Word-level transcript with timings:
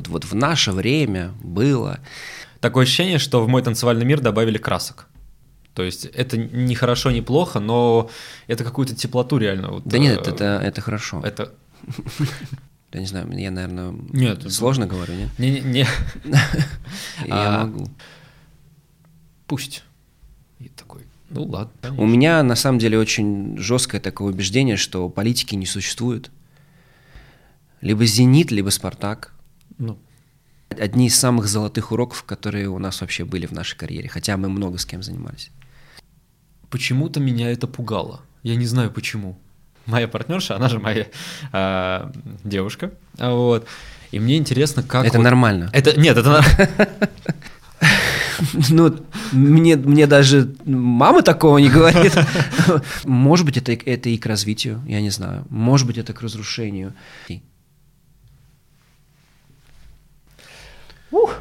вот, 0.00 0.08
вот 0.08 0.24
в 0.24 0.34
наше 0.34 0.72
время 0.72 1.32
было. 1.42 2.00
Такое 2.60 2.84
ощущение, 2.84 3.18
что 3.18 3.42
в 3.42 3.48
мой 3.48 3.62
танцевальный 3.62 4.04
мир 4.04 4.20
добавили 4.20 4.58
красок. 4.58 5.06
То 5.74 5.82
есть 5.82 6.04
это 6.06 6.36
не 6.36 6.74
хорошо, 6.74 7.10
не 7.10 7.22
плохо, 7.22 7.60
но 7.60 8.10
это 8.46 8.64
какую-то 8.64 8.94
теплоту 8.94 9.38
реально. 9.38 9.70
Вот, 9.70 9.82
да 9.84 9.98
нет, 9.98 10.26
э, 10.26 10.30
это, 10.30 10.60
это 10.62 10.80
хорошо. 10.80 11.20
Это... 11.24 11.52
Я 12.92 13.00
не 13.00 13.06
знаю, 13.06 13.30
я, 13.38 13.52
наверное, 13.52 13.94
нет, 14.12 14.50
сложно 14.52 14.82
это... 14.82 14.94
говорю, 14.94 15.14
нет? 15.14 15.28
Не, 15.38 15.60
не, 15.60 15.86
Я 17.24 17.60
а, 17.60 17.66
могу. 17.66 17.88
Пусть. 19.46 19.84
И 20.58 20.68
такой, 20.70 21.02
ну 21.28 21.44
ладно. 21.44 21.94
У 21.96 22.04
меня 22.04 22.42
на 22.42 22.56
самом 22.56 22.80
деле 22.80 22.98
очень 22.98 23.56
жесткое 23.58 24.00
такое 24.00 24.32
убеждение, 24.32 24.76
что 24.76 25.08
политики 25.08 25.54
не 25.54 25.66
существует. 25.66 26.32
Либо 27.80 28.04
«Зенит», 28.06 28.50
либо 28.50 28.70
«Спартак». 28.70 29.34
Ну. 29.80 29.98
Одни 30.68 31.06
из 31.06 31.18
самых 31.18 31.48
золотых 31.48 31.90
уроков, 31.90 32.22
которые 32.22 32.68
у 32.68 32.78
нас 32.78 33.00
вообще 33.00 33.24
были 33.24 33.46
в 33.46 33.52
нашей 33.52 33.76
карьере, 33.76 34.08
хотя 34.08 34.36
мы 34.36 34.48
много 34.48 34.78
с 34.78 34.86
кем 34.86 35.02
занимались. 35.02 35.50
Почему-то 36.68 37.18
меня 37.18 37.50
это 37.50 37.66
пугало. 37.66 38.20
Я 38.44 38.54
не 38.54 38.66
знаю 38.66 38.92
почему. 38.92 39.36
Моя 39.86 40.06
партнерша, 40.06 40.54
она 40.54 40.68
же 40.68 40.78
моя 40.78 41.06
э, 41.52 42.12
девушка. 42.44 42.92
Вот. 43.18 43.66
И 44.12 44.20
мне 44.20 44.36
интересно, 44.36 44.82
как... 44.82 45.06
Это 45.06 45.16
вот... 45.16 45.24
нормально. 45.24 45.70
Это... 45.72 45.98
Нет, 45.98 46.16
это... 46.16 46.44
Ну, 48.70 48.96
мне, 49.32 49.76
мне 49.76 50.06
даже 50.06 50.54
мама 50.64 51.22
такого 51.22 51.58
не 51.58 51.68
говорит. 51.68 52.14
Может 53.04 53.44
быть, 53.44 53.58
это, 53.58 53.72
это 53.72 54.08
и 54.08 54.16
к 54.16 54.24
развитию, 54.24 54.80
я 54.86 55.02
не 55.02 55.10
знаю. 55.10 55.44
Может 55.50 55.86
быть, 55.86 55.98
это 55.98 56.14
к 56.14 56.22
разрушению. 56.22 56.94
Ух. 61.12 61.34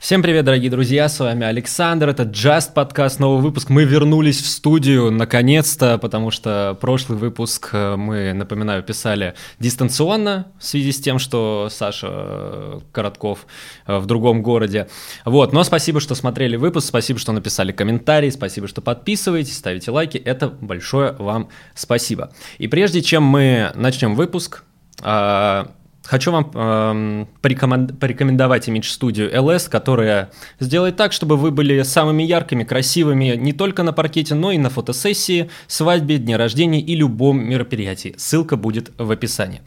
Всем 0.00 0.22
привет, 0.22 0.46
дорогие 0.46 0.70
друзья, 0.70 1.10
с 1.10 1.20
вами 1.20 1.44
Александр, 1.44 2.08
это 2.08 2.22
Just 2.22 2.72
подкаст, 2.72 3.20
новый 3.20 3.42
выпуск. 3.42 3.68
Мы 3.68 3.84
вернулись 3.84 4.40
в 4.40 4.48
студию 4.48 5.10
наконец-то, 5.10 5.98
потому 5.98 6.30
что 6.30 6.74
прошлый 6.80 7.18
выпуск 7.18 7.68
э, 7.74 7.96
мы, 7.96 8.32
напоминаю, 8.32 8.82
писали 8.82 9.34
дистанционно 9.58 10.50
в 10.58 10.64
связи 10.64 10.92
с 10.92 11.02
тем, 11.02 11.18
что 11.18 11.68
Саша 11.70 12.08
э, 12.10 12.80
Коротков 12.92 13.46
э, 13.86 13.98
в 13.98 14.06
другом 14.06 14.42
городе. 14.42 14.88
Вот, 15.26 15.52
но 15.52 15.64
спасибо, 15.64 16.00
что 16.00 16.14
смотрели 16.14 16.56
выпуск, 16.56 16.88
спасибо, 16.88 17.18
что 17.18 17.32
написали 17.32 17.70
комментарии, 17.70 18.30
спасибо, 18.30 18.68
что 18.68 18.80
подписываетесь, 18.80 19.58
ставите 19.58 19.90
лайки, 19.90 20.16
это 20.16 20.48
большое 20.48 21.12
вам 21.18 21.50
спасибо. 21.74 22.32
И 22.56 22.68
прежде 22.68 23.02
чем 23.02 23.24
мы 23.24 23.70
начнем 23.74 24.14
выпуск, 24.14 24.64
а, 25.02 25.70
Хочу 26.10 26.32
вам 26.32 26.50
эм, 26.54 27.28
порекомендовать 27.40 28.66
имидж-студию 28.66 29.32
LS, 29.32 29.70
которая 29.70 30.32
сделает 30.58 30.96
так, 30.96 31.12
чтобы 31.12 31.36
вы 31.36 31.52
были 31.52 31.82
самыми 31.82 32.24
яркими, 32.24 32.64
красивыми 32.64 33.36
не 33.36 33.52
только 33.52 33.84
на 33.84 33.92
паркете, 33.92 34.34
но 34.34 34.50
и 34.50 34.58
на 34.58 34.70
фотосессии, 34.70 35.50
свадьбе, 35.68 36.18
дне 36.18 36.34
рождения 36.34 36.80
и 36.80 36.96
любом 36.96 37.38
мероприятии. 37.44 38.16
Ссылка 38.18 38.56
будет 38.56 38.90
в 38.98 39.08
описании. 39.08 39.60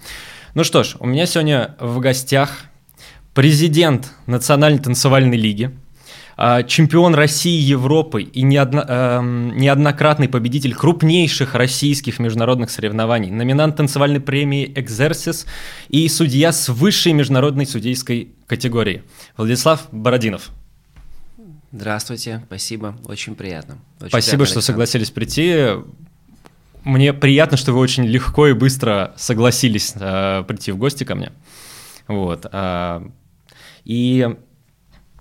Ну 0.53 0.66
что 0.66 0.83
ж, 0.83 0.97
у 1.00 1.05
меня 1.05 1.27
сегодня 1.27 1.77
в 1.80 2.02
гостях 2.02 2.66
президент 3.33 4.11
Национальной 4.25 4.80
танцевальной 4.80 5.38
лиги, 5.38 5.72
чемпион 6.67 7.16
России, 7.16 7.59
Европы 7.59 8.23
и 8.23 8.41
неодно, 8.41 8.86
э, 8.88 9.22
неоднократный 9.55 10.27
победитель 10.27 10.73
крупнейших 10.73 11.55
российских 11.55 12.19
международных 12.19 12.69
соревнований, 12.69 13.31
номинант 13.31 13.77
танцевальной 13.77 14.19
премии 14.19 14.72
«Экзерсис» 14.75 15.45
и 15.89 16.08
судья 16.09 16.52
с 16.52 16.69
высшей 16.69 17.13
международной 17.13 17.66
судейской 17.66 18.33
категории. 18.47 19.03
Владислав 19.38 19.88
Бородинов. 19.91 20.50
Здравствуйте, 21.72 22.44
спасибо, 22.46 22.96
очень 23.06 23.35
приятно. 23.35 23.78
Очень 24.00 24.09
спасибо, 24.09 24.38
приятно, 24.38 24.46
что 24.46 24.62
согласились 24.62 25.12
прийти. 25.12 25.69
Мне 26.84 27.13
приятно, 27.13 27.57
что 27.57 27.72
вы 27.72 27.79
очень 27.79 28.03
легко 28.03 28.47
и 28.47 28.53
быстро 28.53 29.13
согласились 29.16 29.94
э, 29.96 30.44
прийти 30.47 30.72
в 30.72 30.78
гости 30.78 31.03
ко 31.03 31.16
мне. 31.16 31.31
Вот. 32.07 32.46
Э, 32.51 33.01
и 33.85 34.35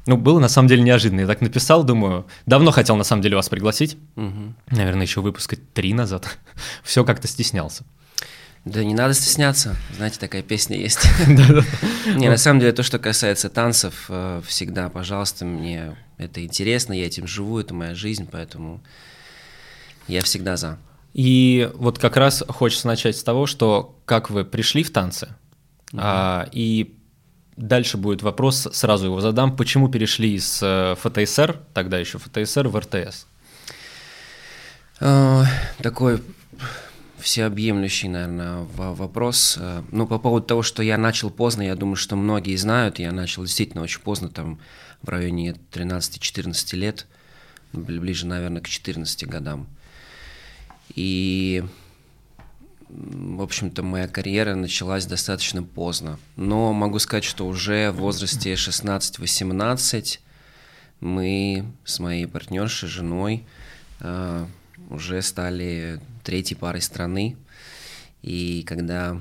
ну, 0.07 0.17
было 0.17 0.39
на 0.41 0.49
самом 0.49 0.69
деле 0.69 0.83
неожиданно. 0.83 1.21
Я 1.21 1.27
так 1.27 1.41
написал, 1.41 1.85
думаю, 1.85 2.27
давно 2.47 2.71
хотел 2.71 2.97
на 2.97 3.05
самом 3.05 3.23
деле 3.23 3.37
вас 3.37 3.49
пригласить. 3.49 3.97
Угу. 4.17 4.55
Наверное, 4.71 5.03
еще 5.03 5.21
выпуска 5.21 5.57
три 5.75 5.95
назад. 5.95 6.39
Все 6.83 7.05
как-то 7.05 7.29
стеснялся. 7.29 7.85
Да 8.65 8.85
не 8.85 8.95
надо 8.95 9.13
стесняться, 9.13 9.77
знаете, 9.97 10.21
такая 10.21 10.43
песня 10.43 10.77
есть. 10.77 11.01
Не, 12.15 12.29
на 12.29 12.37
самом 12.37 12.61
деле, 12.61 12.73
то, 12.73 12.85
что 12.85 13.01
касается 13.01 13.49
танцев, 13.49 14.05
э, 14.09 14.41
всегда, 14.47 14.89
пожалуйста, 14.89 15.45
мне 15.45 15.97
это 16.17 16.45
интересно, 16.45 16.93
я 16.93 17.07
этим 17.07 17.27
живу, 17.27 17.59
это 17.59 17.75
моя 17.75 17.97
жизнь, 17.97 18.29
поэтому 18.31 18.81
я 20.07 20.23
всегда 20.23 20.57
за. 20.57 20.79
И 21.13 21.71
вот 21.75 21.99
как 21.99 22.17
раз 22.17 22.45
хочется 22.49 22.87
начать 22.87 23.17
с 23.17 23.25
того, 23.25 23.47
что 23.47 23.99
как 24.05 24.31
вы 24.31 24.45
пришли 24.45 24.85
в 24.85 24.93
танцы, 24.93 25.29
а, 25.95 26.49
и 26.53 26.95
Дальше 27.57 27.99
будет 27.99 28.23
вопрос, 28.23 28.69
сразу 28.73 29.07
его 29.07 29.21
задам. 29.21 29.55
Почему 29.57 29.89
перешли 29.89 30.35
из 30.35 30.61
э, 30.63 30.95
ФТСР, 30.99 31.61
тогда 31.75 31.99
еще 31.99 32.19
ФТСР, 32.19 32.69
в 32.69 32.79
РТС? 32.79 33.27
Э, 35.01 35.45
такой 35.83 36.23
всеобъемлющий, 37.19 38.09
наверное, 38.09 38.67
вопрос. 38.75 39.59
Э, 39.61 39.83
ну, 39.91 40.07
по 40.07 40.19
поводу 40.19 40.47
того, 40.47 40.63
что 40.63 40.83
я 40.83 40.97
начал 40.97 41.29
поздно, 41.31 41.63
я 41.63 41.77
думаю, 41.77 41.97
что 41.97 42.17
многие 42.17 42.57
знают, 42.57 42.99
я 42.99 43.13
начал 43.13 43.45
действительно 43.45 43.83
очень 43.83 44.01
поздно, 44.01 44.31
там, 44.31 44.59
в 45.03 45.09
районе 45.11 45.55
13-14 45.73 46.77
лет, 46.77 47.07
ближе, 47.75 48.27
наверное, 48.27 48.63
к 48.63 48.69
14 48.69 49.27
годам. 49.27 49.67
И 50.95 51.65
в 52.93 53.41
общем-то, 53.41 53.83
моя 53.83 54.07
карьера 54.07 54.55
началась 54.55 55.07
достаточно 55.07 55.63
поздно. 55.63 56.19
Но 56.37 56.73
могу 56.73 56.99
сказать, 56.99 57.25
что 57.25 57.47
уже 57.47 57.91
в 57.91 57.97
возрасте 57.97 58.53
16-18 58.53 60.19
мы 61.01 61.65
с 61.85 61.99
моей 61.99 62.27
партнершей, 62.27 62.89
женой, 62.89 63.47
э, 64.01 64.47
уже 64.91 65.23
стали 65.23 66.01
третьей 66.23 66.57
парой 66.57 66.83
страны. 66.83 67.37
И 68.21 68.63
когда 68.67 69.21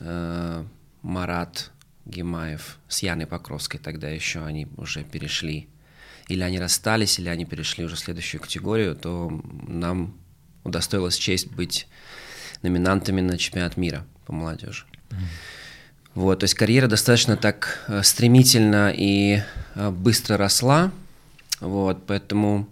э, 0.00 0.64
Марат 1.02 1.70
Гимаев 2.06 2.78
с 2.88 3.02
Яной 3.02 3.26
Покровской, 3.26 3.78
тогда 3.78 4.08
еще 4.08 4.44
они 4.44 4.66
уже 4.76 5.04
перешли, 5.04 5.68
или 6.28 6.42
они 6.42 6.58
расстались, 6.58 7.18
или 7.20 7.28
они 7.28 7.44
перешли 7.44 7.84
уже 7.84 7.94
в 7.94 8.00
следующую 8.00 8.40
категорию, 8.40 8.96
то 8.96 9.30
нам 9.68 10.14
удостоилась 10.64 11.16
честь 11.16 11.50
быть 11.50 11.86
номинантами 12.62 13.20
на 13.20 13.38
чемпионат 13.38 13.76
мира 13.76 14.04
по 14.26 14.32
молодежи. 14.32 14.84
Вот, 16.14 16.40
то 16.40 16.44
есть 16.44 16.54
карьера 16.54 16.86
достаточно 16.86 17.36
так 17.36 17.84
э, 17.88 18.02
стремительно 18.02 18.90
и 18.90 19.42
э, 19.74 19.90
быстро 19.90 20.38
росла, 20.38 20.90
вот, 21.60 22.06
поэтому, 22.06 22.68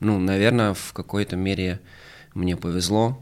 ну, 0.00 0.18
наверное, 0.18 0.74
в 0.74 0.92
какой-то 0.92 1.34
мере 1.34 1.80
мне 2.34 2.54
повезло 2.54 3.18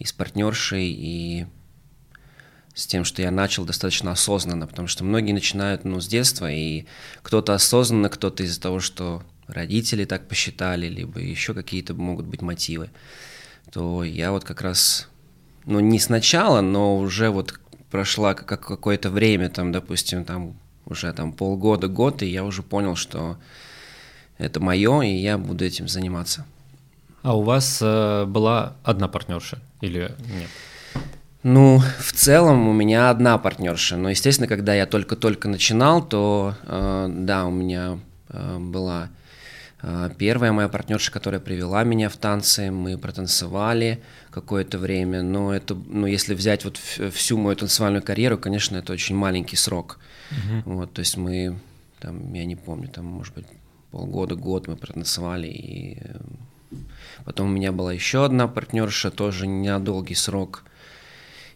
и 0.00 0.04
с 0.04 0.12
партнершей, 0.12 0.90
и 0.90 1.46
с 2.74 2.88
тем, 2.88 3.04
что 3.04 3.22
я 3.22 3.30
начал 3.30 3.64
достаточно 3.64 4.10
осознанно, 4.10 4.66
потому 4.66 4.88
что 4.88 5.04
многие 5.04 5.32
начинают, 5.32 5.84
ну, 5.84 6.00
с 6.00 6.08
детства, 6.08 6.50
и 6.50 6.86
кто-то 7.22 7.54
осознанно, 7.54 8.08
кто-то 8.08 8.42
из-за 8.42 8.60
того, 8.60 8.80
что 8.80 9.22
родители 9.46 10.04
так 10.04 10.26
посчитали, 10.28 10.88
либо 10.88 11.20
еще 11.20 11.54
какие-то 11.54 11.94
могут 11.94 12.26
быть 12.26 12.42
мотивы, 12.42 12.90
то 13.72 14.02
я 14.02 14.32
вот 14.32 14.44
как 14.44 14.62
раз 14.62 15.08
ну, 15.68 15.80
не 15.80 15.98
сначала, 15.98 16.62
но 16.62 16.96
уже 16.96 17.28
вот 17.28 17.60
прошла 17.90 18.34
как 18.34 18.60
какое-то 18.60 19.10
время, 19.10 19.50
там, 19.50 19.70
допустим, 19.70 20.24
там 20.24 20.54
уже 20.86 21.12
там 21.12 21.32
полгода, 21.32 21.88
год, 21.88 22.22
и 22.22 22.26
я 22.26 22.44
уже 22.44 22.62
понял, 22.62 22.96
что 22.96 23.36
это 24.38 24.60
мое, 24.60 25.02
и 25.02 25.10
я 25.10 25.36
буду 25.36 25.66
этим 25.66 25.86
заниматься. 25.86 26.46
А 27.22 27.36
у 27.36 27.42
вас 27.42 27.80
э, 27.82 28.24
была 28.24 28.76
одна 28.82 29.08
партнерша 29.08 29.58
или 29.82 30.14
нет? 30.18 30.48
Ну, 31.42 31.82
в 32.00 32.12
целом 32.12 32.68
у 32.68 32.72
меня 32.72 33.10
одна 33.10 33.36
партнерша, 33.36 33.98
но, 33.98 34.08
естественно, 34.08 34.48
когда 34.48 34.74
я 34.74 34.86
только-только 34.86 35.48
начинал, 35.48 36.02
то, 36.02 36.54
э, 36.62 37.08
да, 37.10 37.44
у 37.44 37.50
меня 37.50 37.98
э, 38.30 38.58
была 38.58 39.10
э, 39.82 40.10
первая 40.16 40.52
моя 40.52 40.68
партнерша, 40.68 41.12
которая 41.12 41.40
привела 41.40 41.84
меня 41.84 42.08
в 42.08 42.16
танцы, 42.16 42.70
мы 42.70 42.96
протанцевали, 42.96 44.02
какое-то 44.40 44.78
время, 44.78 45.22
но 45.22 45.54
это, 45.54 45.74
ну, 45.74 46.06
если 46.06 46.34
взять 46.34 46.64
вот 46.64 46.76
всю 46.76 47.38
мою 47.38 47.56
танцевальную 47.56 48.02
карьеру, 48.02 48.38
конечно, 48.38 48.76
это 48.76 48.92
очень 48.92 49.16
маленький 49.16 49.56
срок. 49.56 49.98
Uh-huh. 50.30 50.62
Вот, 50.64 50.92
то 50.92 51.00
есть 51.00 51.16
мы, 51.16 51.58
там, 52.00 52.32
я 52.34 52.44
не 52.44 52.56
помню, 52.56 52.88
там, 52.88 53.04
может 53.04 53.34
быть, 53.34 53.46
полгода, 53.90 54.34
год 54.34 54.68
мы 54.68 54.76
протанцевали, 54.76 55.48
и 55.48 55.98
Потом 57.24 57.48
у 57.48 57.52
меня 57.52 57.72
была 57.72 57.92
еще 57.92 58.24
одна 58.24 58.48
партнерша, 58.48 59.10
тоже 59.10 59.46
не 59.46 59.68
на 59.68 59.80
долгий 59.80 60.14
срок. 60.14 60.64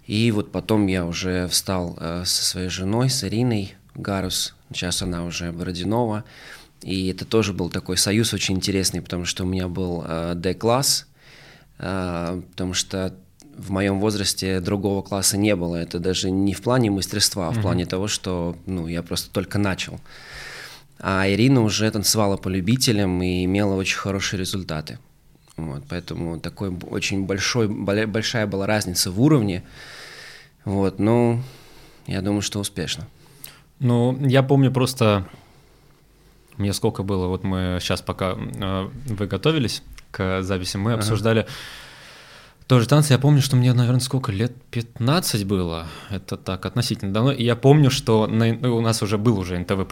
И 0.06 0.30
вот 0.30 0.50
потом 0.52 0.86
я 0.86 1.06
уже 1.06 1.46
встал 1.48 1.96
э, 2.00 2.24
со 2.26 2.44
своей 2.44 2.68
женой, 2.68 3.08
с 3.08 3.24
Ириной 3.24 3.74
Гарус. 3.94 4.54
Сейчас 4.72 5.02
она 5.02 5.24
уже 5.24 5.52
Бородинова. 5.52 6.24
И 6.82 7.08
это 7.08 7.24
тоже 7.24 7.52
был 7.52 7.70
такой 7.70 7.96
союз 7.96 8.34
очень 8.34 8.56
интересный, 8.56 9.00
потому 9.00 9.24
что 9.24 9.44
у 9.44 9.46
меня 9.46 9.68
был 9.68 10.04
э, 10.06 10.34
D-класс, 10.34 11.06
э, 11.06 11.11
потому 11.82 12.74
что 12.74 13.14
в 13.56 13.70
моем 13.70 14.00
возрасте 14.00 14.60
другого 14.60 15.02
класса 15.02 15.36
не 15.36 15.54
было. 15.56 15.76
Это 15.76 15.98
даже 15.98 16.30
не 16.30 16.54
в 16.54 16.62
плане 16.62 16.90
мастерства, 16.90 17.48
а 17.48 17.50
в 17.50 17.58
mm-hmm. 17.58 17.62
плане 17.62 17.86
того, 17.86 18.08
что 18.08 18.56
ну, 18.66 18.86
я 18.86 19.02
просто 19.02 19.30
только 19.30 19.58
начал. 19.58 20.00
А 20.98 21.28
Ирина 21.28 21.62
уже 21.62 21.90
танцевала 21.90 22.36
по 22.36 22.48
любителям 22.48 23.22
и 23.22 23.44
имела 23.44 23.74
очень 23.74 23.98
хорошие 23.98 24.38
результаты. 24.38 24.98
Вот, 25.56 25.82
поэтому 25.88 26.40
такой 26.40 26.74
очень 26.90 27.26
большой, 27.26 27.68
большая 27.68 28.46
была 28.46 28.66
разница 28.66 29.10
в 29.10 29.20
уровне. 29.20 29.64
Вот, 30.64 30.98
ну, 30.98 31.42
я 32.06 32.22
думаю, 32.22 32.42
что 32.42 32.60
успешно. 32.60 33.06
Ну, 33.80 34.16
я 34.26 34.42
помню 34.42 34.72
просто, 34.72 35.26
мне 36.56 36.72
сколько 36.72 37.02
было, 37.02 37.26
вот 37.26 37.42
мы 37.42 37.78
сейчас 37.80 38.00
пока 38.00 38.36
э, 38.38 38.88
вы 39.06 39.26
готовились 39.26 39.82
к 40.12 40.42
записи, 40.42 40.76
мы 40.76 40.92
ага. 40.92 41.00
обсуждали 41.00 41.46
тоже 42.68 42.86
танцы. 42.86 43.12
Я 43.12 43.18
помню, 43.18 43.42
что 43.42 43.56
мне, 43.56 43.72
наверное, 43.72 44.00
сколько 44.00 44.30
лет 44.30 44.52
15 44.70 45.44
было, 45.44 45.88
это 46.10 46.36
так 46.36 46.64
относительно 46.64 47.12
давно. 47.12 47.32
И 47.32 47.42
я 47.42 47.56
помню, 47.56 47.90
что 47.90 48.28
на, 48.28 48.46
у 48.70 48.80
нас 48.80 49.02
уже 49.02 49.18
был 49.18 49.38
уже 49.38 49.58
НТВ+, 49.58 49.84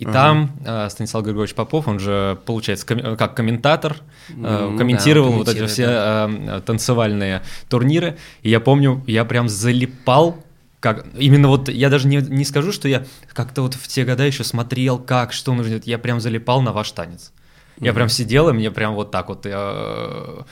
и 0.00 0.04
uh-huh. 0.04 0.12
там 0.12 0.50
э, 0.64 0.88
Станислав 0.88 1.22
Григорьевич 1.24 1.54
Попов, 1.54 1.86
он 1.86 1.98
же, 1.98 2.38
получается, 2.46 2.86
ком- 2.86 3.16
как 3.18 3.36
комментатор, 3.36 3.98
э, 4.30 4.74
комментировал 4.78 5.32
да, 5.32 5.36
вот 5.36 5.48
эти 5.48 5.66
все 5.66 5.84
э, 5.86 6.62
танцевальные 6.64 7.42
турниры. 7.68 8.16
И 8.40 8.48
я 8.48 8.60
помню, 8.60 9.04
я 9.06 9.26
прям 9.26 9.48
залипал 9.48 10.42
как 10.80 11.06
именно 11.18 11.48
вот 11.48 11.68
я 11.68 11.90
даже 11.90 12.08
не, 12.08 12.16
не 12.16 12.46
скажу, 12.46 12.72
что 12.72 12.88
я 12.88 13.04
как-то 13.34 13.60
вот 13.60 13.74
в 13.74 13.86
те 13.86 14.04
года 14.04 14.24
еще 14.24 14.44
смотрел, 14.44 14.98
как, 14.98 15.34
что 15.34 15.52
нужно 15.52 15.72
делать. 15.72 15.86
Я 15.86 15.98
прям 15.98 16.20
залипал 16.20 16.62
на 16.62 16.72
ваш 16.72 16.90
танец. 16.92 17.32
Я 17.80 17.92
прям 17.92 18.08
сидел, 18.08 18.48
и 18.48 18.52
мне 18.52 18.70
прям 18.70 18.94
вот 18.94 19.10
так 19.10 19.28
вот 19.28 19.46
я, 19.46 20.44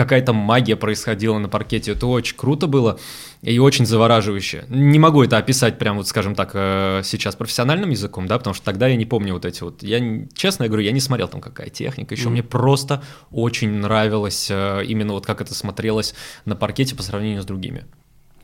какая-то 0.00 0.32
магия 0.32 0.76
происходила 0.76 1.38
на 1.38 1.48
паркете. 1.48 1.92
Это 1.92 2.06
очень 2.06 2.36
круто 2.36 2.66
было 2.66 2.98
и 3.42 3.58
очень 3.58 3.84
завораживающе. 3.84 4.64
Не 4.68 4.98
могу 4.98 5.22
это 5.22 5.36
описать 5.36 5.78
прям 5.78 5.98
вот, 5.98 6.08
скажем 6.08 6.34
так, 6.34 6.52
э, 6.54 7.02
сейчас 7.04 7.36
профессиональным 7.36 7.90
языком, 7.90 8.26
да, 8.26 8.38
потому 8.38 8.54
что 8.54 8.64
тогда 8.64 8.86
я 8.86 8.96
не 8.96 9.04
помню 9.04 9.34
вот 9.34 9.44
эти 9.44 9.62
вот. 9.62 9.82
Я, 9.82 10.26
честно 10.34 10.66
говорю, 10.68 10.82
я 10.82 10.92
не 10.92 11.00
смотрел 11.00 11.28
там 11.28 11.42
какая 11.42 11.68
техника. 11.68 12.14
Еще 12.14 12.28
mm. 12.28 12.30
мне 12.30 12.42
просто 12.42 13.02
очень 13.30 13.70
нравилось 13.70 14.48
э, 14.50 14.84
именно 14.86 15.12
вот 15.12 15.26
как 15.26 15.42
это 15.42 15.54
смотрелось 15.54 16.14
на 16.46 16.56
паркете 16.56 16.96
по 16.96 17.02
сравнению 17.02 17.42
с 17.42 17.46
другими. 17.46 17.84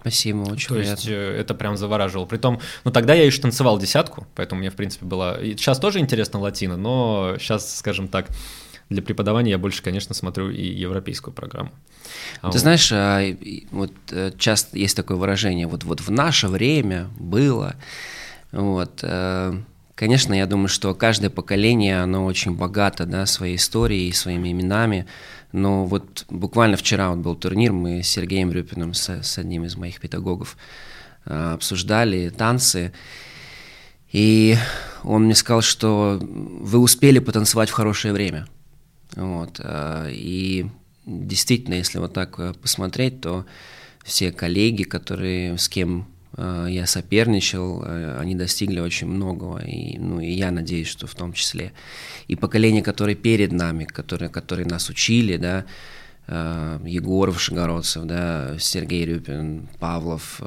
Спасибо, 0.06 0.43
очень 0.43 0.69
То 0.69 0.75
приятно. 0.75 0.93
есть 0.93 1.08
э, 1.08 1.37
это 1.41 1.53
прям 1.55 1.76
завораживало. 1.76 2.26
Притом, 2.26 2.61
ну 2.85 2.93
тогда 2.93 3.12
я 3.12 3.25
еще 3.25 3.41
танцевал 3.41 3.76
десятку, 3.76 4.25
поэтому 4.37 4.61
мне, 4.61 4.70
в 4.70 4.76
принципе, 4.76 5.05
было... 5.05 5.43
И 5.43 5.56
сейчас 5.56 5.81
тоже 5.81 5.99
интересно 5.99 6.38
латино, 6.38 6.76
но 6.76 7.35
сейчас, 7.41 7.79
скажем 7.79 8.06
так, 8.06 8.29
для 8.88 9.03
преподавания 9.03 9.50
я 9.50 9.58
больше, 9.58 9.82
конечно, 9.82 10.14
смотрю 10.14 10.50
и 10.50 10.62
европейскую 10.62 11.35
программу. 11.35 11.73
Ты 12.41 12.47
вот. 12.47 12.55
знаешь, 12.55 12.88
а, 12.93 13.20
вот 13.73 13.93
э, 14.12 14.31
часто 14.38 14.79
есть 14.79 14.97
такое 14.97 15.17
выражение, 15.17 15.67
вот, 15.67 15.82
вот 15.82 16.00
в 16.00 16.11
наше 16.12 16.47
время 16.47 17.09
было, 17.19 17.75
вот, 18.52 19.00
э, 19.02 19.61
конечно, 19.97 20.35
я 20.35 20.47
думаю, 20.47 20.69
что 20.69 20.94
каждое 20.94 21.31
поколение, 21.31 22.00
оно 22.00 22.26
очень 22.26 22.55
богато, 22.55 23.06
да, 23.06 23.26
своей 23.26 23.56
историей, 23.56 24.12
своими 24.12 24.52
именами, 24.52 25.06
но 25.56 25.85
вот 25.85 26.25
буквально 26.31 26.76
вчера 26.76 27.11
вот 27.11 27.19
был 27.19 27.35
турнир, 27.35 27.73
мы 27.73 28.03
с 28.03 28.08
Сергеем 28.08 28.53
Рюпиным, 28.53 28.94
с, 28.94 29.08
с 29.08 29.38
одним 29.38 29.64
из 29.64 29.76
моих 29.76 30.00
педагогов, 30.00 30.56
э, 31.25 31.53
обсуждали 31.55 32.29
танцы, 32.29 32.93
и 34.12 34.56
он 35.03 35.25
мне 35.25 35.35
сказал, 35.35 35.62
что 35.62 36.19
вы 36.20 36.79
успели 36.79 37.19
потанцевать 37.19 37.70
в 37.70 37.75
хорошее 37.75 38.14
время– 38.14 38.47
вот. 39.17 39.61
Э, 39.62 40.08
и 40.12 40.67
действительно, 41.06 41.75
если 41.75 41.99
вот 41.99 42.12
так 42.12 42.38
э, 42.38 42.52
посмотреть, 42.55 43.20
то 43.20 43.47
все 44.05 44.31
коллеги, 44.31 44.85
которые, 44.85 45.59
с 45.59 45.69
кем 45.69 46.06
я 46.37 46.87
соперничал, 46.87 47.83
они 48.19 48.35
достигли 48.35 48.81
очень 48.81 49.06
многого, 49.06 49.59
и, 49.59 49.99
ну, 49.99 50.21
и 50.21 50.31
я 50.31 50.50
надеюсь, 50.50 50.88
что 50.88 51.06
в 51.06 51.15
том 51.15 51.33
числе. 51.33 51.73
И 52.29 52.37
поколение, 52.37 52.83
которое 52.83 53.15
перед 53.15 53.53
нами, 53.53 53.85
которые, 53.85 54.29
которые 54.29 54.67
нас 54.67 54.91
учили, 54.91 55.37
да, 55.37 55.65
Егоров, 56.85 57.41
Шагородцев, 57.41 58.05
да, 58.05 58.56
Сергей 58.59 59.06
Рюпин, 59.06 59.69
Павлов, 59.79 60.43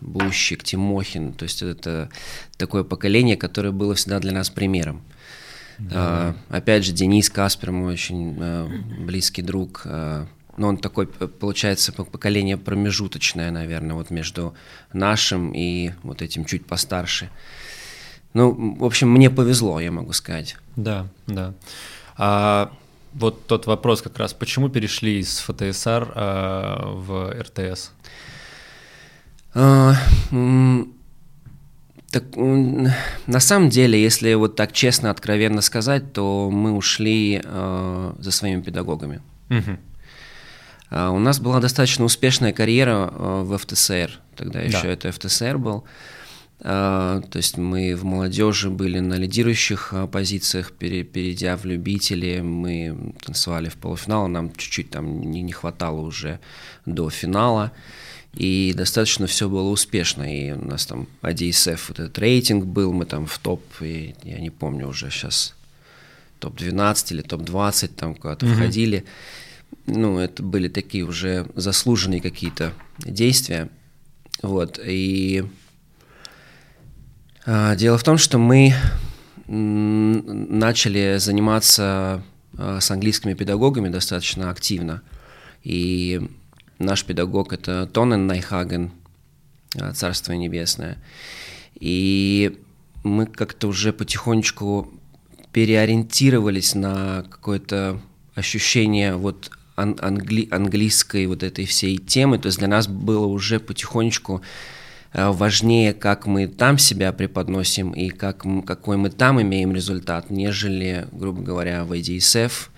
Бущик, 0.00 0.64
Тимохин, 0.64 1.32
то 1.32 1.44
есть 1.44 1.62
это 1.62 2.10
такое 2.56 2.82
поколение, 2.82 3.36
которое 3.36 3.70
было 3.70 3.94
всегда 3.94 4.18
для 4.18 4.32
нас 4.32 4.50
примером. 4.50 5.02
Да. 5.78 6.34
Опять 6.48 6.84
же, 6.84 6.92
Денис 6.92 7.30
Каспер, 7.30 7.72
мой 7.72 7.94
очень 7.94 8.36
близкий 9.04 9.42
друг, 9.42 9.86
но 10.62 10.68
он 10.68 10.76
такой, 10.76 11.08
получается, 11.08 11.92
поколение 11.92 12.56
промежуточное, 12.56 13.50
наверное, 13.50 13.96
вот 13.96 14.10
между 14.10 14.54
нашим 14.92 15.50
и 15.50 15.90
вот 16.04 16.22
этим 16.22 16.44
чуть 16.44 16.66
постарше. 16.66 17.30
Ну, 18.32 18.76
в 18.78 18.84
общем, 18.84 19.10
мне 19.10 19.28
повезло, 19.28 19.80
я 19.80 19.90
могу 19.90 20.12
сказать. 20.12 20.56
Да, 20.76 21.08
да. 21.26 21.52
А 22.16 22.70
вот 23.12 23.44
тот 23.48 23.66
вопрос 23.66 24.02
как 24.02 24.16
раз, 24.18 24.34
почему 24.34 24.68
перешли 24.68 25.18
из 25.18 25.38
ФТСР 25.40 26.12
а, 26.14 26.92
в 26.94 27.34
РТС? 27.42 27.90
А, 29.54 29.94
так, 32.12 32.24
на 32.36 33.40
самом 33.40 33.68
деле, 33.68 34.00
если 34.00 34.34
вот 34.34 34.54
так 34.54 34.72
честно, 34.72 35.10
откровенно 35.10 35.60
сказать, 35.60 36.12
то 36.12 36.50
мы 36.52 36.70
ушли 36.72 37.40
э, 37.42 38.12
за 38.16 38.30
своими 38.30 38.60
педагогами. 38.62 39.22
Угу. 39.50 39.76
Uh, 40.92 41.10
у 41.10 41.18
нас 41.18 41.40
была 41.40 41.58
достаточно 41.58 42.04
успешная 42.04 42.52
карьера 42.52 43.10
uh, 43.10 43.44
в 43.44 43.56
ФТСР, 43.56 44.20
тогда 44.36 44.60
да. 44.60 44.66
еще 44.66 44.88
это 44.92 45.10
ФТСР 45.10 45.56
был. 45.56 45.84
Uh, 46.60 47.26
то 47.28 47.38
есть 47.38 47.56
мы 47.56 47.96
в 47.96 48.04
молодежи 48.04 48.68
были 48.68 48.98
на 48.98 49.14
лидирующих 49.14 49.94
позициях, 50.12 50.72
пере, 50.72 51.02
перейдя 51.02 51.56
в 51.56 51.64
любители, 51.64 52.40
мы 52.42 53.14
танцевали 53.24 53.70
в 53.70 53.76
полуфинал, 53.76 54.28
нам 54.28 54.54
чуть-чуть 54.54 54.90
там 54.90 55.22
не, 55.22 55.40
не 55.40 55.52
хватало 55.52 56.02
уже 56.02 56.40
до 56.84 57.08
финала. 57.08 57.72
И 58.34 58.74
достаточно 58.76 59.26
все 59.26 59.48
было 59.48 59.68
успешно. 59.68 60.22
И 60.22 60.52
у 60.52 60.64
нас 60.64 60.86
там 60.86 61.06
ADSF, 61.22 61.80
вот 61.88 62.00
этот 62.00 62.18
рейтинг 62.18 62.64
был, 62.64 62.92
мы 62.92 63.06
там 63.06 63.26
в 63.26 63.38
топ, 63.38 63.62
и 63.80 64.14
я 64.22 64.40
не 64.40 64.50
помню 64.50 64.88
уже 64.88 65.10
сейчас, 65.10 65.54
топ-12 66.40 67.12
или 67.12 67.22
топ-20 67.22 67.88
там 67.88 68.14
куда-то 68.14 68.44
mm-hmm. 68.44 68.54
входили. 68.54 69.04
Ну, 69.86 70.18
это 70.18 70.42
были 70.42 70.68
такие 70.68 71.04
уже 71.04 71.46
заслуженные 71.54 72.20
какие-то 72.20 72.72
действия. 72.98 73.68
Вот, 74.42 74.78
и 74.84 75.44
а, 77.44 77.74
дело 77.76 77.98
в 77.98 78.04
том, 78.04 78.18
что 78.18 78.38
мы 78.38 78.74
начали 79.46 81.16
заниматься 81.18 82.22
а, 82.56 82.80
с 82.80 82.90
английскими 82.90 83.34
педагогами 83.34 83.88
достаточно 83.88 84.50
активно. 84.50 85.02
И 85.62 86.20
Наш 86.82 87.04
педагог– 87.04 87.52
это 87.54 87.86
Тоне 87.86 88.26
Найхаген, 88.26 88.90
а, 89.80 89.92
Царство 89.92 90.32
Небесное. 90.32 90.98
И 91.74 92.58
мы 93.04 93.26
как-то 93.26 93.68
уже 93.68 93.92
потихонечку 93.92 94.92
переориентировались 95.52 96.74
на 96.74 97.24
какое-то 97.30 98.00
ощущение 98.34 99.14
вот 99.14 99.50
англи 99.76 100.48
английской 100.50 101.26
вот 101.26 101.42
этой 101.42 101.66
всей 101.66 101.98
темы. 101.98 102.38
То 102.38 102.46
есть 102.46 102.58
для 102.58 102.68
нас 102.68 102.88
было 102.88 103.26
уже 103.26 103.60
потихонечку 103.60 104.42
а, 105.12 105.32
важнее, 105.32 105.92
как 105.92 106.26
мы 106.26 106.46
там 106.46 106.78
себя 106.78 107.12
преподносим 107.12 107.92
и 107.92 108.10
как, 108.10 108.44
какой 108.66 108.96
мы 108.96 109.10
там 109.10 109.40
имеем 109.40 109.74
результат, 109.74 110.30
нежели, 110.30 111.06
грубо 111.12 111.42
говоря, 111.42 111.84
в 111.84 111.92
IDSF 111.92 112.68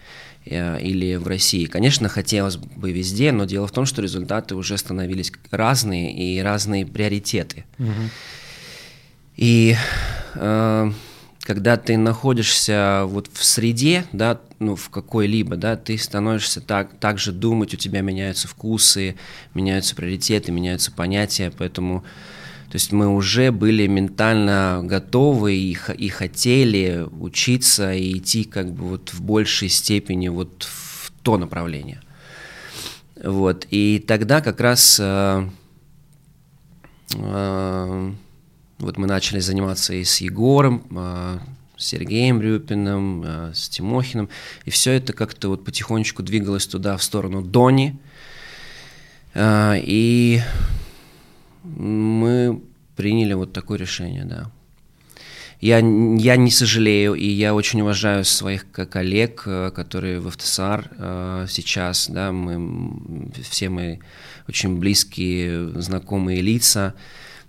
Э, 0.47 0.79
или 0.79 1.17
в 1.17 1.27
России. 1.27 1.65
Конечно, 1.65 2.09
хотелось 2.11 2.57
бы 2.57 2.93
везде, 2.93 3.33
но 3.33 3.47
дело 3.47 3.67
в 3.67 3.73
том, 3.73 3.87
что 3.87 4.03
результаты 4.03 4.55
уже 4.55 4.77
становились 4.77 5.33
разные 5.51 6.13
и 6.13 6.39
разные 6.41 6.85
приоритеты. 6.85 7.65
Угу. 7.79 8.11
И 9.37 9.75
э, 10.35 10.93
когда 11.45 11.77
ты 11.77 11.99
находишься 11.99 13.03
вот 13.07 13.29
в 13.31 13.45
среде, 13.45 14.07
да, 14.13 14.41
ну, 14.59 14.77
в 14.77 14.89
какой-либо, 14.89 15.57
да, 15.57 15.77
ты 15.77 15.99
становишься 15.99 16.63
так, 16.63 16.99
так 16.99 17.19
же 17.19 17.33
думать, 17.33 17.75
у 17.75 17.77
тебя 17.77 18.01
меняются 18.01 18.49
вкусы, 18.49 19.17
меняются 19.53 19.95
приоритеты, 19.95 20.53
меняются 20.53 20.91
понятия, 20.91 21.53
поэтому 21.57 22.03
То 22.71 22.77
есть 22.77 22.93
мы 22.93 23.09
уже 23.09 23.53
были 23.53 23.87
ментально 23.87 24.81
готовы 24.83 25.55
и, 25.55 25.77
и 25.99 26.09
хотели 26.09 27.07
учиться 27.21 27.93
и 27.93 28.17
идти 28.19 28.45
как 28.45 28.73
бы 28.73 28.89
вот 28.89 29.13
в 29.13 29.21
большей 29.21 29.69
степени 29.69 30.29
вот 30.29 30.63
в 30.63 31.13
то 31.23 31.37
направление. 31.37 32.01
Вот. 33.23 33.67
И 33.71 34.03
тогда 34.07 34.41
как 34.41 34.61
раз 34.61 34.99
э, 34.99 35.49
э, 37.15 38.13
вот 38.79 38.97
мы 38.97 39.07
начали 39.07 39.41
заниматься 39.41 39.95
и 39.95 40.05
с 40.05 40.21
Егором, 40.21 40.85
э, 40.91 41.39
с 41.77 41.87
Сергеем 41.87 42.41
Рюпиным, 42.41 43.23
э, 43.25 43.53
с 43.55 43.69
Тимохиным, 43.69 44.29
и 44.65 44.71
все 44.71 44.93
это 44.93 45.13
как-то 45.13 45.49
вот 45.49 45.65
потихонечку 45.65 46.23
двигалось 46.23 46.67
туда, 46.67 46.97
в 46.97 47.03
сторону 47.03 47.43
Дони. 47.43 47.99
Э, 49.35 49.75
и 49.77 50.41
мы 51.63 52.61
приняли 52.97 53.35
вот 53.35 53.53
такое 53.53 53.79
решение, 53.79 54.25
да. 54.25 54.51
Я, 55.61 55.79
я 55.79 56.37
не 56.37 56.51
сожалею, 56.51 57.15
и 57.15 57.27
я 57.27 57.55
очень 57.55 57.81
уважаю 57.81 58.25
своих 58.25 58.71
коллег, 58.71 59.43
которые 59.75 60.21
в 60.21 60.29
ФТСАР 60.31 60.91
э, 60.91 61.47
сейчас, 61.49 62.11
да, 62.11 62.33
мы, 62.33 63.31
все 63.49 63.71
мы 63.71 64.01
очень 64.47 64.79
близкие, 64.79 65.81
знакомые 65.81 66.43
лица, 66.43 66.95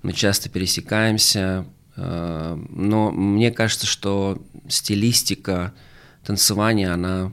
мы 0.05 0.13
часто 0.13 0.49
пересекаемся, 0.49 1.65
э, 1.95 2.57
но 2.69 3.09
мне 3.09 3.49
кажется, 3.49 3.87
что 3.87 4.39
стилистика 4.67 5.73
танцевания, 6.23 6.93
она 6.93 7.31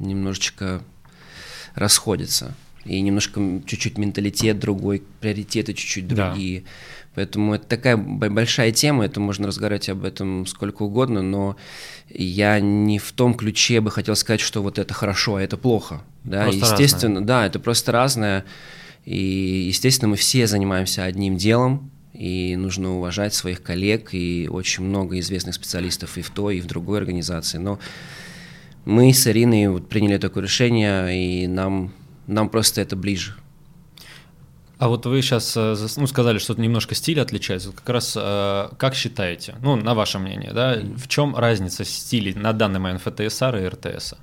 немножечко 0.00 0.82
расходится, 1.76 2.56
и 2.84 3.00
немножко 3.00 3.40
чуть-чуть 3.66 3.98
менталитет 3.98 4.58
другой, 4.58 5.04
приоритеты 5.20 5.74
чуть-чуть 5.74 6.08
другие. 6.08 6.62
Да. 6.62 6.66
Поэтому 7.14 7.54
это 7.54 7.66
такая 7.68 7.96
большая 7.96 8.72
тема, 8.72 9.04
это 9.04 9.20
можно 9.20 9.46
разговаривать 9.46 9.88
об 9.88 10.04
этом 10.04 10.44
сколько 10.46 10.82
угодно, 10.82 11.22
но 11.22 11.56
я 12.08 12.58
не 12.58 12.98
в 12.98 13.12
том 13.12 13.34
ключе 13.34 13.80
бы 13.80 13.92
хотел 13.92 14.16
сказать, 14.16 14.40
что 14.40 14.60
вот 14.60 14.80
это 14.80 14.92
хорошо, 14.92 15.36
а 15.36 15.42
это 15.42 15.56
плохо. 15.56 16.02
Да? 16.24 16.44
Просто 16.44 16.64
естественно, 16.64 17.20
разное. 17.20 17.26
да, 17.28 17.46
это 17.46 17.60
просто 17.60 17.92
разное. 17.92 18.44
И, 19.04 19.64
естественно, 19.68 20.08
мы 20.08 20.16
все 20.16 20.46
занимаемся 20.46 21.04
одним 21.04 21.36
делом, 21.36 21.90
и 22.12 22.56
нужно 22.56 22.96
уважать 22.96 23.34
своих 23.34 23.62
коллег, 23.62 24.10
и 24.12 24.48
очень 24.50 24.84
много 24.84 25.18
известных 25.18 25.54
специалистов 25.54 26.18
и 26.18 26.22
в 26.22 26.30
той, 26.30 26.58
и 26.58 26.60
в 26.60 26.66
другой 26.66 26.98
организации. 26.98 27.58
Но 27.58 27.78
мы 28.84 29.12
с 29.12 29.26
Ириной 29.26 29.68
вот 29.68 29.88
приняли 29.88 30.18
такое 30.18 30.44
решение, 30.44 31.44
и 31.44 31.46
нам, 31.46 31.92
нам 32.26 32.48
просто 32.48 32.80
это 32.80 32.96
ближе. 32.96 33.34
А 34.78 34.88
вот 34.88 35.06
вы 35.06 35.22
сейчас 35.22 35.56
э, 35.56 35.76
ну, 35.96 36.08
сказали, 36.08 36.38
что 36.38 36.54
немножко 36.54 36.96
стиль 36.96 37.20
отличается. 37.20 37.70
Как 37.70 37.88
раз 37.88 38.14
э, 38.16 38.68
как 38.76 38.96
считаете, 38.96 39.54
ну, 39.62 39.76
на 39.76 39.94
ваше 39.94 40.18
мнение, 40.18 40.52
да, 40.52 40.76
в 40.96 41.06
чем 41.06 41.36
разница 41.36 41.84
стилей 41.84 42.34
на 42.34 42.52
данный 42.52 42.80
момент 42.80 43.00
ФТСР 43.02 43.56
и 43.58 43.68
РТС? 43.68 44.14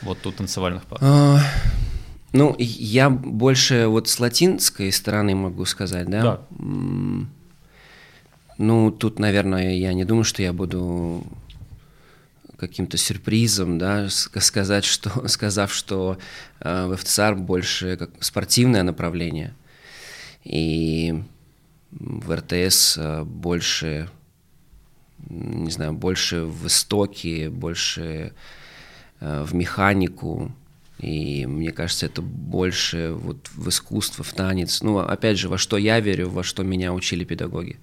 Вот 0.00 0.18
тут 0.22 0.36
танцевальных 0.36 0.84
пар. 0.84 0.98
Ну, 2.32 2.54
я 2.58 3.08
больше 3.10 3.86
вот 3.86 4.08
с 4.08 4.20
латинской 4.20 4.92
стороны 4.92 5.34
могу 5.34 5.64
сказать, 5.64 6.08
да? 6.08 6.22
Да. 6.22 6.40
Ну, 8.58 8.90
тут, 8.90 9.18
наверное, 9.18 9.74
я 9.74 9.92
не 9.94 10.04
думаю, 10.04 10.24
что 10.24 10.42
я 10.42 10.52
буду 10.52 11.24
каким-то 12.58 12.96
сюрпризом, 12.96 13.78
да, 13.78 14.08
сказать, 14.08 14.84
что, 14.84 15.28
сказав, 15.28 15.72
что 15.72 16.18
э, 16.60 16.86
в 16.86 16.96
ФТСАР 16.96 17.36
больше 17.36 17.96
как 17.96 18.10
спортивное 18.20 18.82
направление, 18.82 19.54
и 20.42 21.22
в 21.92 22.34
РТС 22.34 22.98
э, 22.98 23.22
больше, 23.22 24.10
не 25.28 25.70
знаю, 25.70 25.92
больше 25.92 26.42
в 26.42 26.66
истоке, 26.66 27.48
больше 27.48 28.32
э, 29.20 29.42
в 29.44 29.54
механику, 29.54 30.52
и 30.98 31.46
мне 31.46 31.70
кажется, 31.70 32.06
это 32.06 32.22
больше 32.22 33.12
вот 33.12 33.48
в 33.54 33.68
искусство, 33.68 34.24
в 34.24 34.32
танец. 34.32 34.82
Ну, 34.82 34.98
опять 34.98 35.38
же, 35.38 35.48
во 35.48 35.56
что 35.56 35.76
я 35.76 36.00
верю, 36.00 36.28
во 36.28 36.42
что 36.42 36.64
меня 36.64 36.92
учили 36.92 37.24
педагоги. 37.24 37.78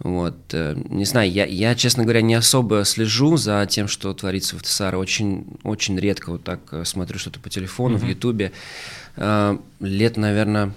Вот, 0.00 0.36
э, 0.52 0.74
не 0.88 1.04
знаю, 1.04 1.30
я, 1.30 1.44
я, 1.44 1.76
честно 1.76 2.02
говоря, 2.02 2.20
не 2.20 2.34
особо 2.34 2.84
слежу 2.84 3.36
за 3.36 3.64
тем, 3.70 3.86
что 3.86 4.12
творится 4.12 4.58
в 4.58 4.62
ТСАР. 4.62 4.96
Очень, 4.96 5.46
очень 5.62 5.96
редко 5.96 6.30
вот 6.30 6.42
так 6.42 6.60
э, 6.72 6.84
смотрю 6.84 7.20
что-то 7.20 7.38
по 7.38 7.48
телефону, 7.48 7.96
mm-hmm. 7.96 8.04
в 8.04 8.08
Ютубе. 8.08 8.52
Э, 9.16 9.56
лет, 9.78 10.16
наверное, 10.16 10.74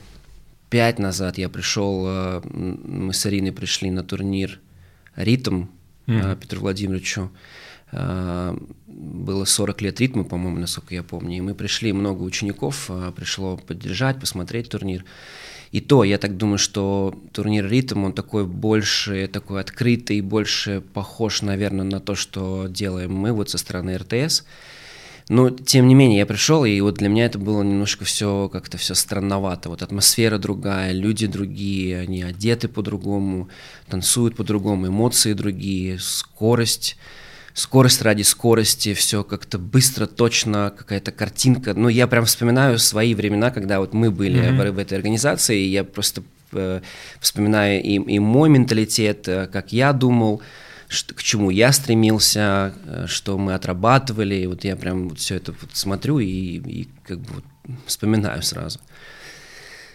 пять 0.70 1.00
назад 1.00 1.40
я 1.40 1.50
пришел, 1.50 2.42
мы 2.44 3.14
с 3.14 3.26
Ариной 3.26 3.54
пришли 3.54 3.90
на 3.90 4.04
турнир 4.04 4.60
«Ритм» 5.16 5.66
mm-hmm. 6.06 6.40
Петру 6.40 6.62
Владимировичу. 6.62 7.32
Было 7.92 9.46
40 9.46 9.82
лет 9.82 10.00
ритма, 10.02 10.24
по-моему, 10.24 10.60
насколько 10.60 10.94
я 10.94 11.04
помню. 11.04 11.38
И 11.38 11.42
мы 11.42 11.54
пришли, 11.54 11.94
много 11.94 12.24
учеников 12.24 12.90
пришло 13.16 13.58
поддержать, 13.58 14.20
посмотреть 14.20 14.70
турнир. 14.70 15.06
И 15.72 15.82
то, 15.82 16.04
я 16.04 16.18
так 16.18 16.38
думаю, 16.38 16.58
что 16.58 17.14
турнир 17.34 17.68
«Ритм», 17.68 18.06
он 18.06 18.14
такой 18.14 18.46
больше, 18.46 19.28
такой 19.28 19.60
открытый, 19.60 20.22
больше 20.22 20.82
похож, 20.94 21.42
наверное, 21.42 21.86
на 21.86 22.00
то, 22.00 22.16
что 22.16 22.68
делаем 22.68 23.14
мы 23.14 23.34
вот 23.34 23.50
со 23.50 23.58
стороны 23.58 23.98
РТС. 23.98 24.46
Но, 25.30 25.50
тем 25.50 25.90
не 25.90 25.94
менее, 25.94 26.20
я 26.20 26.26
пришел, 26.26 26.64
и 26.64 26.80
вот 26.80 26.96
для 26.96 27.10
меня 27.10 27.26
это 27.26 27.38
было 27.38 27.62
немножко 27.62 28.06
все 28.06 28.48
как-то 28.48 28.78
все 28.78 28.96
странновато. 28.96 29.68
Вот 29.68 29.82
атмосфера 29.82 30.38
другая, 30.38 30.94
люди 30.94 31.28
другие, 31.28 32.00
они 32.00 32.24
одеты 32.24 32.70
по-другому, 32.70 33.50
танцуют 33.90 34.38
по-другому, 34.38 34.88
эмоции 34.88 35.34
другие, 35.34 36.00
скорость 36.00 36.96
скорость 37.58 38.04
ради 38.04 38.22
скорости, 38.22 38.94
все 38.94 39.24
как-то 39.24 39.58
быстро, 39.58 40.06
точно, 40.06 40.72
какая-то 40.78 41.12
картинка. 41.12 41.74
Ну, 41.74 41.90
я 41.90 42.06
прям 42.06 42.26
вспоминаю 42.26 42.78
свои 42.78 43.16
времена, 43.16 43.50
когда 43.50 43.80
вот 43.80 43.94
мы 43.94 44.12
были 44.12 44.40
mm-hmm. 44.40 44.72
в, 44.72 44.78
этой 44.78 44.94
организации, 44.94 45.60
и 45.60 45.70
я 45.70 45.84
просто 45.84 46.22
э, 46.52 46.82
вспоминаю 47.20 47.82
и, 47.82 47.96
и 47.96 48.20
мой 48.20 48.50
менталитет, 48.50 49.28
э, 49.28 49.48
как 49.48 49.74
я 49.74 49.92
думал, 49.92 50.44
что, 50.88 51.16
к 51.16 51.24
чему 51.24 51.50
я 51.50 51.72
стремился, 51.72 52.76
э, 52.86 53.06
что 53.08 53.40
мы 53.40 53.56
отрабатывали, 53.56 54.36
и 54.36 54.46
вот 54.46 54.64
я 54.64 54.76
прям 54.76 55.10
вот 55.10 55.18
все 55.18 55.38
это 55.38 55.56
вот 55.60 55.72
смотрю 55.74 56.20
и, 56.20 56.28
и 56.28 56.88
как 57.08 57.22
бы 57.22 57.34
вот 57.34 57.44
вспоминаю 57.88 58.44
сразу. 58.44 58.80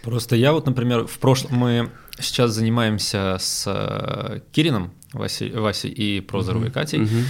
Просто 0.01 0.35
я 0.35 0.51
вот, 0.51 0.65
например, 0.65 1.07
в 1.07 1.17
прошлом 1.17 1.55
мы 1.55 1.89
сейчас 2.19 2.51
занимаемся 2.51 3.37
с 3.39 3.63
э, 3.65 4.41
Кирином, 4.51 4.91
Васей, 5.13 5.51
Васей 5.51 5.91
и 5.91 6.19
Прозоровой 6.19 6.67
uh-huh. 6.67 6.71
Катей. 6.71 6.99
Uh-huh. 6.99 7.23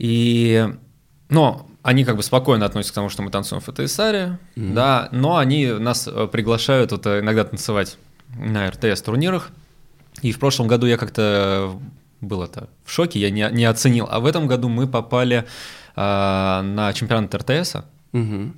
И, 0.00 0.66
но 1.28 1.68
они 1.82 2.04
как 2.04 2.16
бы 2.16 2.22
спокойно 2.22 2.64
относятся 2.64 2.92
к 2.92 2.94
тому, 2.94 3.10
что 3.10 3.22
мы 3.22 3.30
танцуем 3.30 3.60
в 3.60 3.66
ФТСАре, 3.66 4.38
mm-hmm. 4.56 4.72
да, 4.72 5.08
но 5.12 5.36
они 5.36 5.66
нас 5.66 6.08
э, 6.08 6.26
приглашают 6.26 6.92
вот 6.92 7.06
э, 7.06 7.20
иногда 7.20 7.44
танцевать 7.44 7.98
на 8.34 8.70
РТС-турнирах. 8.70 9.50
И 10.22 10.32
в 10.32 10.38
прошлом 10.38 10.68
году 10.68 10.86
я 10.86 10.96
как-то 10.96 11.78
был 12.22 12.42
это 12.42 12.70
в 12.84 12.90
шоке, 12.90 13.20
я 13.20 13.30
не, 13.30 13.46
не 13.52 13.66
оценил. 13.66 14.08
А 14.10 14.20
в 14.20 14.26
этом 14.26 14.46
году 14.46 14.70
мы 14.70 14.86
попали 14.86 15.44
э, 15.96 16.00
на 16.62 16.92
чемпионат 16.94 17.34
РТСа. 17.34 17.84
Mm-hmm. 18.12 18.52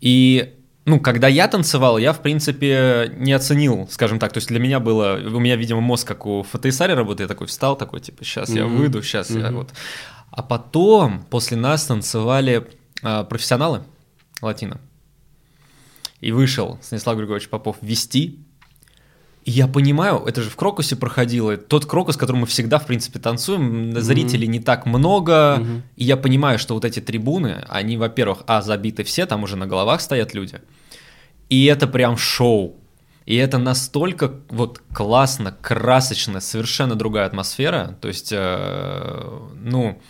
И 0.00 0.54
ну, 0.84 1.00
когда 1.00 1.26
я 1.26 1.48
танцевал, 1.48 1.98
я, 1.98 2.12
в 2.12 2.22
принципе, 2.22 3.12
не 3.16 3.32
оценил, 3.32 3.88
скажем 3.90 4.20
так. 4.20 4.32
То 4.32 4.38
есть 4.38 4.48
для 4.48 4.60
меня 4.60 4.78
было, 4.78 5.20
у 5.24 5.40
меня, 5.40 5.56
видимо, 5.56 5.80
мозг 5.80 6.06
как 6.06 6.24
у 6.24 6.44
ФТСАре 6.44 6.94
работает, 6.94 7.28
я 7.30 7.34
такой 7.34 7.48
встал, 7.48 7.76
такой, 7.76 8.00
типа, 8.00 8.24
сейчас 8.24 8.50
mm-hmm. 8.50 8.58
я 8.58 8.66
выйду, 8.66 9.02
сейчас 9.02 9.30
mm-hmm. 9.30 9.40
я 9.40 9.50
вот. 9.50 9.70
А 10.32 10.42
потом 10.42 11.24
после 11.28 11.58
нас 11.58 11.84
танцевали 11.84 12.66
э, 13.02 13.24
профессионалы 13.24 13.82
латино. 14.40 14.80
И 16.20 16.32
вышел 16.32 16.78
Станислав 16.80 17.18
Григорьевич 17.18 17.50
Попов 17.50 17.76
вести. 17.82 18.40
И 19.44 19.50
я 19.50 19.68
понимаю, 19.68 20.22
это 20.24 20.40
же 20.40 20.48
в 20.48 20.56
Крокусе 20.56 20.96
проходило, 20.96 21.56
тот 21.58 21.84
Крокус, 21.84 22.16
который 22.16 22.36
мы 22.36 22.46
всегда, 22.46 22.78
в 22.78 22.86
принципе, 22.86 23.18
танцуем, 23.18 24.00
зрителей 24.00 24.46
mm-hmm. 24.46 24.50
не 24.50 24.60
так 24.60 24.86
много, 24.86 25.58
mm-hmm. 25.58 25.80
и 25.96 26.04
я 26.04 26.16
понимаю, 26.16 26.58
что 26.58 26.74
вот 26.74 26.84
эти 26.84 27.00
трибуны, 27.00 27.64
они, 27.68 27.96
во-первых, 27.96 28.44
а, 28.46 28.62
забиты 28.62 29.02
все, 29.02 29.26
там 29.26 29.42
уже 29.42 29.56
на 29.56 29.66
головах 29.66 30.00
стоят 30.00 30.32
люди, 30.32 30.60
и 31.48 31.64
это 31.64 31.88
прям 31.88 32.16
шоу, 32.16 32.76
и 33.26 33.34
это 33.34 33.58
настолько 33.58 34.32
вот 34.48 34.80
классно, 34.92 35.50
красочно, 35.60 36.40
совершенно 36.40 36.94
другая 36.94 37.26
атмосфера, 37.26 37.98
то 38.00 38.06
есть, 38.06 38.30
э, 38.32 39.40
ну, 39.56 40.00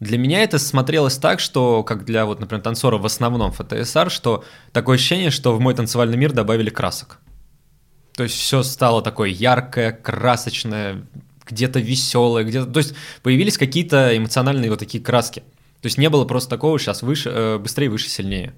для 0.00 0.16
меня 0.16 0.42
это 0.42 0.58
смотрелось 0.58 1.16
так, 1.18 1.40
что, 1.40 1.82
как 1.82 2.04
для, 2.04 2.24
вот, 2.24 2.38
например, 2.40 2.62
танцора 2.62 2.98
в 2.98 3.06
основном 3.06 3.52
ФТСР, 3.52 4.10
что 4.10 4.44
такое 4.72 4.96
ощущение, 4.96 5.30
что 5.30 5.54
в 5.54 5.60
мой 5.60 5.74
танцевальный 5.74 6.16
мир 6.16 6.32
добавили 6.32 6.70
красок. 6.70 7.18
То 8.14 8.22
есть 8.24 8.36
все 8.36 8.62
стало 8.62 9.02
такое 9.02 9.28
яркое, 9.28 9.92
красочное, 9.92 11.04
где-то 11.46 11.80
веселое, 11.80 12.44
где-то... 12.44 12.66
То 12.66 12.78
есть 12.78 12.94
появились 13.22 13.58
какие-то 13.58 14.16
эмоциональные 14.16 14.70
вот 14.70 14.78
такие 14.78 15.02
краски. 15.02 15.40
То 15.80 15.86
есть 15.86 15.98
не 15.98 16.10
было 16.10 16.24
просто 16.24 16.50
такого 16.50 16.78
сейчас 16.78 17.02
выше, 17.02 17.30
э, 17.30 17.58
быстрее, 17.58 17.88
выше, 17.88 18.08
сильнее. 18.08 18.54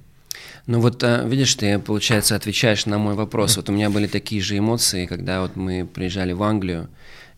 Ну 0.67 0.81
вот, 0.81 1.03
а, 1.03 1.25
видишь, 1.25 1.55
ты, 1.55 1.79
получается, 1.79 2.37
отвечаешь 2.37 2.87
на 2.87 2.99
мой 2.99 3.15
вопрос. 3.15 3.57
Вот 3.57 3.69
у 3.69 3.73
меня 3.73 3.91
были 3.91 4.07
такие 4.07 4.41
же 4.41 4.59
эмоции, 4.59 5.07
когда 5.07 5.43
вот 5.43 5.57
мы 5.57 5.87
приезжали 5.87 6.33
в 6.33 6.43
Англию, 6.43 6.89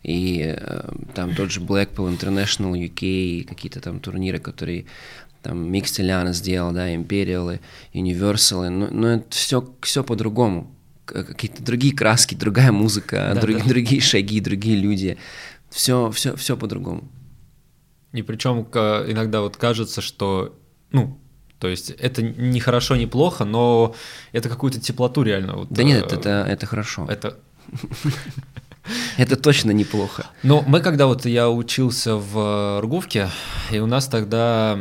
и 0.03 0.55
э, 0.57 0.89
там 1.15 1.33
тот 1.33 1.51
же 1.51 1.61
Blackpool 1.61 2.17
International 2.17 2.73
UK, 2.73 3.45
какие-то 3.45 3.79
там 3.79 3.99
турниры, 3.99 4.39
которые 4.39 4.85
там 5.41 5.71
Микстеляна 5.71 6.33
сделал, 6.33 6.71
да, 6.71 6.93
Imperial, 6.93 7.59
Universal, 7.93 8.69
но, 8.69 8.87
но 8.87 9.07
это 9.15 9.25
все, 9.29 9.67
все 9.81 10.03
по-другому. 10.03 10.75
Какие-то 11.05 11.63
другие 11.63 11.93
краски, 11.93 12.35
другая 12.35 12.71
музыка, 12.71 13.31
да, 13.35 13.41
друг, 13.41 13.57
да. 13.57 13.65
другие 13.65 14.01
шаги, 14.01 14.39
другие 14.39 14.77
люди. 14.77 15.17
Все, 15.69 16.11
все, 16.11 16.35
все 16.35 16.55
по-другому. 16.55 17.09
И 18.13 18.21
причем 18.21 18.61
иногда 18.61 19.41
вот 19.41 19.57
кажется, 19.57 20.01
что, 20.01 20.57
ну, 20.91 21.19
то 21.59 21.67
есть 21.67 21.91
это 21.91 22.21
не 22.21 22.59
хорошо, 22.59 22.95
не 22.95 23.07
плохо, 23.07 23.43
но 23.43 23.95
это 24.33 24.49
какую-то 24.49 24.79
теплоту 24.79 25.23
реально. 25.23 25.55
Вот, 25.55 25.69
да 25.69 25.83
нет, 25.83 26.11
э, 26.11 26.15
это, 26.15 26.45
это 26.47 26.65
хорошо. 26.65 27.05
Это 27.09 27.39
Это 29.17 29.35
точно 29.35 29.71
неплохо. 29.71 30.27
Но 30.43 30.63
мы 30.67 30.81
когда 30.81 31.07
вот 31.07 31.25
я 31.25 31.49
учился 31.49 32.15
в 32.15 32.81
Ргувке, 32.81 33.29
и 33.71 33.79
у 33.79 33.85
нас 33.85 34.07
тогда, 34.07 34.77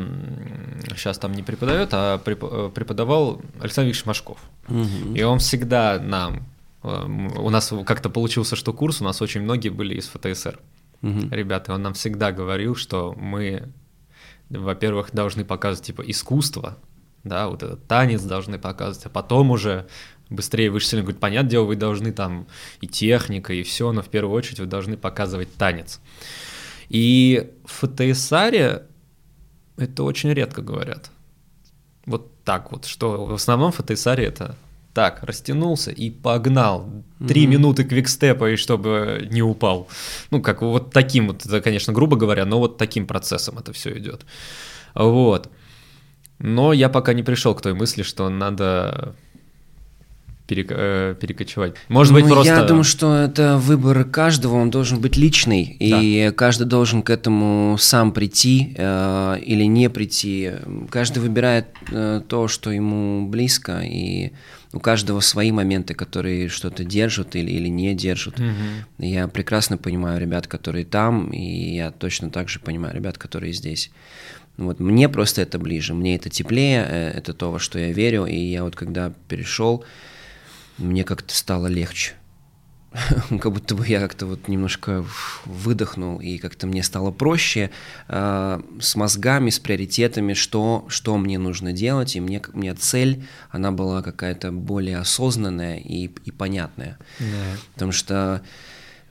сейчас 0.90 1.18
там 1.18 1.32
не 1.32 1.42
преподает, 1.42 1.90
а 1.92 2.20
э, 2.24 2.70
преподавал 2.74 3.40
Александр 3.60 3.88
Викторович 3.88 4.06
Машков. 4.06 4.38
Угу. 4.68 5.14
И 5.14 5.22
он 5.22 5.38
всегда 5.38 5.98
нам, 6.00 6.46
э, 6.82 7.04
у 7.38 7.50
нас 7.50 7.72
как-то 7.86 8.10
получился, 8.10 8.56
что 8.56 8.72
курс, 8.72 9.00
у 9.00 9.04
нас 9.04 9.22
очень 9.22 9.42
многие 9.42 9.68
были 9.68 9.94
из 9.94 10.08
ФТСР. 10.08 10.58
Угу. 11.02 11.28
Ребята, 11.30 11.74
он 11.74 11.82
нам 11.82 11.94
всегда 11.94 12.32
говорил, 12.32 12.74
что 12.74 13.14
мы, 13.16 13.72
во-первых, 14.50 15.10
должны 15.12 15.44
показывать 15.44 15.86
типа 15.86 16.02
искусство, 16.02 16.76
да, 17.24 17.48
вот 17.48 17.62
этот 17.62 17.86
танец 17.86 18.22
должны 18.22 18.58
показывать, 18.58 19.06
а 19.06 19.08
потом 19.08 19.52
уже 19.52 19.86
быстрее, 20.32 20.70
выше. 20.70 20.96
Говорит, 20.96 21.20
понятное 21.20 21.50
дело, 21.50 21.64
вы 21.64 21.76
должны 21.76 22.12
там 22.12 22.46
и 22.80 22.88
техника, 22.88 23.52
и 23.52 23.62
все, 23.62 23.92
но 23.92 24.02
в 24.02 24.08
первую 24.08 24.36
очередь 24.36 24.60
вы 24.60 24.66
должны 24.66 24.96
показывать 24.96 25.54
танец. 25.54 26.00
И 26.88 27.50
в 27.64 27.86
ФТСАре 27.86 28.82
это 29.76 30.02
очень 30.02 30.32
редко 30.32 30.62
говорят. 30.62 31.10
Вот 32.06 32.42
так 32.44 32.72
вот, 32.72 32.84
что 32.84 33.24
в 33.26 33.34
основном 33.34 33.72
в 33.72 33.76
ФТСАре 33.76 34.24
это 34.24 34.56
так, 34.92 35.22
растянулся 35.22 35.90
и 35.90 36.10
погнал. 36.10 36.90
Три 37.26 37.44
mm-hmm. 37.44 37.48
минуты 37.48 37.84
квикстепа, 37.84 38.50
и 38.50 38.56
чтобы 38.56 39.26
не 39.30 39.42
упал. 39.42 39.88
Ну, 40.30 40.42
как 40.42 40.60
вот 40.60 40.92
таким 40.92 41.28
вот, 41.28 41.46
это, 41.46 41.60
конечно, 41.60 41.92
грубо 41.92 42.16
говоря, 42.16 42.44
но 42.44 42.58
вот 42.58 42.76
таким 42.76 43.06
процессом 43.06 43.58
это 43.58 43.72
все 43.72 43.96
идет. 43.96 44.26
Вот. 44.94 45.50
Но 46.38 46.72
я 46.72 46.88
пока 46.88 47.14
не 47.14 47.22
пришел 47.22 47.54
к 47.54 47.62
той 47.62 47.72
мысли, 47.72 48.02
что 48.02 48.28
надо 48.28 49.14
Э, 50.54 51.14
перекочевать. 51.20 51.74
Может 51.88 52.12
ну, 52.12 52.20
быть, 52.20 52.28
просто... 52.28 52.52
Я 52.52 52.62
думаю, 52.64 52.84
что 52.84 53.16
это 53.16 53.58
выбор 53.58 54.04
каждого, 54.04 54.56
он 54.56 54.70
должен 54.70 55.00
быть 55.00 55.16
личный, 55.16 55.76
да. 55.80 56.00
и 56.00 56.30
каждый 56.32 56.66
должен 56.66 57.02
к 57.02 57.10
этому 57.10 57.76
сам 57.78 58.12
прийти 58.12 58.74
э, 58.76 59.38
или 59.42 59.64
не 59.64 59.88
прийти. 59.90 60.52
Каждый 60.90 61.20
выбирает 61.20 61.66
э, 61.90 62.20
то, 62.26 62.48
что 62.48 62.70
ему 62.70 63.26
близко, 63.26 63.80
и 63.82 64.32
у 64.72 64.80
каждого 64.80 65.20
свои 65.20 65.52
моменты, 65.52 65.94
которые 65.94 66.48
что-то 66.48 66.84
держат 66.84 67.36
или, 67.36 67.50
или 67.50 67.68
не 67.68 67.94
держат. 67.94 68.40
Угу. 68.40 69.04
Я 69.04 69.28
прекрасно 69.28 69.76
понимаю 69.76 70.20
ребят, 70.20 70.46
которые 70.46 70.84
там, 70.84 71.30
и 71.30 71.74
я 71.74 71.90
точно 71.90 72.30
так 72.30 72.48
же 72.48 72.58
понимаю 72.58 72.94
ребят, 72.94 73.18
которые 73.18 73.52
здесь. 73.52 73.90
Вот 74.56 74.80
мне 74.80 75.08
просто 75.08 75.42
это 75.42 75.58
ближе, 75.58 75.94
мне 75.94 76.16
это 76.16 76.28
теплее, 76.28 76.86
э, 76.88 77.10
это 77.16 77.32
то, 77.32 77.50
во 77.50 77.58
что 77.58 77.78
я 77.78 77.92
верю, 77.92 78.26
и 78.26 78.36
я 78.36 78.64
вот 78.64 78.76
когда 78.76 79.12
перешел, 79.28 79.84
мне 80.78 81.04
как-то 81.04 81.34
стало 81.34 81.66
легче. 81.66 82.14
как 83.40 83.52
будто 83.52 83.74
бы 83.74 83.86
я 83.86 84.00
как-то 84.00 84.26
вот 84.26 84.48
немножко 84.48 85.04
выдохнул, 85.44 86.20
и 86.20 86.38
как-то 86.38 86.66
мне 86.66 86.82
стало 86.82 87.10
проще 87.10 87.70
э, 88.08 88.60
с 88.80 88.94
мозгами, 88.96 89.50
с 89.50 89.58
приоритетами, 89.58 90.34
что, 90.34 90.84
что 90.88 91.16
мне 91.16 91.38
нужно 91.38 91.72
делать, 91.72 92.16
и 92.16 92.20
мне, 92.20 92.42
мне 92.52 92.74
цель, 92.74 93.24
она 93.50 93.72
была 93.72 94.02
какая-то 94.02 94.52
более 94.52 94.98
осознанная 94.98 95.78
и, 95.78 96.10
и 96.24 96.30
понятная. 96.30 96.98
Yeah. 97.18 97.56
Потому 97.74 97.92
что 97.92 98.42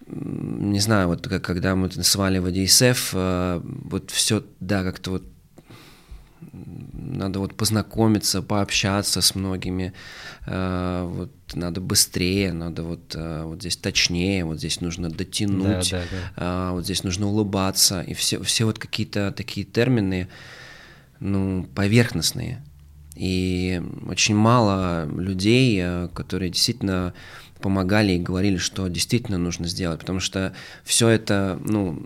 не 0.08 0.80
знаю, 0.80 1.08
вот 1.08 1.28
как, 1.28 1.44
когда 1.44 1.76
мы 1.76 1.88
танцевали 1.88 2.40
в 2.40 2.46
ADSF, 2.46 3.10
э, 3.14 3.62
вот 3.64 4.12
все, 4.12 4.44
да, 4.60 4.84
как-то 4.84 5.12
вот 5.12 5.24
надо 6.94 7.40
вот 7.40 7.56
познакомиться, 7.56 8.42
пообщаться 8.42 9.22
с 9.22 9.36
многими, 9.36 9.94
э, 10.46 11.04
вот 11.10 11.32
надо 11.54 11.82
быстрее, 11.82 12.54
надо 12.54 12.84
вот, 12.84 13.16
э, 13.16 13.44
вот 13.44 13.60
здесь 13.60 13.78
точнее, 13.78 14.46
вот 14.46 14.58
здесь 14.58 14.82
нужно 14.82 15.10
дотянуть, 15.10 15.92
да, 15.92 16.02
да, 16.02 16.04
да. 16.36 16.70
Э, 16.70 16.72
вот 16.74 16.86
здесь 16.86 17.04
нужно 17.04 17.28
улыбаться, 17.28 18.02
и 18.02 18.14
все, 18.14 18.42
все 18.44 18.66
вот 18.66 18.80
какие-то 18.80 19.32
такие 19.32 19.66
термины, 19.66 20.28
ну, 21.20 21.68
поверхностные. 21.76 22.64
И 23.16 23.82
очень 24.08 24.36
мало 24.36 25.06
людей, 25.06 25.84
которые 26.14 26.50
действительно 26.50 27.14
помогали 27.62 28.14
и 28.14 28.20
говорили, 28.20 28.58
что 28.58 28.88
действительно 28.88 29.38
нужно 29.38 29.68
сделать, 29.68 30.00
потому 30.00 30.20
что 30.20 30.54
все 30.84 31.08
это, 31.08 31.60
ну, 31.64 32.04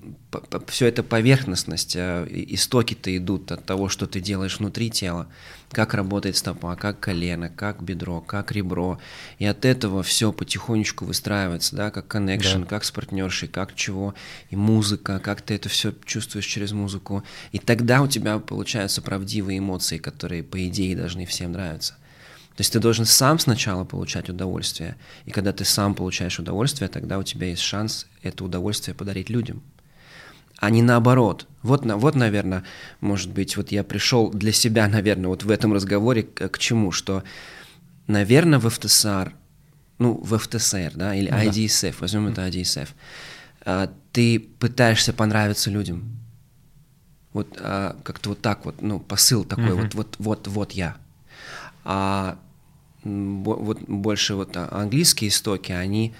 все 0.67 0.87
это 0.87 1.01
поверхностность, 1.01 1.95
а 1.97 2.25
истоки-то 2.25 3.15
идут 3.15 3.51
от 3.51 3.65
того, 3.65 3.89
что 3.89 4.05
ты 4.05 4.19
делаешь 4.19 4.59
внутри 4.59 4.91
тела, 4.91 5.27
как 5.71 5.93
работает 5.93 6.37
стопа, 6.37 6.75
как 6.75 6.99
колено, 6.99 7.49
как 7.49 7.81
бедро, 7.81 8.21
как 8.21 8.51
ребро, 8.51 8.99
и 9.39 9.45
от 9.45 9.65
этого 9.65 10.03
все 10.03 10.31
потихонечку 10.31 11.05
выстраивается, 11.05 11.75
да, 11.75 11.91
как 11.91 12.13
connection, 12.13 12.61
да. 12.61 12.65
как 12.65 12.83
с 12.83 12.91
партнершей, 12.91 13.47
как 13.47 13.75
чего, 13.75 14.13
и 14.49 14.55
музыка, 14.55 15.19
как 15.19 15.41
ты 15.41 15.55
это 15.55 15.69
все 15.69 15.93
чувствуешь 16.05 16.45
через 16.45 16.71
музыку, 16.71 17.23
и 17.51 17.59
тогда 17.59 18.01
у 18.01 18.07
тебя 18.07 18.39
получаются 18.39 19.01
правдивые 19.01 19.59
эмоции, 19.59 19.97
которые, 19.97 20.43
по 20.43 20.67
идее, 20.67 20.95
должны 20.95 21.25
всем 21.25 21.53
нравиться. 21.53 21.95
То 22.55 22.61
есть 22.61 22.71
ты 22.71 22.79
должен 22.79 23.05
сам 23.05 23.37
сначала 23.37 23.83
получать 23.83 24.29
удовольствие, 24.29 24.95
и 25.25 25.31
когда 25.31 25.51
ты 25.51 25.65
сам 25.65 25.93
получаешь 25.93 26.39
удовольствие, 26.39 26.87
тогда 26.87 27.19
у 27.19 27.23
тебя 27.23 27.47
есть 27.47 27.61
шанс 27.61 28.07
это 28.23 28.45
удовольствие 28.45 28.95
подарить 28.95 29.29
людям. 29.29 29.61
А 30.57 30.69
не 30.69 30.81
наоборот. 30.81 31.47
Вот, 31.63 31.85
вот, 31.85 32.15
наверное, 32.15 32.63
может 33.01 33.31
быть, 33.31 33.57
вот 33.57 33.73
я 33.73 33.83
пришел 33.83 34.31
для 34.31 34.53
себя, 34.53 34.87
наверное, 34.87 35.27
вот 35.27 35.43
в 35.43 35.51
этом 35.51 35.73
разговоре 35.73 36.23
к, 36.23 36.47
к 36.47 36.57
чему, 36.57 36.91
что, 36.91 37.23
наверное, 38.07 38.59
в 38.59 38.69
ФТСР, 38.69 39.33
ну, 39.97 40.13
в 40.13 40.37
ФТСР, 40.37 40.93
да, 40.95 41.13
или 41.13 41.29
ну, 41.29 41.37
IDSF, 41.37 41.91
да. 41.91 41.97
возьмем 41.99 42.27
это 42.27 42.47
IDSF, 42.47 42.87
а, 43.65 43.91
ты 44.13 44.39
пытаешься 44.39 45.11
понравиться 45.11 45.69
людям. 45.69 46.19
Вот 47.33 47.57
а, 47.59 47.97
как-то 48.03 48.29
вот 48.29 48.41
так 48.41 48.63
вот, 48.63 48.81
ну, 48.81 49.01
посыл 49.01 49.43
такой, 49.43 49.65
mm-hmm. 49.65 49.81
вот, 49.81 49.95
вот, 49.95 50.15
вот, 50.19 50.47
вот 50.47 50.71
я. 50.71 50.95
А 51.83 52.39
вот 53.05 53.79
больше 53.87 54.35
вот 54.35 54.57
а, 54.57 54.67
английские 54.71 55.29
истоки, 55.29 55.71
они 55.71 56.13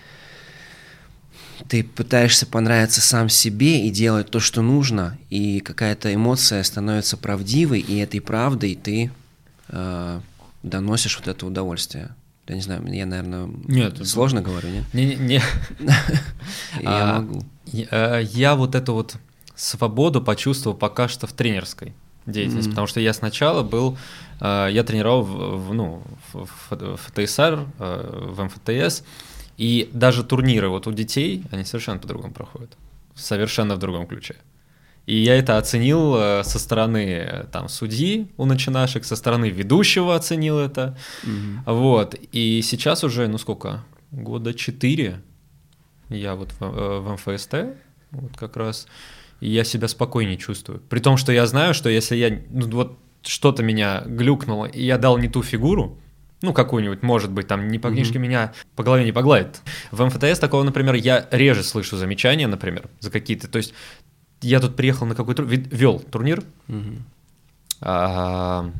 ты 1.67 1.83
пытаешься 1.83 2.45
понравиться 2.45 3.01
сам 3.01 3.29
себе 3.29 3.85
и 3.85 3.89
делать 3.89 4.29
то, 4.29 4.39
что 4.39 4.61
нужно, 4.61 5.17
и 5.29 5.59
какая-то 5.61 6.13
эмоция 6.13 6.61
становится 6.63 7.17
правдивой, 7.17 7.79
и 7.79 7.97
этой 7.97 8.19
правдой 8.21 8.75
ты 8.75 9.11
э, 9.69 10.21
доносишь 10.63 11.17
вот 11.17 11.27
это 11.27 11.45
удовольствие. 11.45 12.13
Я 12.47 12.55
не 12.55 12.61
знаю, 12.61 12.85
я, 12.93 13.05
наверное, 13.05 13.49
нет, 13.67 14.05
сложно 14.05 14.39
это... 14.39 14.49
говорю, 14.49 14.69
нет? 14.69 14.83
Не, 14.93 15.15
не. 15.15 15.41
Я 16.81 17.15
а, 17.15 17.21
могу. 17.21 17.43
Э, 17.89 18.21
я 18.23 18.55
вот 18.55 18.75
эту 18.75 18.93
вот 18.93 19.15
свободу 19.55 20.21
почувствовал 20.21 20.77
пока 20.77 21.07
что 21.07 21.25
в 21.25 21.33
тренерской 21.33 21.93
деятельности, 22.25 22.69
потому 22.69 22.87
что 22.87 22.99
я 22.99 23.13
сначала 23.13 23.63
был 23.63 23.97
Э, 24.41 24.67
я 24.71 24.83
тренировал 24.83 25.23
в, 25.23 25.73
ну, 25.73 26.01
в, 26.33 26.47
в 26.69 26.97
ФТСР, 26.97 27.65
э, 27.79 28.29
в 28.33 28.43
МФТС, 28.43 29.03
и 29.57 29.89
даже 29.93 30.23
турниры 30.23 30.69
вот 30.69 30.87
у 30.87 30.91
детей, 30.91 31.43
они 31.51 31.63
совершенно 31.63 31.99
по-другому 31.99 32.33
проходят, 32.33 32.77
совершенно 33.15 33.75
в 33.75 33.79
другом 33.79 34.07
ключе. 34.07 34.35
И 35.05 35.17
я 35.17 35.35
это 35.35 35.57
оценил 35.57 36.15
э, 36.17 36.43
со 36.43 36.59
стороны 36.59 37.45
там 37.51 37.69
судьи 37.69 38.27
у 38.37 38.45
начинашек, 38.45 39.05
со 39.05 39.15
стороны 39.15 39.49
ведущего 39.49 40.15
оценил 40.15 40.57
это. 40.57 40.97
Mm-hmm. 41.23 41.73
Вот. 41.73 42.15
И 42.31 42.61
сейчас 42.63 43.03
уже, 43.03 43.27
ну 43.27 43.37
сколько, 43.37 43.83
года 44.11 44.53
четыре 44.53 45.21
я 46.09 46.35
вот 46.35 46.51
в, 46.59 46.59
в 46.59 47.13
МФСТ, 47.13 47.55
вот 48.11 48.37
как 48.37 48.57
раз, 48.57 48.87
и 49.39 49.49
я 49.49 49.63
себя 49.63 49.87
спокойнее 49.87 50.37
чувствую. 50.37 50.81
При 50.89 50.99
том, 50.99 51.17
что 51.17 51.31
я 51.31 51.45
знаю, 51.45 51.73
что 51.73 51.89
если 51.89 52.15
я, 52.15 52.39
ну 52.49 52.67
вот 52.69 52.97
что-то 53.21 53.63
меня 53.63 54.03
глюкнуло, 54.05 54.65
и 54.65 54.83
я 54.83 54.97
дал 54.97 55.17
не 55.17 55.27
ту 55.27 55.43
фигуру, 55.43 55.97
ну, 56.41 56.53
какую-нибудь, 56.53 57.01
может 57.01 57.31
быть, 57.31 57.47
там 57.47 57.69
не 57.69 57.79
по 57.79 57.89
книжке 57.89 58.19
mm-hmm. 58.19 58.21
меня 58.21 58.53
по 58.75 58.83
голове 58.83 59.03
не 59.03 59.11
погладит. 59.11 59.61
В 59.91 60.05
МФТС 60.05 60.37
такого, 60.37 60.63
например, 60.63 60.93
я 60.95 61.27
реже 61.31 61.63
слышу 61.63 61.97
замечания, 61.97 62.45
например, 62.45 62.87
за 62.99 63.09
какие-то. 63.09 63.47
То 63.47 63.57
есть 63.57 63.73
я 64.41 64.59
тут 64.59 64.75
приехал 64.75 65.07
на 65.07 65.15
какой-то 65.15 65.41
вел 65.41 65.99
турнир, 65.99 66.43
mm-hmm. 66.67 66.97
а, 67.81 68.71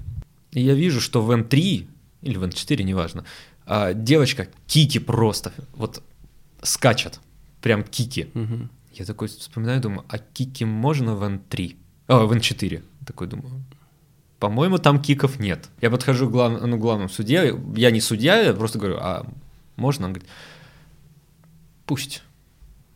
и 0.51 0.61
я 0.61 0.73
вижу, 0.73 1.01
что 1.01 1.21
в 1.21 1.31
М3 1.31 1.87
или 2.21 2.37
в 2.37 2.43
N4, 2.43 2.83
неважно, 2.83 3.25
а, 3.65 3.93
девочка 3.93 4.47
кики 4.67 4.99
просто, 4.99 5.53
вот 5.75 6.03
скачет, 6.61 7.19
прям 7.61 7.83
кики. 7.83 8.29
Мгм. 8.33 8.69
Я 8.95 9.05
такой 9.05 9.27
вспоминаю, 9.27 9.81
думаю, 9.81 10.05
а 10.09 10.17
кики 10.17 10.65
можно 10.65 11.15
в 11.15 11.23
N3? 11.23 11.75
О, 12.07 12.25
в 12.25 12.31
N4. 12.31 12.81
Такой 13.05 13.27
думаю, 13.27 13.63
по-моему, 14.39 14.77
там 14.77 15.01
киков 15.01 15.39
нет. 15.39 15.69
Я 15.81 15.89
подхожу 15.89 16.27
к 16.27 16.31
глав... 16.31 16.61
ну, 16.61 16.77
главному 16.77 17.09
судье, 17.09 17.59
я 17.75 17.91
не 17.91 18.01
судья, 18.01 18.41
я 18.41 18.53
просто 18.53 18.79
говорю, 18.79 18.97
а 18.99 19.25
можно? 19.75 20.07
Он 20.07 20.13
говорит, 20.13 20.29
пусть. 21.85 22.23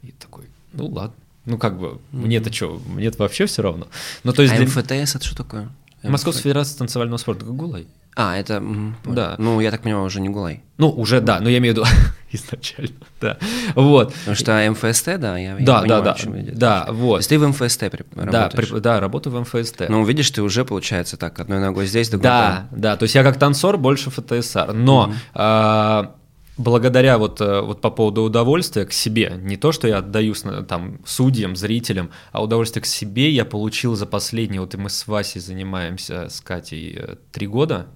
И 0.01 0.11
такой, 0.11 0.45
ну 0.73 0.87
ладно. 0.87 1.15
Ну 1.45 1.57
как 1.57 1.79
бы, 1.79 1.99
мне-то 2.11 2.53
что, 2.53 2.81
мне-то 2.85 3.17
вообще 3.23 3.45
все 3.45 3.61
равно. 3.61 3.87
Ну 4.23 4.33
то 4.33 4.41
есть 4.41 4.53
А 4.53 4.57
для- 4.57 4.65
МФТС 4.67 5.15
это 5.15 5.25
что 5.25 5.35
такое? 5.35 5.69
Московская 6.03 6.43
Федерация 6.43 6.77
танцевального 6.77 7.17
спорта, 7.17 7.45
как 7.45 7.55
Гулай. 7.55 7.87
А, 8.15 8.37
это... 8.37 8.59
понял. 8.59 9.15
Да. 9.15 9.35
Ну, 9.37 9.59
я 9.59 9.71
так 9.71 9.81
понимаю, 9.81 10.05
уже 10.05 10.21
не 10.21 10.29
Гулай. 10.29 10.61
Ну, 10.77 10.89
уже 10.89 11.21
да, 11.21 11.39
но 11.39 11.49
я 11.49 11.57
имею 11.59 11.73
в 11.73 11.77
виду 11.77 11.87
изначально, 12.31 12.95
да. 13.21 13.37
Вот. 13.75 14.13
Потому 14.13 14.35
что 14.35 14.71
МФСТ, 14.71 15.17
да, 15.19 15.37
я, 15.37 15.57
я 15.57 15.65
Да, 15.65 15.75
да, 15.77 15.81
понимаю, 15.81 16.03
да, 16.03 16.11
о 16.11 16.15
чем 16.15 16.39
идет 16.41 16.55
да, 16.57 16.85
вот. 16.89 17.13
То 17.15 17.17
есть 17.17 17.29
ты 17.29 17.39
в 17.39 17.47
МФСТ 17.47 17.79
при- 17.91 18.05
Да, 18.31 18.49
при- 18.49 18.79
да, 18.79 18.99
работаю 18.99 19.35
в 19.35 19.39
МФСТ. 19.41 19.89
Ну, 19.89 20.03
видишь, 20.05 20.29
ты 20.31 20.41
уже, 20.41 20.65
получается, 20.65 21.17
так, 21.17 21.39
одной 21.39 21.59
ногой 21.59 21.85
здесь, 21.87 22.09
другой 22.09 22.23
Да, 22.23 22.67
да, 22.71 22.97
то 22.97 23.03
есть 23.03 23.15
я 23.15 23.23
как 23.23 23.37
танцор 23.39 23.77
больше 23.77 24.09
ФТСР, 24.11 24.73
но 24.73 25.13
а, 25.33 26.15
благодаря 26.57 27.17
вот, 27.17 27.39
э, 27.41 27.61
вот 27.61 27.79
по 27.81 27.89
поводу 27.89 28.21
удовольствия 28.23 28.85
к 28.85 28.91
себе, 28.91 29.33
не 29.41 29.55
то, 29.57 29.71
что 29.71 29.87
я 29.87 29.99
отдаю 29.99 30.35
с- 30.35 30.63
там 30.65 30.99
судьям, 31.05 31.55
зрителям, 31.55 32.11
а 32.31 32.43
удовольствие 32.43 32.83
к 32.83 32.85
себе 32.85 33.29
я 33.31 33.45
получил 33.45 33.95
за 33.95 34.05
последние, 34.05 34.59
вот 34.61 34.73
и 34.73 34.77
мы 34.77 34.89
с 34.89 35.07
Васей 35.07 35.39
занимаемся, 35.41 36.27
с 36.29 36.41
Катей, 36.41 36.95
э, 36.99 37.15
три 37.31 37.47
года, 37.47 37.87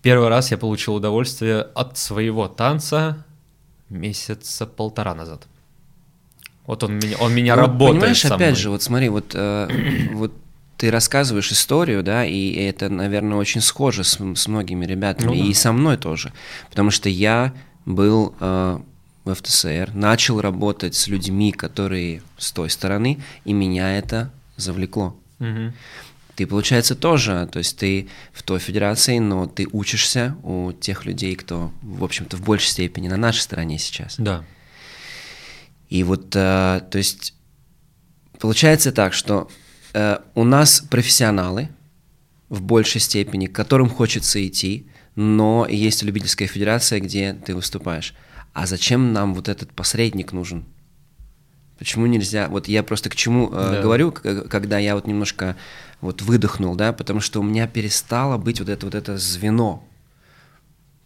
первый 0.00 0.28
раз 0.28 0.50
я 0.52 0.58
получил 0.58 0.94
удовольствие 0.94 1.60
от 1.74 1.98
своего 1.98 2.46
танца 2.48 3.24
месяца 3.92 4.66
полтора 4.66 5.14
назад. 5.14 5.46
Вот 6.66 6.82
он 6.84 6.98
меня, 6.98 7.16
он 7.18 7.34
меня 7.34 7.56
Ну, 7.56 7.62
работает 7.62 8.00
Понимаешь, 8.00 8.24
опять 8.24 8.56
же, 8.56 8.70
вот 8.70 8.82
смотри, 8.82 9.08
вот, 9.08 9.32
э, 9.34 9.68
вот 10.12 10.32
ты 10.76 10.90
рассказываешь 10.90 11.52
историю, 11.52 12.02
да, 12.02 12.24
и 12.24 12.54
это, 12.54 12.88
наверное, 12.88 13.36
очень 13.38 13.60
схоже 13.60 14.04
с, 14.04 14.18
с 14.18 14.48
многими 14.48 14.84
ребятами, 14.84 15.26
Ну 15.26 15.34
да. 15.34 15.38
и 15.38 15.54
со 15.54 15.72
мной 15.72 15.96
тоже, 15.96 16.32
потому 16.70 16.90
что 16.90 17.08
я 17.08 17.52
был 17.84 18.34
э, 18.40 18.78
в 19.24 19.34
ФТСР, 19.34 19.90
начал 19.94 20.40
работать 20.40 20.94
с 20.94 21.08
людьми, 21.08 21.52
которые 21.52 22.22
с 22.38 22.52
той 22.52 22.70
стороны, 22.70 23.20
и 23.44 23.52
меня 23.52 23.96
это 23.96 24.30
завлекло. 24.56 25.16
Мгм. 25.38 25.72
Ты, 26.36 26.46
получается, 26.46 26.94
тоже, 26.94 27.48
то 27.52 27.58
есть 27.58 27.76
ты 27.76 28.08
в 28.32 28.42
той 28.42 28.58
федерации, 28.58 29.18
но 29.18 29.46
ты 29.46 29.68
учишься 29.70 30.36
у 30.42 30.72
тех 30.72 31.04
людей, 31.04 31.34
кто, 31.36 31.72
в 31.82 32.02
общем-то, 32.02 32.36
в 32.36 32.42
большей 32.42 32.68
степени 32.68 33.08
на 33.08 33.16
нашей 33.18 33.40
стороне 33.40 33.78
сейчас. 33.78 34.16
Да. 34.18 34.44
И 35.90 36.04
вот, 36.04 36.34
э, 36.34 36.80
то 36.90 36.98
есть, 36.98 37.34
получается 38.38 38.92
так, 38.92 39.12
что 39.12 39.50
э, 39.92 40.18
у 40.34 40.44
нас 40.44 40.80
профессионалы 40.80 41.68
в 42.48 42.62
большей 42.62 43.00
степени, 43.00 43.46
к 43.46 43.54
которым 43.54 43.90
хочется 43.90 44.46
идти, 44.46 44.86
но 45.16 45.66
есть 45.68 46.02
любительская 46.02 46.48
федерация, 46.48 47.00
где 47.00 47.34
ты 47.34 47.54
выступаешь. 47.54 48.14
А 48.54 48.66
зачем 48.66 49.12
нам 49.12 49.34
вот 49.34 49.48
этот 49.48 49.72
посредник 49.72 50.32
нужен? 50.32 50.64
Почему 51.82 52.06
нельзя? 52.06 52.46
Вот 52.48 52.68
я 52.68 52.84
просто 52.84 53.10
к 53.10 53.16
чему 53.16 53.50
э, 53.52 53.72
Да. 53.72 53.82
говорю, 53.82 54.12
когда 54.12 54.78
я 54.78 54.94
вот 54.94 55.08
немножко 55.08 55.56
вот 56.00 56.22
выдохнул, 56.22 56.76
да, 56.76 56.92
потому 56.92 57.18
что 57.18 57.40
у 57.40 57.42
меня 57.42 57.66
перестало 57.66 58.38
быть 58.38 58.60
вот 58.60 58.68
это 58.68 58.86
вот 58.86 58.94
это 58.94 59.18
звено. 59.18 59.82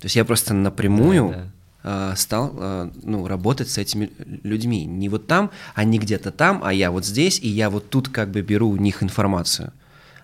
То 0.01 0.05
есть 0.05 0.17
я 0.17 0.27
просто 0.27 0.53
напрямую 0.53 1.51
Да, 1.83 2.13
э, 2.13 2.17
стал 2.19 2.55
э, 2.59 2.91
ну, 3.03 3.27
работать 3.27 3.71
с 3.71 3.79
этими 3.79 4.11
людьми. 4.43 4.85
Не 4.85 5.09
вот 5.09 5.27
там, 5.27 5.51
а 5.75 5.83
не 5.85 5.99
где-то 5.99 6.31
там, 6.31 6.61
а 6.63 6.75
я 6.75 6.91
вот 6.91 7.07
здесь, 7.07 7.41
и 7.41 7.49
я 7.49 7.71
вот 7.71 7.89
тут 7.89 8.11
как 8.11 8.31
бы 8.31 8.43
беру 8.43 8.69
у 8.69 8.77
них 8.77 9.03
информацию. 9.03 9.73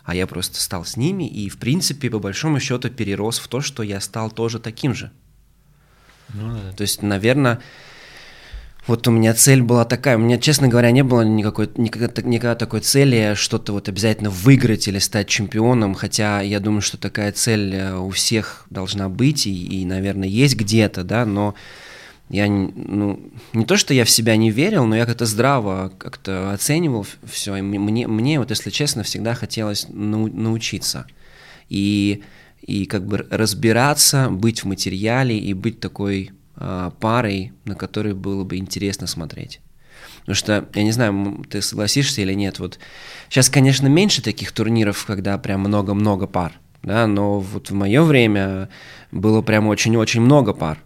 А 0.05 0.15
я 0.15 0.27
просто 0.27 0.61
стал 0.61 0.85
с 0.85 0.99
ними, 0.99 1.27
и 1.27 1.49
в 1.49 1.57
принципе, 1.57 2.11
по 2.11 2.19
большому 2.19 2.61
счету, 2.61 2.91
перерос 2.91 3.39
в 3.39 3.49
то, 3.49 3.63
что 3.63 3.83
я 3.83 4.01
стал 4.01 4.31
тоже 4.31 4.59
таким 4.59 4.93
же. 4.95 5.13
Ну 6.35 6.53
да. 6.53 6.73
То 6.73 6.83
есть, 6.83 7.01
наверное, 7.01 7.61
вот 8.87 9.07
у 9.07 9.13
меня 9.13 9.33
цель 9.33 9.63
была 9.63 9.85
такая. 9.85 10.17
У 10.17 10.21
меня, 10.21 10.39
честно 10.39 10.67
говоря, 10.67 10.91
не 10.91 11.05
было 11.05 11.23
никакой, 11.23 11.71
никогда, 11.77 12.23
никогда 12.23 12.57
такой 12.57 12.81
цели 12.81 13.35
что-то 13.37 13.73
вот 13.73 13.89
обязательно 13.89 14.31
выиграть 14.31 14.89
или 14.89 14.99
стать 14.99 15.29
чемпионом. 15.29 15.95
Хотя 15.95 16.41
я 16.41 16.59
думаю, 16.59 16.83
что 16.83 16.99
такая 16.99 17.31
цель 17.31 17.75
э, 17.77 17.97
у 17.97 18.11
всех 18.11 18.67
должна 18.71 19.09
быть 19.09 19.47
и, 19.47 19.83
и, 19.83 19.85
наверное, 19.85 20.27
есть 20.27 20.57
где-то, 20.57 21.05
да, 21.05 21.25
но 21.25 21.55
я 22.29 22.49
ну, 22.49 23.21
не 23.53 23.65
то, 23.67 23.77
что 23.77 23.95
я 23.95 24.05
в 24.05 24.11
себя 24.11 24.37
не 24.37 24.51
верил, 24.51 24.85
но 24.87 24.97
я 24.97 25.07
как-то 25.07 25.27
здраво 25.27 25.93
как-то 25.99 26.53
оценивал 26.53 27.07
все. 27.25 27.57
И 27.57 27.63
мне, 27.63 28.09
мне, 28.09 28.41
вот 28.41 28.51
если 28.51 28.71
честно, 28.71 29.05
всегда 29.05 29.35
хотелось 29.35 29.87
нау- 29.91 30.33
научиться. 30.33 31.07
И, 31.69 32.23
и 32.63 32.87
как 32.87 33.07
бы 33.07 33.29
разбираться, 33.31 34.29
быть 34.29 34.65
в 34.65 34.67
материале 34.67 35.39
и 35.39 35.55
быть 35.55 35.79
такой 35.79 36.33
парой, 37.01 37.53
на 37.65 37.75
которой 37.75 38.15
было 38.15 38.45
бы 38.45 38.57
интересно 38.57 39.07
смотреть. 39.07 39.61
Потому 40.21 40.35
что, 40.35 40.69
я 40.75 40.83
не 40.83 40.93
знаю, 40.93 41.45
ты 41.49 41.63
согласишься 41.63 42.23
или 42.23 42.35
нет, 42.35 42.59
вот 42.59 42.79
сейчас, 43.29 43.49
конечно, 43.49 43.89
меньше 43.89 44.23
таких 44.23 44.53
турниров, 44.53 45.05
когда 45.05 45.37
прям 45.39 45.61
много-много 45.61 46.27
пар, 46.27 46.53
да, 46.83 47.07
но 47.07 47.41
вот 47.41 47.71
в 47.71 47.75
мое 47.75 48.03
время 48.03 48.69
было 49.11 49.43
прям 49.43 49.67
очень-очень 49.67 50.21
много 50.21 50.53
пар. 50.53 50.79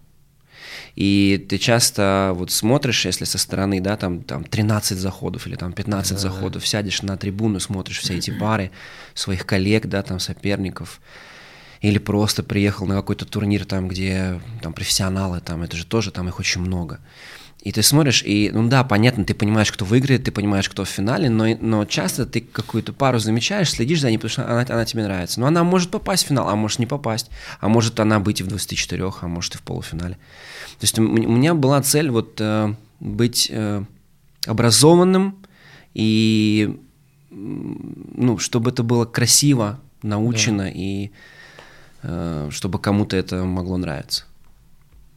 И 0.94 1.44
ты 1.50 1.58
часто 1.58 2.32
вот 2.34 2.50
смотришь, 2.50 3.04
если 3.04 3.26
со 3.26 3.36
стороны, 3.36 3.82
да, 3.82 3.98
там, 3.98 4.22
там 4.22 4.44
13 4.44 4.98
заходов 4.98 5.46
или 5.46 5.54
там 5.54 5.74
15 5.74 6.18
заходов, 6.18 6.66
сядешь 6.66 7.02
на 7.02 7.18
трибуну, 7.18 7.60
смотришь 7.60 7.98
все 7.98 8.16
эти 8.16 8.30
пары 8.30 8.70
своих 9.12 9.44
коллег, 9.44 9.86
да, 9.86 10.02
там 10.02 10.18
соперников, 10.18 11.02
или 11.80 11.98
просто 11.98 12.42
приехал 12.42 12.86
на 12.86 12.94
какой-то 12.94 13.24
турнир 13.24 13.64
там, 13.64 13.88
где 13.88 14.40
там 14.62 14.72
профессионалы, 14.72 15.40
там, 15.40 15.62
это 15.62 15.76
же 15.76 15.86
тоже, 15.86 16.10
там 16.10 16.28
их 16.28 16.38
очень 16.38 16.60
много. 16.60 17.00
И 17.62 17.72
ты 17.72 17.82
смотришь, 17.82 18.22
и, 18.24 18.50
ну 18.54 18.68
да, 18.68 18.84
понятно, 18.84 19.24
ты 19.24 19.34
понимаешь, 19.34 19.72
кто 19.72 19.84
выиграет, 19.84 20.22
ты 20.22 20.30
понимаешь, 20.30 20.68
кто 20.68 20.84
в 20.84 20.88
финале, 20.88 21.28
но, 21.28 21.46
но 21.60 21.84
часто 21.84 22.24
ты 22.24 22.40
какую-то 22.40 22.92
пару 22.92 23.18
замечаешь, 23.18 23.70
следишь 23.70 24.00
за 24.00 24.08
ней, 24.08 24.18
потому 24.18 24.30
что 24.30 24.48
она, 24.48 24.64
она 24.68 24.84
тебе 24.84 25.02
нравится. 25.02 25.40
Но 25.40 25.46
она 25.46 25.64
может 25.64 25.90
попасть 25.90 26.24
в 26.24 26.28
финал, 26.28 26.48
а 26.48 26.54
может 26.54 26.78
не 26.78 26.86
попасть. 26.86 27.28
А 27.58 27.68
может 27.68 27.98
она 27.98 28.20
быть 28.20 28.40
и 28.40 28.44
в 28.44 28.46
24, 28.46 29.10
а 29.20 29.26
может 29.26 29.56
и 29.56 29.58
в 29.58 29.62
полуфинале. 29.62 30.14
То 30.14 30.82
есть 30.82 30.96
у 30.96 31.02
меня 31.02 31.54
была 31.54 31.82
цель 31.82 32.08
вот 32.08 32.40
э, 32.40 32.72
быть 33.00 33.48
э, 33.50 33.82
образованным 34.46 35.38
и 35.92 36.78
ну, 37.30 38.38
чтобы 38.38 38.70
это 38.70 38.84
было 38.84 39.06
красиво, 39.06 39.80
научено 40.02 40.70
и 40.72 41.06
э, 41.06 41.10
чтобы 42.02 42.78
кому-то 42.78 43.16
это 43.16 43.44
могло 43.44 43.76
нравиться. 43.76 44.24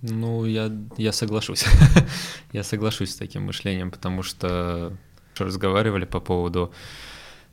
Ну, 0.02 0.46
я, 0.46 0.72
я 0.98 1.12
соглашусь. 1.12 1.65
я 2.54 2.63
соглашусь 2.63 3.12
с 3.12 3.15
таким 3.15 3.44
мышлением, 3.44 3.92
потому 3.92 4.24
что 4.24 4.94
что 5.39 5.46
разговаривали 5.46 6.04
по 6.04 6.20
поводу 6.20 6.74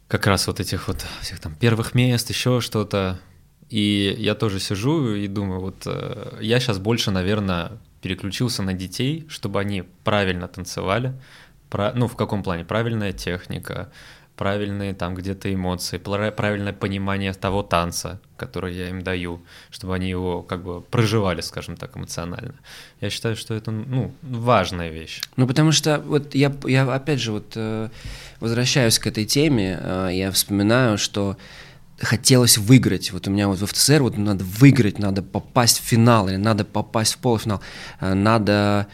как 0.08 0.26
раз 0.26 0.48
вот 0.48 0.58
этих 0.58 0.88
вот 0.88 1.06
всех 1.20 1.38
там 1.38 1.54
первых 1.54 1.94
мест, 1.94 2.28
еще 2.30 2.60
что-то. 2.60 3.20
И 3.68 4.14
я 4.18 4.34
тоже 4.34 4.60
сижу 4.60 5.14
и 5.14 5.28
думаю, 5.28 5.60
вот 5.60 5.82
э, 5.86 6.38
я 6.40 6.58
сейчас 6.60 6.78
больше, 6.78 7.10
наверное, 7.10 7.72
переключился 8.02 8.62
на 8.62 8.72
детей, 8.72 9.26
чтобы 9.28 9.60
они 9.60 9.84
правильно 10.04 10.48
танцевали. 10.48 11.14
Про- 11.70 11.92
ну, 11.94 12.06
в 12.08 12.16
каком 12.16 12.42
плане? 12.42 12.64
Правильная 12.64 13.12
техника, 13.12 13.90
правильные 14.36 14.94
там 14.94 15.14
где-то 15.14 15.52
эмоции, 15.52 15.98
правильное 15.98 16.72
понимание 16.72 17.32
того 17.32 17.62
танца, 17.62 18.20
который 18.36 18.74
я 18.74 18.90
им 18.90 19.02
даю, 19.02 19.40
чтобы 19.70 19.94
они 19.94 20.08
его 20.08 20.42
как 20.42 20.62
бы 20.62 20.82
проживали, 20.82 21.40
скажем 21.40 21.76
так, 21.76 21.96
эмоционально. 21.96 22.54
Я 23.00 23.10
считаю, 23.10 23.36
что 23.36 23.54
это, 23.54 23.70
ну, 23.70 24.12
важная 24.22 24.90
вещь. 24.90 25.22
Ну, 25.36 25.46
потому 25.46 25.72
что 25.72 25.98
вот 26.00 26.34
я, 26.34 26.54
я 26.66 26.92
опять 26.92 27.20
же 27.20 27.32
вот 27.32 27.52
э, 27.56 27.88
возвращаюсь 28.40 28.98
к 28.98 29.06
этой 29.06 29.24
теме, 29.24 29.78
э, 29.80 30.10
я 30.12 30.30
вспоминаю, 30.30 30.98
что 30.98 31.36
хотелось 31.98 32.58
выиграть. 32.58 33.12
Вот 33.12 33.26
у 33.26 33.30
меня 33.30 33.48
вот 33.48 33.58
в 33.58 33.66
ФТСР 33.66 34.02
вот 34.02 34.18
надо 34.18 34.44
выиграть, 34.44 34.98
надо 34.98 35.22
попасть 35.22 35.80
в 35.80 35.82
финал 35.82 36.28
или 36.28 36.36
надо 36.36 36.64
попасть 36.64 37.14
в 37.14 37.18
полуфинал, 37.18 37.62
э, 38.00 38.14
надо 38.14 38.86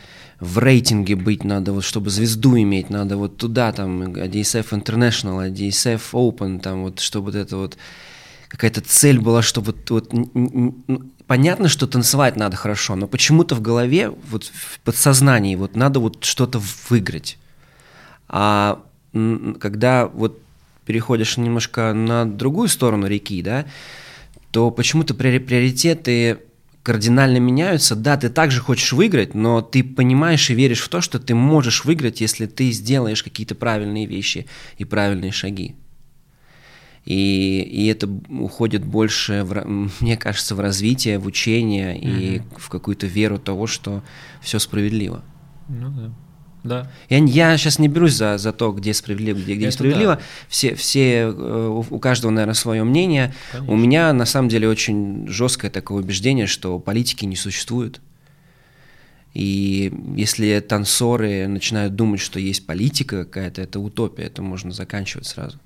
в 0.42 0.58
рейтинге 0.58 1.14
быть, 1.14 1.44
надо 1.44 1.72
вот, 1.72 1.84
чтобы 1.84 2.10
звезду 2.10 2.58
иметь, 2.58 2.90
надо 2.90 3.16
вот 3.16 3.36
туда, 3.36 3.70
там, 3.70 4.02
DSF 4.02 4.70
International, 4.70 5.48
DSF 5.48 6.00
Open, 6.12 6.58
там, 6.58 6.82
вот, 6.82 6.98
чтобы 6.98 7.26
вот 7.26 7.36
это 7.36 7.56
вот 7.56 7.78
какая-то 8.48 8.80
цель 8.80 9.20
была, 9.20 9.42
что 9.42 9.60
вот, 9.60 9.88
вот 9.88 10.12
ну, 10.12 10.74
понятно, 11.28 11.68
что 11.68 11.86
танцевать 11.86 12.34
надо 12.34 12.56
хорошо, 12.56 12.96
но 12.96 13.06
почему-то 13.06 13.54
в 13.54 13.60
голове, 13.60 14.12
вот 14.30 14.50
в 14.52 14.80
подсознании, 14.80 15.54
вот 15.54 15.76
надо 15.76 16.00
вот 16.00 16.24
что-то 16.24 16.60
выиграть. 16.88 17.38
А 18.26 18.82
когда 19.60 20.06
вот 20.06 20.40
переходишь 20.86 21.36
немножко 21.36 21.92
на 21.92 22.24
другую 22.24 22.66
сторону 22.66 23.06
реки, 23.06 23.42
да, 23.42 23.66
то 24.50 24.72
почему-то 24.72 25.14
приори- 25.14 25.38
приоритеты 25.38 26.40
кардинально 26.82 27.38
меняются. 27.38 27.94
Да, 27.94 28.16
ты 28.16 28.28
также 28.28 28.60
хочешь 28.60 28.92
выиграть, 28.92 29.34
но 29.34 29.62
ты 29.62 29.84
понимаешь 29.84 30.50
и 30.50 30.54
веришь 30.54 30.80
в 30.80 30.88
то, 30.88 31.00
что 31.00 31.18
ты 31.18 31.34
можешь 31.34 31.84
выиграть, 31.84 32.20
если 32.20 32.46
ты 32.46 32.70
сделаешь 32.72 33.22
какие-то 33.22 33.54
правильные 33.54 34.06
вещи 34.06 34.46
и 34.78 34.84
правильные 34.84 35.32
шаги. 35.32 35.76
И, 37.04 37.62
и 37.62 37.86
это 37.86 38.08
уходит 38.28 38.84
больше, 38.84 39.42
в, 39.42 39.90
мне 40.00 40.16
кажется, 40.16 40.54
в 40.54 40.60
развитие, 40.60 41.18
в 41.18 41.26
учение 41.26 41.98
и 41.98 42.36
mm-hmm. 42.38 42.58
в 42.58 42.68
какую-то 42.68 43.06
веру 43.06 43.38
того, 43.38 43.66
что 43.66 44.04
все 44.40 44.58
справедливо. 44.60 45.24
Ну 45.68 45.90
да. 45.90 46.12
Да. 46.64 46.90
Я, 47.08 47.18
я 47.18 47.56
сейчас 47.56 47.78
не 47.78 47.88
берусь 47.88 48.14
за, 48.14 48.38
за 48.38 48.52
то, 48.52 48.72
где 48.72 48.94
справедливо, 48.94 49.38
где, 49.38 49.54
где 49.54 49.66
несправедливо. 49.66 50.16
Да. 50.16 50.22
Все, 50.48 50.74
все, 50.74 51.32
э, 51.34 51.82
у 51.90 51.98
каждого, 51.98 52.30
наверное, 52.30 52.54
свое 52.54 52.84
мнение. 52.84 53.34
Конечно. 53.50 53.72
У 53.72 53.76
меня, 53.76 54.12
на 54.12 54.24
самом 54.24 54.48
деле, 54.48 54.68
очень 54.68 55.26
жесткое 55.28 55.70
такое 55.70 56.02
убеждение, 56.02 56.46
что 56.46 56.78
политики 56.78 57.24
не 57.24 57.36
существует. 57.36 58.00
И 59.34 59.92
если 60.14 60.60
танцоры 60.60 61.46
начинают 61.48 61.96
думать, 61.96 62.20
что 62.20 62.38
есть 62.38 62.66
политика 62.66 63.24
какая-то, 63.24 63.62
это 63.62 63.80
утопия, 63.80 64.24
это 64.24 64.42
можно 64.42 64.72
заканчивать 64.72 65.26
сразу. 65.26 65.58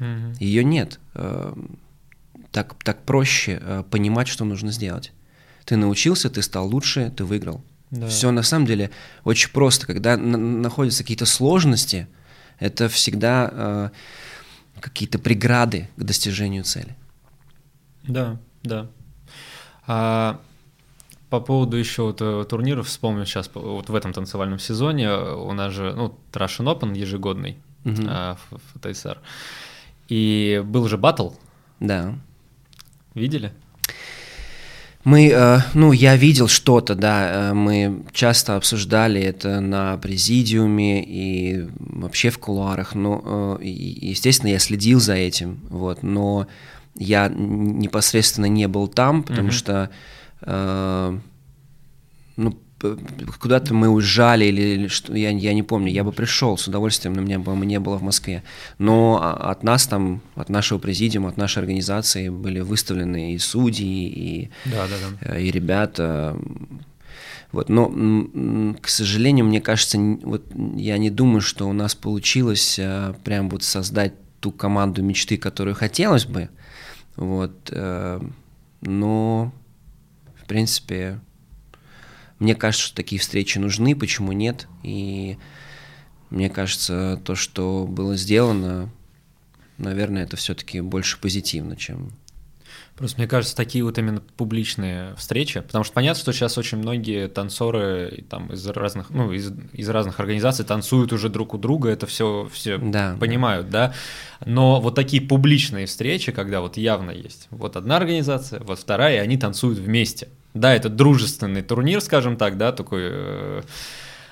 Угу. 0.00 0.40
Ее 0.40 0.64
нет. 0.64 0.98
Э, 1.14 1.54
так, 2.50 2.74
так 2.82 3.04
проще 3.04 3.60
э, 3.62 3.84
понимать, 3.88 4.28
что 4.28 4.44
нужно 4.44 4.72
сделать. 4.72 5.12
Ты 5.64 5.76
научился, 5.76 6.28
ты 6.28 6.42
стал 6.42 6.68
лучше, 6.68 7.12
ты 7.16 7.24
выиграл. 7.24 7.64
Да. 7.94 8.08
Все 8.08 8.32
на 8.32 8.42
самом 8.42 8.66
деле 8.66 8.90
очень 9.22 9.50
просто. 9.50 9.86
Когда 9.86 10.16
на- 10.16 10.36
находятся 10.36 11.04
какие-то 11.04 11.26
сложности, 11.26 12.08
это 12.58 12.88
всегда 12.88 13.50
э, 13.52 13.90
какие-то 14.80 15.20
преграды 15.20 15.88
к 15.96 16.02
достижению 16.02 16.64
цели. 16.64 16.96
Да, 18.02 18.38
да. 18.64 18.88
А 19.86 20.40
по 21.30 21.40
поводу 21.40 21.76
еще 21.76 22.02
вот 22.02 22.20
э, 22.20 22.44
турниров, 22.48 22.88
вспомню 22.88 23.26
сейчас, 23.26 23.48
вот 23.54 23.88
в 23.88 23.94
этом 23.94 24.12
танцевальном 24.12 24.58
сезоне 24.58 25.12
у 25.12 25.52
нас 25.52 25.72
же, 25.72 25.94
ну, 25.94 26.18
Russian 26.32 26.66
Open 26.66 26.96
ежегодный 26.96 27.58
угу. 27.84 28.02
а, 28.08 28.36
в, 28.50 28.58
в 28.74 28.92
ТСР. 28.92 29.20
И 30.08 30.62
был 30.64 30.88
же 30.88 30.98
батл. 30.98 31.30
Да. 31.78 32.14
Видели? 33.14 33.52
Мы, 35.04 35.28
э, 35.28 35.58
ну, 35.74 35.92
я 35.92 36.16
видел 36.16 36.48
что-то, 36.48 36.94
да, 36.94 37.50
э, 37.50 37.54
мы 37.54 38.04
часто 38.12 38.56
обсуждали 38.56 39.20
это 39.20 39.60
на 39.60 39.98
президиуме 39.98 41.04
и 41.04 41.68
вообще 41.78 42.30
в 42.30 42.38
кулуарах, 42.38 42.94
но, 42.94 43.58
э, 43.60 43.64
естественно, 43.64 44.48
я 44.50 44.58
следил 44.58 45.00
за 45.00 45.14
этим, 45.14 45.60
вот, 45.68 46.02
но 46.02 46.46
я 46.96 47.28
непосредственно 47.28 48.46
не 48.46 48.66
был 48.66 48.88
там, 48.88 49.22
потому 49.22 49.48
mm-hmm. 49.48 49.52
что, 49.52 51.20
ну, 52.36 52.58
куда-то 53.40 53.74
мы 53.74 53.88
уезжали 53.88 54.46
или, 54.46 54.62
или 54.62 54.88
что, 54.88 55.14
я, 55.14 55.30
я 55.30 55.54
не 55.54 55.62
помню, 55.62 55.90
я 55.90 56.04
бы 56.04 56.12
пришел 56.12 56.56
с 56.56 56.66
удовольствием, 56.68 57.14
но 57.14 57.22
меня 57.22 57.38
бы 57.38 57.54
не 57.66 57.80
было 57.80 57.96
в 57.96 58.02
Москве. 58.02 58.42
Но 58.78 59.20
от 59.22 59.62
нас 59.62 59.86
там, 59.86 60.20
от 60.34 60.48
нашего 60.48 60.78
президиума, 60.78 61.28
от 61.28 61.36
нашей 61.36 61.58
организации 61.58 62.28
были 62.28 62.60
выставлены 62.60 63.34
и 63.34 63.38
судьи, 63.38 64.08
и, 64.08 64.50
да, 64.64 64.86
да, 64.86 65.28
да. 65.28 65.38
и 65.38 65.50
ребята. 65.50 66.36
Вот, 67.52 67.68
но, 67.68 67.88
к 68.80 68.88
сожалению, 68.88 69.44
мне 69.44 69.60
кажется, 69.60 69.98
вот 69.98 70.44
я 70.74 70.98
не 70.98 71.10
думаю, 71.10 71.40
что 71.40 71.68
у 71.68 71.72
нас 71.72 71.94
получилось 71.94 72.78
а, 72.80 73.14
прям 73.22 73.48
вот 73.48 73.62
создать 73.62 74.14
ту 74.40 74.50
команду 74.50 75.02
мечты, 75.02 75.36
которую 75.36 75.74
хотелось 75.74 76.26
бы. 76.26 76.50
Вот, 77.16 77.70
э, 77.70 78.20
но, 78.82 79.52
в 80.34 80.46
принципе, 80.46 81.20
мне 82.44 82.54
кажется, 82.54 82.86
что 82.86 82.96
такие 82.96 83.18
встречи 83.18 83.56
нужны, 83.58 83.96
почему 83.96 84.32
нет? 84.32 84.68
И 84.82 85.38
мне 86.28 86.50
кажется, 86.50 87.18
то, 87.24 87.34
что 87.34 87.86
было 87.88 88.16
сделано, 88.16 88.90
наверное, 89.78 90.24
это 90.24 90.36
все-таки 90.36 90.82
больше 90.82 91.18
позитивно, 91.18 91.74
чем 91.74 92.12
Просто 92.96 93.18
мне 93.18 93.26
кажется, 93.26 93.56
такие 93.56 93.82
вот 93.82 93.98
именно 93.98 94.20
публичные 94.36 95.16
встречи, 95.16 95.58
потому 95.58 95.82
что 95.82 95.92
понятно, 95.94 96.20
что 96.20 96.32
сейчас 96.32 96.56
очень 96.58 96.78
многие 96.78 97.26
танцоры 97.26 98.24
там 98.28 98.52
из 98.52 98.64
разных, 98.68 99.10
ну, 99.10 99.32
из, 99.32 99.52
из 99.72 99.88
разных 99.88 100.20
организаций 100.20 100.64
танцуют 100.64 101.12
уже 101.12 101.28
друг 101.28 101.54
у 101.54 101.58
друга, 101.58 101.88
это 101.88 102.06
все, 102.06 102.48
все 102.52 102.78
да, 102.78 103.16
понимают, 103.18 103.68
да. 103.68 103.94
Но 104.44 104.80
вот 104.80 104.94
такие 104.94 105.20
публичные 105.22 105.86
встречи, 105.86 106.30
когда 106.30 106.60
вот 106.60 106.76
явно 106.76 107.10
есть 107.10 107.48
вот 107.50 107.76
одна 107.76 107.96
организация, 107.96 108.60
вот 108.60 108.78
вторая, 108.78 109.16
и 109.16 109.18
они 109.18 109.38
танцуют 109.38 109.78
вместе. 109.78 110.28
Да, 110.54 110.74
это 110.74 110.88
дружественный 110.88 111.62
турнир, 111.62 112.00
скажем 112.00 112.36
так, 112.36 112.56
да, 112.56 112.72
такой. 112.72 113.02
Э, 113.02 113.62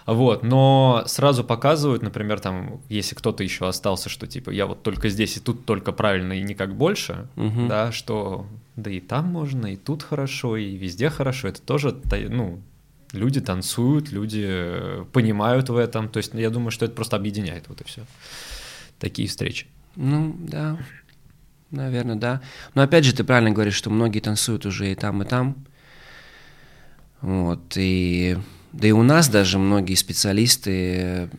вот, 0.07 0.43
но 0.43 1.05
сразу 1.07 1.45
показывают, 1.45 2.03
например, 2.03 2.41
там, 2.41 2.81
если 2.89 3.15
кто-то 3.15 3.45
еще 3.45 3.69
остался, 3.69 4.09
что 4.09 4.27
типа 4.27 4.51
я 4.51 4.67
вот 4.67 4.83
только 4.83 5.09
здесь 5.09 5.37
и 5.37 5.41
тут 5.41 5.65
только 5.65 5.93
правильно 5.93 6.33
и 6.33 6.43
никак 6.43 6.75
больше, 6.75 7.29
угу. 7.37 7.67
да, 7.69 7.93
что 7.93 8.47
да 8.77 8.91
и 8.91 9.01
там 9.01 9.27
можно, 9.27 9.73
и 9.73 9.77
тут 9.77 10.03
хорошо, 10.03 10.57
и 10.57 10.77
везде 10.77 11.11
хорошо, 11.11 11.49
это 11.49 11.61
тоже, 11.63 11.97
ну, 12.29 12.61
люди 13.13 13.41
танцуют, 13.41 14.11
люди 14.11 14.45
э, 14.45 15.05
понимают 15.13 15.69
в 15.69 15.77
этом, 15.77 16.09
то 16.09 16.19
есть 16.19 16.35
я 16.35 16.51
думаю, 16.51 16.71
что 16.71 16.85
это 16.87 16.95
просто 16.95 17.17
объединяет 17.17 17.69
вот 17.69 17.81
и 17.81 17.85
все. 17.85 18.03
Такие 18.99 19.29
встречи. 19.29 19.67
Ну, 19.97 20.35
да, 20.39 20.79
наверное, 21.71 22.17
да. 22.17 22.41
Но 22.75 22.83
опять 22.83 23.05
же, 23.05 23.15
ты 23.15 23.25
правильно 23.25 23.51
говоришь, 23.51 23.75
что 23.75 23.91
многие 23.91 24.21
танцуют 24.21 24.65
уже 24.67 24.91
и 24.91 24.95
там, 24.95 25.23
и 25.23 25.27
там. 25.27 25.57
Вот, 27.23 27.77
и 27.77 28.37
да 28.73 28.89
и 28.89 28.91
у 28.91 29.03
нас 29.03 29.29
даже 29.29 29.59
многие 29.59 29.95
специалисты 29.95 31.31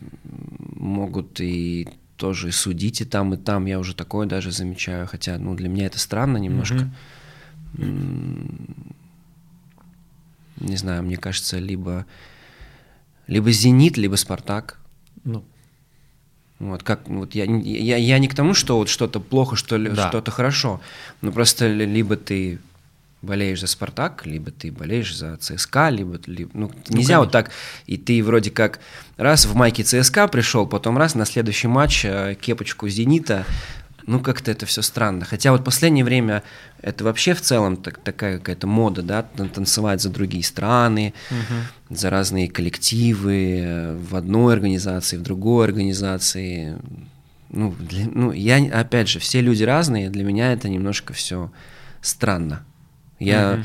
могут 0.76 1.40
и 1.40 1.88
тоже 2.16 2.52
судить 2.52 3.00
и 3.00 3.04
там, 3.04 3.34
и 3.34 3.36
там. 3.36 3.66
Я 3.66 3.78
уже 3.78 3.94
такое 3.94 4.26
даже 4.26 4.50
замечаю, 4.50 5.06
хотя, 5.06 5.36
ну, 5.38 5.54
для 5.54 5.68
меня 5.68 5.86
это 5.86 5.98
странно 5.98 6.38
немножко. 6.38 6.90
Mm-hmm. 7.74 8.94
Не 10.60 10.76
знаю, 10.76 11.02
мне 11.02 11.16
кажется, 11.16 11.58
либо, 11.58 12.06
либо 13.26 13.50
«Зенит», 13.50 13.96
либо 13.96 14.14
«Спартак». 14.14 14.78
Ну. 15.24 15.44
Вот, 16.60 16.84
как, 16.84 17.08
вот 17.08 17.34
я, 17.34 17.44
я, 17.44 17.96
я 17.96 18.18
не 18.18 18.28
к 18.28 18.34
тому, 18.34 18.54
что 18.54 18.78
вот 18.78 18.88
что-то 18.88 19.18
плохо, 19.18 19.56
что 19.56 19.76
ли, 19.76 19.90
да. 19.90 20.08
что-то 20.08 20.30
хорошо, 20.30 20.80
но 21.20 21.32
просто 21.32 21.66
либо 21.66 22.16
ты 22.16 22.60
болеешь 23.24 23.60
за 23.60 23.66
Спартак, 23.66 24.26
либо 24.26 24.50
ты 24.50 24.70
болеешь 24.70 25.16
за 25.16 25.36
ЦСКА, 25.36 25.88
либо, 25.90 26.20
либо 26.26 26.50
ну, 26.54 26.70
ну 26.88 26.96
нельзя 26.96 27.14
конечно. 27.14 27.18
вот 27.20 27.32
так, 27.32 27.50
и 27.86 27.96
ты 27.96 28.22
вроде 28.22 28.50
как 28.50 28.80
раз 29.16 29.46
в 29.46 29.54
майке 29.54 29.82
ЦСКА 29.82 30.28
пришел, 30.28 30.66
потом 30.66 30.96
раз 30.96 31.14
на 31.14 31.24
следующий 31.24 31.68
матч 31.68 32.04
э, 32.04 32.36
кепочку 32.40 32.88
Зенита, 32.88 33.44
ну 34.06 34.20
как-то 34.20 34.50
это 34.50 34.66
все 34.66 34.82
странно. 34.82 35.24
Хотя 35.24 35.52
вот 35.52 35.64
последнее 35.64 36.04
время 36.04 36.42
это 36.82 37.04
вообще 37.04 37.34
в 37.34 37.40
целом 37.40 37.76
так, 37.76 37.98
такая 37.98 38.38
какая-то 38.38 38.66
мода, 38.66 39.02
да, 39.02 39.22
танцевать 39.22 40.02
за 40.02 40.10
другие 40.10 40.44
страны, 40.44 41.14
угу. 41.30 41.96
за 41.96 42.10
разные 42.10 42.48
коллективы, 42.48 43.60
э, 43.60 43.96
в 43.96 44.16
одной 44.16 44.54
организации, 44.54 45.16
в 45.16 45.22
другой 45.22 45.66
организации. 45.66 46.76
Ну, 47.50 47.74
для, 47.78 48.06
ну, 48.06 48.32
я, 48.32 48.56
опять 48.78 49.08
же, 49.08 49.20
все 49.20 49.40
люди 49.40 49.62
разные, 49.62 50.10
для 50.10 50.24
меня 50.24 50.52
это 50.52 50.68
немножко 50.68 51.12
все 51.12 51.50
странно. 52.00 52.64
Я, 53.18 53.54
угу. 53.54 53.64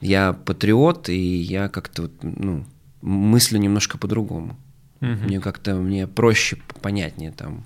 я 0.00 0.32
патриот, 0.32 1.08
и 1.08 1.36
я 1.36 1.68
как-то 1.68 2.10
ну, 2.22 2.64
мыслю 3.02 3.58
немножко 3.58 3.98
по-другому. 3.98 4.56
Угу. 5.00 5.10
Мне 5.10 5.40
как-то 5.40 5.74
мне 5.76 6.06
проще, 6.06 6.58
понятнее 6.80 7.32
там. 7.32 7.64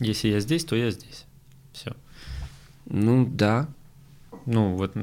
Если 0.00 0.28
я 0.28 0.40
здесь, 0.40 0.64
то 0.64 0.74
я 0.76 0.90
здесь. 0.90 1.24
Все. 1.72 1.94
Ну 2.86 3.26
да. 3.26 3.68
Ну, 4.46 4.74
вот 4.74 4.94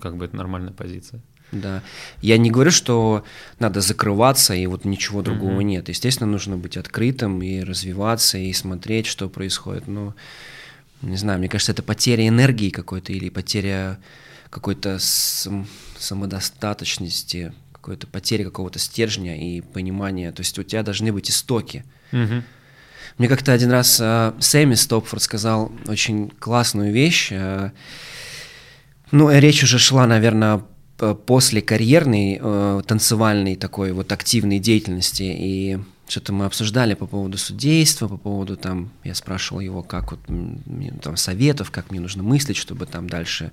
как 0.00 0.16
бы 0.16 0.24
это 0.24 0.36
нормальная 0.36 0.72
позиция. 0.72 1.20
Да. 1.52 1.82
Я 2.20 2.36
не 2.38 2.50
говорю, 2.50 2.70
что 2.70 3.24
надо 3.58 3.80
закрываться 3.80 4.54
и 4.54 4.66
вот 4.66 4.84
ничего 4.84 5.22
другого 5.22 5.60
mm 5.60 5.64
нет. 5.64 5.88
Естественно, 5.88 6.30
нужно 6.30 6.56
быть 6.56 6.76
открытым 6.76 7.42
и 7.42 7.60
развиваться, 7.60 8.38
и 8.38 8.52
смотреть, 8.52 9.06
что 9.06 9.28
происходит. 9.28 9.86
Но 9.86 10.14
не 11.04 11.16
знаю, 11.16 11.38
мне 11.38 11.48
кажется, 11.48 11.72
это 11.72 11.82
потеря 11.82 12.26
энергии 12.26 12.70
какой-то 12.70 13.12
или 13.12 13.28
потеря 13.28 13.98
какой-то 14.50 14.98
сам, 15.00 15.66
самодостаточности, 15.98 17.52
какой-то 17.72 18.06
потеря 18.06 18.44
какого-то 18.44 18.78
стержня 18.78 19.36
и 19.36 19.60
понимания. 19.60 20.32
То 20.32 20.40
есть 20.40 20.58
у 20.58 20.62
тебя 20.62 20.82
должны 20.82 21.12
быть 21.12 21.30
истоки. 21.30 21.84
Угу. 22.12 22.42
Мне 23.18 23.28
как-то 23.28 23.52
один 23.52 23.70
раз 23.70 23.98
э, 24.00 24.32
Сэмми 24.40 24.74
Стопфорд 24.74 25.22
сказал 25.22 25.70
очень 25.86 26.30
классную 26.30 26.92
вещь. 26.92 27.28
Э, 27.30 27.70
ну, 29.10 29.30
речь 29.30 29.62
уже 29.62 29.78
шла, 29.78 30.06
наверное, 30.06 30.62
после 31.26 31.60
карьерной 31.60 32.38
э, 32.40 32.82
танцевальной 32.86 33.56
такой 33.56 33.92
вот 33.92 34.10
активной 34.12 34.58
деятельности. 34.58 35.22
И 35.24 35.78
что-то 36.06 36.32
мы 36.32 36.44
обсуждали 36.44 36.94
по 36.94 37.06
поводу 37.06 37.38
судейства, 37.38 38.08
по 38.08 38.16
поводу 38.16 38.56
там, 38.56 38.90
я 39.04 39.14
спрашивал 39.14 39.60
его, 39.60 39.82
как 39.82 40.12
вот, 40.12 40.20
там, 41.02 41.16
советов, 41.16 41.70
как 41.70 41.90
мне 41.90 42.00
нужно 42.00 42.22
мыслить, 42.22 42.56
чтобы 42.56 42.86
там 42.86 43.08
дальше 43.08 43.52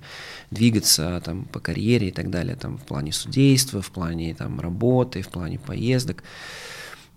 двигаться 0.50 1.22
там 1.24 1.44
по 1.44 1.60
карьере 1.60 2.08
и 2.08 2.12
так 2.12 2.30
далее, 2.30 2.56
там 2.56 2.76
в 2.76 2.82
плане 2.82 3.12
судейства, 3.12 3.80
в 3.80 3.90
плане 3.90 4.34
там 4.34 4.60
работы, 4.60 5.22
в 5.22 5.28
плане 5.28 5.58
поездок. 5.58 6.22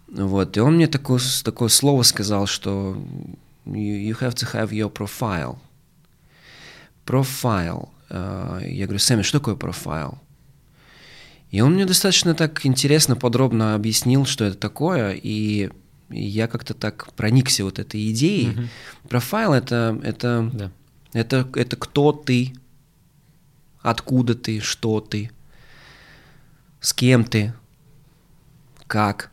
Вот, 0.08 0.56
и 0.56 0.60
он 0.60 0.76
мне 0.76 0.88
такое, 0.88 1.20
такое 1.44 1.70
слово 1.70 2.04
сказал, 2.04 2.48
что 2.48 2.98
you, 3.66 4.18
have 4.20 4.36
to 4.36 4.48
have 4.54 4.70
your 4.70 4.92
profile. 4.92 5.58
Profile. 7.06 7.90
Uh, 8.10 8.68
я 8.70 8.86
говорю, 8.86 9.00
Сэмми, 9.00 9.24
что 9.24 9.40
такое 9.40 9.56
профайл? 9.56 10.20
И 11.56 11.62
он 11.62 11.76
мне 11.76 11.86
достаточно 11.86 12.36
так 12.36 12.66
интересно, 12.66 13.16
подробно 13.16 13.76
объяснил, 13.76 14.26
что 14.26 14.44
это 14.44 14.58
такое, 14.58 15.14
и 15.14 15.70
я 16.10 16.50
как-то 16.50 16.74
так 16.74 17.14
проникся 17.14 17.64
вот 17.64 17.80
этой 17.80 18.12
идеей. 18.12 18.50
Угу. 18.50 18.62
Профайл 19.08 19.54
это, 19.54 19.98
это, 20.04 20.52
да. 20.54 20.72
это, 21.14 21.48
это 21.56 21.78
кто 21.78 22.12
ты, 22.12 22.54
откуда 23.80 24.36
ты, 24.36 24.60
что 24.60 25.00
ты, 25.00 25.32
с 26.82 26.92
кем 26.92 27.24
ты, 27.24 27.54
как, 28.86 29.32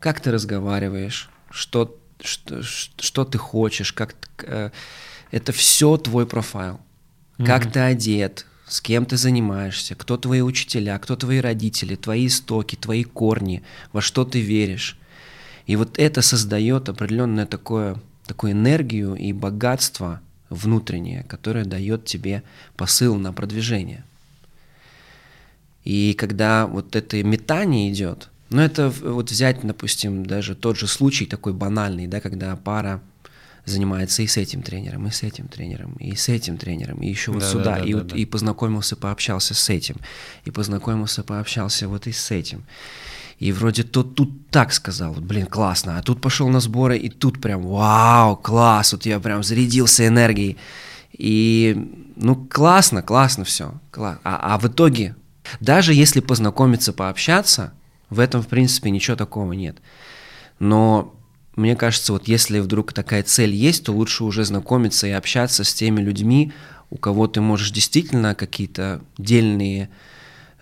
как 0.00 0.20
ты 0.20 0.32
разговариваешь, 0.32 1.30
что, 1.48 1.98
что, 2.20 2.62
что 2.62 3.24
ты 3.24 3.38
хочешь, 3.38 3.94
как, 3.94 4.14
э, 4.42 4.70
это 5.30 5.52
все 5.52 5.96
твой 5.96 6.26
профайл. 6.26 6.78
Угу. 7.38 7.46
Как 7.46 7.72
ты 7.72 7.80
одет, 7.80 8.44
с 8.66 8.80
кем 8.80 9.04
ты 9.04 9.16
занимаешься, 9.16 9.94
кто 9.94 10.16
твои 10.16 10.40
учителя, 10.40 10.98
кто 10.98 11.16
твои 11.16 11.38
родители, 11.38 11.96
твои 11.96 12.26
истоки, 12.26 12.76
твои 12.76 13.04
корни, 13.04 13.62
во 13.92 14.00
что 14.00 14.24
ты 14.24 14.40
веришь. 14.40 14.98
И 15.66 15.76
вот 15.76 15.98
это 15.98 16.22
создает 16.22 16.88
определенное 16.88 17.46
такое, 17.46 17.96
такую 18.26 18.52
энергию 18.52 19.14
и 19.14 19.32
богатство 19.32 20.20
внутреннее, 20.50 21.24
которое 21.24 21.64
дает 21.64 22.04
тебе 22.04 22.42
посыл 22.76 23.16
на 23.16 23.32
продвижение. 23.32 24.04
И 25.84 26.14
когда 26.14 26.66
вот 26.66 26.96
это 26.96 27.22
метание 27.22 27.92
идет, 27.92 28.30
ну 28.50 28.62
это 28.62 28.88
вот 28.88 29.30
взять, 29.30 29.60
допустим, 29.62 30.24
даже 30.24 30.54
тот 30.54 30.78
же 30.78 30.86
случай 30.86 31.26
такой 31.26 31.52
банальный, 31.52 32.06
да, 32.06 32.20
когда 32.20 32.56
пара 32.56 33.02
занимается 33.64 34.22
и 34.22 34.26
с 34.26 34.36
этим 34.36 34.62
тренером, 34.62 35.06
и 35.06 35.10
с 35.10 35.22
этим 35.22 35.48
тренером, 35.48 35.94
и 35.94 36.14
с 36.14 36.28
этим 36.28 36.58
тренером, 36.58 36.98
и 37.02 37.08
еще 37.08 37.32
вот 37.32 37.40
да, 37.40 37.48
сюда, 37.48 37.64
да, 37.64 37.80
да, 37.80 37.84
и, 37.84 37.92
да, 37.92 37.98
вот, 37.98 38.06
да. 38.08 38.16
и 38.16 38.24
познакомился, 38.24 38.96
пообщался 38.96 39.54
с 39.54 39.70
этим, 39.70 39.96
и 40.44 40.50
познакомился, 40.50 41.22
пообщался 41.22 41.88
вот 41.88 42.06
и 42.06 42.12
с 42.12 42.30
этим. 42.30 42.64
И 43.38 43.52
вроде 43.52 43.82
тот 43.82 44.14
тут 44.14 44.48
так 44.50 44.72
сказал, 44.72 45.12
вот, 45.12 45.24
блин, 45.24 45.46
классно, 45.46 45.98
а 45.98 46.02
тут 46.02 46.20
пошел 46.20 46.48
на 46.48 46.60
сборы, 46.60 46.98
и 46.98 47.08
тут 47.08 47.40
прям, 47.40 47.62
вау, 47.62 48.36
класс, 48.36 48.92
вот 48.92 49.06
я 49.06 49.18
прям 49.18 49.42
зарядился 49.42 50.06
энергией. 50.06 50.56
И, 51.12 51.76
ну, 52.16 52.36
классно, 52.36 53.02
классно 53.02 53.44
все. 53.44 53.74
Класс. 53.90 54.18
А, 54.24 54.54
а 54.54 54.58
в 54.58 54.66
итоге, 54.66 55.16
даже 55.60 55.94
если 55.94 56.20
познакомиться, 56.20 56.92
пообщаться, 56.92 57.72
в 58.10 58.20
этом, 58.20 58.42
в 58.42 58.48
принципе, 58.48 58.90
ничего 58.90 59.16
такого 59.16 59.52
нет. 59.52 59.78
Но 60.58 61.14
мне 61.56 61.76
кажется, 61.76 62.12
вот 62.12 62.28
если 62.28 62.58
вдруг 62.58 62.92
такая 62.92 63.22
цель 63.22 63.52
есть, 63.52 63.84
то 63.84 63.92
лучше 63.92 64.24
уже 64.24 64.44
знакомиться 64.44 65.06
и 65.06 65.10
общаться 65.10 65.64
с 65.64 65.72
теми 65.72 66.00
людьми, 66.00 66.52
у 66.90 66.96
кого 66.96 67.26
ты 67.26 67.40
можешь 67.40 67.70
действительно 67.70 68.34
какие-то 68.34 69.00
дельные 69.18 69.88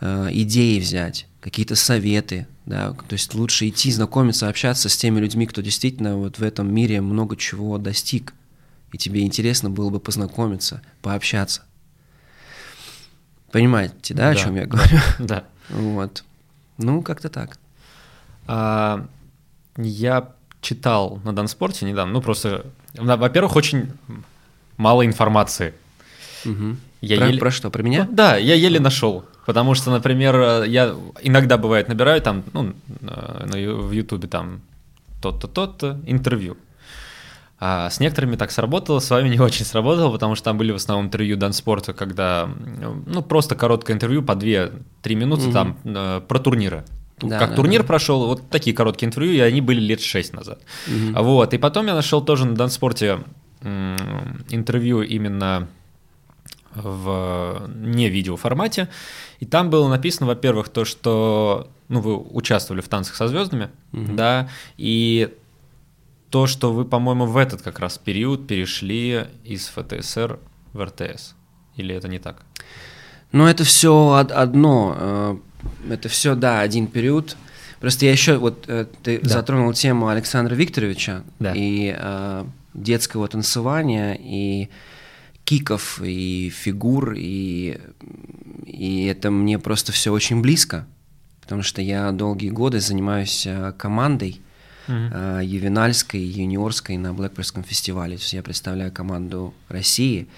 э, 0.00 0.28
идеи 0.32 0.78
взять, 0.80 1.26
какие-то 1.40 1.76
советы, 1.76 2.46
да, 2.66 2.92
то 2.92 3.12
есть 3.14 3.34
лучше 3.34 3.68
идти 3.68 3.90
знакомиться, 3.90 4.48
общаться 4.48 4.88
с 4.88 4.96
теми 4.96 5.18
людьми, 5.20 5.46
кто 5.46 5.62
действительно 5.62 6.16
вот 6.16 6.38
в 6.38 6.42
этом 6.42 6.72
мире 6.72 7.00
много 7.00 7.36
чего 7.36 7.78
достиг, 7.78 8.34
и 8.92 8.98
тебе 8.98 9.22
интересно 9.22 9.70
было 9.70 9.90
бы 9.90 9.98
познакомиться, 9.98 10.82
пообщаться. 11.00 11.62
Понимаете, 13.50 14.14
да, 14.14 14.24
да. 14.24 14.30
о 14.30 14.34
чем 14.34 14.56
я 14.56 14.66
говорю? 14.66 14.98
Да. 15.18 15.44
Вот. 15.68 16.24
Ну, 16.78 17.02
как-то 17.02 17.28
так. 17.28 17.58
А, 18.46 19.06
я 19.76 20.32
читал 20.62 21.20
на 21.24 21.34
Данспорте 21.34 21.84
недавно, 21.84 22.14
ну 22.14 22.22
просто, 22.22 22.64
во-первых, 22.94 23.56
очень 23.56 23.92
мало 24.78 25.04
информации. 25.04 25.74
Угу. 26.46 26.76
Я 27.02 27.16
про, 27.18 27.26
еле... 27.26 27.38
про 27.38 27.50
что, 27.50 27.70
про 27.70 27.82
меня? 27.82 28.06
Ну, 28.08 28.14
да, 28.14 28.36
я 28.36 28.54
еле 28.54 28.80
нашел. 28.80 29.24
Потому 29.44 29.74
что, 29.74 29.90
например, 29.90 30.62
я 30.62 30.94
иногда 31.20 31.58
бывает 31.58 31.88
набираю 31.88 32.22
там, 32.22 32.44
ну, 32.52 32.74
в 33.00 33.90
Ютубе 33.90 34.28
там 34.28 34.60
тот-то, 35.20 35.48
тот-то, 35.48 36.00
интервью. 36.06 36.56
А 37.58 37.90
с 37.90 38.00
некоторыми 38.00 38.36
так 38.36 38.50
сработало, 38.50 39.00
с 39.00 39.10
вами 39.10 39.28
не 39.28 39.40
очень 39.40 39.64
сработало, 39.64 40.12
потому 40.12 40.36
что 40.36 40.46
там 40.46 40.58
были 40.58 40.72
в 40.72 40.76
основном 40.76 41.06
интервью 41.06 41.36
Данспорта, 41.36 41.92
когда, 41.92 42.48
ну, 43.06 43.22
просто 43.22 43.56
короткое 43.56 43.94
интервью 43.94 44.22
по 44.22 44.32
2-3 44.32 44.72
минуты 45.14 45.44
угу. 45.44 45.52
там 45.52 45.76
э, 45.84 46.20
про 46.26 46.38
турниры 46.38 46.84
да, 47.18 47.38
как 47.38 47.50
да, 47.50 47.56
турнир 47.56 47.82
да. 47.82 47.86
прошел, 47.86 48.26
вот 48.26 48.48
такие 48.50 48.74
короткие 48.74 49.08
интервью, 49.08 49.32
и 49.32 49.38
они 49.40 49.60
были 49.60 49.80
лет 49.80 50.00
6 50.00 50.32
назад. 50.32 50.60
Угу. 50.86 51.22
Вот, 51.22 51.54
и 51.54 51.58
потом 51.58 51.86
я 51.86 51.94
нашел 51.94 52.22
тоже 52.22 52.46
на 52.46 52.54
Данспорте 52.54 53.20
интервью 53.62 55.02
именно 55.02 55.68
в 56.74 57.70
не 57.76 58.08
видео 58.08 58.36
формате, 58.36 58.88
и 59.38 59.46
там 59.46 59.70
было 59.70 59.88
написано, 59.88 60.26
во-первых, 60.26 60.68
то, 60.68 60.84
что 60.84 61.68
ну, 61.88 62.00
вы 62.00 62.16
участвовали 62.16 62.80
в 62.80 62.88
танцах 62.88 63.14
со 63.14 63.28
звездами, 63.28 63.68
угу. 63.92 64.14
да, 64.14 64.48
и 64.76 65.32
то, 66.30 66.46
что 66.46 66.72
вы, 66.72 66.86
по-моему, 66.86 67.26
в 67.26 67.36
этот 67.36 67.60
как 67.60 67.78
раз 67.78 67.98
период 67.98 68.46
перешли 68.46 69.26
из 69.44 69.68
ФТСР 69.68 70.38
в 70.72 70.82
РТС. 70.82 71.34
Или 71.76 71.94
это 71.94 72.08
не 72.08 72.18
так? 72.18 72.42
Ну, 73.32 73.46
это 73.46 73.64
все 73.64 74.26
одно. 74.30 75.40
Это 75.88 76.08
все, 76.08 76.34
да, 76.34 76.60
один 76.60 76.86
период. 76.86 77.36
Просто 77.80 78.06
я 78.06 78.12
еще, 78.12 78.36
вот 78.36 78.64
э, 78.68 78.86
ты 79.02 79.20
да. 79.20 79.28
затронул 79.28 79.72
тему 79.72 80.08
Александра 80.08 80.54
Викторовича 80.54 81.24
да. 81.38 81.52
и 81.54 81.94
э, 81.96 82.44
детского 82.74 83.26
танцевания, 83.28 84.16
и 84.20 84.68
киков, 85.44 86.00
и 86.02 86.50
фигур, 86.54 87.14
и, 87.16 87.80
и 88.64 89.06
это 89.06 89.30
мне 89.30 89.58
просто 89.58 89.92
все 89.92 90.12
очень 90.12 90.40
близко, 90.40 90.86
потому 91.40 91.62
что 91.62 91.82
я 91.82 92.12
долгие 92.12 92.50
годы 92.50 92.80
занимаюсь 92.80 93.46
э, 93.46 93.72
командой 93.76 94.40
uh-huh. 94.86 95.40
э, 95.40 95.44
ювенальской, 95.44 96.20
юниорской 96.20 96.96
на 96.96 97.12
Блэкперском 97.12 97.64
фестивале. 97.64 98.16
То 98.16 98.22
есть 98.22 98.32
я 98.32 98.42
представляю 98.42 98.92
команду 98.92 99.54
России, 99.68 100.28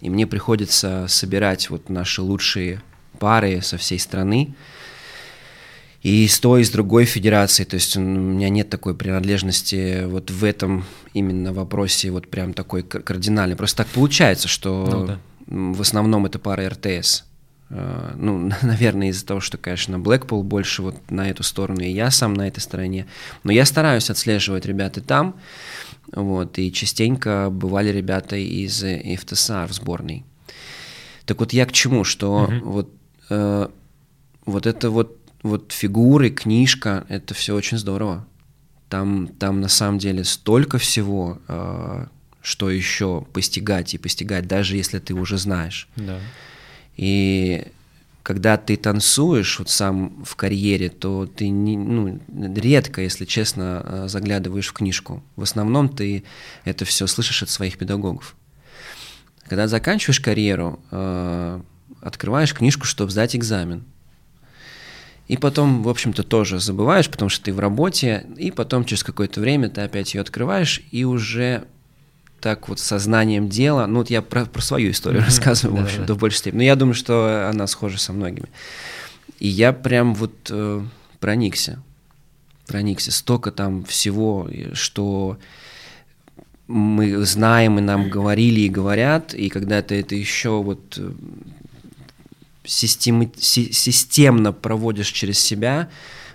и 0.00 0.10
мне 0.10 0.26
приходится 0.26 1.06
собирать 1.08 1.70
вот 1.70 1.88
наши 1.88 2.22
лучшие 2.22 2.80
пары 3.18 3.60
со 3.62 3.76
всей 3.78 3.98
страны, 3.98 4.54
и 6.02 6.26
с 6.26 6.40
той, 6.40 6.62
и 6.62 6.64
с 6.64 6.70
другой 6.70 7.04
федерацией. 7.04 7.66
То 7.66 7.74
есть 7.74 7.96
у 7.96 8.00
меня 8.00 8.48
нет 8.48 8.68
такой 8.68 8.94
принадлежности 8.94 10.04
вот 10.04 10.30
в 10.30 10.44
этом 10.44 10.84
именно 11.14 11.52
вопросе 11.52 12.10
вот 12.10 12.28
прям 12.28 12.54
такой 12.54 12.82
кардинальный. 12.82 13.56
Просто 13.56 13.78
так 13.78 13.88
получается, 13.88 14.48
что 14.48 14.86
ну, 14.90 15.06
да. 15.06 15.18
в 15.46 15.80
основном 15.80 16.26
это 16.26 16.38
пара 16.38 16.68
РТС. 16.68 17.24
А, 17.70 18.14
ну, 18.16 18.50
наверное, 18.62 19.08
из-за 19.08 19.26
того, 19.26 19.40
что, 19.40 19.58
конечно, 19.58 19.96
Blackpool 19.96 20.42
больше 20.42 20.82
вот 20.82 20.96
на 21.10 21.30
эту 21.30 21.42
сторону, 21.42 21.80
и 21.80 21.90
я 21.90 22.10
сам 22.10 22.34
на 22.34 22.48
этой 22.48 22.60
стороне. 22.60 23.06
Но 23.44 23.52
я 23.52 23.64
стараюсь 23.64 24.10
отслеживать 24.10 24.66
ребят 24.66 24.98
и 24.98 25.00
там, 25.00 25.36
вот, 26.12 26.58
и 26.58 26.72
частенько 26.72 27.48
бывали 27.50 27.90
ребята 27.90 28.36
из 28.36 28.84
ФТСА 29.20 29.66
в 29.68 29.72
сборной. 29.72 30.24
Так 31.24 31.38
вот 31.40 31.52
я 31.52 31.64
к 31.66 31.72
чему, 31.72 32.04
что 32.04 32.44
угу. 32.44 32.70
вот, 32.70 32.94
э, 33.32 33.68
вот 34.44 34.66
это 34.66 34.90
вот 34.90 35.18
вот 35.42 35.72
фигуры, 35.72 36.30
книжка, 36.30 37.04
это 37.08 37.34
все 37.34 37.54
очень 37.54 37.78
здорово. 37.78 38.26
Там, 38.88 39.28
там 39.28 39.60
на 39.60 39.68
самом 39.68 39.98
деле 39.98 40.24
столько 40.24 40.78
всего, 40.78 41.40
э, 41.48 42.06
что 42.42 42.70
еще 42.70 43.26
постигать 43.32 43.94
и 43.94 43.98
постигать, 43.98 44.46
даже 44.46 44.76
если 44.76 44.98
ты 44.98 45.14
уже 45.14 45.38
знаешь. 45.38 45.88
Да. 45.96 46.20
И 46.96 47.66
когда 48.22 48.56
ты 48.56 48.76
танцуешь 48.76 49.58
вот 49.58 49.68
сам 49.68 50.22
в 50.24 50.36
карьере, 50.36 50.90
то 50.90 51.26
ты 51.26 51.48
не, 51.48 51.76
ну, 51.76 52.20
редко, 52.54 53.00
если 53.00 53.24
честно, 53.24 53.82
э, 53.84 54.08
заглядываешь 54.08 54.68
в 54.68 54.72
книжку. 54.74 55.24
В 55.36 55.42
основном 55.42 55.88
ты 55.88 56.22
это 56.64 56.84
все 56.84 57.06
слышишь 57.06 57.42
от 57.42 57.50
своих 57.50 57.78
педагогов. 57.78 58.36
Когда 59.48 59.66
заканчиваешь 59.66 60.20
карьеру, 60.20 60.78
открываешь 62.02 62.52
книжку, 62.52 62.84
чтобы 62.84 63.10
сдать 63.10 63.34
экзамен. 63.34 63.84
И 65.28 65.36
потом, 65.36 65.82
в 65.82 65.88
общем-то, 65.88 66.24
тоже 66.24 66.58
забываешь, 66.58 67.08
потому 67.08 67.28
что 67.28 67.44
ты 67.44 67.54
в 67.54 67.60
работе, 67.60 68.26
и 68.36 68.50
потом 68.50 68.84
через 68.84 69.04
какое-то 69.04 69.40
время 69.40 69.70
ты 69.70 69.80
опять 69.80 70.12
ее 70.12 70.20
открываешь, 70.20 70.82
и 70.90 71.04
уже 71.04 71.64
так 72.40 72.68
вот 72.68 72.80
сознанием 72.80 73.48
дела, 73.48 73.86
ну 73.86 74.00
вот 74.00 74.10
я 74.10 74.20
про, 74.20 74.44
про 74.44 74.60
свою 74.60 74.90
историю 74.90 75.22
рассказываю, 75.24 75.80
в 75.80 75.84
общем-то, 75.84 76.14
в 76.14 76.18
большей 76.18 76.38
степени, 76.38 76.58
но 76.58 76.64
я 76.64 76.76
думаю, 76.76 76.94
что 76.94 77.48
она 77.48 77.66
схожа 77.68 77.98
со 77.98 78.12
многими. 78.12 78.48
И 79.38 79.48
я 79.48 79.72
прям 79.72 80.14
вот 80.14 80.34
э, 80.50 80.82
проникся. 81.20 81.82
проникся, 82.66 83.12
столько 83.12 83.52
там 83.52 83.84
всего, 83.84 84.50
что 84.72 85.38
мы 86.66 87.24
знаем, 87.24 87.78
и 87.78 87.82
нам 87.82 88.10
говорили 88.10 88.60
и 88.60 88.68
говорят, 88.68 89.34
и 89.34 89.48
когда 89.48 89.82
ты 89.82 90.00
это 90.00 90.14
еще 90.14 90.62
вот 90.62 90.98
э, 92.64 92.68
систем, 92.68 93.32
системно 93.36 94.52
проводишь 94.52 95.10
через 95.10 95.38
себя 95.38 95.88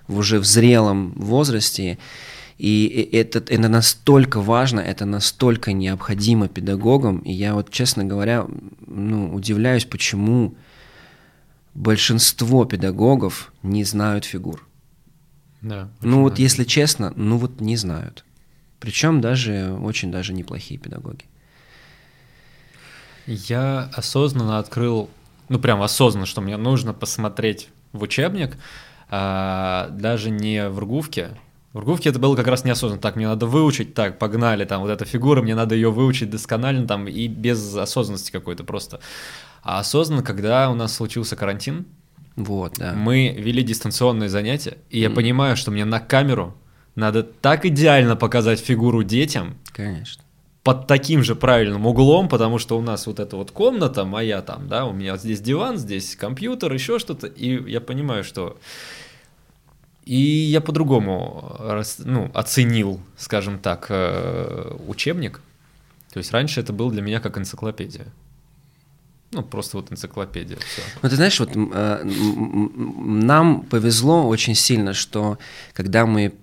в 0.08 0.18
уже 0.18 0.40
в 0.40 0.46
зрелом 0.46 1.12
возрасте, 1.16 1.98
и 2.58 3.10
это, 3.14 3.40
это 3.40 3.70
настолько 3.70 4.42
важно, 4.42 4.80
это 4.80 5.06
настолько 5.06 5.74
необходимо 5.74 6.48
педагогам, 6.48 7.20
и 7.20 7.32
я 7.32 7.54
вот, 7.54 7.70
честно 7.70 8.04
говоря, 8.04 8.48
ну, 8.88 9.34
удивляюсь, 9.34 9.86
почему 9.86 10.56
большинство 11.76 12.66
педагогов 12.66 13.54
не 13.62 13.84
знают 13.84 14.26
фигур. 14.26 14.68
Да, 15.62 15.90
ну 16.02 16.22
вот, 16.22 16.40
если 16.40 16.64
честно, 16.64 17.14
ну 17.16 17.38
вот 17.38 17.62
не 17.62 17.78
знают. 17.78 18.26
Причем 18.80 19.22
даже 19.22 19.74
очень 19.74 20.12
даже 20.12 20.34
неплохие 20.34 20.80
педагоги. 20.80 21.26
Я 23.26 23.90
осознанно 23.94 24.60
открыл, 24.60 25.10
ну 25.50 25.60
прям 25.60 25.82
осознанно, 25.82 26.26
что 26.26 26.42
мне 26.42 26.58
нужно 26.58 26.94
посмотреть 26.94 27.70
в 27.94 28.04
учебник, 28.04 28.58
а, 29.10 29.90
даже 29.92 30.30
не 30.30 30.70
в 30.70 30.80
Ргувке. 30.80 31.30
В 31.74 31.80
Ргувке 31.80 32.10
это 32.10 32.20
было 32.20 32.36
как 32.36 32.48
раз 32.48 32.64
неосознанно. 32.64 33.02
Так, 33.02 33.16
мне 33.16 33.28
надо 33.28 33.46
выучить, 33.46 33.94
так, 33.94 34.18
погнали, 34.20 34.66
там, 34.66 34.82
вот 34.82 34.90
эта 34.90 35.06
фигура, 35.06 35.42
мне 35.42 35.56
надо 35.56 35.76
ее 35.76 35.92
выучить 35.92 36.30
досконально, 36.30 36.88
там, 36.88 37.08
и 37.08 37.28
без 37.28 37.76
осознанности 37.76 38.32
какой-то 38.32 38.64
просто. 38.64 39.00
А 39.64 39.80
осознанно, 39.80 40.24
когда 40.24 40.70
у 40.70 40.76
нас 40.76 40.96
случился 40.96 41.36
карантин, 41.36 41.86
вот, 42.36 42.76
да. 42.78 42.94
мы 42.94 43.36
вели 43.38 43.64
дистанционные 43.64 44.30
занятия, 44.30 44.78
и 44.90 45.00
я 45.00 45.08
mm. 45.08 45.14
понимаю, 45.14 45.58
что 45.58 45.72
мне 45.72 45.86
на 45.86 46.00
камеру 46.00 46.56
надо 46.96 47.24
так 47.24 47.66
идеально 47.66 48.16
показать 48.16 48.60
фигуру 48.60 49.04
детям. 49.04 49.58
Конечно. 49.72 50.24
Под 50.68 50.86
таким 50.86 51.24
же 51.24 51.34
правильным 51.34 51.86
углом, 51.86 52.28
потому 52.28 52.58
что 52.60 52.78
у 52.78 52.82
нас 52.82 53.08
вот 53.08 53.22
эта 53.22 53.38
вот 53.38 53.52
комната 53.52 54.04
моя 54.04 54.42
там, 54.42 54.68
да, 54.68 54.86
у 54.86 54.92
меня 54.92 55.16
здесь 55.16 55.40
диван, 55.40 55.78
здесь 55.78 56.18
компьютер, 56.18 56.74
еще 56.74 57.00
что-то, 57.00 57.28
и 57.28 57.72
я 57.72 57.80
понимаю, 57.80 58.26
что... 58.26 58.58
И 60.04 60.18
я 60.18 60.60
по-другому 60.60 61.56
ну, 62.00 62.30
оценил, 62.34 63.00
скажем 63.16 63.60
так, 63.60 63.86
э, 63.88 64.76
учебник. 64.90 65.40
То 66.12 66.18
есть 66.18 66.34
раньше 66.34 66.60
это 66.60 66.74
был 66.74 66.92
для 66.92 67.02
меня 67.02 67.22
как 67.22 67.38
энциклопедия. 67.38 68.08
Ну, 69.32 69.44
просто 69.44 69.78
вот 69.78 69.90
энциклопедия. 69.90 70.58
Все. 70.58 70.82
Ну, 71.02 71.08
ты 71.08 71.16
знаешь, 71.16 71.40
вот 71.40 71.52
э, 71.56 72.04
нам 72.04 73.62
повезло 73.62 74.28
очень 74.28 74.56
сильно, 74.56 74.94
что 74.94 75.38
когда 75.72 76.06
мы 76.06 76.34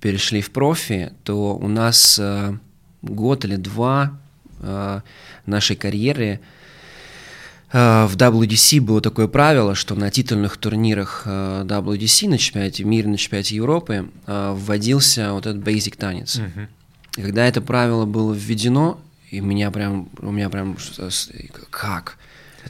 перешли 0.00 0.40
в 0.40 0.50
профи, 0.50 1.12
то 1.24 1.54
у 1.56 1.68
нас 1.68 2.18
э, 2.18 2.54
год 3.02 3.44
или 3.44 3.56
два 3.56 4.18
э, 4.60 5.00
нашей 5.46 5.76
карьеры 5.76 6.40
э, 7.72 8.06
в 8.06 8.16
WDC 8.16 8.80
было 8.80 9.00
такое 9.00 9.28
правило, 9.28 9.74
что 9.74 9.94
на 9.94 10.10
титульных 10.10 10.56
турнирах 10.56 11.22
э, 11.24 11.62
WDC 11.64 12.28
на 12.28 12.38
чемпионате 12.38 12.84
мира, 12.84 13.08
на 13.08 13.16
чемпионате 13.16 13.56
Европы 13.56 14.08
э, 14.26 14.54
вводился 14.56 15.32
вот 15.32 15.46
этот 15.46 15.62
basic 15.62 15.96
танец. 15.96 16.40
И 17.16 17.22
когда 17.22 17.46
это 17.46 17.60
правило 17.60 18.06
было 18.06 18.32
введено, 18.32 19.00
и 19.30 19.40
меня 19.40 19.70
прям, 19.70 20.08
у 20.18 20.30
меня 20.30 20.48
прям, 20.48 20.76
как? 21.70 22.18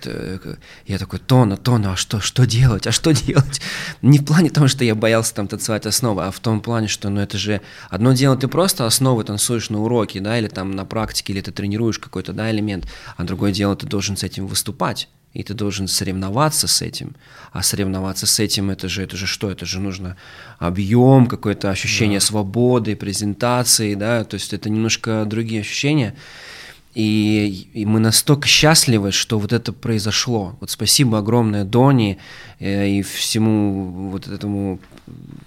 Это, 0.07 0.59
я 0.87 0.99
такой, 0.99 1.19
Тона, 1.19 1.57
Тона, 1.57 1.93
а 1.93 1.97
что, 1.97 2.21
что 2.21 2.47
делать, 2.47 2.87
а 2.87 2.93
что 2.93 3.13
делать? 3.13 3.61
Не 4.03 4.19
в 4.19 4.25
плане 4.25 4.51
того, 4.51 4.69
что 4.69 4.85
я 4.85 4.95
боялся 4.95 5.35
там 5.35 5.49
танцевать 5.49 5.87
основы, 5.87 6.27
а 6.27 6.31
в 6.31 6.41
том 6.41 6.61
плане, 6.61 6.89
что, 6.89 7.09
ну, 7.11 7.21
это 7.21 7.39
же 7.39 7.61
одно 7.89 8.13
дело, 8.13 8.37
ты 8.37 8.49
просто 8.49 8.87
основы 8.87 9.25
танцуешь 9.25 9.71
на 9.71 9.81
уроке, 9.83 10.21
да, 10.21 10.39
или 10.39 10.49
там 10.49 10.73
на 10.73 10.85
практике, 10.85 11.33
или 11.33 11.41
ты 11.41 11.53
тренируешь 11.53 11.99
какой-то, 11.99 12.33
да, 12.33 12.51
элемент, 12.51 12.87
а 13.17 13.25
другое 13.25 13.53
дело, 13.53 13.77
ты 13.77 13.87
должен 13.87 14.17
с 14.17 14.25
этим 14.25 14.47
выступать, 14.47 15.09
и 15.33 15.43
ты 15.43 15.55
должен 15.55 15.87
соревноваться 15.87 16.67
с 16.67 16.83
этим, 16.83 17.15
а 17.53 17.63
соревноваться 17.63 18.27
с 18.27 18.41
этим, 18.41 18.71
это 18.71 18.89
же, 18.89 19.03
это 19.03 19.17
же 19.17 19.27
что, 19.27 19.51
это 19.51 19.65
же 19.65 19.81
нужно 19.81 20.17
объем, 20.59 21.27
какое-то 21.27 21.71
ощущение 21.71 22.19
да. 22.19 22.27
свободы, 22.27 22.97
презентации, 22.97 23.95
да, 23.95 24.25
то 24.25 24.35
есть 24.35 24.53
это 24.53 24.69
немножко 24.69 25.25
другие 25.27 25.61
ощущения, 25.61 26.17
и, 26.95 27.69
и 27.73 27.87
мы 27.87 28.01
настолько 28.01 28.49
счастливы, 28.49 29.13
что 29.13 29.39
вот 29.39 29.53
это 29.53 29.73
произошло. 29.73 30.57
Вот 30.61 30.71
спасибо 30.71 31.19
огромное 31.19 31.65
Дони 31.65 32.19
э, 32.59 32.89
и 32.89 33.03
всему 33.03 34.11
вот 34.11 34.27
этому 34.27 34.81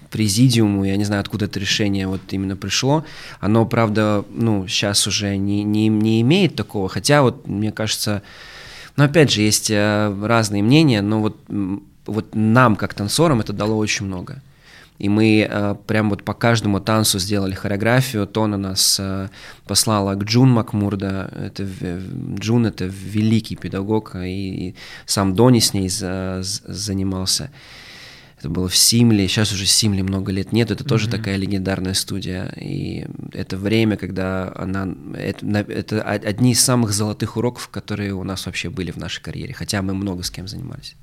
президиуму, 0.09 0.85
я 0.85 0.95
не 0.95 1.03
знаю, 1.03 1.21
откуда 1.21 1.45
это 1.45 1.59
решение 1.59 2.07
вот 2.07 2.21
именно 2.31 2.55
пришло. 2.55 3.03
Оно, 3.41 3.65
правда, 3.65 4.23
ну, 4.29 4.67
сейчас 4.67 5.05
уже 5.07 5.35
не, 5.35 5.63
не, 5.63 5.87
не 5.89 6.21
имеет 6.21 6.55
такого, 6.55 6.87
хотя 6.87 7.21
вот, 7.23 7.47
мне 7.47 7.71
кажется, 7.71 8.21
ну, 8.95 9.03
опять 9.03 9.31
же, 9.31 9.41
есть 9.41 9.69
э, 9.69 10.15
разные 10.21 10.63
мнения, 10.63 11.01
но 11.01 11.19
вот, 11.19 11.37
вот 12.05 12.35
нам, 12.35 12.75
как 12.77 12.93
танцорам, 12.93 13.41
это 13.41 13.51
дало 13.51 13.77
очень 13.77 14.05
много. 14.05 14.41
И 14.99 15.09
мы 15.09 15.47
э, 15.49 15.75
прям 15.87 16.09
вот 16.09 16.23
по 16.23 16.33
каждому 16.33 16.79
танцу 16.79 17.19
сделали 17.19 17.53
хореографию. 17.53 18.27
Тона 18.27 18.57
нас 18.57 18.97
э, 18.99 19.29
послала 19.65 20.15
к 20.15 20.23
Джун 20.23 20.49
Макмурда. 20.49 21.31
Это, 21.35 21.67
Джун— 22.39 22.65
это 22.67 22.85
великий 22.85 23.55
педагог, 23.55 24.15
и, 24.15 24.69
и 24.69 24.75
сам 25.05 25.35
Дони 25.35 25.59
с 25.59 25.73
ней 25.73 25.89
за, 25.89 26.39
занимался. 26.41 27.49
Это 28.43 28.49
было 28.49 28.67
в 28.67 28.75
Симле, 28.75 29.25
сейчас 29.29 29.53
уже 29.53 29.63
в 29.63 29.69
Симле 29.69 30.03
много 30.03 30.31
лет 30.33 30.51
нет, 30.51 30.69
это 30.69 30.83
тоже 30.83 31.07
mm-hmm. 31.07 31.11
такая 31.11 31.37
легендарная 31.37 31.93
студия. 31.93 32.53
И 32.57 33.05
это 33.31 33.55
время, 33.55 33.95
когда 33.95 34.51
она... 34.55 34.89
Это, 35.17 35.45
это 35.59 36.01
одни 36.01 36.51
из 36.51 36.61
самых 36.61 36.91
золотых 36.91 37.37
уроков, 37.37 37.69
которые 37.69 38.13
у 38.13 38.23
нас 38.25 38.45
вообще 38.45 38.69
были 38.69 38.91
в 38.91 38.97
нашей 38.97 39.21
карьере, 39.21 39.53
хотя 39.53 39.81
мы 39.81 39.93
много 39.93 40.23
с 40.23 40.29
кем 40.29 40.49
занимались. 40.49 40.97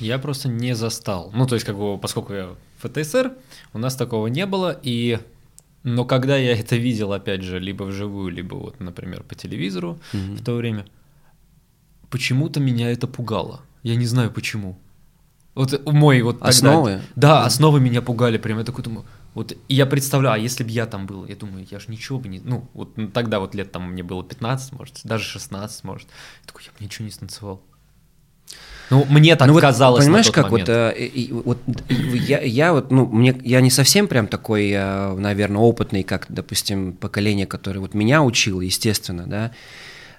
Я 0.00 0.18
просто 0.18 0.48
не 0.48 0.74
застал. 0.74 1.30
Ну, 1.34 1.46
то 1.46 1.54
есть, 1.54 1.66
как 1.66 1.76
бы, 1.76 1.98
поскольку 1.98 2.32
я 2.32 2.56
ФТСР, 2.78 3.32
у 3.72 3.78
нас 3.78 3.96
такого 3.96 4.26
не 4.26 4.46
было, 4.46 4.78
и 4.82 5.18
но 5.84 6.06
когда 6.06 6.36
я 6.36 6.58
это 6.58 6.76
видел, 6.76 7.12
опять 7.12 7.42
же, 7.42 7.60
либо 7.60 7.84
вживую, 7.84 8.30
либо 8.30 8.54
вот, 8.54 8.80
например, 8.80 9.22
по 9.22 9.34
телевизору 9.34 9.98
mm-hmm. 10.12 10.36
в 10.36 10.44
то 10.44 10.54
время, 10.54 10.86
почему-то 12.08 12.58
меня 12.58 12.90
это 12.90 13.06
пугало. 13.06 13.60
Я 13.82 13.96
не 13.96 14.06
знаю 14.06 14.30
почему. 14.30 14.78
Вот 15.54 15.86
мой 15.86 16.22
вот 16.22 16.38
тогда, 16.38 16.48
основы. 16.48 17.00
Да, 17.16 17.44
основы 17.44 17.80
меня 17.80 18.02
пугали, 18.02 18.38
прям 18.38 18.58
я 18.58 18.64
такой 18.64 18.82
думаю. 18.82 19.06
Вот 19.34 19.56
я 19.68 19.84
представляю, 19.84 20.34
а 20.34 20.38
если 20.38 20.64
бы 20.64 20.70
я 20.70 20.86
там 20.86 21.06
был, 21.06 21.26
я 21.26 21.36
думаю, 21.36 21.66
я 21.70 21.78
же 21.78 21.86
ничего 21.88 22.18
бы 22.18 22.28
не, 22.28 22.40
ну 22.40 22.68
вот 22.72 22.94
тогда 23.12 23.40
вот 23.40 23.54
лет 23.54 23.70
там 23.70 23.90
мне 23.90 24.02
было 24.02 24.24
15, 24.24 24.72
может, 24.72 25.00
даже 25.04 25.24
16, 25.24 25.84
может, 25.84 26.08
я 26.08 26.46
такой, 26.46 26.62
я 26.64 26.70
бы 26.70 26.84
ничего 26.84 27.04
не 27.04 27.10
станцевал. 27.10 27.62
Ну, 28.90 29.06
мне 29.08 29.36
так 29.36 29.48
ну, 29.48 29.58
казалось. 29.58 30.00
Вот, 30.00 30.06
понимаешь, 30.06 30.30
как 30.30 30.50
момент. 30.50 30.68
вот, 30.68 30.76
э, 30.76 31.06
и, 31.06 31.32
вот 31.32 31.58
я, 31.88 32.40
я 32.40 32.72
вот, 32.72 32.90
ну, 32.90 33.06
мне, 33.06 33.34
я 33.42 33.60
не 33.60 33.70
совсем 33.70 34.08
прям 34.08 34.26
такой, 34.26 34.70
э, 34.70 35.14
наверное, 35.14 35.62
опытный, 35.62 36.02
как, 36.02 36.26
допустим, 36.28 36.92
поколение, 36.92 37.46
которое 37.46 37.80
вот 37.80 37.94
меня 37.94 38.22
учило, 38.22 38.60
естественно, 38.60 39.24
да, 39.26 39.52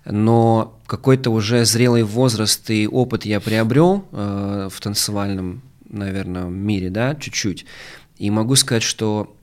но 0.05 0.79
какой-то 0.85 1.31
уже 1.31 1.65
зрелый 1.65 2.03
возраст 2.03 2.69
и 2.69 2.87
опыт 2.87 3.25
я 3.25 3.39
приобрел 3.39 4.05
э, 4.11 4.69
в 4.71 4.79
танцевальном, 4.79 5.61
наверное, 5.89 6.45
мире, 6.45 6.89
да, 6.89 7.15
чуть-чуть. 7.15 7.65
И 8.17 8.29
могу 8.29 8.55
сказать, 8.55 8.83
что 8.83 9.35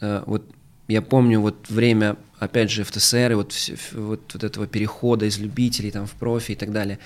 э, 0.00 0.22
вот 0.26 0.44
я 0.88 1.02
помню 1.02 1.40
вот 1.40 1.68
время, 1.68 2.16
опять 2.38 2.70
же, 2.70 2.84
в 2.84 2.92
ТСР, 2.92 3.32
и 3.32 3.34
вот, 3.34 3.54
вот, 3.92 4.20
вот 4.32 4.44
этого 4.44 4.66
перехода 4.66 5.24
из 5.26 5.38
любителей 5.38 5.90
там 5.90 6.06
в 6.06 6.12
профи 6.12 6.52
и 6.52 6.56
так 6.56 6.72
далее 6.72 6.98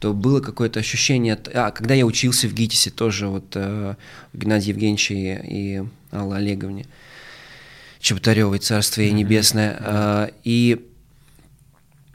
то 0.00 0.14
было 0.14 0.40
какое-то 0.40 0.80
ощущение... 0.80 1.38
А, 1.54 1.70
когда 1.70 1.94
я 1.94 2.06
учился 2.06 2.48
в 2.48 2.54
ГИТИСе, 2.54 2.90
тоже 2.90 3.28
вот 3.28 3.52
э, 3.54 3.94
Геннадий 4.32 4.70
Евгеньевич 4.70 5.10
и, 5.10 5.40
и 5.44 5.82
Алла 6.12 6.36
Олеговне 6.36 6.86
Чеботаревой, 8.00 8.58
Царствие 8.58 9.10
mm-hmm. 9.10 9.12
Небесное. 9.12 9.76
Э, 9.80 10.28
и 10.44 10.86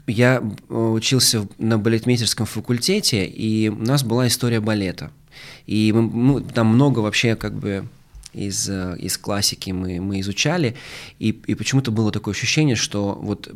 я 0.06 0.42
учился 0.68 1.46
на 1.58 1.78
балетмейстерском 1.78 2.46
факультете, 2.46 3.26
и 3.26 3.68
у 3.68 3.76
нас 3.76 4.02
была 4.02 4.28
история 4.28 4.60
балета. 4.60 5.10
И 5.66 5.92
мы, 5.92 6.02
ну, 6.02 6.40
там 6.40 6.68
много 6.68 7.00
вообще 7.00 7.36
как 7.36 7.54
бы 7.54 7.86
из, 8.32 8.68
э, 8.68 8.96
из 8.98 9.18
классики 9.18 9.70
мы, 9.70 10.00
мы 10.00 10.20
изучали, 10.20 10.74
и, 11.18 11.30
и 11.30 11.54
почему-то 11.54 11.90
было 11.90 12.12
такое 12.12 12.34
ощущение, 12.34 12.76
что 12.76 13.18
вот 13.20 13.50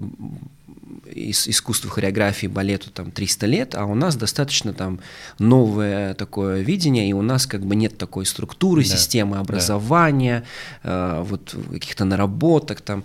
из, 1.12 1.48
искусству 1.48 1.90
хореографии 1.90 2.46
балету 2.46 2.90
там 2.90 3.10
300 3.10 3.46
лет, 3.46 3.74
а 3.74 3.84
у 3.84 3.94
нас 3.94 4.16
достаточно 4.16 4.72
там 4.72 5.00
новое 5.38 6.14
такое 6.14 6.60
видение, 6.62 7.08
и 7.08 7.12
у 7.12 7.22
нас 7.22 7.46
как 7.46 7.64
бы 7.64 7.76
нет 7.76 7.98
такой 7.98 8.26
структуры, 8.26 8.82
да, 8.82 8.88
системы 8.88 9.38
образования, 9.38 10.44
да. 10.82 11.18
э, 11.18 11.22
вот 11.22 11.54
каких-то 11.70 12.04
наработок 12.04 12.80
там. 12.80 13.04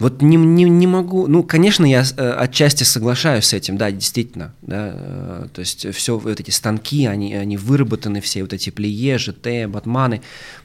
Вот 0.00 0.22
не, 0.22 0.36
не, 0.36 0.64
не 0.64 0.86
могу, 0.86 1.26
ну, 1.26 1.42
конечно, 1.42 1.84
я 1.84 2.02
э, 2.02 2.30
отчасти 2.30 2.84
соглашаюсь 2.84 3.44
с 3.44 3.52
этим, 3.52 3.76
да, 3.76 3.90
действительно, 3.90 4.54
да, 4.62 4.92
э, 4.94 5.46
то 5.52 5.60
есть 5.60 5.94
все 5.94 6.18
вот 6.18 6.40
эти 6.40 6.50
станки, 6.50 7.04
они, 7.04 7.34
они 7.34 7.58
выработаны, 7.58 8.22
все 8.22 8.40
вот 8.40 8.54
эти 8.54 8.70
плие, 8.70 9.18
ЖТ, 9.18 9.68
батманы, 9.68 10.22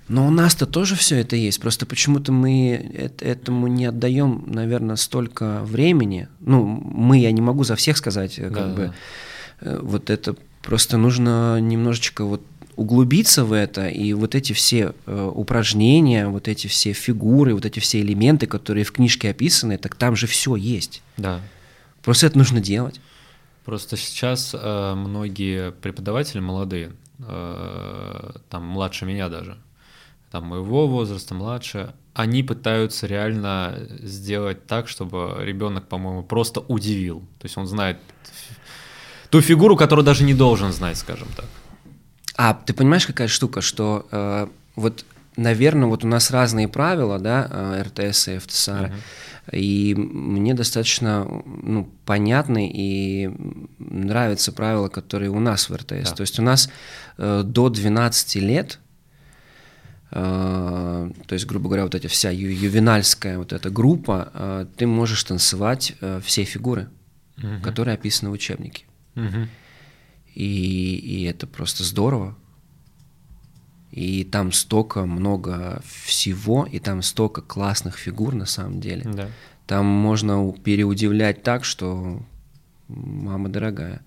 но 0.07 0.25
у 0.25 0.29
нас-то 0.29 0.65
тоже 0.65 0.95
все 0.95 1.17
это 1.17 1.35
есть, 1.35 1.59
просто 1.59 1.85
почему-то 1.85 2.31
мы 2.31 2.93
это, 2.97 3.25
этому 3.25 3.67
не 3.67 3.87
отдаем, 3.87 4.45
наверное, 4.47 4.95
столько 4.95 5.59
времени, 5.63 6.29
ну, 6.39 6.65
мы, 6.65 7.19
я 7.19 7.33
не 7.33 7.41
могу 7.41 7.65
за 7.65 7.75
всех 7.75 7.97
сказать, 7.97 8.35
как 8.35 8.53
да, 8.53 8.67
бы, 8.67 8.93
да. 9.59 9.79
вот 9.81 10.09
это 10.09 10.37
просто 10.61 10.95
нужно 10.95 11.59
немножечко 11.59 12.23
вот 12.23 12.41
углубиться 12.75 13.45
в 13.45 13.53
это, 13.53 13.87
и 13.87 14.13
вот 14.13 14.35
эти 14.35 14.53
все 14.53 14.93
э, 15.05 15.31
упражнения, 15.33 16.27
вот 16.27 16.47
эти 16.47 16.67
все 16.67 16.93
фигуры, 16.93 17.53
вот 17.53 17.65
эти 17.65 17.79
все 17.79 18.01
элементы, 18.01 18.47
которые 18.47 18.83
в 18.83 18.91
книжке 18.91 19.29
описаны, 19.29 19.77
так 19.77 19.95
там 19.95 20.15
же 20.15 20.27
все 20.27 20.55
есть. 20.55 21.01
Да. 21.17 21.41
Просто 22.03 22.27
это 22.27 22.37
нужно 22.37 22.59
делать. 22.59 22.99
Просто 23.63 23.97
сейчас 23.97 24.53
э, 24.53 24.93
многие 24.95 25.71
преподаватели 25.71 26.39
молодые, 26.39 26.91
э, 27.19 28.31
там 28.49 28.63
младше 28.63 29.05
меня 29.05 29.29
даже, 29.29 29.57
там 30.31 30.45
моего 30.45 30.87
возраста, 30.87 31.33
младше, 31.33 31.93
они 32.13 32.43
пытаются 32.43 33.07
реально 33.07 33.87
сделать 34.01 34.67
так, 34.67 34.87
чтобы 34.87 35.37
ребенок, 35.41 35.87
по-моему, 35.87 36.23
просто 36.23 36.61
удивил. 36.61 37.21
То 37.39 37.45
есть 37.45 37.57
он 37.57 37.67
знает 37.67 37.97
ту 39.29 39.41
фигуру, 39.41 39.75
которую 39.75 40.05
даже 40.05 40.23
не 40.23 40.33
должен 40.33 40.71
знать, 40.71 40.97
скажем 40.97 41.27
так. 41.35 41.45
А, 42.37 42.53
ты 42.53 42.73
понимаешь, 42.73 43.07
какая 43.07 43.27
штука, 43.27 43.61
что 43.61 44.07
э, 44.11 44.47
вот, 44.75 45.05
наверное, 45.37 45.87
вот 45.87 46.03
у 46.03 46.07
нас 46.07 46.31
разные 46.31 46.67
правила, 46.67 47.17
да, 47.17 47.47
э, 47.49 47.83
РТС 47.83 48.27
и 48.27 48.37
ФТСАР, 48.39 48.91
uh-huh. 48.91 49.57
и 49.57 49.95
мне 49.95 50.53
достаточно 50.53 51.25
ну, 51.45 51.89
понятны 52.05 52.69
и 52.73 53.31
нравятся 53.79 54.51
правила, 54.51 54.89
которые 54.89 55.31
у 55.31 55.39
нас 55.39 55.69
в 55.69 55.75
РТС. 55.75 56.09
Да. 56.09 56.15
То 56.15 56.21
есть 56.21 56.39
у 56.39 56.41
нас 56.41 56.69
э, 57.17 57.43
до 57.45 57.69
12 57.69 58.35
лет 58.35 58.79
Uh, 60.11 61.13
то 61.25 61.33
есть, 61.33 61.45
грубо 61.45 61.67
говоря, 61.67 61.83
вот 61.83 61.93
эта 61.93 62.07
вся 62.07 62.29
ю- 62.29 62.49
ювенальская 62.49 63.37
вот 63.37 63.51
эта 63.51 63.69
группа, 63.69 64.31
uh, 64.33 64.67
ты 64.77 64.87
можешь 64.87 65.21
танцевать 65.25 65.93
uh, 65.99 66.21
все 66.21 66.45
фигуры, 66.45 66.87
uh-huh. 67.37 67.59
которые 67.61 67.95
описаны 67.95 68.29
в 68.29 68.33
учебнике. 68.33 68.85
Uh-huh. 69.15 69.49
И, 70.35 70.95
и 70.95 71.23
это 71.23 71.47
просто 71.47 71.83
здорово. 71.83 72.35
И 73.91 74.25
там 74.25 74.51
столько 74.51 75.05
много 75.05 75.81
всего, 76.03 76.67
и 76.69 76.79
там 76.79 77.01
столько 77.01 77.41
классных 77.41 77.97
фигур 77.97 78.35
на 78.35 78.45
самом 78.45 78.81
деле. 78.81 79.03
Да. 79.05 79.29
Там 79.65 79.85
можно 79.85 80.51
переудивлять 80.51 81.41
так, 81.41 81.63
что 81.63 82.21
мама 82.87 83.49
дорогая. 83.49 84.01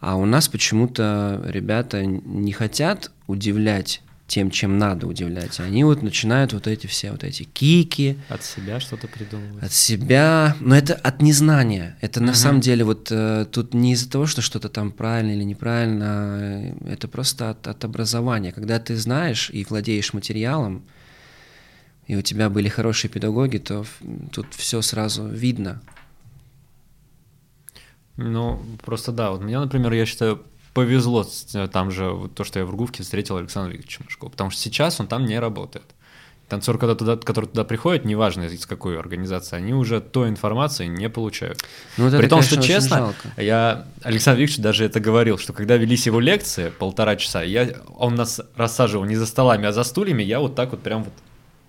А 0.00 0.16
у 0.16 0.24
нас 0.24 0.48
почему-то 0.48 1.42
ребята 1.44 2.06
не 2.06 2.52
хотят 2.52 3.10
удивлять 3.26 4.02
тем, 4.26 4.50
чем 4.50 4.78
надо 4.78 5.06
удивлять. 5.06 5.60
Они 5.60 5.84
вот 5.84 6.02
начинают 6.02 6.52
вот 6.52 6.66
эти 6.66 6.86
все 6.86 7.12
вот 7.12 7.22
эти 7.22 7.44
кики. 7.44 8.18
От 8.28 8.42
себя 8.42 8.80
что-то 8.80 9.06
придумывать. 9.06 9.62
От 9.62 9.72
себя. 9.72 10.56
Но 10.60 10.76
это 10.76 10.94
от 10.94 11.22
незнания. 11.22 11.96
Это 12.00 12.20
на 12.20 12.34
самом 12.34 12.60
деле 12.60 12.84
вот 12.84 13.08
э, 13.10 13.46
тут 13.50 13.72
не 13.72 13.92
из-за 13.92 14.10
того, 14.10 14.26
что 14.26 14.42
что-то 14.42 14.68
там 14.68 14.90
правильно 14.90 15.30
или 15.30 15.44
неправильно. 15.44 16.38
Э, 16.40 16.92
это 16.92 17.06
просто 17.08 17.50
от, 17.50 17.66
от 17.68 17.84
образования. 17.84 18.52
Когда 18.52 18.80
ты 18.80 18.96
знаешь 18.96 19.48
и 19.50 19.64
владеешь 19.64 20.12
материалом, 20.12 20.82
и 22.08 22.16
у 22.16 22.22
тебя 22.22 22.50
были 22.50 22.68
хорошие 22.68 23.10
педагоги, 23.10 23.58
то 23.58 23.84
тут 24.32 24.46
все 24.54 24.82
сразу 24.82 25.26
видно. 25.26 25.82
Ну, 28.16 28.60
просто 28.84 29.12
да. 29.12 29.30
Вот 29.30 29.42
меня, 29.42 29.60
например, 29.60 29.92
я 29.92 30.06
считаю, 30.06 30.42
повезло 30.76 31.26
э, 31.54 31.68
там 31.72 31.90
же, 31.90 32.10
вот 32.10 32.34
то, 32.34 32.44
что 32.44 32.58
я 32.58 32.66
в 32.66 32.70
Ругувке 32.70 33.02
встретил 33.02 33.38
Александра 33.38 33.72
Викторовича 33.72 34.04
Машкова, 34.04 34.28
потому 34.28 34.50
что 34.50 34.60
сейчас 34.60 35.00
он 35.00 35.06
там 35.06 35.24
не 35.24 35.38
работает. 35.38 35.84
Танцор, 36.48 36.76
когда 36.76 36.94
туда, 36.94 37.16
который 37.16 37.46
туда 37.46 37.64
приходит, 37.64 38.04
неважно 38.04 38.44
из 38.44 38.66
какой 38.66 38.98
организации, 38.98 39.56
они 39.56 39.72
уже 39.72 40.02
той 40.02 40.28
информации 40.28 40.86
не 40.86 41.08
получают. 41.08 41.64
Ну, 41.96 42.10
вот 42.10 42.18
При 42.18 42.28
том, 42.28 42.42
что 42.42 42.60
честно, 42.60 43.14
я 43.38 43.86
Александр 44.02 44.42
Викторович 44.42 44.62
даже 44.62 44.84
это 44.84 45.00
говорил, 45.00 45.38
что 45.38 45.54
когда 45.54 45.78
велись 45.78 46.04
его 46.04 46.20
лекции 46.20 46.68
полтора 46.68 47.16
часа, 47.16 47.42
я, 47.42 47.70
он 47.96 48.14
нас 48.14 48.42
рассаживал 48.54 49.06
не 49.06 49.16
за 49.16 49.24
столами, 49.24 49.66
а 49.66 49.72
за 49.72 49.82
стульями, 49.82 50.22
я 50.22 50.40
вот 50.40 50.54
так 50.56 50.72
вот 50.72 50.82
прям 50.82 51.04
вот 51.04 51.14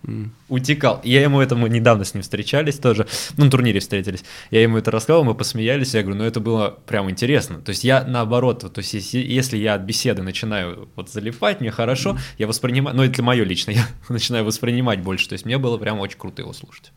Mm. 0.07 0.29
Утекал. 0.47 1.01
Я 1.03 1.21
ему 1.21 1.41
это, 1.41 1.55
мы 1.55 1.67
недавно 1.67 2.05
с 2.05 2.13
ним 2.13 2.23
встречались 2.23 2.77
тоже, 2.77 3.05
ну, 3.35 3.45
на 3.45 3.51
турнире 3.51 3.81
встретились. 3.81 4.23
Я 4.51 4.61
ему 4.61 4.77
это 4.77 4.89
рассказал, 4.89 5.25
мы 5.25 5.35
посмеялись, 5.35 5.93
я 5.93 6.01
говорю, 6.01 6.19
ну, 6.19 6.23
это 6.23 6.39
было 6.39 6.77
прям 6.85 7.09
интересно. 7.09 7.59
То 7.59 7.71
есть 7.71 7.83
я 7.83 8.05
наоборот, 8.05 8.61
то 8.73 8.79
есть 8.79 8.93
если, 8.93 9.19
если 9.19 9.57
я 9.57 9.73
от 9.73 9.81
беседы 9.81 10.23
начинаю 10.23 10.87
вот 10.95 11.09
залипать, 11.09 11.59
мне 11.59 11.71
хорошо, 11.71 12.11
mm. 12.11 12.19
я 12.37 12.47
воспринимаю, 12.47 12.95
ну, 12.95 13.03
это 13.03 13.21
мое 13.21 13.43
лично, 13.43 13.71
я 13.71 13.85
начинаю 14.07 14.45
воспринимать 14.45 15.01
больше, 15.01 15.27
то 15.27 15.33
есть 15.33 15.45
мне 15.45 15.57
было 15.57 15.77
прям 15.77 15.99
очень 15.99 16.17
круто 16.17 16.41
его 16.41 16.53
слушать. 16.53 16.93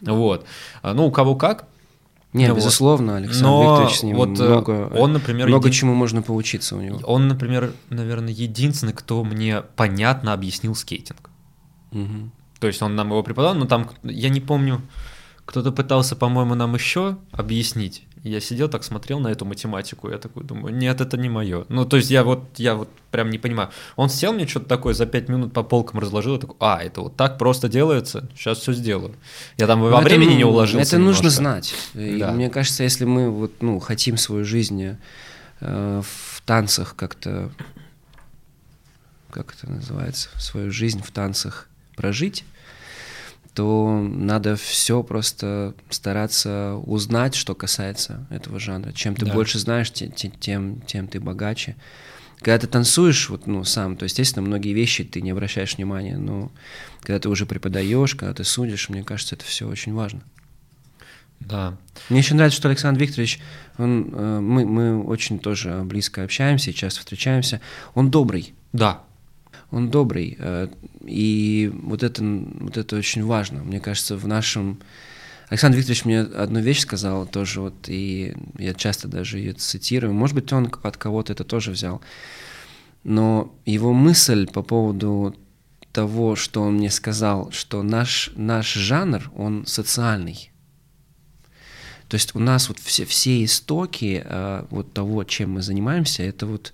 Вот. 0.00 0.46
А, 0.80 0.94
ну, 0.94 1.06
у 1.06 1.10
кого 1.10 1.36
как, 1.36 1.68
не, 2.32 2.48
вот. 2.48 2.56
безусловно, 2.56 3.16
Александр 3.16 3.46
Но 3.46 3.62
Викторович 3.62 3.98
с 3.98 4.02
ним 4.02 4.16
вот 4.16 4.40
э, 4.40 4.42
много, 4.42 4.90
он, 4.96 5.12
например, 5.12 5.46
много 5.46 5.68
един... 5.68 5.78
чему 5.78 5.94
можно 5.94 6.20
поучиться 6.20 6.74
у 6.74 6.80
него. 6.80 6.98
Он, 7.04 7.28
например, 7.28 7.72
наверное, 7.90 8.32
единственный, 8.32 8.92
кто 8.92 9.22
мне 9.22 9.62
понятно 9.76 10.32
объяснил 10.32 10.74
скейтинг. 10.74 11.30
Угу. 11.92 12.30
То 12.64 12.68
есть 12.68 12.80
он 12.80 12.96
нам 12.96 13.08
его 13.08 13.22
преподал, 13.22 13.54
но 13.54 13.66
там, 13.66 13.90
я 14.04 14.30
не 14.30 14.40
помню, 14.40 14.80
кто-то 15.44 15.70
пытался, 15.70 16.16
по-моему, 16.16 16.54
нам 16.54 16.74
еще 16.74 17.18
объяснить. 17.30 18.04
Я 18.22 18.40
сидел 18.40 18.70
так, 18.70 18.84
смотрел 18.84 19.20
на 19.20 19.28
эту 19.28 19.44
математику, 19.44 20.08
я 20.08 20.16
такой 20.16 20.44
думаю, 20.44 20.74
нет, 20.74 21.02
это 21.02 21.18
не 21.18 21.28
мое. 21.28 21.66
Ну, 21.68 21.84
то 21.84 21.98
есть 21.98 22.10
я 22.10 22.24
вот, 22.24 22.42
я 22.56 22.74
вот 22.74 22.88
прям 23.10 23.28
не 23.28 23.36
понимаю. 23.36 23.68
Он 23.96 24.08
сел 24.08 24.32
мне 24.32 24.46
что-то 24.46 24.64
такое, 24.64 24.94
за 24.94 25.04
пять 25.04 25.28
минут 25.28 25.52
по 25.52 25.62
полкам 25.62 26.00
разложил, 26.00 26.36
и 26.36 26.40
такой, 26.40 26.56
а, 26.58 26.82
это 26.82 27.02
вот 27.02 27.16
так 27.16 27.36
просто 27.36 27.68
делается, 27.68 28.30
сейчас 28.34 28.60
все 28.60 28.72
сделаю. 28.72 29.14
Я 29.58 29.66
там 29.66 29.82
во 29.82 29.90
но 29.90 30.00
времени 30.00 30.28
это, 30.28 30.36
не 30.38 30.44
уложился 30.44 30.88
Это 30.88 30.96
немножко. 30.96 31.24
нужно 31.24 31.36
знать. 31.36 31.74
Да. 31.92 32.32
мне 32.32 32.48
кажется, 32.48 32.82
если 32.82 33.04
мы 33.04 33.28
вот, 33.28 33.60
ну, 33.60 33.78
хотим 33.78 34.16
свою 34.16 34.46
жизнь 34.46 34.96
э, 35.60 36.02
в 36.02 36.42
танцах 36.46 36.96
как-то, 36.96 37.50
как 39.30 39.54
это 39.54 39.70
называется, 39.70 40.30
свою 40.38 40.70
жизнь 40.70 41.02
в 41.02 41.10
танцах 41.10 41.68
прожить, 41.94 42.44
то 43.54 44.00
надо 44.02 44.56
все 44.56 45.02
просто 45.04 45.74
стараться 45.88 46.74
узнать, 46.84 47.36
что 47.36 47.54
касается 47.54 48.26
этого 48.28 48.58
жанра. 48.58 48.92
Чем 48.92 49.14
ты 49.14 49.26
да. 49.26 49.32
больше 49.32 49.60
знаешь, 49.60 49.92
тем, 49.92 50.10
тем, 50.12 50.80
тем 50.82 51.06
ты 51.06 51.20
богаче. 51.20 51.76
Когда 52.38 52.58
ты 52.58 52.66
танцуешь, 52.66 53.30
вот, 53.30 53.46
ну, 53.46 53.64
сам, 53.64 53.96
то, 53.96 54.04
естественно, 54.04 54.46
многие 54.46 54.74
вещи 54.74 55.04
ты 55.04 55.22
не 55.22 55.30
обращаешь 55.30 55.76
внимания, 55.76 56.18
но 56.18 56.50
когда 57.00 57.20
ты 57.20 57.28
уже 57.28 57.46
преподаешь, 57.46 58.16
когда 58.16 58.34
ты 58.34 58.44
судишь, 58.44 58.88
мне 58.88 59.04
кажется, 59.04 59.36
это 59.36 59.44
все 59.44 59.68
очень 59.68 59.94
важно. 59.94 60.22
Да. 61.38 61.76
Мне 62.08 62.18
еще 62.18 62.34
нравится, 62.34 62.58
что 62.58 62.68
Александр 62.68 63.00
Викторович, 63.00 63.40
он, 63.78 64.10
э, 64.12 64.40
мы, 64.40 64.66
мы 64.66 65.02
очень 65.04 65.38
тоже 65.38 65.82
близко 65.84 66.24
общаемся, 66.24 66.72
часто 66.72 67.00
встречаемся. 67.00 67.60
Он 67.94 68.10
добрый. 68.10 68.54
Да, 68.72 69.04
он 69.70 69.90
добрый. 69.90 70.36
Э, 70.38 70.68
и 71.04 71.70
вот 71.82 72.02
это, 72.02 72.22
вот 72.22 72.76
это 72.76 72.96
очень 72.96 73.24
важно. 73.24 73.62
Мне 73.62 73.80
кажется, 73.80 74.16
в 74.16 74.26
нашем... 74.26 74.80
Александр 75.48 75.78
Викторович 75.78 76.04
мне 76.04 76.20
одну 76.20 76.60
вещь 76.60 76.80
сказал 76.80 77.26
тоже, 77.26 77.60
вот, 77.60 77.88
и 77.88 78.34
я 78.58 78.72
часто 78.74 79.08
даже 79.08 79.38
ее 79.38 79.52
цитирую. 79.52 80.14
Может 80.14 80.34
быть, 80.34 80.52
он 80.52 80.72
от 80.82 80.96
кого-то 80.96 81.32
это 81.32 81.44
тоже 81.44 81.70
взял. 81.70 82.00
Но 83.04 83.54
его 83.66 83.92
мысль 83.92 84.46
по 84.46 84.62
поводу 84.62 85.36
того, 85.92 86.34
что 86.34 86.62
он 86.62 86.74
мне 86.74 86.90
сказал, 86.90 87.52
что 87.52 87.82
наш, 87.82 88.32
наш 88.34 88.72
жанр, 88.72 89.30
он 89.36 89.64
социальный. 89.66 90.50
То 92.08 92.16
есть 92.16 92.34
у 92.34 92.38
нас 92.38 92.68
вот 92.68 92.78
все, 92.78 93.04
все 93.04 93.44
истоки 93.44 94.22
э, 94.24 94.64
вот 94.70 94.92
того, 94.92 95.24
чем 95.24 95.52
мы 95.52 95.62
занимаемся, 95.62 96.22
это 96.22 96.46
вот 96.46 96.72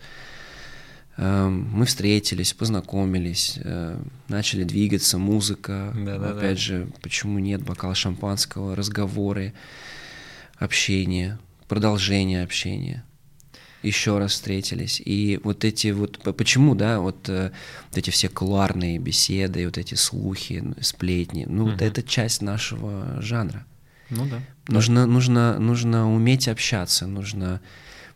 мы 1.20 1.84
встретились, 1.84 2.54
познакомились, 2.54 3.58
э, 3.62 4.00
начали 4.28 4.64
двигаться, 4.64 5.18
музыка, 5.18 5.92
да, 5.94 6.18
да, 6.18 6.30
опять 6.30 6.56
да. 6.56 6.62
же, 6.62 6.88
почему 7.02 7.38
нет 7.38 7.62
бокала 7.62 7.94
шампанского, 7.94 8.74
разговоры, 8.74 9.52
общение, 10.56 11.38
продолжение 11.68 12.42
общения. 12.42 13.04
Еще 13.82 14.16
раз 14.16 14.32
встретились. 14.32 15.00
И 15.04 15.38
вот 15.44 15.64
эти 15.64 15.88
вот, 15.88 16.22
почему, 16.36 16.74
да, 16.74 17.00
вот, 17.00 17.28
э, 17.28 17.50
вот 17.90 17.98
эти 17.98 18.08
все 18.08 18.30
кулуарные 18.30 18.98
беседы, 18.98 19.66
вот 19.66 19.76
эти 19.76 19.96
слухи, 19.96 20.64
сплетни, 20.80 21.44
ну, 21.46 21.64
угу. 21.64 21.72
вот 21.72 21.82
это 21.82 22.02
часть 22.02 22.40
нашего 22.40 23.20
жанра. 23.20 23.66
Ну 24.08 24.26
да. 24.26 24.40
Нужно, 24.68 25.02
да. 25.02 25.06
нужно, 25.06 25.58
нужно 25.58 26.10
уметь 26.10 26.48
общаться, 26.48 27.06
нужно, 27.06 27.60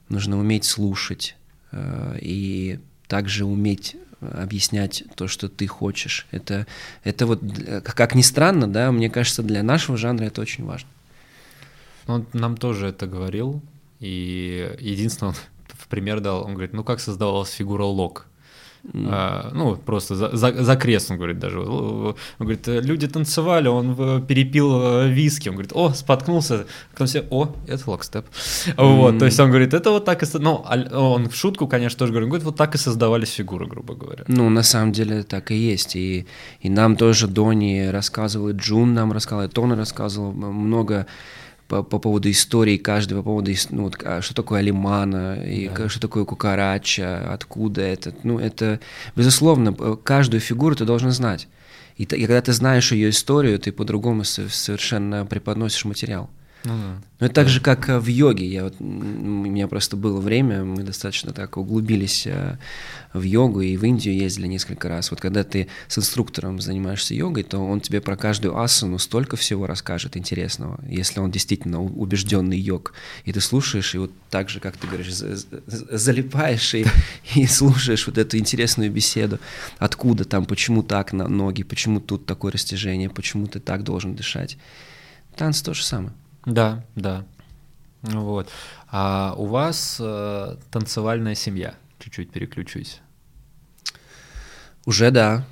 нужно 0.08 0.38
уметь 0.38 0.64
слушать. 0.64 1.36
Э, 1.70 2.16
и 2.20 2.80
также 3.14 3.44
уметь 3.44 3.94
объяснять 4.20 5.04
то, 5.14 5.28
что 5.28 5.48
ты 5.48 5.68
хочешь. 5.68 6.26
Это, 6.32 6.66
это 7.04 7.26
вот, 7.26 7.40
как 7.84 8.16
ни 8.16 8.22
странно, 8.22 8.66
да, 8.66 8.90
мне 8.90 9.08
кажется, 9.08 9.44
для 9.44 9.62
нашего 9.62 9.96
жанра 9.96 10.24
это 10.24 10.40
очень 10.40 10.64
важно. 10.64 10.88
Он 12.08 12.26
нам 12.32 12.56
тоже 12.56 12.88
это 12.88 13.06
говорил, 13.06 13.62
и 14.00 14.68
единственное, 14.80 15.28
он 15.30 15.36
в 15.68 15.86
пример 15.86 16.18
дал, 16.18 16.44
он 16.44 16.54
говорит, 16.54 16.72
ну 16.72 16.82
как 16.82 16.98
создавалась 16.98 17.52
фигура 17.52 17.84
Лок? 17.84 18.26
Mm. 18.92 19.08
А, 19.10 19.50
ну, 19.54 19.76
просто 19.76 20.14
за, 20.14 20.36
за, 20.36 20.64
за 20.64 20.76
крест, 20.76 21.10
он 21.10 21.16
говорит 21.16 21.38
даже. 21.38 21.58
Он 21.60 22.14
говорит, 22.38 22.66
люди 22.66 23.08
танцевали, 23.08 23.68
он 23.68 24.26
перепил 24.26 24.80
э, 24.82 25.08
виски. 25.08 25.48
Он 25.48 25.54
говорит, 25.54 25.72
о, 25.74 25.92
споткнулся. 25.94 26.66
Потом 26.92 27.06
все, 27.06 27.24
о, 27.30 27.54
это 27.66 27.90
локстеп. 27.90 28.26
Mm. 28.66 28.96
Вот, 28.96 29.18
то 29.18 29.24
есть 29.24 29.40
он 29.40 29.48
говорит, 29.48 29.74
это 29.74 29.90
вот 29.90 30.04
так 30.04 30.22
и... 30.22 30.26
Ну, 30.38 30.64
он 30.92 31.28
в 31.28 31.34
шутку, 31.34 31.66
конечно, 31.66 31.98
тоже 31.98 32.12
говорит, 32.12 32.44
вот 32.44 32.56
так 32.56 32.74
и 32.74 32.78
создавались 32.78 33.32
фигуры, 33.32 33.66
грубо 33.66 33.94
говоря. 33.94 34.24
Ну, 34.28 34.50
на 34.50 34.62
самом 34.62 34.92
деле 34.92 35.22
так 35.22 35.50
и 35.50 35.54
есть. 35.56 35.96
И, 35.96 36.26
и 36.60 36.68
нам 36.68 36.96
тоже 36.96 37.26
Дони 37.26 37.88
рассказывал, 37.90 38.50
и 38.50 38.52
Джун 38.52 38.94
нам 38.94 39.12
рассказывал, 39.12 39.48
и 39.48 39.52
Тона 39.52 39.76
рассказывал 39.76 40.32
много 40.32 41.06
по, 41.68 41.82
по 41.82 41.98
поводу 41.98 42.30
истории 42.30 42.76
каждого, 42.76 43.20
по 43.20 43.24
поводу, 43.24 43.52
ну, 43.70 43.84
вот, 43.84 43.96
а 44.04 44.22
что 44.22 44.34
такое 44.34 44.60
алимана, 44.60 45.42
и 45.44 45.68
да. 45.68 45.88
что 45.88 46.00
такое 46.00 46.24
кукарача, 46.24 47.32
откуда 47.32 47.82
это. 47.82 48.14
Ну, 48.22 48.38
это, 48.38 48.80
безусловно, 49.16 49.72
каждую 49.96 50.40
фигуру 50.40 50.76
ты 50.76 50.84
должен 50.84 51.10
знать. 51.10 51.48
И, 51.96 52.02
и 52.02 52.06
когда 52.06 52.40
ты 52.40 52.52
знаешь 52.52 52.92
ее 52.92 53.10
историю, 53.10 53.58
ты 53.58 53.72
по-другому 53.72 54.24
совершенно 54.24 55.24
преподносишь 55.26 55.84
материал. 55.84 56.28
Ну. 56.64 56.94
Ну, 57.20 57.26
это 57.26 57.34
так 57.34 57.48
же, 57.48 57.60
как 57.60 57.88
э, 57.88 57.98
в 57.98 58.06
йоге. 58.06 58.46
Я 58.46 58.64
вот, 58.64 58.76
у 58.80 58.84
меня 58.84 59.68
просто 59.68 59.96
было 59.96 60.20
время, 60.20 60.64
мы 60.64 60.82
достаточно 60.82 61.32
так 61.32 61.56
углубились 61.58 62.26
э, 62.26 62.58
в 63.12 63.22
йогу 63.22 63.60
и 63.60 63.76
в 63.76 63.84
Индию 63.84 64.16
ездили 64.16 64.46
несколько 64.46 64.88
раз. 64.88 65.10
Вот 65.10 65.20
когда 65.20 65.44
ты 65.44 65.68
с 65.88 65.98
инструктором 65.98 66.60
занимаешься 66.60 67.14
йогой, 67.14 67.42
то 67.44 67.58
он 67.58 67.80
тебе 67.80 68.00
про 68.00 68.16
каждую 68.16 68.58
асану 68.58 68.98
столько 68.98 69.36
всего 69.36 69.66
расскажет 69.66 70.16
интересного, 70.16 70.80
если 70.88 71.20
он 71.20 71.30
действительно 71.30 71.82
убежденный 71.82 72.58
йог. 72.58 72.94
И 73.24 73.32
ты 73.32 73.40
слушаешь, 73.40 73.94
и 73.94 73.98
вот 73.98 74.10
так 74.30 74.48
же, 74.48 74.58
как 74.58 74.76
ты 74.76 74.86
говоришь, 74.86 75.12
залипаешь 75.66 76.74
и, 76.74 76.86
и 77.34 77.46
слушаешь 77.46 78.06
вот 78.06 78.16
эту 78.16 78.38
интересную 78.38 78.90
беседу. 78.90 79.38
Откуда 79.78 80.24
там, 80.24 80.46
почему 80.46 80.82
так 80.82 81.12
на 81.12 81.28
ноги, 81.28 81.62
почему 81.62 82.00
тут 82.00 82.24
такое 82.24 82.52
растяжение, 82.52 83.10
почему 83.10 83.46
ты 83.46 83.60
так 83.60 83.84
должен 83.84 84.14
дышать. 84.14 84.56
Танц 85.36 85.60
то 85.60 85.74
же 85.74 85.84
самое. 85.84 86.12
Да, 86.46 86.84
да. 86.94 87.24
Вот. 88.02 88.48
А 88.90 89.34
у 89.36 89.46
вас 89.46 89.96
э, 89.98 90.56
танцевальная 90.70 91.34
семья? 91.34 91.74
Чуть-чуть 91.98 92.30
переключусь. 92.30 93.00
Уже 94.84 95.10
да. 95.10 95.44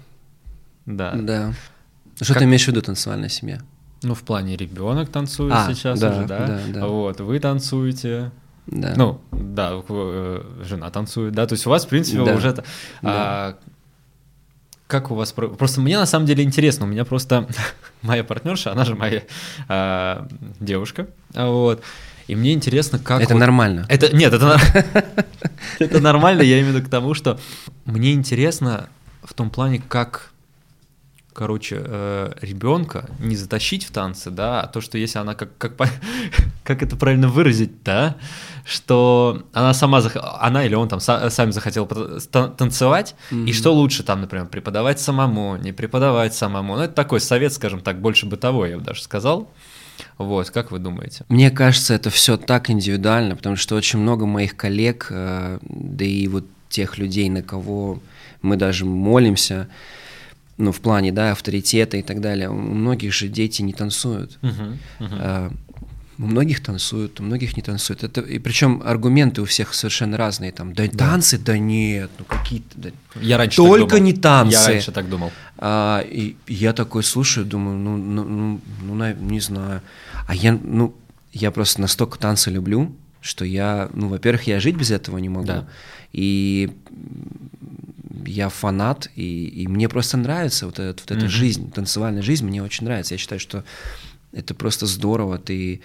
Да. 0.85 1.13
Да. 1.15 1.55
Что 2.17 2.35
как... 2.35 2.43
ты 2.43 2.45
имеешь 2.45 2.65
в 2.65 2.69
виду 2.69 2.83
танцевальная 2.83 3.31
семья? 3.31 3.61
Ну, 4.03 4.15
в 4.15 4.23
плане 4.23 4.57
ребенок 4.57 5.11
танцует 5.11 5.55
а, 5.55 5.73
сейчас 5.73 6.01
да, 6.01 6.11
уже, 6.11 6.27
да? 6.27 6.47
Да, 6.47 6.61
да. 6.69 6.87
Вот, 6.87 7.21
вы 7.21 7.39
танцуете. 7.39 8.31
Да. 8.67 8.95
Ну, 8.97 9.21
да, 9.33 9.81
э, 9.89 10.43
жена 10.63 10.91
танцует, 10.91 11.35
да, 11.35 11.47
то 11.47 11.55
есть 11.55 11.67
у 11.67 11.71
вас, 11.71 11.85
в 11.85 11.89
принципе, 11.89 12.25
да. 12.25 12.35
уже... 12.35 12.53
Да. 12.53 12.65
А, 13.03 13.59
как 14.93 15.11
у 15.11 15.15
вас... 15.15 15.33
Просто 15.33 15.81
мне 15.81 15.99
на 15.99 16.05
самом 16.05 16.27
деле 16.27 16.45
интересно, 16.45 16.85
у 16.85 16.89
меня 16.89 17.07
просто 17.07 17.49
моя 18.03 18.23
партнерша, 18.23 18.73
она 18.73 18.85
же 18.85 18.95
моя 18.95 19.23
а, 19.67 20.29
девушка, 20.61 21.07
вот, 21.35 21.83
и 22.27 22.37
мне 22.37 22.53
интересно, 22.53 22.99
как... 22.99 23.23
Это 23.23 23.33
вот... 23.33 23.41
нормально. 23.41 23.87
Это 23.89 24.15
Нет, 24.15 24.35
это, 24.35 24.61
это 25.79 26.01
нормально, 26.01 26.43
я 26.43 26.61
виду 26.61 26.83
к 26.83 26.91
тому, 26.91 27.15
что 27.15 27.41
мне 27.87 28.13
интересно 28.13 28.91
в 29.25 29.33
том 29.33 29.49
плане, 29.49 29.83
как 29.89 30.32
короче, 31.33 31.83
э, 31.85 32.33
ребенка 32.41 33.09
не 33.19 33.37
затащить 33.37 33.85
в 33.85 33.91
танцы, 33.91 34.31
да, 34.31 34.63
а 34.63 34.67
то, 34.67 34.81
что 34.81 34.99
если 34.99 35.19
она 35.19 35.35
как, 35.35 35.57
как, 35.59 35.75
как 36.65 36.83
это 36.83 36.97
правильно 36.97 37.29
выразить, 37.29 37.83
да, 37.83 38.17
что 38.65 39.43
она 39.53 39.75
сама, 39.75 40.01
зах... 40.01 40.17
она 40.41 40.65
или 40.65 40.75
он 40.75 40.89
там 40.89 41.01
сами 41.01 41.51
захотел 41.51 41.87
танцевать, 41.87 43.15
mm-hmm. 43.31 43.47
и 43.47 43.53
что 43.53 43.73
лучше 43.73 44.03
там, 44.03 44.21
например, 44.21 44.47
преподавать 44.47 45.01
самому, 45.01 45.57
не 45.57 45.73
преподавать 45.73 46.35
самому, 46.35 46.77
ну, 46.77 46.83
это 46.83 46.95
такой 46.95 47.21
совет, 47.21 47.53
скажем 47.53 47.81
так, 47.81 48.01
больше 48.01 48.27
бытовой, 48.27 48.71
я 48.71 48.79
бы 48.79 48.85
даже 48.85 49.03
сказал, 49.03 49.51
вот, 50.19 50.51
как 50.51 50.71
вы 50.71 50.79
думаете? 50.79 51.25
Мне 51.29 51.51
кажется, 51.51 51.95
это 51.95 52.11
все 52.11 52.37
так 52.37 52.71
индивидуально, 52.71 53.37
потому 53.37 53.57
что 53.57 53.77
очень 53.77 53.99
много 53.99 54.27
моих 54.27 54.57
коллег, 54.57 55.09
э, 55.11 55.59
да 55.63 56.05
и 56.05 56.27
вот 56.29 56.45
тех 56.69 56.99
людей, 56.99 57.29
на 57.29 57.43
кого 57.43 58.01
мы 58.41 58.57
даже 58.57 58.85
молимся, 58.85 59.69
ну, 60.57 60.73
в 60.73 60.81
плане, 60.81 61.13
да, 61.13 61.33
авторитета 61.33 61.97
и 61.97 62.03
так 62.03 62.21
далее. 62.21 62.49
У 62.51 62.55
многих 62.55 63.13
же 63.13 63.29
дети 63.29 63.63
не 63.63 63.73
танцуют. 63.73 64.39
Uh-huh, 64.43 64.77
uh-huh. 65.01 65.19
А, 65.19 65.53
у 66.19 66.27
многих 66.27 66.63
танцуют, 66.63 67.21
у 67.21 67.23
многих 67.23 67.57
не 67.57 67.63
танцуют. 67.63 68.05
Это, 68.05 68.21
и 68.21 68.39
причем 68.39 68.83
аргументы 68.85 69.43
у 69.43 69.45
всех 69.45 69.75
совершенно 69.75 70.17
разные. 70.17 70.53
Там, 70.53 70.75
да, 70.75 70.85
да. 70.87 70.99
танцы, 70.99 71.39
да 71.39 71.59
нет, 71.59 72.11
ну 72.19 72.25
какие-то. 72.25 72.79
Да, 72.79 72.91
я 73.21 73.39
раньше 73.39 73.57
только 73.57 73.97
так 73.97 73.99
думал. 73.99 74.05
не 74.05 74.13
танцы. 74.13 74.53
Я 74.53 74.67
раньше 74.67 74.93
так 74.93 75.09
думал. 75.09 75.33
А, 75.59 76.01
и 76.01 76.37
я 76.47 76.73
такой 76.73 77.03
слушаю, 77.03 77.47
думаю, 77.47 77.77
ну, 77.79 77.97
ну, 77.97 78.25
ну, 78.25 78.61
ну, 78.95 79.15
не 79.15 79.41
знаю. 79.41 79.81
А 80.27 80.35
я, 80.35 80.59
ну, 80.63 80.95
я 81.33 81.51
просто 81.51 81.81
настолько 81.81 82.19
танцы 82.19 82.51
люблю, 82.51 82.95
что 83.21 83.45
я, 83.45 83.89
ну, 83.95 84.09
во-первых, 84.09 84.47
я 84.47 84.61
жить 84.61 84.77
без 84.77 84.91
этого 84.91 85.19
не 85.19 85.29
могу. 85.29 85.47
Да. 85.47 85.69
И 86.13 86.71
я 88.27 88.49
фанат, 88.49 89.11
и, 89.15 89.47
и 89.47 89.67
мне 89.69 89.89
просто 89.89 90.17
нравится 90.17 90.67
вот, 90.67 90.79
этот, 90.79 91.01
вот 91.01 91.11
эта 91.11 91.27
mm-hmm. 91.27 91.29
жизнь, 91.29 91.73
танцевальная 91.73 92.23
жизнь 92.23 92.47
мне 92.47 92.63
очень 92.63 92.85
нравится. 92.85 93.15
Я 93.15 93.19
считаю, 93.19 93.41
что 93.41 93.65
это 94.33 94.55
просто 94.55 94.87
здорово, 94.87 95.39
ты, 95.39 95.83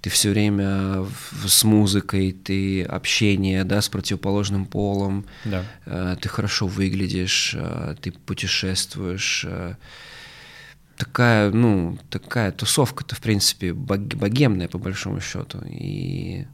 ты 0.00 0.10
все 0.10 0.30
время 0.30 1.06
с 1.46 1.64
музыкой, 1.64 2.32
ты 2.32 2.82
общение, 2.82 3.64
да, 3.64 3.80
с 3.80 3.88
противоположным 3.88 4.66
полом, 4.66 5.26
да. 5.44 5.64
э, 5.86 6.16
ты 6.20 6.28
хорошо 6.28 6.66
выглядишь, 6.66 7.54
э, 7.56 7.94
ты 8.00 8.12
путешествуешь. 8.12 9.44
Э, 9.48 9.76
такая, 10.96 11.50
ну, 11.50 11.98
такая 12.10 12.52
тусовка-то, 12.52 13.14
в 13.14 13.20
принципе, 13.20 13.72
богемная, 13.72 14.68
по 14.68 14.78
большому 14.78 15.20
счету. 15.20 15.60
И 15.66 16.46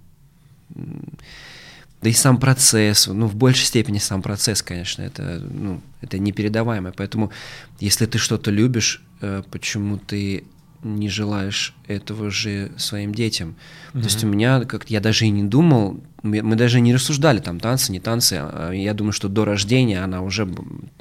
да 2.02 2.08
и 2.08 2.12
сам 2.12 2.38
процесс, 2.38 3.06
ну, 3.06 3.26
в 3.26 3.34
большей 3.34 3.66
степени 3.66 3.98
сам 3.98 4.22
процесс, 4.22 4.62
конечно, 4.62 5.02
это, 5.02 5.42
ну, 5.52 5.80
это 6.00 6.18
непередаваемое. 6.18 6.92
Поэтому, 6.96 7.30
если 7.78 8.06
ты 8.06 8.18
что-то 8.18 8.50
любишь, 8.50 9.02
э, 9.20 9.42
почему 9.50 9.98
ты 9.98 10.44
не 10.82 11.10
желаешь 11.10 11.74
этого 11.86 12.30
же 12.30 12.72
своим 12.78 13.14
детям. 13.14 13.48
Mm-hmm. 13.92 14.00
То 14.00 14.04
есть 14.04 14.24
у 14.24 14.26
меня, 14.26 14.64
как 14.64 14.88
я 14.88 15.00
даже 15.00 15.26
и 15.26 15.30
не 15.30 15.42
думал, 15.42 16.00
мы, 16.22 16.42
мы 16.42 16.56
даже 16.56 16.80
не 16.80 16.94
рассуждали 16.94 17.40
там 17.40 17.60
танцы, 17.60 17.92
не 17.92 18.00
танцы. 18.00 18.34
А 18.40 18.72
я 18.72 18.94
думаю, 18.94 19.12
что 19.12 19.28
до 19.28 19.44
рождения 19.44 20.02
она 20.02 20.22
уже 20.22 20.48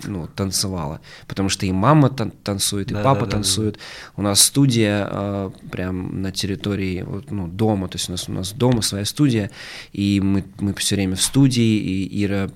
ну, 0.04 0.28
танцевала, 0.28 1.02
потому 1.28 1.50
что 1.50 1.66
и 1.66 1.72
мама 1.72 2.10
тан- 2.10 2.32
танцует, 2.44 2.92
и 2.92 2.94
да, 2.94 3.04
папа 3.04 3.26
да, 3.26 3.32
танцует. 3.32 3.76
Да, 3.76 3.80
да. 3.80 4.14
У 4.16 4.22
нас 4.22 4.42
студия 4.42 5.08
э, 5.10 5.52
прям 5.72 6.22
на 6.22 6.32
территории 6.32 7.06
ну, 7.30 7.48
дома, 7.48 7.88
то 7.88 7.98
есть 7.98 8.10
у 8.10 8.14
нас 8.14 8.30
у 8.30 8.32
нас 8.32 8.52
дома 8.54 8.82
своя 8.82 9.06
студия, 9.06 9.52
и 9.92 10.22
мы 10.22 10.44
мы 10.60 10.74
все 10.76 10.96
время 10.96 11.16
в 11.16 11.22
студии, 11.22 11.78
и 11.78 12.24
Ира, 12.24 12.50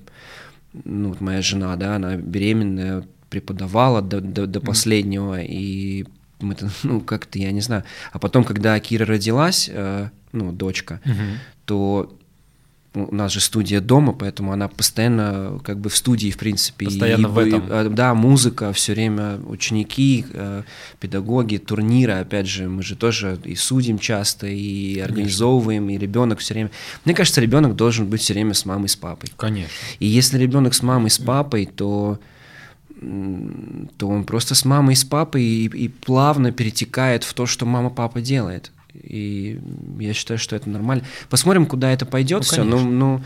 ну 0.84 1.10
вот 1.10 1.20
моя 1.20 1.42
жена, 1.42 1.76
да, 1.76 1.96
она 1.96 2.16
беременная 2.16 3.04
преподавала 3.28 4.00
до, 4.00 4.20
до, 4.20 4.46
до 4.46 4.60
последнего, 4.60 5.40
mm-hmm. 5.40 5.46
и 5.48 6.06
мы 6.40 6.56
ну, 6.82 7.00
как-то, 7.00 7.38
я 7.38 7.52
не 7.52 7.60
знаю. 7.60 7.84
А 8.12 8.18
потом, 8.18 8.44
когда 8.44 8.78
Кира 8.80 9.04
родилась, 9.04 9.68
э, 9.72 10.08
ну, 10.32 10.52
дочка, 10.52 11.00
угу. 11.04 11.14
то 11.64 12.18
у 12.94 13.14
нас 13.14 13.32
же 13.32 13.40
студия 13.40 13.80
дома, 13.80 14.12
поэтому 14.12 14.52
она 14.52 14.68
постоянно 14.68 15.60
как 15.64 15.78
бы 15.78 15.90
в 15.90 15.96
студии, 15.96 16.30
в 16.30 16.38
принципе. 16.38 16.86
Постоянно 16.86 17.26
и, 17.26 17.30
в 17.30 17.38
этом. 17.38 17.60
И, 17.66 17.70
э, 17.70 17.88
да, 17.90 18.14
музыка, 18.14 18.72
все 18.72 18.92
время 18.92 19.38
ученики, 19.46 20.24
э, 20.32 20.62
педагоги, 21.00 21.56
турниры, 21.56 22.12
опять 22.12 22.46
же, 22.46 22.68
мы 22.68 22.82
же 22.82 22.94
тоже 22.96 23.38
и 23.44 23.56
судим 23.56 23.98
часто, 23.98 24.46
и 24.46 24.98
организовываем, 25.00 25.86
Конечно. 25.86 26.04
и 26.04 26.06
ребенок 26.06 26.38
все 26.38 26.54
время. 26.54 26.70
Мне 27.04 27.14
кажется, 27.14 27.40
ребенок 27.40 27.74
должен 27.74 28.06
быть 28.06 28.20
все 28.20 28.32
время 28.32 28.54
с 28.54 28.64
мамой, 28.64 28.88
с 28.88 28.96
папой. 28.96 29.30
Конечно. 29.36 29.72
И 29.98 30.06
если 30.06 30.38
ребенок 30.38 30.74
с 30.74 30.82
мамой, 30.82 31.10
с 31.10 31.18
папой, 31.18 31.66
то 31.66 32.18
то 33.98 34.08
он 34.08 34.24
просто 34.24 34.54
с 34.54 34.64
мамой 34.64 34.94
и 34.94 34.96
с 34.96 35.04
папой 35.04 35.42
и, 35.42 35.66
и 35.66 35.88
плавно 35.88 36.52
перетекает 36.52 37.24
в 37.24 37.34
то, 37.34 37.44
что 37.44 37.66
мама-папа 37.66 38.20
делает. 38.22 38.70
И 38.94 39.60
я 39.98 40.14
считаю, 40.14 40.38
что 40.38 40.56
это 40.56 40.68
нормально. 40.68 41.04
Посмотрим, 41.28 41.66
куда 41.66 41.90
это 41.90 42.06
пойдет 42.06 42.40
ну, 42.40 42.44
все. 42.44 42.64
Ну, 42.64 42.80
ну 42.80 43.24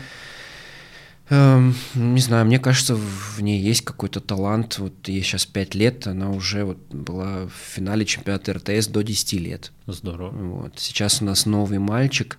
э, 1.29 1.71
не 1.95 2.19
знаю, 2.19 2.45
мне 2.45 2.59
кажется, 2.59 2.95
в 2.95 3.41
ней 3.41 3.61
есть 3.61 3.81
какой-то 3.81 4.19
талант. 4.19 4.79
Вот 4.79 5.07
ей 5.07 5.21
сейчас 5.21 5.45
5 5.45 5.75
лет, 5.75 6.07
она 6.07 6.31
уже 6.31 6.65
вот 6.65 6.77
была 6.89 7.45
в 7.45 7.73
финале 7.75 8.05
чемпионата 8.05 8.53
РТС 8.53 8.87
до 8.87 9.03
10 9.03 9.33
лет. 9.33 9.71
Здорово. 9.87 10.31
Вот. 10.31 10.73
Сейчас 10.77 11.21
у 11.21 11.25
нас 11.25 11.45
новый 11.45 11.79
мальчик, 11.79 12.37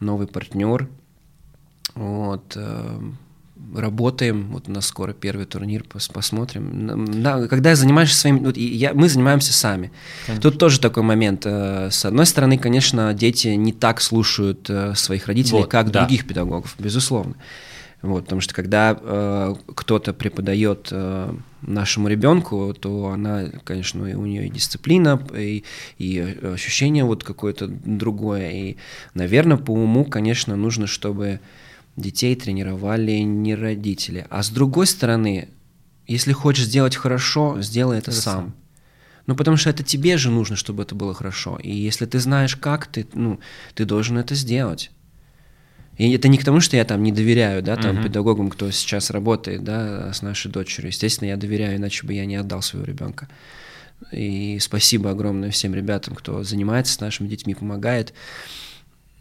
новый 0.00 0.26
партнер. 0.26 0.88
Вот. 1.94 2.54
Э, 2.56 3.00
работаем, 3.74 4.48
вот 4.52 4.68
у 4.68 4.72
нас 4.72 4.86
скоро 4.86 5.12
первый 5.12 5.46
турнир, 5.46 5.84
пос, 5.84 6.08
посмотрим. 6.08 7.22
Да, 7.22 7.46
когда 7.46 7.74
занимаешься 7.74 8.18
своим, 8.18 8.38
вот 8.40 8.56
я, 8.56 8.94
мы 8.94 9.08
занимаемся 9.08 9.52
сами. 9.52 9.92
Конечно. 10.26 10.42
Тут 10.42 10.58
тоже 10.58 10.80
такой 10.80 11.02
момент. 11.02 11.42
Э, 11.44 11.90
с 11.90 12.04
одной 12.04 12.26
стороны, 12.26 12.58
конечно, 12.58 13.14
дети 13.14 13.48
не 13.48 13.72
так 13.72 14.00
слушают 14.00 14.68
э, 14.68 14.94
своих 14.94 15.26
родителей, 15.26 15.60
вот, 15.60 15.70
как 15.70 15.90
да. 15.90 16.00
других 16.00 16.26
педагогов, 16.26 16.74
безусловно. 16.78 17.34
Вот, 18.02 18.24
потому 18.24 18.40
что 18.40 18.54
когда 18.54 18.98
э, 18.98 19.54
кто-то 19.74 20.14
преподает 20.14 20.88
э, 20.90 21.34
нашему 21.60 22.08
ребенку, 22.08 22.74
то 22.78 23.08
она, 23.08 23.44
конечно, 23.64 24.02
у 24.02 24.24
нее 24.24 24.46
и 24.46 24.50
дисциплина, 24.50 25.20
и, 25.36 25.64
и 25.98 26.18
ощущение 26.42 27.04
вот 27.04 27.24
какое-то 27.24 27.68
другое. 27.68 28.50
И, 28.52 28.76
наверное, 29.12 29.58
по 29.58 29.72
уму, 29.72 30.06
конечно, 30.06 30.56
нужно, 30.56 30.86
чтобы 30.86 31.40
детей 32.00 32.34
тренировали 32.34 33.18
не 33.20 33.54
родители. 33.54 34.26
А 34.30 34.42
с 34.42 34.50
другой 34.50 34.86
стороны, 34.86 35.48
если 36.06 36.32
хочешь 36.32 36.64
сделать 36.64 36.96
хорошо, 36.96 37.60
сделай 37.60 37.98
это, 37.98 38.10
это 38.10 38.20
сам. 38.20 38.34
сам. 38.34 38.54
Ну, 39.26 39.36
потому 39.36 39.56
что 39.56 39.70
это 39.70 39.84
тебе 39.84 40.16
же 40.16 40.30
нужно, 40.30 40.56
чтобы 40.56 40.82
это 40.82 40.94
было 40.94 41.14
хорошо. 41.14 41.58
И 41.62 41.70
если 41.70 42.06
ты 42.06 42.18
знаешь, 42.18 42.56
как 42.56 42.86
ты, 42.86 43.06
ну, 43.12 43.38
ты 43.74 43.84
должен 43.84 44.18
это 44.18 44.34
сделать. 44.34 44.90
И 45.98 46.10
это 46.12 46.28
не 46.28 46.38
к 46.38 46.44
тому, 46.44 46.60
что 46.60 46.76
я 46.76 46.84
там 46.84 47.02
не 47.02 47.12
доверяю, 47.12 47.62
да, 47.62 47.76
там, 47.76 47.98
uh-huh. 47.98 48.04
педагогам, 48.04 48.48
кто 48.48 48.70
сейчас 48.70 49.10
работает, 49.10 49.62
да, 49.62 50.12
с 50.12 50.22
нашей 50.22 50.50
дочерью. 50.50 50.88
Естественно, 50.88 51.28
я 51.28 51.36
доверяю, 51.36 51.76
иначе 51.76 52.06
бы 52.06 52.14
я 52.14 52.24
не 52.24 52.36
отдал 52.36 52.62
своего 52.62 52.86
ребенка. 52.86 53.28
И 54.10 54.58
спасибо 54.60 55.10
огромное 55.10 55.50
всем 55.50 55.74
ребятам, 55.74 56.14
кто 56.14 56.42
занимается 56.42 56.94
с 56.94 57.00
нашими 57.00 57.28
детьми, 57.28 57.54
помогает. 57.54 58.14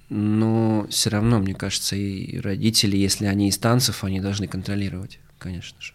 Но 0.10 0.88
все 0.89 1.12
равно, 1.12 1.39
мне 1.39 1.53
кажется, 1.53 1.95
и 1.95 2.39
родители, 2.39 2.97
если 2.97 3.26
они 3.26 3.49
из 3.49 3.57
танцев, 3.57 4.03
они 4.03 4.20
должны 4.20 4.47
контролировать, 4.47 5.20
конечно 5.38 5.80
же. 5.80 5.93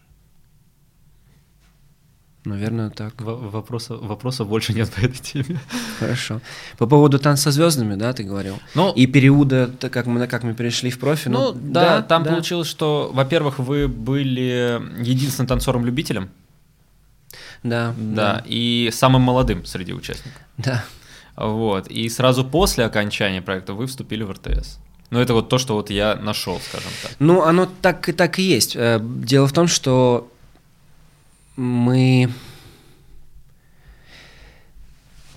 Наверное, 2.45 2.91
так. 2.91 3.19
В- 3.19 3.49
вопроса, 3.49 3.95
вопросов 3.95 4.47
больше 4.47 4.73
нет 4.73 4.89
по 4.91 4.99
этой 4.99 5.17
теме. 5.17 5.59
Хорошо. 5.99 6.41
По 6.77 6.85
поводу 6.85 7.17
танца 7.19 7.45
со 7.45 7.51
звездами, 7.51 7.95
да, 7.95 8.13
ты 8.13 8.23
говорил? 8.23 8.59
Ну, 8.75 8.93
и 8.93 9.07
периода, 9.07 9.71
как 9.79 10.05
мы, 10.05 10.27
как 10.27 10.43
мы 10.43 10.53
перешли 10.53 10.91
в 10.91 10.99
профи. 10.99 11.27
Ну, 11.27 11.53
ну 11.53 11.59
да, 11.59 11.97
да, 11.97 12.01
там 12.03 12.23
да. 12.23 12.31
получилось, 12.31 12.67
что, 12.67 13.09
во-первых, 13.13 13.57
вы 13.59 13.87
были 13.87 14.79
единственным 15.01 15.47
танцором-любителем. 15.47 16.29
Да, 17.63 17.95
да. 17.97 18.15
Да, 18.15 18.43
и 18.45 18.91
самым 18.93 19.23
молодым 19.23 19.65
среди 19.65 19.93
участников. 19.93 20.39
Да. 20.57 20.85
Вот. 21.35 21.87
И 21.87 22.09
сразу 22.09 22.45
после 22.45 22.85
окончания 22.85 23.41
проекта 23.41 23.73
вы 23.73 23.87
вступили 23.87 24.23
в 24.23 24.31
РТС. 24.31 24.79
Ну, 25.11 25.19
это 25.19 25.33
вот 25.33 25.49
то, 25.49 25.57
что 25.57 25.75
вот 25.75 25.89
я 25.89 26.15
нашел, 26.15 26.59
скажем 26.59 26.91
так. 27.03 27.11
Ну, 27.19 27.43
оно 27.43 27.69
так 27.81 28.09
и 28.09 28.11
так 28.11 28.39
и 28.39 28.43
есть. 28.43 28.75
Э, 28.75 28.99
дело 29.01 29.47
в 29.47 29.53
том, 29.53 29.67
что 29.67 30.31
мы... 31.55 32.29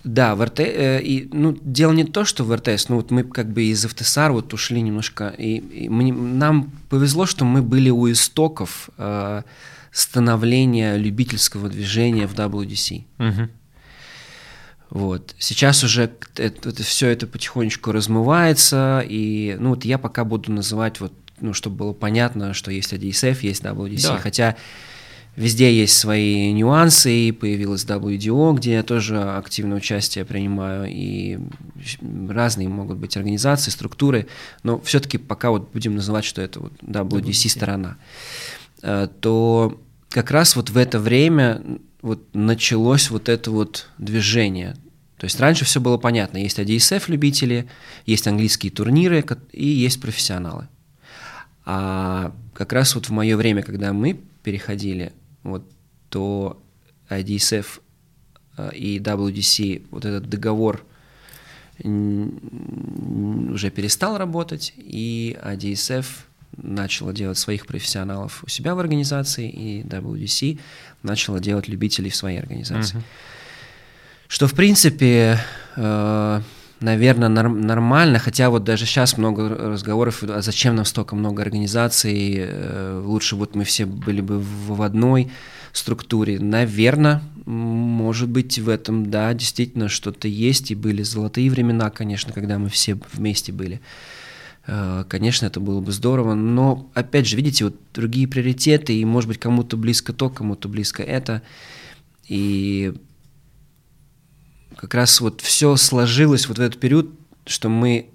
Да, 0.05 0.35
в 0.37 0.45
РТ, 0.45 0.61
э, 0.61 1.03
и, 1.03 1.29
ну, 1.33 1.57
дело 1.61 1.93
не 1.93 2.05
то, 2.05 2.25
что 2.25 2.45
в 2.45 2.55
РТС, 2.55 2.89
ну, 2.89 2.97
вот 2.97 3.11
мы 3.11 3.25
как 3.25 3.53
бы 3.53 3.65
из 3.65 3.85
ФТСАР 3.85 4.33
вот 4.33 4.55
ушли 4.55 4.81
немножко, 4.81 5.35
и, 5.37 5.59
и 5.59 5.89
мы, 5.91 6.13
нам 6.13 6.71
повезло, 6.89 7.27
что 7.27 7.45
мы 7.45 7.61
были 7.61 7.91
у 7.91 8.11
истоков 8.11 8.89
э, 8.97 9.43
становления 9.93 10.97
любительского 10.97 11.69
движения 11.69 12.27
в 12.27 12.35
WDC. 12.35 13.05
Угу. 13.19 13.49
Вот. 14.91 15.34
Сейчас 15.39 15.84
уже 15.84 16.05
это, 16.34 16.68
это, 16.68 16.82
все 16.82 17.09
это 17.09 17.26
потихонечку 17.26 17.93
размывается, 17.93 19.05
и 19.07 19.57
ну, 19.59 19.70
вот 19.70 19.84
я 19.84 19.99
пока 19.99 20.24
буду 20.24 20.51
называть, 20.51 21.01
вот, 21.01 21.12
ну, 21.41 21.53
чтобы 21.53 21.76
было 21.76 21.93
понятно, 21.93 22.55
что 22.55 22.70
есть 22.70 22.93
ADSF, 22.93 23.39
есть 23.43 23.62
WDC, 23.62 24.03
да. 24.09 24.18
хотя 24.18 24.57
Везде 25.39 25.72
есть 25.72 25.97
свои 25.97 26.51
нюансы, 26.53 27.12
и 27.12 27.30
появилась 27.30 27.84
WDO, 27.84 28.57
где 28.57 28.72
я 28.72 28.82
тоже 28.82 29.22
активное 29.22 29.76
участие 29.76 30.24
принимаю, 30.24 30.91
и 30.91 31.39
разные 32.28 32.68
могут 32.68 32.99
быть 32.99 33.16
организации, 33.16 33.70
структуры, 33.70 34.26
но 34.64 34.80
все-таки 34.80 35.16
пока 35.16 35.51
вот 35.51 35.70
будем 35.72 35.95
называть, 35.95 36.24
что 36.24 36.43
это 36.43 36.59
вот 36.59 36.72
WDC 36.82 37.51
сторона, 37.51 37.99
э, 38.82 39.07
то 39.20 39.80
как 40.09 40.32
раз 40.32 40.57
вот 40.57 40.70
в 40.70 40.76
это 40.76 40.99
время 40.99 41.62
вот 42.03 42.35
началось 42.35 43.11
вот 43.11 43.29
это 43.29 43.51
вот 43.51 43.89
движение. 43.99 44.77
То 45.17 45.25
есть 45.25 45.41
раньше 45.41 45.65
все 45.65 45.81
было 45.81 45.99
понятно, 45.99 46.39
есть 46.39 46.59
ADSF 46.59 47.05
любители, 47.09 47.69
есть 48.07 48.29
английские 48.29 48.71
турниры 48.71 49.25
и 49.53 49.67
есть 49.67 50.01
профессионалы. 50.01 50.69
А 51.65 52.33
как 52.55 52.73
раз 52.73 52.95
вот 52.95 53.07
в 53.07 53.11
мое 53.11 53.37
время, 53.37 53.63
когда 53.63 53.93
мы 53.93 54.21
переходили, 54.43 55.13
вот, 55.43 55.69
то 56.09 56.63
IDSF 57.11 57.81
э, 58.57 58.71
и 58.75 58.99
WDC, 58.99 59.87
вот 59.91 60.05
этот 60.05 60.29
договор 60.29 60.85
уже 61.85 63.71
перестал 63.71 64.19
работать, 64.19 64.73
и 64.77 65.39
IDSF 65.45 66.07
начала 66.63 67.13
делать 67.13 67.39
своих 67.39 67.67
профессионалов 67.67 68.43
у 68.45 68.49
себя 68.49 68.75
в 68.75 68.79
организации, 68.79 69.49
и 69.49 69.83
WDC 69.83 70.59
начала 71.03 71.41
делать 71.41 71.69
любителей 71.69 72.11
в 72.11 72.17
своей 72.17 72.39
организации. 72.39 72.99
Uh-huh. 72.99 73.03
Что, 74.29 74.47
в 74.47 74.55
принципе, 74.55 75.39
э, 75.77 76.41
наверное, 76.81 77.29
норм, 77.29 77.61
нормально, 77.61 78.19
хотя 78.19 78.51
вот 78.51 78.65
даже 78.65 78.85
сейчас 78.85 79.17
много 79.17 79.49
разговоров, 79.49 80.23
а 80.23 80.43
зачем 80.43 80.77
нам 80.77 80.85
столько 80.85 81.17
много 81.17 81.43
организаций, 81.43 82.35
э, 82.39 83.03
лучше 83.05 83.37
вот 83.37 83.55
мы 83.55 83.65
все 83.65 83.87
были 83.87 84.21
бы 84.21 84.39
в, 84.39 84.77
в 84.77 84.83
одной 84.83 85.31
структуре. 85.73 86.39
Наверное, 86.39 87.23
может 87.47 88.29
быть 88.29 88.59
в 88.59 88.69
этом, 88.69 89.11
да, 89.11 89.33
действительно 89.33 89.89
что-то 89.89 90.29
есть, 90.29 90.71
и 90.71 90.75
были 90.75 91.03
золотые 91.03 91.51
времена, 91.51 91.89
конечно, 91.91 92.33
когда 92.33 92.59
мы 92.59 92.69
все 92.69 92.99
вместе 93.13 93.53
были. 93.53 93.77
Э, 93.77 94.18
конечно, 95.09 95.47
это 95.47 95.61
было 95.61 95.81
бы 95.81 95.93
здорово, 95.93 96.35
но, 96.35 96.91
опять 96.95 97.27
же, 97.27 97.37
видите, 97.37 97.64
вот 97.64 97.77
другие 97.95 98.29
приоритеты, 98.29 98.95
и, 98.95 99.05
может 99.05 99.29
быть, 99.29 99.39
кому-то 99.39 99.77
близко 99.77 100.12
то, 100.12 100.29
кому-то 100.29 100.69
близко 100.69 101.03
это, 101.03 101.43
и 102.27 102.95
как 104.77 104.95
раз 104.95 105.21
вот 105.21 105.41
все 105.41 105.77
сложилось 105.77 106.49
вот 106.49 106.59
в 106.59 106.61
этот 106.61 106.79
период, 106.79 107.11
что 107.47 107.69
мы 107.69 108.11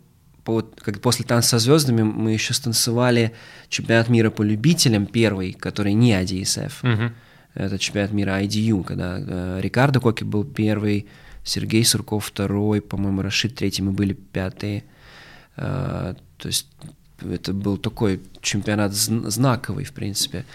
вот, 0.45 0.79
как 0.81 1.01
после 1.01 1.25
танца 1.25 1.51
со 1.51 1.59
звездами 1.59 2.03
мы 2.03 2.33
еще 2.33 2.53
станцевали 2.53 3.33
чемпионат 3.69 4.09
мира 4.09 4.29
по 4.29 4.41
любителям 4.41 5.05
первый, 5.05 5.53
который 5.53 5.93
не 5.93 6.13
ADSF. 6.13 6.71
Угу. 6.83 7.13
Это 7.55 7.79
чемпионат 7.79 8.11
мира 8.11 8.41
IDU, 8.43 8.83
когда 8.83 9.17
э, 9.19 9.59
Рикардо 9.61 9.99
Коки 9.99 10.23
был 10.23 10.43
первый, 10.43 11.07
Сергей 11.43 11.83
Сурков 11.83 12.25
второй, 12.25 12.81
по-моему, 12.81 13.21
Рашид 13.21 13.55
третий, 13.55 13.81
мы 13.81 13.91
были 13.91 14.13
пятые. 14.13 14.83
Э, 15.55 16.15
то 16.37 16.47
есть 16.47 16.67
это 17.21 17.53
был 17.53 17.77
такой 17.77 18.21
чемпионат 18.41 18.93
знаковый, 18.93 19.85
в 19.85 19.93
принципе. 19.93 20.45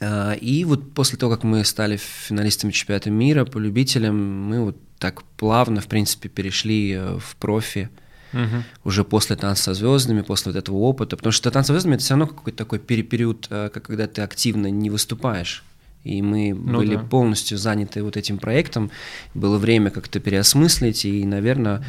А, 0.00 0.32
и 0.32 0.64
вот 0.64 0.92
после 0.92 1.18
того, 1.18 1.32
как 1.32 1.44
мы 1.44 1.64
стали 1.64 1.96
финалистами 1.96 2.72
чемпионата 2.72 3.10
мира 3.10 3.44
по 3.44 3.58
любителям, 3.58 4.42
мы 4.48 4.64
вот 4.64 4.76
так 4.98 5.22
плавно, 5.36 5.80
в 5.80 5.86
принципе, 5.86 6.28
перешли 6.28 6.92
э, 6.92 7.18
в 7.18 7.36
профи 7.36 7.90
угу. 8.32 8.64
уже 8.84 9.04
после 9.04 9.36
танца 9.36 9.64
со 9.64 9.74
звездами, 9.74 10.22
после 10.22 10.52
вот 10.52 10.58
этого 10.58 10.76
опыта. 10.76 11.16
Потому 11.16 11.32
что 11.32 11.50
танцы 11.50 11.68
со 11.68 11.72
звездами 11.74 11.94
это 11.94 12.04
все 12.04 12.14
равно 12.14 12.26
какой-то 12.26 12.58
такой 12.58 12.78
период, 12.78 13.46
э, 13.50 13.70
когда 13.70 14.06
ты 14.06 14.22
активно 14.22 14.70
не 14.70 14.90
выступаешь. 14.90 15.64
И 16.04 16.20
мы 16.20 16.52
ну, 16.54 16.78
были 16.78 16.96
да. 16.96 17.02
полностью 17.02 17.56
заняты 17.56 18.02
вот 18.02 18.16
этим 18.16 18.38
проектом. 18.38 18.90
Было 19.32 19.56
время 19.56 19.90
как-то 19.90 20.20
переосмыслить, 20.20 21.04
и, 21.06 21.24
наверное, 21.24 21.84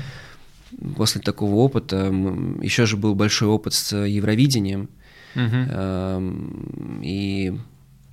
после 0.96 1.22
такого 1.22 1.56
опыта 1.56 2.08
еще 2.62 2.86
же 2.86 2.98
был 2.98 3.16
большой 3.16 3.48
опыт 3.48 3.74
с 3.74 3.96
Евровидением. 3.96 4.90
Угу. 5.36 7.02
И 7.04 7.58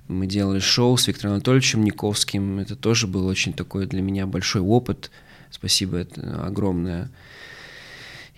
мы 0.07 0.27
делали 0.27 0.59
шоу 0.59 0.97
с 0.97 1.07
Виктором 1.07 1.33
Анатольевичем 1.33 1.83
Никовским. 1.83 2.59
Это 2.59 2.75
тоже 2.75 3.07
был 3.07 3.25
очень 3.27 3.53
такой 3.53 3.87
для 3.87 4.01
меня 4.01 4.27
большой 4.27 4.61
опыт. 4.61 5.11
Спасибо, 5.49 5.97
это 5.97 6.45
огромное. 6.45 7.11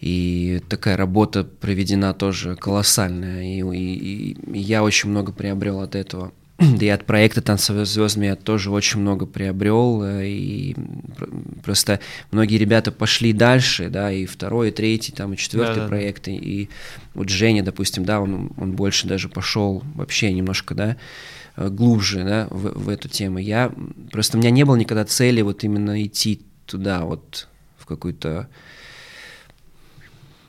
И 0.01 0.61
такая 0.69 0.97
работа 0.97 1.43
проведена 1.43 2.13
тоже 2.13 2.55
колоссальная. 2.55 3.43
И, 3.43 3.61
и, 3.77 4.31
и 4.33 4.59
я 4.59 4.83
очень 4.83 5.09
много 5.09 5.31
приобрел 5.31 5.79
от 5.79 5.95
этого. 5.95 6.31
Да 6.57 6.85
и 6.85 6.87
от 6.87 7.05
проекта 7.05 7.41
«Танцевые 7.41 7.85
звездами» 7.85 8.27
я 8.27 8.35
тоже 8.37 8.71
очень 8.71 9.01
много 9.01 9.25
приобрел, 9.25 10.03
э, 10.03 10.27
и 10.27 10.75
просто 11.63 11.99
многие 12.31 12.57
ребята 12.57 12.93
пошли 12.93 13.33
дальше, 13.33 13.89
да, 13.89 14.09
и 14.09 14.25
второй, 14.25 14.69
и 14.69 14.71
третий, 14.71 15.11
там, 15.11 15.33
и 15.33 15.37
четвертый 15.37 15.81
да, 15.81 15.87
проект, 15.87 16.29
и, 16.29 16.35
и 16.35 16.69
вот 17.13 17.27
Женя, 17.27 17.61
допустим, 17.61 18.05
да, 18.05 18.21
он, 18.21 18.51
он 18.57 18.71
больше 18.71 19.05
даже 19.05 19.27
пошел 19.27 19.83
вообще 19.95 20.31
немножко, 20.31 20.75
да, 20.75 20.95
Э, 21.57 21.69
глубже 21.69 22.23
да, 22.23 22.47
в, 22.49 22.85
в 22.85 22.89
эту 22.89 23.07
тему. 23.07 23.39
Я 23.39 23.71
просто 24.11 24.37
у 24.37 24.41
меня 24.41 24.49
не 24.49 24.65
было 24.65 24.75
никогда 24.75 25.05
цели 25.05 25.41
вот 25.41 25.63
именно 25.63 26.03
идти 26.03 26.41
туда 26.65 27.05
вот 27.05 27.47
в 27.77 27.85
какую-то 27.85 28.47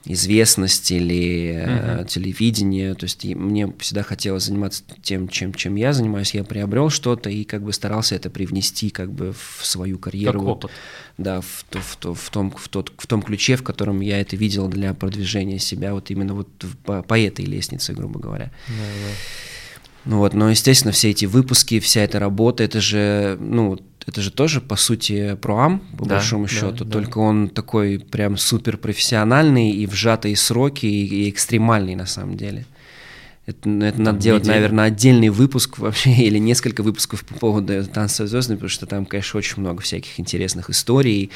известность 0.07 0.91
или 0.91 1.65
uh-huh. 1.67 2.07
телевидение. 2.07 2.95
То 2.95 3.05
есть 3.05 3.25
мне 3.25 3.73
всегда 3.79 4.03
хотелось 4.03 4.45
заниматься 4.45 4.83
тем, 5.03 5.29
чем, 5.29 5.53
чем 5.53 5.77
я 5.77 5.93
занимаюсь. 5.93 6.35
Я 6.35 6.45
приобрел 6.45 6.91
что-то 6.91 7.31
и 7.31 7.45
как 7.45 7.63
бы 7.63 7.73
старался 7.73 8.15
это 8.15 8.31
привнести 8.31 8.91
как 8.91 9.13
бы 9.13 9.33
в 9.33 9.65
свою 9.65 9.99
карьеру. 9.99 10.41
Как 10.41 10.49
опыт. 10.49 10.71
Да, 11.19 11.41
в, 11.41 11.65
в, 11.71 11.99
в, 12.05 12.15
в, 12.15 12.31
том, 12.31 12.51
в, 12.51 12.69
тот, 12.69 12.93
в 12.97 13.07
том 13.07 13.23
ключе, 13.23 13.57
в 13.57 13.63
котором 13.63 14.01
я 14.01 14.21
это 14.21 14.37
видел 14.37 14.69
для 14.69 14.95
продвижения 14.95 15.59
себя, 15.59 15.95
вот 15.95 16.11
именно 16.11 16.35
вот 16.35 16.49
по, 16.85 17.03
по 17.03 17.19
этой 17.19 17.45
лестнице, 17.45 17.93
грубо 17.93 18.21
говоря. 18.21 18.53
Uh-huh. 18.69 19.47
Ну 20.07 20.19
вот, 20.19 20.35
но, 20.35 20.51
естественно, 20.51 20.93
все 20.93 21.11
эти 21.11 21.25
выпуски, 21.25 21.81
вся 21.81 22.03
эта 22.03 22.21
работа, 22.21 22.63
это 22.63 22.81
же, 22.81 23.37
ну, 23.41 23.77
это 24.07 24.21
же 24.21 24.31
тоже, 24.31 24.61
по 24.61 24.77
сути, 24.77 25.35
проам, 25.35 25.81
по 25.99 26.05
да, 26.07 26.17
большому 26.17 26.45
да, 26.45 26.51
счету, 26.51 26.85
да. 26.85 26.91
только 26.91 27.19
он 27.19 27.49
такой 27.49 27.99
прям 27.99 28.37
супер 28.37 28.77
профессиональный 28.77 29.71
и 29.71 29.85
в 29.87 29.95
сжатые 29.95 30.37
сроки, 30.37 30.87
и, 30.87 31.27
и 31.27 31.31
экстремальный 31.31 31.97
на 31.97 32.07
самом 32.07 32.37
деле. 32.37 32.67
Это, 33.47 33.69
ну, 33.69 33.85
это 33.85 34.01
надо 34.01 34.19
делать, 34.19 34.43
неделю. 34.43 34.57
наверное, 34.57 34.85
отдельный 34.87 35.29
выпуск 35.29 35.79
вообще, 35.79 36.13
или 36.27 36.39
несколько 36.39 36.83
выпусков 36.83 37.25
по 37.25 37.35
поводу 37.35 37.85
«Танца 37.85 38.27
звезд», 38.29 38.49
потому 38.49 38.69
что 38.69 38.87
там, 38.87 39.07
конечно, 39.07 39.39
очень 39.39 39.61
много 39.61 39.83
всяких 39.83 40.19
интересных 40.21 40.71
историй, 40.71 41.31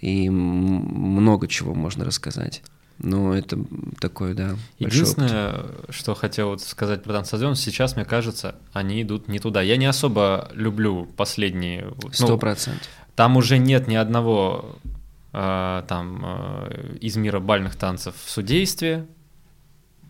и 0.00 0.28
много 0.28 1.46
чего 1.46 1.74
можно 1.74 2.04
рассказать. 2.04 2.62
Но 3.02 3.34
это 3.34 3.58
такое, 3.98 4.34
да. 4.34 4.56
Единственное, 4.78 5.54
опыт. 5.54 5.86
что 5.88 6.14
хотел 6.14 6.50
вот 6.50 6.60
сказать 6.60 7.02
про 7.02 7.14
танцодион, 7.14 7.56
сейчас, 7.56 7.96
мне 7.96 8.04
кажется, 8.04 8.56
они 8.74 9.02
идут 9.02 9.26
не 9.26 9.38
туда. 9.38 9.62
Я 9.62 9.78
не 9.78 9.86
особо 9.86 10.50
люблю 10.52 11.06
последние... 11.16 11.92
Ну, 12.02 12.12
Сто 12.12 12.36
процентов. 12.36 12.86
Ну, 12.86 13.12
там 13.16 13.36
уже 13.38 13.58
нет 13.58 13.88
ни 13.88 13.94
одного 13.94 14.76
э, 15.32 15.82
там 15.88 16.22
э, 16.24 16.96
из 17.00 17.16
мира 17.16 17.40
бальных 17.40 17.76
танцев 17.76 18.14
в 18.22 18.30
судействе, 18.30 19.06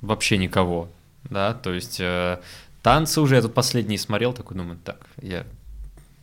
вообще 0.00 0.38
никого, 0.38 0.88
да, 1.24 1.54
то 1.54 1.72
есть 1.72 2.00
э, 2.00 2.40
танцы 2.82 3.20
уже, 3.20 3.36
я 3.36 3.42
тут 3.42 3.54
последний 3.54 3.98
смотрел, 3.98 4.32
такой 4.32 4.56
думаю, 4.56 4.78
так, 4.84 4.98
я 5.20 5.44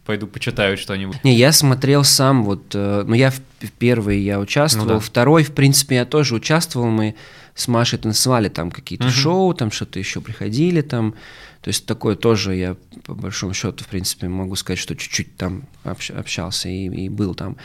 пойду 0.07 0.25
почитаю 0.25 0.77
что-нибудь. 0.77 1.21
Не, 1.25 1.35
я 1.35 1.51
смотрел 1.51 2.05
сам, 2.05 2.45
вот, 2.45 2.73
э, 2.73 3.03
ну 3.05 3.13
я 3.13 3.29
в, 3.29 3.39
в 3.59 3.71
первый 3.77 4.21
я 4.21 4.39
участвовал, 4.39 4.87
ну, 4.87 4.93
да. 4.93 4.99
второй, 4.99 5.43
в 5.43 5.53
принципе, 5.53 5.95
я 5.95 6.05
тоже 6.05 6.33
участвовал, 6.33 6.87
мы 6.87 7.15
с 7.55 7.67
Машей 7.67 7.99
танцевали 7.99 8.47
там 8.47 8.71
какие-то 8.71 9.07
uh-huh. 9.07 9.11
шоу, 9.11 9.53
там 9.53 9.69
что-то 9.69 9.99
еще 9.99 10.21
приходили 10.21 10.81
там, 10.81 11.13
то 11.61 11.67
есть 11.67 11.85
такое 11.85 12.15
тоже 12.15 12.55
я 12.55 12.77
по 13.03 13.15
большому 13.15 13.53
счету, 13.53 13.83
в 13.83 13.87
принципе, 13.87 14.29
могу 14.29 14.55
сказать, 14.55 14.79
что 14.79 14.95
чуть-чуть 14.95 15.35
там 15.35 15.63
общ, 15.83 16.09
общался 16.11 16.69
и, 16.69 16.85
и 16.87 17.09
был 17.09 17.35
там. 17.35 17.57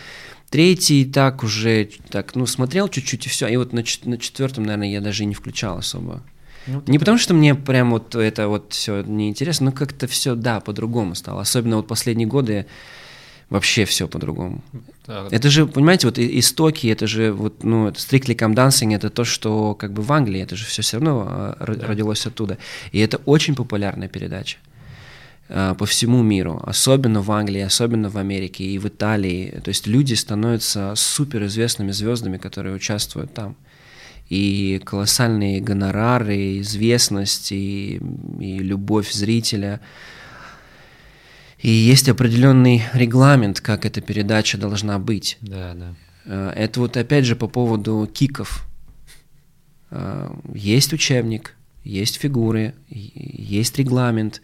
Третий 0.50 1.04
так 1.04 1.44
уже, 1.44 1.90
так, 2.10 2.34
ну, 2.34 2.46
смотрел 2.46 2.88
чуть-чуть 2.88 3.26
и 3.26 3.28
все, 3.28 3.46
и 3.46 3.56
вот 3.56 3.72
на, 3.72 3.84
на 4.04 4.18
четвертом, 4.18 4.64
наверное, 4.64 4.90
я 4.90 5.00
даже 5.00 5.22
и 5.22 5.26
не 5.26 5.34
включал 5.34 5.78
особо. 5.78 6.22
Ну, 6.66 6.82
не 6.86 6.98
потому, 6.98 7.18
что 7.18 7.34
мне 7.34 7.54
прям 7.54 7.90
вот 7.90 8.14
это 8.14 8.48
вот 8.48 8.72
все 8.72 9.02
неинтересно, 9.02 9.66
но 9.66 9.72
как-то 9.72 10.06
все, 10.06 10.34
да, 10.34 10.60
по-другому 10.60 11.14
стало. 11.14 11.42
Особенно 11.42 11.76
вот 11.76 11.86
последние 11.86 12.28
годы 12.28 12.66
вообще 13.52 13.84
все 13.84 14.08
по-другому. 14.08 14.62
Да. 15.06 15.28
Это 15.30 15.50
же, 15.50 15.66
понимаете, 15.66 16.06
вот 16.06 16.18
истоки, 16.18 16.86
это 16.86 17.06
же 17.06 17.32
вот, 17.32 17.64
ну, 17.64 17.88
Strictly 17.88 18.34
Come 18.34 18.54
Dancing, 18.54 18.94
это 18.94 19.10
то, 19.10 19.24
что 19.24 19.74
как 19.74 19.92
бы 19.92 20.02
в 20.02 20.10
Англии, 20.12 20.40
это 20.40 20.56
же 20.56 20.64
все 20.64 20.82
все 20.82 20.96
равно 20.96 21.26
а, 21.28 21.56
да. 21.58 21.86
родилось 21.86 22.26
оттуда. 22.26 22.56
И 22.92 22.98
это 22.98 23.18
очень 23.26 23.54
популярная 23.54 24.08
передача 24.08 24.56
а, 25.48 25.74
по 25.74 25.84
всему 25.84 26.22
миру, 26.22 26.62
особенно 26.64 27.20
в 27.20 27.30
Англии, 27.30 27.60
особенно 27.60 28.08
в 28.08 28.16
Америке 28.16 28.64
и 28.64 28.78
в 28.78 28.86
Италии. 28.86 29.60
То 29.62 29.68
есть 29.68 29.86
люди 29.86 30.14
становятся 30.14 30.94
суперизвестными 30.96 31.92
звездами, 31.92 32.38
которые 32.38 32.74
участвуют 32.74 33.34
там 33.34 33.54
и 34.32 34.78
колоссальные 34.78 35.60
гонорары, 35.60 36.58
известность 36.60 37.52
и, 37.52 38.00
и 38.40 38.58
любовь 38.60 39.12
зрителя. 39.12 39.82
И 41.58 41.68
есть 41.68 42.08
определенный 42.08 42.82
регламент, 42.94 43.60
как 43.60 43.84
эта 43.84 44.00
передача 44.00 44.56
должна 44.56 44.98
быть. 44.98 45.36
Да, 45.42 45.74
да. 45.74 45.94
Э, 46.24 46.52
это 46.56 46.80
вот 46.80 46.96
опять 46.96 47.26
же 47.26 47.36
по 47.36 47.46
поводу 47.46 48.08
киков. 48.10 48.66
Э, 49.90 50.30
есть 50.54 50.94
учебник, 50.94 51.54
есть 51.84 52.16
фигуры, 52.16 52.74
есть 52.88 53.78
регламент. 53.78 54.40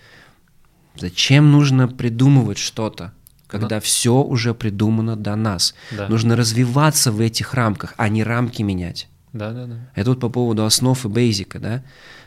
Зачем 0.97 1.51
нужно 1.51 1.89
придумывать 1.89 2.59
что-то, 2.59 3.15
когда 3.47 3.77
Но... 3.77 3.81
все 3.81 4.21
уже 4.21 4.53
придумано 4.53 5.17
до 5.17 5.35
нас? 5.35 5.75
Да. 5.93 6.09
Нужно 6.09 6.37
развиваться 6.37 7.11
в 7.11 7.21
этих 7.21 7.55
рамках, 7.55 7.95
а 7.97 8.11
не 8.11 8.23
рамки 8.23 8.61
менять. 8.61 9.09
Да, 9.33 9.53
да, 9.53 9.67
да. 9.67 9.77
Это 9.95 10.11
вот 10.11 10.21
по 10.21 10.29
поводу 10.29 10.65
основ 10.65 11.05
и 11.05 11.09
бейзика, 11.09 11.59
да. 11.59 11.83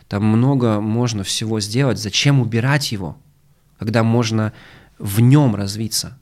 Там 0.08 0.26
много 0.26 0.80
можно 0.82 1.24
всего 1.24 1.60
сделать. 1.60 1.97
Зачем 1.97 2.39
убирать 2.41 2.91
его, 2.91 3.18
когда 3.80 4.04
можно 4.04 4.54
в 4.99 5.20
нем 5.20 5.56
развиться? 5.56 6.18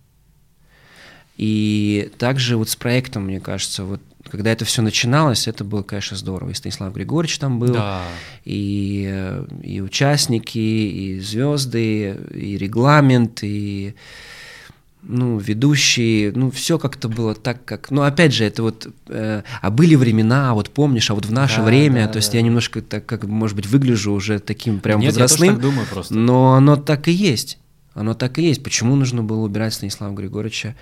И 1.37 2.11
также 2.17 2.57
вот 2.57 2.69
с 2.69 2.75
проектом, 2.75 3.25
мне 3.25 3.39
кажется, 3.39 3.85
вот 3.85 4.01
когда 4.29 4.51
это 4.51 4.65
все 4.65 4.81
начиналось, 4.81 5.47
это 5.47 5.63
было, 5.63 5.83
конечно, 5.83 6.17
здорово. 6.17 6.51
И 6.51 6.53
Станислав 6.53 6.93
Григорьевич 6.93 7.39
там 7.39 7.59
был, 7.59 7.73
да. 7.73 8.03
и, 8.45 9.41
и 9.63 9.81
участники, 9.81 10.57
и 10.57 11.19
звезды, 11.19 12.17
и 12.33 12.57
регламент, 12.57 13.39
и 13.43 13.95
ну, 15.01 15.37
ведущие, 15.37 16.31
ну, 16.33 16.51
все 16.51 16.77
как-то 16.77 17.07
было 17.07 17.33
так, 17.33 17.63
как... 17.63 17.89
Ну, 17.89 18.01
опять 18.01 18.33
же, 18.33 18.43
это 18.43 18.63
вот... 18.63 18.87
Э, 19.07 19.43
а 19.61 19.69
были 19.69 19.95
времена, 19.95 20.53
вот 20.53 20.69
помнишь, 20.69 21.09
а 21.09 21.15
вот 21.15 21.25
в 21.25 21.31
наше 21.31 21.57
да, 21.57 21.63
время, 21.63 22.05
да, 22.05 22.13
то 22.13 22.17
есть 22.17 22.31
да. 22.31 22.37
я 22.37 22.43
немножко 22.43 22.81
так, 22.81 23.05
как, 23.05 23.23
может 23.23 23.55
быть, 23.55 23.65
выгляжу 23.67 24.11
уже 24.11 24.39
таким 24.39 24.79
прям 24.79 24.99
Нет, 24.99 25.13
возрастным. 25.13 25.49
Я 25.49 25.55
тоже 25.55 25.61
так 25.61 25.71
думаю 25.71 25.87
просто. 25.87 26.15
Но 26.15 26.53
оно 26.53 26.75
так 26.75 27.07
и 27.07 27.11
есть. 27.11 27.59
Оно 27.93 28.13
так 28.13 28.37
и 28.39 28.43
есть. 28.43 28.61
Почему 28.61 28.95
нужно 28.95 29.23
было 29.23 29.39
убирать 29.39 29.73
Станислава 29.73 30.13
Григорьевича? 30.13 30.75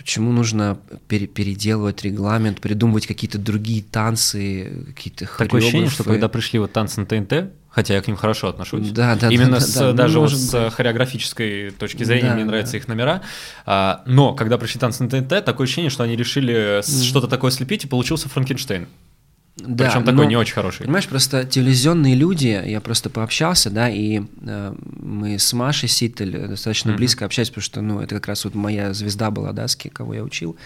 Почему 0.00 0.32
нужно 0.32 0.78
пере 1.08 1.26
переделывать 1.26 2.02
регламент, 2.04 2.62
придумывать 2.62 3.06
какие-то 3.06 3.36
другие 3.36 3.82
танцы, 3.82 4.86
какие-то 4.96 5.26
Такое 5.36 5.60
ощущение, 5.60 5.90
что 5.90 6.04
когда 6.04 6.30
пришли 6.30 6.58
вот 6.58 6.72
танцы 6.72 7.00
на 7.00 7.04
ТНТ, 7.04 7.52
хотя 7.68 7.92
я 7.92 8.00
к 8.00 8.06
ним 8.06 8.16
хорошо 8.16 8.48
отношусь. 8.48 8.88
Да, 8.92 9.14
да, 9.14 9.28
Именно 9.28 9.58
да, 9.58 9.60
с, 9.60 9.74
да, 9.74 9.92
даже 9.92 10.14
ну, 10.14 10.20
вот 10.22 10.32
с 10.32 10.52
быть. 10.52 10.72
хореографической 10.72 11.70
точки 11.72 12.02
зрения 12.04 12.30
да, 12.30 12.34
мне 12.34 12.46
нравятся 12.46 12.72
да. 12.72 12.78
их 12.78 12.88
номера. 12.88 13.20
А, 13.66 14.02
но 14.06 14.32
когда 14.32 14.56
пришли 14.56 14.80
танцы 14.80 15.04
на 15.04 15.10
ТНТ, 15.10 15.44
такое 15.44 15.66
ощущение, 15.66 15.90
что 15.90 16.02
они 16.02 16.16
решили 16.16 16.78
mm. 16.78 17.02
что-то 17.04 17.28
такое 17.28 17.50
слепить, 17.50 17.84
и 17.84 17.86
получился 17.86 18.30
Франкенштейн. 18.30 18.88
Да, 19.66 19.86
Причем 19.86 20.04
такой 20.04 20.24
но, 20.24 20.30
не 20.30 20.36
очень 20.36 20.54
хороший. 20.54 20.84
Понимаешь, 20.84 21.06
просто 21.06 21.44
телевизионные 21.44 22.14
люди, 22.14 22.60
я 22.64 22.80
просто 22.80 23.10
пообщался, 23.10 23.70
да, 23.70 23.88
и 23.88 24.22
э, 24.42 24.74
мы 25.00 25.38
с 25.38 25.52
Машей 25.52 25.88
Ситель 25.88 26.48
достаточно 26.48 26.90
mm-hmm. 26.90 26.96
близко 26.96 27.24
общались, 27.24 27.50
потому 27.50 27.62
что, 27.62 27.80
ну, 27.80 28.00
это 28.00 28.14
как 28.16 28.28
раз 28.28 28.44
вот 28.44 28.54
моя 28.54 28.92
звезда 28.92 29.30
была, 29.30 29.52
да, 29.52 29.68
с 29.68 29.76
кого 29.76 30.14
я 30.14 30.24
учил 30.24 30.56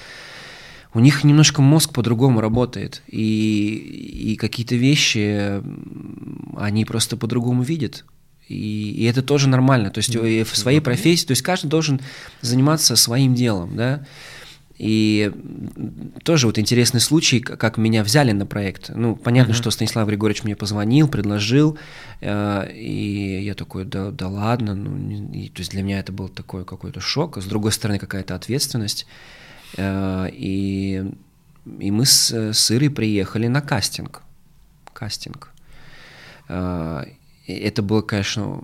у 0.94 1.00
них 1.00 1.24
немножко 1.24 1.60
мозг 1.60 1.92
по-другому 1.92 2.40
работает, 2.40 3.02
и, 3.08 4.30
и 4.32 4.36
какие-то 4.36 4.76
вещи 4.76 5.60
они 6.56 6.84
просто 6.84 7.16
по-другому 7.16 7.62
видят. 7.62 8.04
И, 8.48 8.92
и 8.92 9.04
это 9.04 9.22
тоже 9.22 9.48
нормально. 9.48 9.90
То 9.90 9.98
есть 9.98 10.14
mm-hmm. 10.14 10.44
в 10.44 10.56
своей 10.56 10.80
профессии, 10.80 11.26
то 11.26 11.32
есть 11.32 11.42
каждый 11.42 11.66
должен 11.66 12.00
заниматься 12.42 12.94
своим 12.94 13.34
делом, 13.34 13.76
да. 13.76 14.06
И 14.76 15.30
тоже 16.24 16.46
вот 16.46 16.58
интересный 16.58 17.00
случай, 17.00 17.38
как 17.40 17.76
меня 17.76 18.02
взяли 18.02 18.32
на 18.32 18.44
проект. 18.44 18.90
Ну, 18.94 19.14
понятно, 19.14 19.52
uh-huh. 19.52 19.56
что 19.56 19.70
Станислав 19.70 20.08
Григорьевич 20.08 20.42
мне 20.42 20.56
позвонил, 20.56 21.06
предложил, 21.06 21.78
э, 22.20 22.72
и 22.72 23.40
я 23.44 23.54
такой, 23.54 23.84
да, 23.84 24.10
да 24.10 24.28
ладно, 24.28 24.74
ну, 24.74 25.32
и, 25.32 25.48
то 25.48 25.60
есть 25.60 25.70
для 25.70 25.82
меня 25.82 26.00
это 26.00 26.12
был 26.12 26.28
такой 26.28 26.64
какой-то 26.64 27.00
шок, 27.00 27.38
а 27.38 27.40
с 27.40 27.44
другой 27.44 27.70
стороны 27.70 28.00
какая-то 28.00 28.34
ответственность. 28.34 29.06
Э, 29.76 30.28
и, 30.32 31.04
и 31.78 31.90
мы 31.92 32.04
с, 32.04 32.32
с 32.32 32.70
Ирой 32.72 32.90
приехали 32.90 33.46
на 33.46 33.60
кастинг. 33.60 34.22
Кастинг. 34.92 35.52
Э, 36.48 37.04
это 37.46 37.82
было, 37.82 38.02
конечно, 38.02 38.60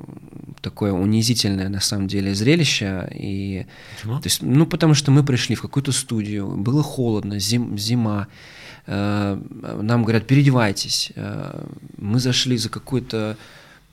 такое 0.61 0.93
унизительное 0.93 1.68
на 1.68 1.81
самом 1.81 2.09
деле 2.09 2.35
зрелище. 2.35 3.11
И, 3.14 3.66
то 4.03 4.20
есть, 4.24 4.43
ну, 4.43 4.66
потому 4.66 4.95
что 4.95 5.11
мы 5.11 5.24
пришли 5.24 5.55
в 5.55 5.62
какую-то 5.62 5.93
студию, 5.93 6.57
было 6.57 6.83
холодно, 6.83 7.39
зим, 7.39 7.78
зима. 7.78 8.28
Э, 8.87 9.41
нам 9.83 10.03
говорят, 10.03 10.26
переодевайтесь. 10.26 11.12
Мы 11.97 12.20
зашли 12.20 12.57
за 12.57 12.68
какой-то 12.68 13.37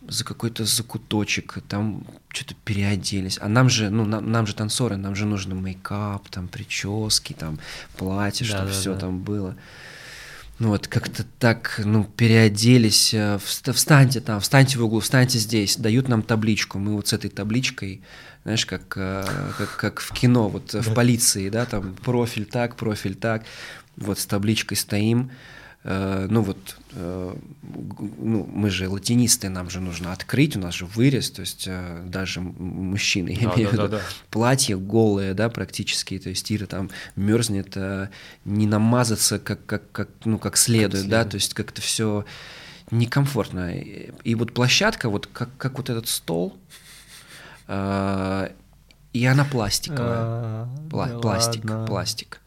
за 0.08 0.24
какой-то 0.24 0.66
закуточек, 0.66 1.58
там 1.68 2.06
что-то 2.30 2.56
переоделись. 2.64 3.38
А 3.42 3.50
нам 3.50 3.70
же, 3.70 3.90
ну, 3.90 4.06
нам, 4.06 4.32
нам 4.32 4.48
же 4.48 4.56
танцоры, 4.56 4.96
нам 4.96 5.16
же 5.16 5.26
нужно 5.26 5.54
мейкап, 5.54 6.30
там, 6.30 6.48
прически, 6.48 7.34
там, 7.34 7.60
платье, 7.98 8.48
да, 8.48 8.54
чтобы 8.54 8.70
да, 8.70 8.74
все 8.74 8.94
да. 8.94 9.00
там 9.02 9.20
было. 9.20 9.56
Ну 10.60 10.70
вот 10.70 10.88
как-то 10.88 11.24
так, 11.38 11.80
ну, 11.86 12.04
переоделись, 12.04 13.14
э, 13.14 13.38
встаньте 13.40 14.22
там, 14.22 14.40
встаньте 14.40 14.80
в 14.80 14.84
углу, 14.84 15.02
встаньте 15.02 15.38
здесь, 15.38 15.78
дают 15.78 16.08
нам 16.08 16.24
табличку, 16.24 16.80
мы 16.80 16.96
вот 16.96 17.08
с 17.08 17.14
этой 17.14 17.30
табличкой, 17.30 18.02
знаешь, 18.44 18.66
как, 18.66 18.94
э, 18.98 19.24
как, 19.56 19.78
как 19.78 20.00
в 20.00 20.12
кино, 20.14 20.50
вот 20.50 20.74
в 20.74 20.94
полиции, 20.96 21.50
да, 21.50 21.66
там 21.66 21.94
профиль 21.94 22.46
так, 22.46 22.76
профиль 22.76 23.14
так, 23.14 23.44
вот 23.98 24.18
с 24.18 24.26
табличкой 24.26 24.78
стоим, 24.78 25.30
э, 25.30 25.57
ну 26.30 26.42
вот, 26.42 26.78
э, 26.94 27.36
ну, 28.20 28.50
мы 28.54 28.70
же 28.70 28.90
латинисты, 28.90 29.48
нам 29.50 29.70
же 29.70 29.80
нужно 29.80 30.12
открыть, 30.12 30.58
у 30.58 30.60
нас 30.60 30.74
же 30.76 30.86
вырез, 30.86 31.32
то 31.32 31.42
есть 31.42 31.64
э, 31.68 32.04
даже 32.06 32.42
мужчины, 32.42 33.30
я 33.30 33.48
Да, 33.50 33.56
имею 33.56 33.70
в 33.70 33.76
да, 33.76 33.84
виду, 33.84 33.92
да, 33.92 33.98
да. 33.98 34.04
платье 34.30 34.78
голое, 34.78 35.34
да, 35.34 35.50
практически, 35.50 36.20
то 36.20 36.30
есть 36.30 36.52
Ира 36.52 36.66
там 36.66 36.90
мерзнет, 37.16 37.78
э, 37.78 38.10
не 38.44 38.68
намазаться 38.68 39.40
как, 39.40 39.66
как, 39.66 39.90
как, 39.92 40.10
ну, 40.26 40.38
как 40.40 40.58
следует, 40.58 41.04
да, 41.08 41.22
следует. 41.24 41.30
то 41.32 41.36
есть 41.36 41.54
как-то 41.54 41.82
все 41.82 42.26
некомфортно. 42.92 43.78
И, 43.78 44.36
вот 44.36 44.54
площадка, 44.54 45.10
вот 45.10 45.28
как, 45.28 45.50
как 45.58 45.78
вот 45.78 45.90
этот 45.90 46.08
стол, 46.10 46.58
э, 47.68 48.50
и 49.14 49.26
она 49.26 49.46
пластиковая. 49.46 50.68
Пла- 50.90 51.20
пластик, 51.22 51.64
пластик. 51.88 52.42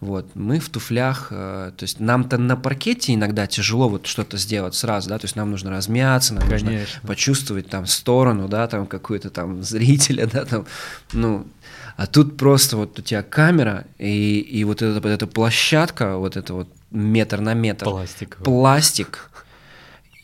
Вот, 0.00 0.36
мы 0.36 0.60
в 0.60 0.68
туфлях, 0.68 1.28
э, 1.30 1.72
то 1.76 1.82
есть 1.82 1.98
нам-то 1.98 2.38
на 2.38 2.56
паркете 2.56 3.14
иногда 3.14 3.48
тяжело 3.48 3.88
вот 3.88 4.06
что-то 4.06 4.36
сделать 4.36 4.76
сразу, 4.76 5.08
да, 5.08 5.18
то 5.18 5.24
есть 5.24 5.34
нам 5.34 5.50
нужно 5.50 5.70
размяться, 5.70 6.34
нам 6.34 6.48
нужно 6.48 6.68
Конечно. 6.68 7.00
почувствовать 7.04 7.68
там 7.68 7.84
сторону, 7.86 8.46
да, 8.46 8.68
там 8.68 8.86
какую-то 8.86 9.30
там 9.30 9.64
зрителя, 9.64 10.26
да, 10.32 10.44
там, 10.44 10.66
ну, 11.12 11.48
а 11.96 12.06
тут 12.06 12.36
просто 12.36 12.76
вот 12.76 12.96
у 13.00 13.02
тебя 13.02 13.24
камера 13.24 13.86
и, 13.98 14.38
и 14.38 14.62
вот 14.62 14.82
эта, 14.82 15.00
вот 15.00 15.08
эта 15.08 15.26
площадка, 15.26 16.16
вот 16.16 16.36
это 16.36 16.54
вот 16.54 16.68
метр 16.92 17.40
на 17.40 17.54
метр, 17.54 17.86
Пластиковый. 17.86 18.44
пластик 18.44 19.30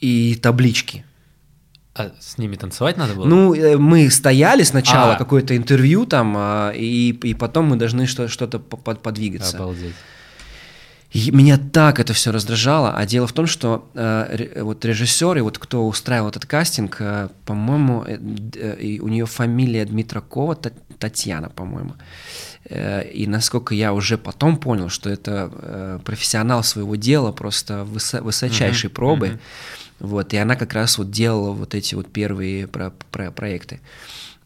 и 0.01 0.37
таблички. 0.37 1.05
А 1.97 2.11
с 2.21 2.39
ними 2.39 2.57
танцевать 2.57 2.97
надо 2.97 3.15
было? 3.15 3.25
Ну, 3.27 3.55
э, 3.55 3.77
мы 3.77 4.11
стояли 4.11 4.65
сначала, 4.65 5.15
А. 5.15 5.17
какое-то 5.19 5.57
интервью 5.57 6.07
там, 6.07 6.35
а, 6.37 6.73
и, 6.73 7.11
и 7.11 7.35
потом 7.35 7.67
мы 7.67 7.77
должны 7.77 8.07
что- 8.07 8.29
что-то 8.29 8.59
по- 8.59 8.77
под- 8.77 9.01
подвигаться. 9.03 9.57
Обалдеть. 9.57 9.95
И 11.13 11.31
меня 11.31 11.57
так 11.59 12.01
это 12.01 12.13
все 12.13 12.33
раздражало. 12.33 12.93
А 12.97 13.07
дело 13.07 13.29
в 13.29 13.33
том, 13.33 13.47
что 13.47 13.89
э, 13.95 14.61
вот 14.63 14.85
режиссер 14.85 15.39
и 15.39 15.41
вот 15.43 15.59
кто 15.59 15.87
устраивал 15.87 16.29
этот 16.31 16.45
кастинг, 16.47 16.97
э, 16.99 17.29
по-моему, 17.47 18.03
э, 18.05 18.19
э, 18.57 18.99
у 19.01 19.07
нее 19.09 19.25
фамилия 19.27 19.85
Дмитракова, 19.85 20.57
Та- 20.57 20.73
Татьяна, 20.99 21.49
по-моему. 21.51 21.95
Э, 22.69 23.05
и 23.09 23.29
насколько 23.29 23.75
я 23.77 23.93
уже 23.93 24.19
потом 24.19 24.57
понял, 24.57 24.89
что 24.89 25.09
это 25.09 25.53
э, 25.53 25.99
профессионал 26.05 26.65
своего 26.65 26.97
дела, 26.97 27.31
просто 27.31 27.85
высо- 27.85 28.21
высочайшей 28.21 28.89
Мгм, 28.89 28.95
пробы. 28.97 29.29
мгм. 29.29 29.41
Вот, 30.01 30.33
и 30.35 30.37
она 30.37 30.57
как 30.57 30.75
раз 30.75 30.99
вот 30.99 31.11
делала 31.11 31.53
вот 31.53 31.75
эти 31.75 31.95
вот 31.95 32.13
первые 32.13 32.67
про- 32.67 32.93
про- 33.11 33.31
проекты. 33.31 33.81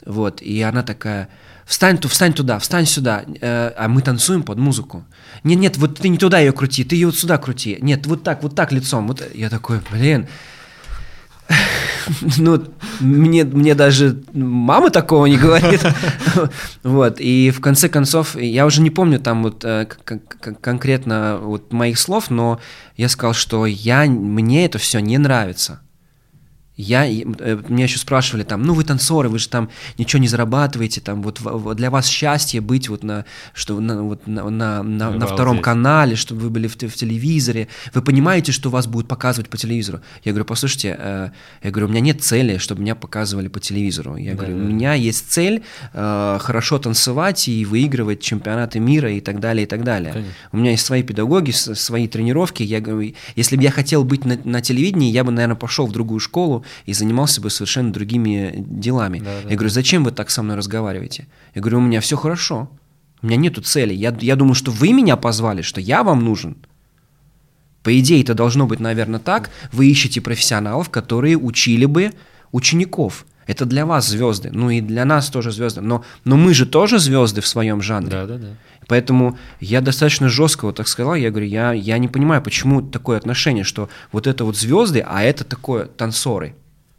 Вот, 0.05 0.41
и 0.43 0.61
она 0.63 0.83
такая, 0.83 1.29
встань, 1.67 1.99
ту, 1.99 2.09
встань 2.09 2.33
туда, 2.33 2.59
встань 2.59 2.87
сюда, 2.87 3.25
э, 3.41 3.73
а 3.77 3.89
мы 3.89 4.03
танцуем 4.03 4.43
под 4.43 4.59
музыку. 4.59 5.05
Нет, 5.45 5.59
нет, 5.59 5.77
вот 5.77 5.99
ты 5.99 6.09
не 6.09 6.19
туда 6.19 6.39
ее 6.39 6.53
крути, 6.53 6.85
ты 6.85 6.95
ее 6.95 7.07
вот 7.07 7.17
сюда 7.17 7.39
крути. 7.39 7.79
Нет, 7.81 8.07
вот 8.07 8.23
так, 8.23 8.43
вот 8.43 8.55
так 8.55 8.73
лицом. 8.73 9.09
Вот 9.09 9.23
я 9.35 9.51
такой, 9.51 9.81
блин. 9.91 10.29
Ну, 12.39 12.63
мне, 13.01 13.45
мне 13.45 13.75
даже 13.75 14.23
мама 14.33 14.91
такого 14.91 15.27
не 15.27 15.37
говорит. 15.37 15.83
Вот, 16.83 17.21
и 17.21 17.51
в 17.51 17.61
конце 17.61 17.89
концов, 17.89 18.37
я 18.37 18.67
уже 18.67 18.81
не 18.81 18.91
помню 18.91 19.19
там 19.19 19.43
вот 19.43 19.65
э, 19.65 19.87
конкретно 20.61 21.39
вот 21.41 21.73
моих 21.73 21.99
слов, 21.99 22.31
но 22.31 22.61
я 22.97 23.09
сказал, 23.09 23.35
что 23.35 23.67
я, 23.67 24.05
мне 24.05 24.65
это 24.65 24.79
все 24.79 25.01
не 25.01 25.19
нравится. 25.19 25.81
Я, 26.79 27.07
э, 27.07 27.25
меня 27.69 27.85
еще 27.85 27.99
спрашивали 27.99 28.45
там, 28.45 28.63
ну 28.63 28.73
вы 28.73 28.85
танцоры, 28.85 29.29
вы 29.29 29.39
же 29.41 29.49
там 29.49 29.69
ничего 29.99 30.21
не 30.23 30.29
зарабатываете, 30.29 31.01
там 31.01 31.23
вот 31.23 31.41
для 31.77 31.91
вас 31.91 32.07
счастье 32.07 32.61
быть 32.61 32.89
вот 32.89 33.03
на, 33.03 33.25
что 33.53 33.79
на, 33.81 34.01
вот 34.03 34.27
на, 34.29 34.49
на, 34.49 34.83
на- 34.85 35.11
на 35.11 35.27
втором 35.27 35.61
канале, 35.61 36.15
чтобы 36.15 36.43
вы 36.43 36.51
были 36.51 36.69
в, 36.69 36.77
в 36.77 36.95
телевизоре, 36.95 37.67
вы 37.95 38.01
понимаете, 38.03 38.53
что 38.53 38.71
вас 38.71 38.87
будут 38.87 39.09
показывать 39.09 39.51
по 39.51 39.57
телевизору? 39.57 40.01
Я 40.23 40.31
говорю, 40.33 40.45
послушайте, 40.45 40.97
э, 40.99 41.31
я 41.65 41.71
говорю, 41.73 41.89
у 41.89 41.91
меня 41.91 42.01
нет 42.01 42.23
цели, 42.23 42.59
чтобы 42.59 42.83
меня 42.83 42.95
показывали 42.95 43.49
по 43.49 43.59
телевизору. 43.59 44.15
Я 44.17 44.33
Да, 44.35 44.37
говорю, 44.45 44.59
да. 44.59 44.65
у 44.65 44.67
меня 44.69 44.95
есть 44.95 45.33
цель 45.33 45.65
э, 45.93 46.39
хорошо 46.41 46.79
танцевать 46.79 47.49
и 47.49 47.65
выигрывать 47.65 48.21
чемпионаты 48.21 48.79
мира 48.79 49.11
и 49.13 49.21
так 49.21 49.41
далее, 49.41 49.65
и 49.65 49.67
так 49.69 49.83
далее. 49.83 50.13
Конечно. 50.13 50.33
У 50.53 50.57
меня 50.59 50.71
есть 50.71 50.87
свои 50.87 51.03
педагоги, 51.03 51.51
свои 51.51 52.07
тренировки. 52.07 52.63
Я 52.63 52.81
говорю, 52.81 53.15
если 53.35 53.57
бы 53.57 53.65
я 53.65 53.73
хотел 53.73 54.05
быть 54.05 54.25
на, 54.25 54.39
на 54.45 54.61
телевидении, 54.61 55.11
я 55.11 55.25
бы, 55.25 55.33
наверное, 55.33 55.57
пошел 55.57 55.87
в 55.89 55.93
другую 55.93 56.21
школу 56.21 56.65
и 56.87 56.93
занимался 56.93 57.41
бы 57.41 57.51
совершенно 57.51 57.93
другими 57.93 58.55
делами. 58.57 59.19
Да, 59.19 59.43
да, 59.43 59.51
я 59.51 59.57
говорю, 59.57 59.71
зачем 59.71 60.05
вы 60.05 60.11
так 60.11 60.31
со 60.31 60.43
мной 60.43 60.57
разговариваете? 60.57 61.27
Я 61.55 61.61
говорю, 61.61 61.79
у 61.79 61.83
меня 61.83 62.01
все 62.01 62.17
хорошо. 62.17 62.71
У 63.23 63.27
меня 63.27 63.37
нету 63.37 63.63
цели. 63.63 63.93
Я, 63.93 64.17
я 64.21 64.37
думаю, 64.37 64.55
что 64.55 64.71
вы 64.71 64.93
меня 64.93 65.17
позвали, 65.17 65.63
что 65.63 65.81
я 65.81 66.03
вам 66.03 66.25
нужен. 66.25 66.57
По 67.83 67.99
идее, 67.99 68.23
это 68.23 68.35
должно 68.35 68.67
быть, 68.67 68.81
наверное, 68.81 69.21
так. 69.21 69.51
Вы 69.73 69.91
ищете 69.91 70.21
профессионалов, 70.21 70.91
которые 70.91 71.37
учили 71.37 71.87
бы 71.87 72.13
учеников. 72.53 73.27
Это 73.49 73.65
для 73.65 73.87
вас 73.87 74.07
звезды, 74.07 74.51
ну 74.53 74.69
и 74.69 74.83
для 74.83 75.07
нас 75.07 75.31
тоже 75.31 75.53
звезды. 75.53 75.81
Но, 75.81 76.05
но 76.25 76.37
мы 76.37 76.53
же 76.53 76.67
тоже 76.67 76.99
звезды 76.99 77.41
в 77.41 77.47
своем 77.47 77.81
жанре. 77.81 78.11
Да, 78.11 78.27
да, 78.27 78.37
да. 78.37 78.49
Поэтому 78.87 79.39
я 79.59 79.81
достаточно 79.81 80.29
жестко 80.29 80.67
вот 80.67 80.77
так 80.77 80.87
сказал, 80.87 81.15
я 81.15 81.31
говорю, 81.31 81.47
я, 81.47 81.73
я 81.73 81.97
не 81.97 82.09
понимаю, 82.09 82.43
почему 82.43 82.83
такое 82.83 83.17
отношение, 83.17 83.65
что 83.65 83.89
вот 84.13 84.27
это 84.27 84.45
вот 84.45 84.57
звезды, 84.57 85.01
а 85.01 85.23
это 85.23 85.45
такое 85.45 85.87
танцоры. 85.87 86.57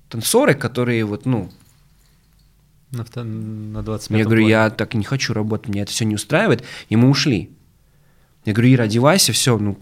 Танцоры, 0.10 0.56
которые 0.56 1.06
вот, 1.06 1.28
ну, 1.28 1.52
На, 2.92 3.06
на 3.24 3.84
25 3.84 4.18
я 4.18 4.26
говорю, 4.26 4.48
я 4.48 4.72
так 4.72 4.96
не 4.96 5.04
хочу 5.04 5.34
работать, 5.34 5.70
меня 5.70 5.84
это 5.84 5.92
все 5.92 6.06
не 6.06 6.16
устраивает, 6.16 6.64
и 6.90 6.96
мы 6.96 7.10
ушли. 7.10 7.52
Я 8.46 8.54
говорю, 8.54 8.74
Ира, 8.74 8.84
одевайся, 8.86 9.34
все. 9.34 9.58
Ну, 9.58 9.78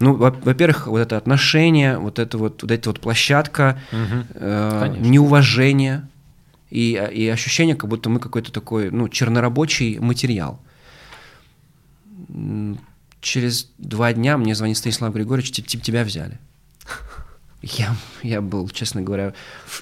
ну 0.00 0.14
во- 0.14 0.30
во-первых, 0.30 0.86
вот 0.86 0.98
это 0.98 1.16
отношение, 1.16 1.98
вот 1.98 2.18
это 2.18 2.38
вот, 2.38 2.62
вот 2.62 2.70
эта 2.70 2.88
вот 2.90 3.00
площадка, 3.00 3.78
э, 3.92 4.78
Конечно. 4.82 5.04
неуважение 5.06 6.08
и, 6.70 6.92
и 7.14 7.28
ощущение, 7.28 7.76
как 7.76 7.88
будто 7.90 8.08
мы 8.10 8.18
какой-то 8.18 8.50
такой, 8.52 8.90
ну, 8.90 9.08
чернорабочий 9.08 9.98
материал. 9.98 10.58
Через 13.20 13.70
два 13.78 14.12
дня 14.12 14.38
мне 14.38 14.54
звонит 14.54 14.76
Станислав 14.76 15.12
Григорьевич, 15.12 15.50
«Тип- 15.52 15.66
тип- 15.66 15.82
тебя 15.82 16.04
взяли. 16.04 16.38
Я, 17.62 17.96
я 18.22 18.40
был, 18.40 18.68
честно 18.68 19.02
говоря, 19.02 19.32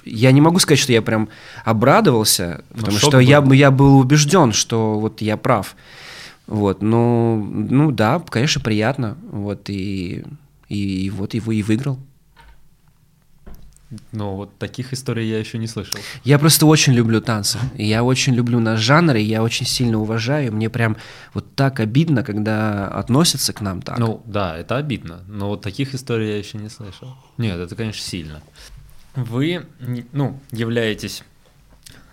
я 0.03 0.31
не 0.31 0.41
могу 0.41 0.57
сказать, 0.57 0.79
что 0.79 0.91
я 0.91 1.03
прям 1.03 1.29
обрадовался, 1.63 2.63
Ну, 2.71 2.79
потому 2.79 2.97
что 2.97 3.19
я, 3.19 3.39
был. 3.39 3.49
б- 3.51 3.55
я 3.55 3.69
был 3.69 3.99
убежден, 3.99 4.51
что 4.51 4.99
вот 4.99 5.21
я 5.21 5.37
прав. 5.37 5.75
Вот, 6.47 6.81
ну, 6.81 7.43
ну 7.43 7.91
да, 7.91 8.19
конечно, 8.19 8.61
приятно. 8.61 9.17
Вот, 9.31 9.69
и, 9.69 10.23
и, 10.69 11.09
вот 11.09 11.33
его 11.33 11.51
и 11.51 11.61
выиграл. 11.61 11.99
Ну, 14.11 14.35
вот 14.35 14.57
таких 14.57 14.91
историй 14.91 15.29
я 15.29 15.39
еще 15.39 15.57
не 15.57 15.67
слышал. 15.67 15.99
Я 16.25 16.39
просто 16.39 16.65
очень 16.65 16.93
люблю 16.93 17.21
танцы. 17.21 17.57
И 17.77 17.85
Я 17.85 18.03
очень 18.03 18.33
люблю 18.33 18.59
наш 18.59 18.81
жанр, 18.81 19.15
и 19.15 19.21
я 19.21 19.41
очень 19.41 19.65
сильно 19.65 19.97
уважаю. 19.97 20.51
Мне 20.53 20.69
прям 20.69 20.97
вот 21.33 21.55
так 21.55 21.79
обидно, 21.79 22.23
когда 22.23 22.87
относятся 22.87 23.53
к 23.53 23.61
нам 23.61 23.81
так. 23.81 23.97
Ну, 23.97 24.21
да, 24.25 24.57
это 24.57 24.75
обидно, 24.75 25.23
но 25.27 25.49
вот 25.49 25.61
таких 25.61 25.95
историй 25.95 26.29
я 26.29 26.37
еще 26.37 26.57
не 26.57 26.69
слышал. 26.69 27.15
Нет, 27.37 27.57
это, 27.57 27.75
конечно, 27.75 28.01
сильно. 28.01 28.41
Вы, 29.15 29.65
ну, 30.11 30.39
являетесь 30.51 31.23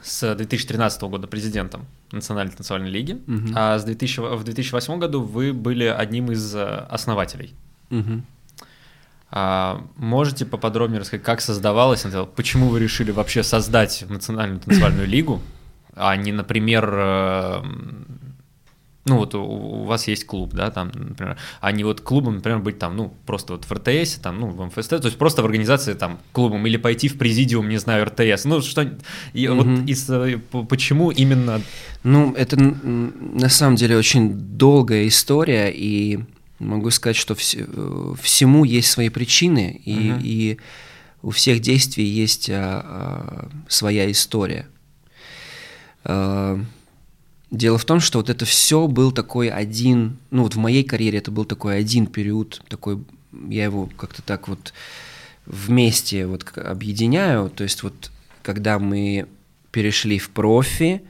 с 0.05 0.34
2013 0.34 1.02
года 1.02 1.26
президентом 1.26 1.86
Национальной 2.12 2.52
танцевальной 2.52 2.90
лиги, 2.90 3.20
Мгм. 3.26 3.52
а 3.57 3.78
с 3.78 3.84
2000, 3.84 4.36
в 4.36 4.44
2008 4.44 4.98
году 4.98 5.22
вы 5.22 5.52
были 5.52 5.84
одним 5.84 6.30
из 6.30 6.55
э, 6.55 6.62
основателей. 6.90 7.55
Мгм. 7.90 8.24
А 9.30 9.82
можете 9.96 10.46
поподробнее 10.46 11.00
рассказать, 11.00 11.24
как 11.24 11.40
создавалось, 11.40 12.05
это, 12.05 12.24
почему 12.24 12.68
вы 12.68 12.78
решили 12.78 13.11
вообще 13.11 13.42
создать 13.42 14.05
Национальную 14.09 14.61
танцевальную 14.61 15.09
лигу, 15.09 15.40
а 15.96 16.14
не, 16.16 16.30
например, 16.32 16.88
э, 16.92 17.62
ну 19.07 19.18
вот 19.18 19.34
у, 19.34 19.42
у 19.42 19.84
вас 19.84 20.09
есть 20.09 20.24
клуб, 20.26 20.55
да, 20.55 20.70
там, 20.70 20.90
например, 20.94 21.36
а 21.61 21.72
не 21.72 21.84
вот 21.84 22.00
клубом, 22.00 22.36
например, 22.36 22.61
быть 22.61 22.78
там, 22.78 22.96
ну, 22.96 23.12
просто 23.26 23.52
вот 23.52 23.64
в 23.64 23.72
РТС, 23.72 24.14
там, 24.14 24.40
ну, 24.40 24.46
в 24.48 24.64
МФСТ, 24.64 24.90
то 24.90 25.05
есть 25.07 25.18
просто 25.18 25.42
в 25.42 25.44
организации 25.44 25.92
там 25.94 26.18
клубом 26.32 26.66
или 26.66 26.76
пойти 26.78 27.09
в 27.09 27.18
президиум, 27.18 27.68
не 27.68 27.76
знаю, 27.78 28.07
РТС, 28.07 28.44
ну, 28.46 28.62
что, 28.62 28.90
и 29.34 29.48
вот 29.48 29.66
Мгм. 29.66 29.86
из, 29.86 30.09
э, 30.09 30.38
почему 30.68 31.11
именно, 31.11 31.61
Ну, 32.02 32.32
это 32.34 32.57
на 32.59 33.48
самом 33.48 33.76
деле 33.76 33.96
очень 33.98 34.32
долгая 34.59 35.07
история, 35.07 35.70
и 35.70 36.20
могу 36.59 36.90
сказать, 36.90 37.16
что 37.16 37.34
вс- 37.34 37.57
э, 37.66 38.14
всему 38.22 38.64
есть 38.64 38.90
свои 38.90 39.09
причины, 39.11 39.80
и, 39.84 40.11
Мгм. 40.12 40.20
и 40.22 40.59
у 41.22 41.30
всех 41.30 41.61
действий 41.61 42.05
есть 42.05 42.48
а, 42.50 42.80
а, 42.84 43.48
своя 43.68 44.11
история. 44.11 44.66
А, 46.05 46.59
Дело 47.55 47.78
в 47.78 47.84
том, 47.84 48.00
что 48.00 48.18
вот 48.18 48.30
это 48.30 48.44
все 48.44 48.88
был 48.88 49.12
такой 49.12 49.48
один, 49.48 50.18
ну 50.32 50.42
вот 50.42 50.57
в 50.57 50.59
моей 50.59 50.82
карьере 50.82 51.18
это 51.18 51.30
был 51.30 51.44
такой 51.44 51.78
один 51.78 52.09
период, 52.09 52.61
такой, 52.68 53.05
я 53.48 53.62
его 53.62 53.88
как-то 53.96 54.22
так 54.22 54.48
вот 54.48 54.74
вместе 55.46 56.26
вот 56.26 56.44
объединяю, 56.59 57.48
то 57.50 57.62
есть 57.62 57.84
вот 57.84 58.11
когда 58.42 58.80
мы 58.80 59.28
перешли 59.70 60.18
в 60.18 60.30
профи, 60.30 61.02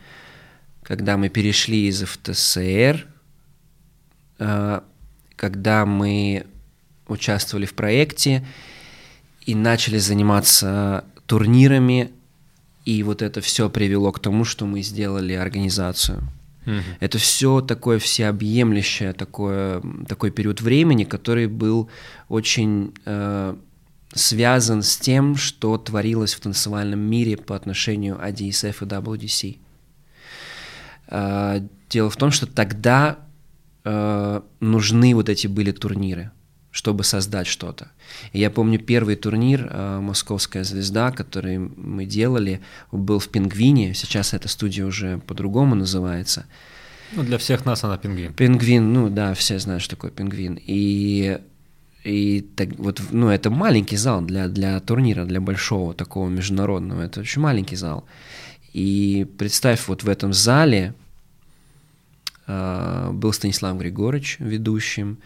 когда 0.82 1.16
мы 1.16 1.30
перешли 1.30 1.86
из 1.86 2.02
ФТСР, 2.02 3.06
э, 4.38 4.80
когда 5.36 5.86
мы 5.86 6.44
участвовали 7.08 7.64
в 7.64 7.72
проекте 7.72 8.46
и 9.46 9.54
начали 9.54 9.96
заниматься 9.96 11.06
турнирами, 11.24 12.10
и 12.84 13.02
вот 13.02 13.22
это 13.22 13.40
все 13.40 13.70
привело 13.70 14.12
к 14.12 14.20
тому, 14.20 14.44
что 14.44 14.66
мы 14.66 14.82
сделали 14.82 15.32
организацию. 15.32 16.22
Mm-hmm. 16.66 16.82
Это 17.00 17.18
все 17.18 17.60
такое 17.60 17.98
всеобъемлющее, 17.98 19.12
такое, 19.12 19.82
такой 20.08 20.30
период 20.30 20.60
времени, 20.60 21.04
который 21.04 21.46
был 21.46 21.90
очень 22.28 22.94
э, 23.04 23.56
связан 24.14 24.82
с 24.82 24.96
тем, 24.96 25.36
что 25.36 25.76
творилось 25.76 26.34
в 26.34 26.40
танцевальном 26.40 27.00
мире 27.00 27.36
по 27.36 27.54
отношению 27.54 28.16
ADSF 28.16 28.76
и 28.80 28.86
WDC. 28.86 29.58
Э, 31.08 31.60
дело 31.90 32.10
в 32.10 32.16
том, 32.16 32.30
что 32.30 32.46
тогда 32.46 33.18
э, 33.84 34.40
нужны 34.60 35.14
вот 35.14 35.28
эти 35.28 35.46
были 35.46 35.72
турниры 35.72 36.30
чтобы 36.74 37.04
создать 37.04 37.46
что-то. 37.46 37.92
И 38.32 38.40
я 38.40 38.50
помню 38.50 38.80
первый 38.80 39.14
турнир 39.14 39.68
э, 39.70 40.00
«Московская 40.00 40.64
звезда», 40.64 41.12
который 41.12 41.58
мы 41.58 42.04
делали, 42.04 42.60
был 42.90 43.20
в 43.20 43.28
«Пингвине», 43.28 43.94
сейчас 43.94 44.34
эта 44.34 44.48
студия 44.48 44.84
уже 44.84 45.18
по-другому 45.18 45.76
называется. 45.76 46.46
Ну, 47.12 47.22
для 47.22 47.38
всех 47.38 47.64
нас 47.64 47.84
она 47.84 47.96
«Пингвин». 47.96 48.32
«Пингвин», 48.32 48.92
ну 48.92 49.08
да, 49.08 49.34
все 49.34 49.60
знают, 49.60 49.84
что 49.84 49.94
такое 49.94 50.10
«Пингвин». 50.10 50.58
И, 50.60 51.38
и 52.02 52.40
так, 52.56 52.70
вот, 52.76 53.00
ну, 53.12 53.28
это 53.28 53.50
маленький 53.50 53.96
зал 53.96 54.20
для, 54.22 54.48
для 54.48 54.80
турнира, 54.80 55.24
для 55.24 55.40
большого 55.40 55.94
такого 55.94 56.28
международного, 56.28 57.02
это 57.02 57.20
очень 57.20 57.40
маленький 57.40 57.76
зал. 57.76 58.04
И 58.72 59.28
представь, 59.38 59.86
вот 59.86 60.02
в 60.02 60.08
этом 60.08 60.32
зале 60.32 60.92
э, 62.48 63.10
был 63.12 63.32
Станислав 63.32 63.78
Григорьевич 63.78 64.38
ведущим, 64.40 65.18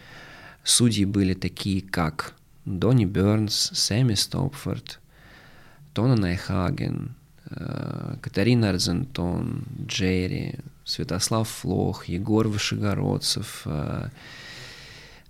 Судьи 0.63 1.05
были 1.05 1.33
такие, 1.33 1.81
как 1.81 2.35
Донни 2.65 3.05
Бернс, 3.05 3.71
Сэмми 3.73 4.13
Стопфорд, 4.13 4.99
Тоне 5.93 6.15
Найхаген, 6.15 7.15
э, 7.49 8.15
Катарина 8.21 8.69
Арзентон, 8.69 9.65
Джерри, 9.85 10.55
Святослав 10.85 11.47
Флох, 11.49 12.05
Егор 12.05 12.47
Вышегородцев. 12.47 13.63
Э, 13.65 14.09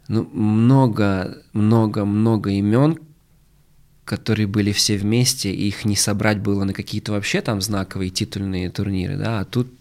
ну, 0.07 0.27
много, 0.33 1.43
много, 1.53 2.03
много 2.03 2.49
имен, 2.51 2.99
которые 4.05 4.47
были 4.47 4.71
все 4.71 4.97
вместе, 4.97 5.53
и 5.53 5.67
их 5.67 5.85
не 5.85 5.95
собрать 5.95 6.39
было 6.39 6.63
на 6.63 6.73
какие-то 6.73 7.11
вообще 7.11 7.41
там 7.41 7.61
знаковые 7.61 8.09
титульные 8.09 8.71
турниры, 8.71 9.17
да, 9.17 9.41
а 9.41 9.45
тут 9.45 9.71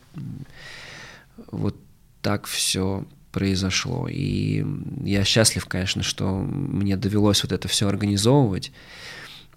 вот 1.51 1.76
так 2.20 2.46
все 2.46 3.07
произошло. 3.33 4.09
И 4.09 4.64
я 5.05 5.24
счастлив, 5.24 5.66
конечно, 5.66 6.03
что 6.03 6.39
мне 6.39 6.97
довелось 6.97 7.43
вот 7.43 7.53
это 7.53 7.68
все 7.68 7.89
организовывать. 7.89 8.72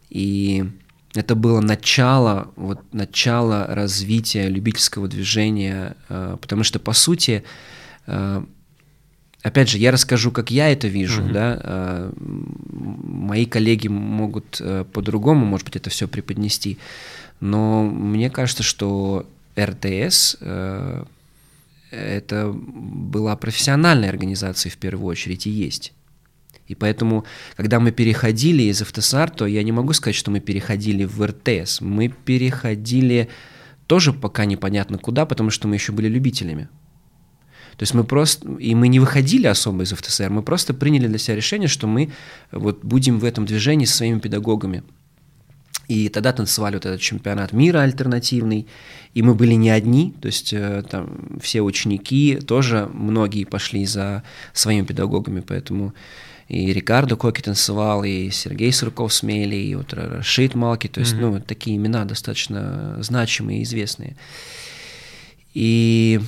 И 0.10 0.66
это 1.14 1.36
было 1.36 1.62
начало, 1.62 2.52
вот 2.56 2.82
начало 2.94 3.68
развития 3.68 4.48
любительского 4.48 5.08
движения, 5.08 5.96
э, 6.10 6.38
потому 6.40 6.64
что, 6.64 6.80
по 6.80 6.94
сути, 6.94 7.44
э, 8.08 8.44
опять 9.42 9.70
же, 9.70 9.78
я 9.78 9.92
расскажу, 9.92 10.32
как 10.32 10.52
я 10.52 10.70
это 10.70 10.88
вижу, 10.88 11.22
mm-hmm. 11.22 11.32
да, 11.32 11.60
э, 11.62 12.12
мои 12.20 13.46
коллеги 13.46 13.88
могут 13.88 14.62
по-другому, 14.94 15.46
может 15.46 15.66
быть, 15.66 15.76
это 15.76 15.90
все 15.90 16.08
преподнести, 16.08 16.78
но 17.42 17.84
мне 17.84 18.30
кажется, 18.30 18.64
что 18.64 19.28
РТС 19.60 20.38
это 21.92 22.52
была 22.54 23.36
профессиональная 23.36 24.10
организация 24.10 24.70
в 24.70 24.78
первую 24.78 25.08
очередь 25.08 25.46
и 25.46 25.50
есть. 25.50 25.94
И 26.68 26.76
поэтому, 26.76 27.26
когда 27.58 27.80
мы 27.80 27.92
переходили 27.92 28.64
из 28.64 28.82
ФТСР, 28.82 29.30
то 29.32 29.46
я 29.46 29.62
не 29.62 29.74
могу 29.74 29.94
сказать, 29.94 30.16
что 30.16 30.32
мы 30.32 30.40
переходили 30.40 31.04
в 31.04 31.22
РТС. 31.22 31.82
Мы 31.82 32.08
переходили 32.08 33.28
тоже 33.88 34.14
пока 34.14 34.46
непонятно 34.46 34.98
куда, 34.98 35.26
потому 35.26 35.50
что 35.50 35.68
мы 35.68 35.76
еще 35.76 35.92
были 35.92 36.08
любителями. 36.08 36.70
То 37.76 37.84
есть 37.84 37.94
мы 37.94 38.04
просто, 38.04 38.50
и 38.54 38.74
мы 38.76 38.88
не 38.88 39.00
выходили 39.00 39.48
особо 39.48 39.84
из 39.84 39.92
ФТСР, 39.92 40.30
мы 40.30 40.44
просто 40.44 40.74
приняли 40.74 41.08
для 41.08 41.18
себя 41.18 41.36
решение, 41.36 41.68
что 41.68 41.88
мы 41.88 42.12
вот 42.52 42.86
будем 42.86 43.20
в 43.20 43.26
этом 43.26 43.46
движении 43.46 43.86
со 43.86 43.98
своими 43.98 44.20
педагогами. 44.20 44.84
И 45.88 46.10
тогда 46.10 46.32
танцевали 46.32 46.76
вот 46.76 46.86
этот 46.86 47.02
чемпионат 47.02 47.52
мира 47.52 47.80
альтернативный, 47.80 48.68
и 49.14 49.22
мы 49.22 49.36
были 49.36 49.54
не 49.54 49.70
одни, 49.70 50.14
то 50.22 50.28
есть 50.28 50.54
э, 50.54 50.84
там 50.90 51.40
все 51.42 51.62
ученики 51.62 52.36
тоже, 52.36 52.90
многие 52.94 53.44
пошли 53.44 53.86
за 53.86 54.24
своими 54.54 54.86
педагогами, 54.86 55.42
поэтому 55.42 55.94
и 56.52 56.74
Рикардо 56.74 57.16
Коки 57.16 57.42
танцевал, 57.42 58.04
и 58.04 58.30
Сергей 58.30 58.74
Сурков 58.74 59.14
смели, 59.14 59.56
и 59.56 59.74
вот 59.74 59.94
Рашид 59.94 60.54
Малки, 60.54 60.88
то 60.88 61.00
есть, 61.00 61.14
mm-hmm. 61.14 61.32
ну, 61.32 61.40
такие 61.40 61.78
имена 61.78 62.04
достаточно 62.04 62.98
значимые 63.00 63.60
и 63.60 63.64
известные. 63.64 64.18
И 65.54 66.20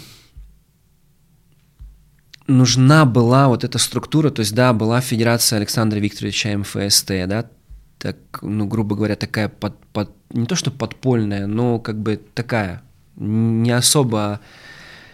нужна 2.48 3.04
была 3.04 3.50
вот 3.50 3.66
эта 3.66 3.78
структура, 3.78 4.30
то 4.30 4.40
есть, 4.40 4.56
да, 4.56 4.72
была 4.72 5.02
Федерация 5.02 5.58
Александра 5.58 6.00
Викторовича 6.00 6.58
МФСТ, 6.58 7.08
да, 7.28 7.50
так, 8.04 8.18
ну, 8.42 8.68
грубо 8.68 8.98
говоря, 8.98 9.16
такая 9.16 9.48
под, 9.48 9.80
под, 9.94 10.12
не 10.32 10.46
то 10.46 10.58
что 10.58 10.72
подпольная, 10.72 11.48
но 11.48 11.80
как 11.80 11.98
бы 11.98 12.20
такая, 12.34 12.84
не 13.16 13.72
особо 13.72 14.42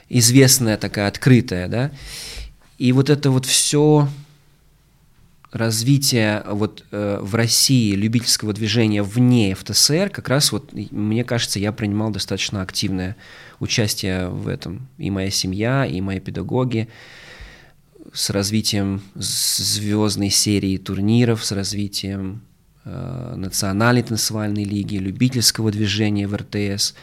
известная, 0.09 0.75
такая 0.75 1.07
открытая, 1.07 1.67
да. 1.67 1.91
И 2.79 2.91
вот 2.91 3.11
это 3.11 3.29
вот 3.29 3.45
все 3.45 4.09
развитие 5.51 6.43
вот 6.47 6.83
э, 6.89 7.19
в 7.21 7.35
России 7.35 7.93
любительского 7.93 8.53
движения 8.53 9.03
вне 9.03 9.53
ФТСР, 9.53 10.09
как 10.09 10.27
раз 10.27 10.51
вот, 10.51 10.73
мне 10.73 11.23
кажется, 11.23 11.59
я 11.59 11.71
принимал 11.71 12.09
достаточно 12.09 12.63
активное 12.63 13.15
участие 13.59 14.29
в 14.29 14.47
этом. 14.47 14.87
И 14.97 15.11
моя 15.11 15.29
семья, 15.29 15.85
и 15.85 16.01
мои 16.01 16.19
педагоги 16.19 16.89
с 18.11 18.31
развитием 18.31 19.03
звездной 19.13 20.31
серии 20.31 20.77
турниров, 20.77 21.45
с 21.45 21.51
развитием 21.51 22.41
национальной 22.85 24.03
танцевальной 24.03 24.63
лиги, 24.63 24.95
любительского 24.95 25.71
движения 25.71 26.27
в 26.27 26.35
РТС. 26.35 26.93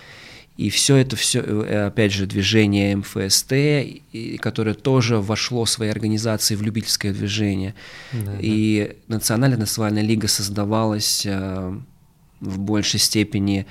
И 0.57 0.71
все 0.71 0.97
это, 0.97 1.17
все, 1.17 1.41
э, 1.41 1.87
опять 1.87 2.13
же, 2.13 2.27
движение 2.27 2.97
МФСТ, 2.97 3.53
которое 4.41 4.75
тоже 4.75 5.19
вошло 5.21 5.67
в 5.67 5.71
своей 5.71 5.93
организации 5.93 6.55
в 6.55 6.63
любительское 6.63 7.13
движение. 7.13 7.75
Да, 8.13 8.33
и 8.41 8.97
да. 9.07 9.17
Национальная 9.17 9.59
танцевальная 9.59 10.03
лига 10.03 10.29
создавалась 10.29 11.27
э, 11.27 11.79
в 12.41 12.59
большей 12.59 13.01
степени 13.01 13.67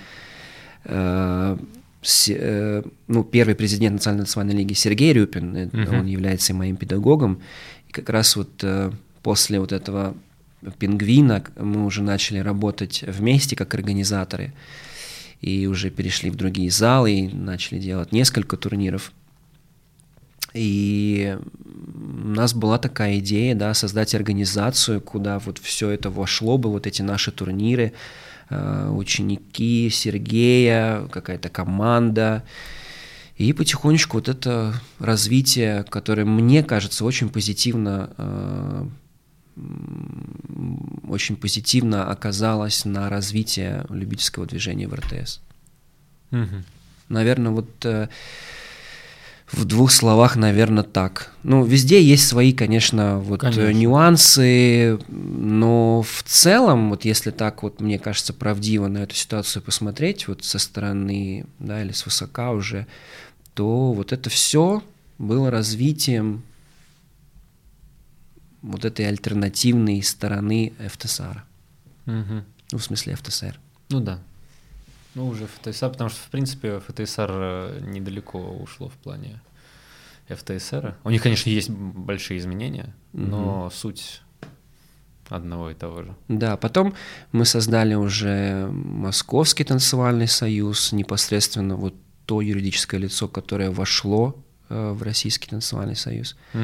э, 0.83 1.57
э, 2.27 2.83
ну, 3.07 3.23
первый 3.23 3.55
президент 3.55 3.93
Национальной 3.93 4.25
танцевальной 4.25 4.55
лиги 4.55 4.73
Сергей 4.73 5.11
Рюпин, 5.11 5.71
угу. 5.73 5.95
он 5.95 6.05
является 6.05 6.53
моим 6.53 6.75
педагогом. 6.75 7.41
И 7.89 7.91
как 7.91 8.09
раз 8.09 8.35
вот 8.35 8.63
э, 8.63 8.91
после 9.23 9.59
вот 9.59 9.71
этого 9.71 10.15
пингвина 10.77 11.43
мы 11.57 11.85
уже 11.85 12.03
начали 12.03 12.39
работать 12.39 13.03
вместе 13.07 13.55
как 13.55 13.73
организаторы 13.73 14.53
и 15.41 15.67
уже 15.67 15.89
перешли 15.89 16.29
в 16.29 16.35
другие 16.35 16.71
залы 16.71 17.11
и 17.11 17.27
начали 17.27 17.79
делать 17.79 18.11
несколько 18.11 18.57
турниров. 18.57 19.11
И 20.53 21.37
у 22.23 22.29
нас 22.29 22.53
была 22.53 22.77
такая 22.77 23.19
идея, 23.19 23.55
да, 23.55 23.73
создать 23.73 24.15
организацию, 24.15 25.01
куда 25.01 25.39
вот 25.39 25.57
все 25.57 25.89
это 25.89 26.09
вошло 26.09 26.57
бы, 26.57 26.71
вот 26.71 26.87
эти 26.87 27.01
наши 27.01 27.31
турниры, 27.31 27.91
э, 28.49 28.89
ученики 28.89 29.89
Сергея, 29.91 31.07
какая-то 31.11 31.49
команда. 31.49 32.43
И 33.35 33.51
потихонечку 33.51 34.17
вот 34.17 34.29
это 34.29 34.81
развитие, 34.97 35.83
которое 35.83 36.23
мне 36.23 36.63
кажется 36.63 37.03
очень 37.03 37.27
позитивно 37.27 38.11
э, 38.17 38.87
очень 41.07 41.35
позитивно 41.37 42.09
оказалось 42.09 42.85
на 42.85 43.09
развитие 43.09 43.85
любительского 43.89 44.45
движения 44.45 44.87
в 44.87 44.93
РТС. 44.93 45.39
Угу. 46.31 46.63
Наверное, 47.09 47.51
вот 47.51 47.69
э, 47.85 48.09
в 49.51 49.65
двух 49.65 49.91
словах, 49.91 50.35
наверное, 50.35 50.83
так. 50.83 51.31
Ну, 51.43 51.63
везде 51.63 52.01
есть 52.01 52.27
свои, 52.27 52.51
конечно, 52.51 53.19
вот 53.19 53.43
э, 53.43 53.51
конечно. 53.51 53.71
нюансы, 53.71 54.99
но 55.07 56.01
в 56.01 56.23
целом, 56.23 56.89
вот 56.89 57.05
если 57.05 57.31
так 57.31 57.63
вот, 57.63 57.79
мне 57.79 57.99
кажется, 57.99 58.33
правдиво 58.33 58.87
на 58.87 58.99
эту 58.99 59.15
ситуацию 59.15 59.61
посмотреть, 59.61 60.27
вот 60.27 60.43
со 60.43 60.59
стороны, 60.59 61.45
да, 61.59 61.81
или 61.81 61.91
с 61.91 62.05
высока 62.05 62.51
уже, 62.51 62.87
то 63.53 63.93
вот 63.93 64.11
это 64.11 64.29
все 64.29 64.83
было 65.19 65.51
развитием 65.51 66.43
вот 68.65 68.85
этой 68.85 69.07
альтернативной 69.07 70.01
стороны 70.01 70.73
ФТСР. 70.79 71.43
Угу. 72.07 72.43
Ну, 72.71 72.77
в 72.77 72.83
смысле 72.83 73.15
ФТСР. 73.15 73.59
Ну 73.89 73.99
да. 73.99 74.19
Ну, 75.13 75.27
уже 75.27 75.47
ФТСР, 75.47 75.89
потому 75.91 76.09
что, 76.09 76.19
в 76.19 76.29
принципе, 76.29 76.79
ФТСР 76.79 77.29
э, 77.31 77.79
недалеко 77.81 78.39
ушло 78.39 78.89
в 78.89 78.93
плане 78.93 79.39
ФТСР. 80.27 80.95
У 81.03 81.09
них, 81.09 81.21
конечно, 81.21 81.49
есть 81.49 81.69
большие 81.69 82.39
изменения, 82.39 82.93
угу. 83.13 83.23
но 83.23 83.69
суть 83.69 84.21
одного 85.29 85.71
и 85.71 85.73
того 85.73 86.03
же. 86.03 86.15
Да, 86.27 86.57
потом 86.57 86.93
мы 87.31 87.45
создали 87.45 87.95
уже 87.95 88.67
Московский 88.71 89.63
танцевальный 89.63 90.27
союз, 90.27 90.91
непосредственно 90.91 91.75
вот 91.75 91.95
то 92.25 92.41
юридическое 92.41 92.99
лицо, 92.99 93.27
которое 93.27 93.71
вошло 93.71 94.35
э, 94.69 94.91
в 94.91 95.03
Российский 95.03 95.47
танцевальный 95.47 95.95
союз. 95.95 96.35
Угу. 96.53 96.61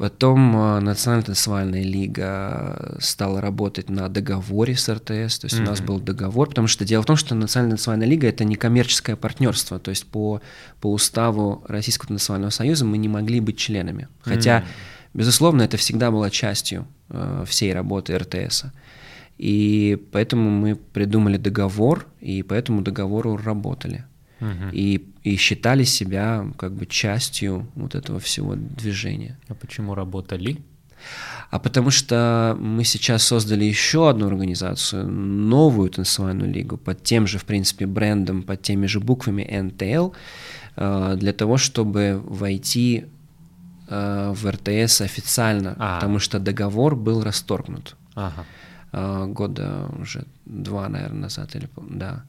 Потом 0.00 0.56
э, 0.56 0.80
Национальная 0.80 1.26
танцевальная 1.26 1.82
лига 1.82 2.96
стала 3.00 3.38
работать 3.38 3.90
на 3.90 4.08
договоре 4.08 4.74
с 4.74 4.88
РТС, 4.88 5.04
то 5.04 5.44
есть 5.44 5.44
mm-hmm. 5.44 5.60
у 5.60 5.66
нас 5.66 5.82
был 5.82 6.00
договор, 6.00 6.48
потому 6.48 6.68
что 6.68 6.86
дело 6.86 7.02
в 7.02 7.04
том, 7.04 7.16
что 7.16 7.34
Национальная 7.34 7.76
танцевальная 7.76 8.06
лига 8.06 8.26
это 8.26 8.44
не 8.44 8.54
коммерческое 8.54 9.14
партнерство, 9.14 9.78
то 9.78 9.90
есть 9.90 10.06
по, 10.06 10.40
по 10.80 10.90
уставу 10.90 11.62
Российского 11.68 12.08
танцевального 12.08 12.48
союза 12.48 12.86
мы 12.86 12.96
не 12.96 13.08
могли 13.08 13.40
быть 13.40 13.58
членами. 13.58 14.08
Хотя, 14.22 14.60
mm-hmm. 14.60 15.10
безусловно, 15.12 15.60
это 15.60 15.76
всегда 15.76 16.10
была 16.10 16.30
частью 16.30 16.86
э, 17.10 17.44
всей 17.46 17.74
работы 17.74 18.16
РТС. 18.16 18.64
И 19.36 20.02
поэтому 20.12 20.48
мы 20.48 20.76
придумали 20.76 21.36
договор, 21.36 22.06
и 22.22 22.42
по 22.42 22.54
этому 22.54 22.80
договору 22.80 23.36
работали. 23.36 24.06
Угу. 24.40 24.70
И, 24.72 25.04
и 25.22 25.36
считали 25.36 25.84
себя 25.84 26.46
как 26.58 26.72
бы 26.72 26.86
частью 26.86 27.66
вот 27.74 27.94
этого 27.94 28.20
всего 28.20 28.54
движения. 28.54 29.38
А 29.48 29.54
почему 29.54 29.94
работали? 29.94 30.58
А 31.50 31.58
потому 31.58 31.90
что 31.90 32.56
мы 32.60 32.84
сейчас 32.84 33.24
создали 33.24 33.64
еще 33.64 34.08
одну 34.08 34.26
организацию, 34.26 35.06
новую 35.08 35.90
танцевальную 35.90 36.52
лигу 36.52 36.76
под 36.76 37.02
тем 37.02 37.26
же, 37.26 37.38
в 37.38 37.44
принципе, 37.44 37.86
брендом, 37.86 38.42
под 38.42 38.62
теми 38.62 38.86
же 38.86 39.00
буквами 39.00 39.42
NTL, 39.42 40.12
э, 40.76 41.16
для 41.16 41.32
того, 41.32 41.56
чтобы 41.56 42.22
войти 42.24 43.06
э, 43.88 44.32
в 44.34 44.50
РТС 44.50 45.00
официально, 45.00 45.74
а. 45.78 45.96
потому 45.96 46.18
что 46.20 46.38
договор 46.38 46.94
был 46.94 47.22
расторгнут. 47.22 47.96
Ага. 48.14 48.44
Э, 48.92 49.26
года 49.26 49.88
уже 49.98 50.24
два, 50.46 50.88
наверное, 50.88 51.22
назад 51.22 51.56
или 51.56 51.68
да. 51.76 52.24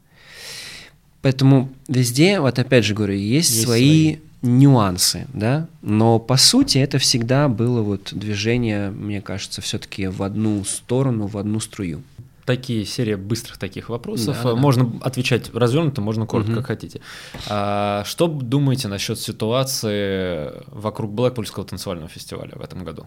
Поэтому 1.21 1.69
везде, 1.87 2.39
вот 2.39 2.57
опять 2.57 2.83
же 2.85 2.93
говорю, 2.93 3.13
есть, 3.13 3.49
есть 3.49 3.63
свои, 3.63 4.15
свои 4.15 4.17
нюансы, 4.41 5.27
да, 5.33 5.67
но 5.81 6.19
по 6.19 6.37
сути 6.37 6.79
это 6.79 6.97
всегда 6.97 7.47
было 7.47 7.81
вот 7.81 8.09
движение, 8.11 8.89
мне 8.89 9.21
кажется, 9.21 9.61
все-таки 9.61 10.07
в 10.07 10.23
одну 10.23 10.63
сторону, 10.63 11.27
в 11.27 11.37
одну 11.37 11.59
струю. 11.59 12.01
Такие 12.45 12.85
серия 12.85 13.17
быстрых 13.17 13.59
таких 13.59 13.89
вопросов. 13.89 14.35
Да, 14.43 14.55
можно 14.55 14.85
да. 14.85 15.05
отвечать 15.05 15.53
развернуто, 15.53 16.01
можно 16.01 16.25
коротко, 16.25 16.51
угу. 16.51 16.57
как 16.57 16.67
хотите. 16.67 16.99
А, 17.47 18.03
что 18.05 18.27
думаете 18.27 18.87
насчет 18.87 19.19
ситуации 19.19 20.51
вокруг 20.67 21.11
Блэкпульского 21.13 21.65
танцевального 21.65 22.09
фестиваля 22.09 22.53
в 22.55 22.61
этом 22.61 22.83
году? 22.83 23.05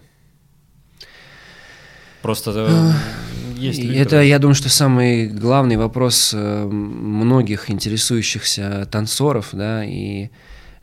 Просто 2.25 2.53
э, 2.55 2.91
есть 3.55 3.79
люди, 3.83 3.97
Это, 3.97 4.03
которые... 4.05 4.29
я 4.29 4.39
думаю, 4.39 4.55
что 4.55 4.67
самый 4.67 5.27
главный 5.27 5.77
вопрос 5.77 6.31
э, 6.33 6.65
многих 6.65 7.69
интересующихся 7.69 8.87
танцоров, 8.89 9.49
да, 9.51 9.85
и 9.85 10.29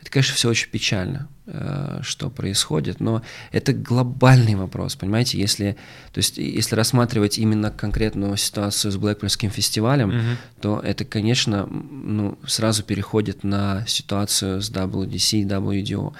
это, 0.02 0.10
конечно, 0.10 0.34
все 0.34 0.48
очень 0.48 0.68
печально, 0.68 1.28
э, 1.46 2.00
что 2.02 2.28
происходит, 2.28 2.98
но 2.98 3.22
это 3.52 3.72
глобальный 3.72 4.56
вопрос, 4.56 4.96
понимаете, 4.96 5.38
если, 5.38 5.76
то 6.12 6.18
есть, 6.18 6.38
если 6.38 6.74
рассматривать 6.74 7.38
именно 7.38 7.70
конкретную 7.70 8.36
ситуацию 8.36 8.90
с 8.90 8.96
Блэкпульским 8.96 9.50
фестивалем, 9.50 10.08
угу. 10.08 10.36
то 10.60 10.80
это, 10.80 11.04
конечно, 11.04 11.66
ну, 11.66 12.36
сразу 12.44 12.82
переходит 12.82 13.44
на 13.44 13.86
ситуацию 13.86 14.60
с 14.60 14.72
WDC, 14.72 15.44
WDO. 15.44 16.14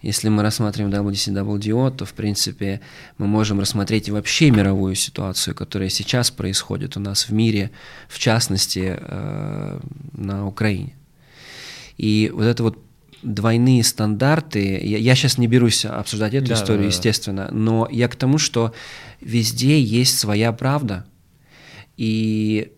Если 0.00 0.30
мы 0.30 0.42
рассматриваем 0.42 0.94
WCWDO, 0.94 1.94
то, 1.94 2.06
в 2.06 2.14
принципе, 2.14 2.80
мы 3.18 3.26
можем 3.26 3.60
рассмотреть 3.60 4.08
вообще 4.08 4.50
мировую 4.50 4.94
ситуацию, 4.94 5.54
которая 5.54 5.90
сейчас 5.90 6.30
происходит 6.30 6.96
у 6.96 7.00
нас 7.00 7.28
в 7.28 7.32
мире, 7.34 7.70
в 8.08 8.18
частности, 8.18 8.96
э, 8.98 9.80
на 10.12 10.46
Украине. 10.46 10.94
И 11.98 12.30
вот 12.32 12.44
это 12.44 12.62
вот 12.62 12.85
двойные 13.26 13.82
стандарты, 13.82 14.78
я, 14.82 14.98
я 14.98 15.14
сейчас 15.14 15.36
не 15.36 15.48
берусь 15.48 15.84
обсуждать 15.84 16.34
эту 16.34 16.48
да, 16.48 16.54
историю, 16.54 16.84
да, 16.84 16.88
да. 16.88 16.88
естественно, 16.88 17.48
но 17.50 17.88
я 17.90 18.08
к 18.08 18.16
тому, 18.16 18.38
что 18.38 18.72
везде 19.20 19.80
есть 19.80 20.18
своя 20.18 20.52
правда 20.52 21.04
и, 21.96 22.72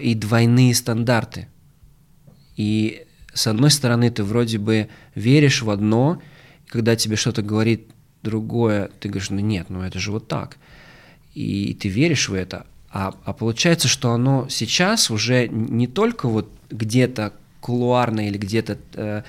и 0.00 0.14
двойные 0.14 0.74
стандарты. 0.74 1.48
И 2.56 3.06
с 3.32 3.46
одной 3.46 3.70
стороны, 3.70 4.10
ты 4.10 4.24
вроде 4.24 4.58
бы 4.58 4.88
веришь 5.14 5.62
в 5.62 5.70
одно, 5.70 6.20
когда 6.66 6.96
тебе 6.96 7.16
что-то 7.16 7.42
говорит 7.42 7.88
другое, 8.22 8.90
ты 9.00 9.08
говоришь, 9.08 9.30
ну 9.30 9.38
нет, 9.38 9.70
ну 9.70 9.82
это 9.82 9.98
же 9.98 10.10
вот 10.10 10.28
так. 10.28 10.58
И 11.34 11.74
ты 11.74 11.88
веришь 11.88 12.28
в 12.28 12.34
это. 12.34 12.66
А, 12.90 13.14
а 13.24 13.32
получается, 13.32 13.88
что 13.88 14.12
оно 14.12 14.48
сейчас 14.50 15.10
уже 15.10 15.48
не 15.48 15.86
только 15.86 16.28
вот 16.28 16.50
где-то 16.70 17.32
кулуарно 17.62 18.28
или 18.28 18.36
где-то, 18.36 18.76
э, 18.94 19.22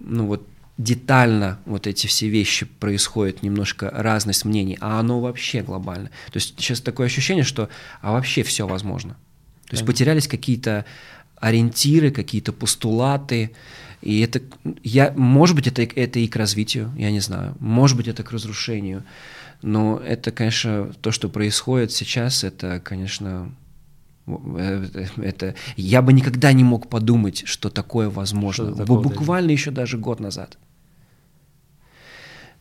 ну 0.00 0.26
вот, 0.26 0.48
детально 0.78 1.58
вот 1.64 1.86
эти 1.86 2.06
все 2.06 2.28
вещи 2.28 2.66
происходят, 2.66 3.42
немножко 3.42 3.90
разность 3.94 4.44
мнений, 4.44 4.76
а 4.80 4.98
оно 4.98 5.20
вообще 5.20 5.62
глобально. 5.62 6.08
То 6.32 6.38
есть 6.38 6.54
сейчас 6.58 6.80
такое 6.80 7.06
ощущение, 7.06 7.44
что 7.44 7.68
а 8.02 8.12
вообще 8.12 8.42
все 8.42 8.66
возможно. 8.66 9.16
То 9.68 9.74
есть 9.76 9.86
потерялись 9.86 10.28
какие-то 10.28 10.84
ориентиры, 11.36 12.10
какие-то 12.10 12.52
постулаты, 12.52 13.52
и 14.02 14.20
это, 14.20 14.40
я, 14.82 15.12
может 15.16 15.56
быть, 15.56 15.66
это, 15.66 15.82
это 15.82 16.18
и 16.18 16.28
к 16.28 16.36
развитию, 16.36 16.92
я 16.96 17.10
не 17.10 17.20
знаю. 17.20 17.56
Может 17.58 17.96
быть, 17.96 18.08
это 18.08 18.22
к 18.22 18.32
разрушению. 18.32 19.04
Но 19.62 19.98
это, 19.98 20.30
конечно, 20.30 20.92
то, 21.00 21.10
что 21.10 21.28
происходит 21.28 21.90
сейчас, 21.92 22.44
это, 22.44 22.80
конечно, 22.80 23.50
это 24.26 25.54
я 25.76 26.02
бы 26.02 26.12
никогда 26.12 26.52
не 26.52 26.64
мог 26.64 26.88
подумать, 26.88 27.42
что 27.46 27.70
такое 27.70 28.10
возможно. 28.10 28.72
Что 28.72 28.76
такое 28.76 29.00
Буквально 29.00 29.50
еще 29.50 29.70
даже 29.70 29.98
год 29.98 30.20
назад. 30.20 30.58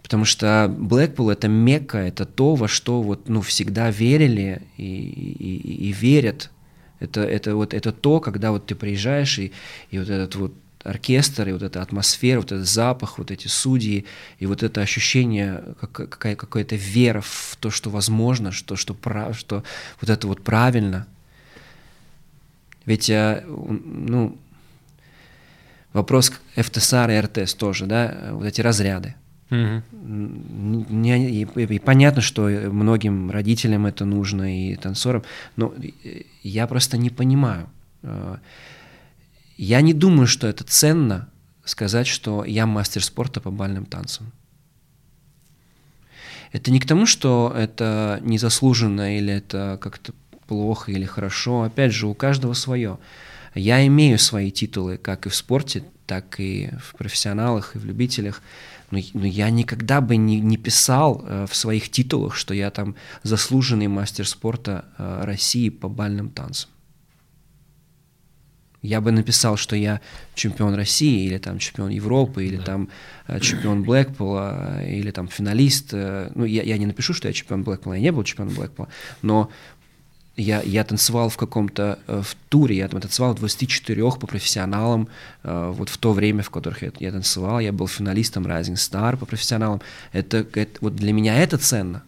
Потому 0.06 0.24
что 0.26 0.72
Blackpool 0.78 1.32
это 1.32 1.48
мекка, 1.48 1.98
это 1.98 2.26
то, 2.26 2.54
во 2.54 2.68
что 2.68 3.02
вот, 3.02 3.28
ну, 3.28 3.42
всегда 3.42 3.90
верили 3.90 4.62
и, 4.78 4.84
и, 4.84 5.90
и 5.90 5.92
верят. 5.94 6.52
Это, 7.00 7.22
это, 7.24 7.56
вот, 7.56 7.74
это 7.74 7.92
то, 7.92 8.20
когда 8.20 8.52
вот 8.52 8.68
ты 8.68 8.76
приезжаешь, 8.76 9.40
и, 9.40 9.52
и 9.90 9.98
вот 9.98 10.08
этот 10.08 10.36
вот 10.36 10.54
оркестр, 10.84 11.50
и 11.50 11.52
вот 11.52 11.64
эта 11.64 11.82
атмосфера, 11.82 12.42
вот 12.42 12.52
этот 12.52 12.68
запах, 12.68 13.18
вот 13.18 13.32
эти 13.32 13.48
судьи, 13.48 14.06
и 14.38 14.46
вот 14.46 14.62
это 14.62 14.82
ощущение, 14.82 15.64
как, 15.82 15.92
какая, 15.92 16.36
какая-то 16.36 16.76
вера 16.76 17.22
в 17.22 17.58
то, 17.60 17.72
что 17.72 17.90
возможно, 17.90 18.52
что, 18.52 18.76
что, 18.76 18.94
прав, 18.94 19.36
что 19.38 19.64
вот 20.00 20.12
это 20.12 20.28
вот 20.28 20.44
правильно. 20.44 21.08
Ведь, 22.86 23.10
э, 23.10 23.44
ну, 23.46 24.38
вопрос 25.94 26.32
ФТСАР 26.56 27.12
и 27.12 27.20
РТС 27.20 27.54
тоже, 27.56 27.86
да, 27.86 28.30
вот 28.32 28.46
эти 28.46 28.62
разряды. 28.62 29.16
Угу. 29.52 29.84
Не, 29.92 31.30
и, 31.30 31.42
и 31.44 31.80
понятно, 31.80 32.22
что 32.22 32.48
многим 32.48 33.30
родителям 33.30 33.86
это 33.86 34.06
нужно 34.06 34.72
и 34.72 34.76
танцорам, 34.76 35.24
но 35.56 35.74
я 36.42 36.68
просто 36.68 36.98
не 36.98 37.10
понимаю. 37.10 37.70
Э, 38.04 38.38
я 39.58 39.82
не 39.82 39.94
думаю, 39.94 40.28
что 40.28 40.48
это 40.48 40.64
ценно 40.64 41.30
сказать, 41.64 42.08
что 42.08 42.44
я 42.44 42.66
мастер 42.66 43.04
спорта 43.04 43.40
по 43.40 43.52
бальным 43.52 43.86
танцам. 43.86 44.32
Это 46.52 46.72
не 46.72 46.80
к 46.80 46.86
тому, 46.86 47.06
что 47.06 47.54
это 47.56 48.20
незаслуженно 48.22 49.18
или 49.18 49.34
это 49.34 49.78
как-то 49.82 50.14
плохо 50.48 50.92
или 50.92 51.06
хорошо. 51.06 51.64
Опять 51.64 51.94
же, 51.94 52.08
у 52.08 52.14
каждого 52.14 52.54
свое. 52.54 52.98
Я 53.54 53.86
имею 53.88 54.20
свои 54.20 54.52
титулы 54.52 54.98
как 54.98 55.26
и 55.26 55.30
в 55.30 55.36
спорте, 55.36 55.84
так 56.06 56.40
и 56.40 56.72
в 56.82 56.98
профессионалах 56.98 57.76
и 57.76 57.80
в 57.80 57.86
любителях. 57.86 58.42
Но, 58.92 59.00
но 59.14 59.26
я 59.26 59.50
никогда 59.50 60.02
бы 60.02 60.16
не, 60.16 60.40
не 60.40 60.58
писал 60.58 61.24
э, 61.26 61.46
в 61.50 61.56
своих 61.56 61.90
титулах, 61.90 62.36
что 62.36 62.54
я 62.54 62.70
там 62.70 62.96
заслуженный 63.24 63.88
мастер 63.88 64.28
спорта 64.28 64.86
э, 64.98 65.22
России 65.24 65.70
по 65.70 65.90
бальным 65.90 66.30
танцам. 66.30 66.70
Я 68.86 69.02
бы 69.02 69.12
написал, 69.12 69.58
что 69.58 69.76
я 69.76 70.00
чемпион 70.36 70.76
России, 70.76 71.26
или 71.26 71.40
там 71.40 71.58
чемпион 71.58 71.90
Европы, 71.90 72.46
или 72.46 72.58
да. 72.58 72.64
там 72.64 72.90
э, 73.28 73.40
чемпион 73.40 73.84
Блэкпула, 73.84 74.84
или 74.86 75.10
там 75.10 75.28
финалист. 75.28 75.90
Э, 75.94 76.32
ну, 76.36 76.46
я, 76.46 76.62
я 76.62 76.78
не 76.78 76.86
напишу, 76.86 77.16
что 77.16 77.28
я 77.28 77.34
чемпион 77.34 77.64
Блэкпула, 77.64 77.94
я 77.94 78.00
не 78.00 78.12
был 78.12 78.24
чемпионом 78.24 78.54
Блэкпула, 78.54 78.88
но 79.24 79.50
я, 80.38 80.62
я 80.62 80.84
танцевал 80.84 81.30
в 81.30 81.38
каком-то 81.38 82.00
э, 82.08 82.22
в 82.22 82.36
туре, 82.50 82.78
я 82.78 82.88
там 82.88 83.02
танцевал 83.02 83.36
24 83.36 84.12
по 84.12 84.28
профессионалам, 84.28 85.08
вот 85.44 85.90
в 85.90 85.98
то 85.98 86.14
время, 86.14 86.44
в 86.44 86.50
которых 86.50 86.82
я, 86.82 86.92
я 87.00 87.12
танцевал, 87.12 87.60
я 87.60 87.72
был 87.72 87.88
финалистом 87.88 88.46
Rising 88.48 88.76
Star 88.76 89.18
по 89.18 89.26
профессионалам. 89.26 89.82
Это, 90.12 90.46
это, 90.54 90.78
вот 90.82 90.96
для 90.96 91.14
меня 91.14 91.38
это 91.42 91.58
ценно, 91.58 92.04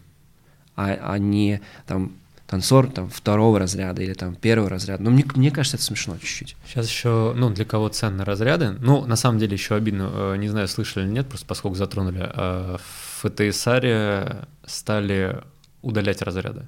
а, 0.76 0.98
а 1.00 1.18
не 1.18 1.60
там 1.86 2.12
танцор 2.48 2.90
там, 2.90 3.10
второго 3.10 3.58
разряда 3.58 4.02
или 4.02 4.14
там 4.14 4.34
первого 4.34 4.70
разряда. 4.70 5.02
Но 5.02 5.10
мне, 5.10 5.24
мне 5.36 5.50
кажется, 5.50 5.76
это 5.76 5.84
смешно 5.84 6.16
чуть-чуть. 6.18 6.56
Сейчас 6.66 6.88
еще, 6.88 7.34
ну, 7.36 7.50
для 7.50 7.64
кого 7.64 7.88
ценны 7.90 8.24
разряды. 8.24 8.70
Ну, 8.80 9.04
на 9.04 9.16
самом 9.16 9.38
деле 9.38 9.52
еще 9.52 9.74
обидно, 9.74 10.10
э, 10.10 10.36
не 10.38 10.48
знаю, 10.48 10.66
слышали 10.66 11.04
или 11.04 11.12
нет, 11.12 11.28
просто 11.28 11.46
поскольку 11.46 11.76
затронули. 11.76 12.28
Э, 12.34 12.78
в 12.78 13.28
ФТСАре 13.28 14.46
стали 14.64 15.42
удалять 15.82 16.22
разряды. 16.22 16.66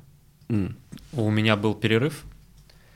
У 1.12 1.30
меня 1.30 1.56
был 1.56 1.74
перерыв 1.74 2.24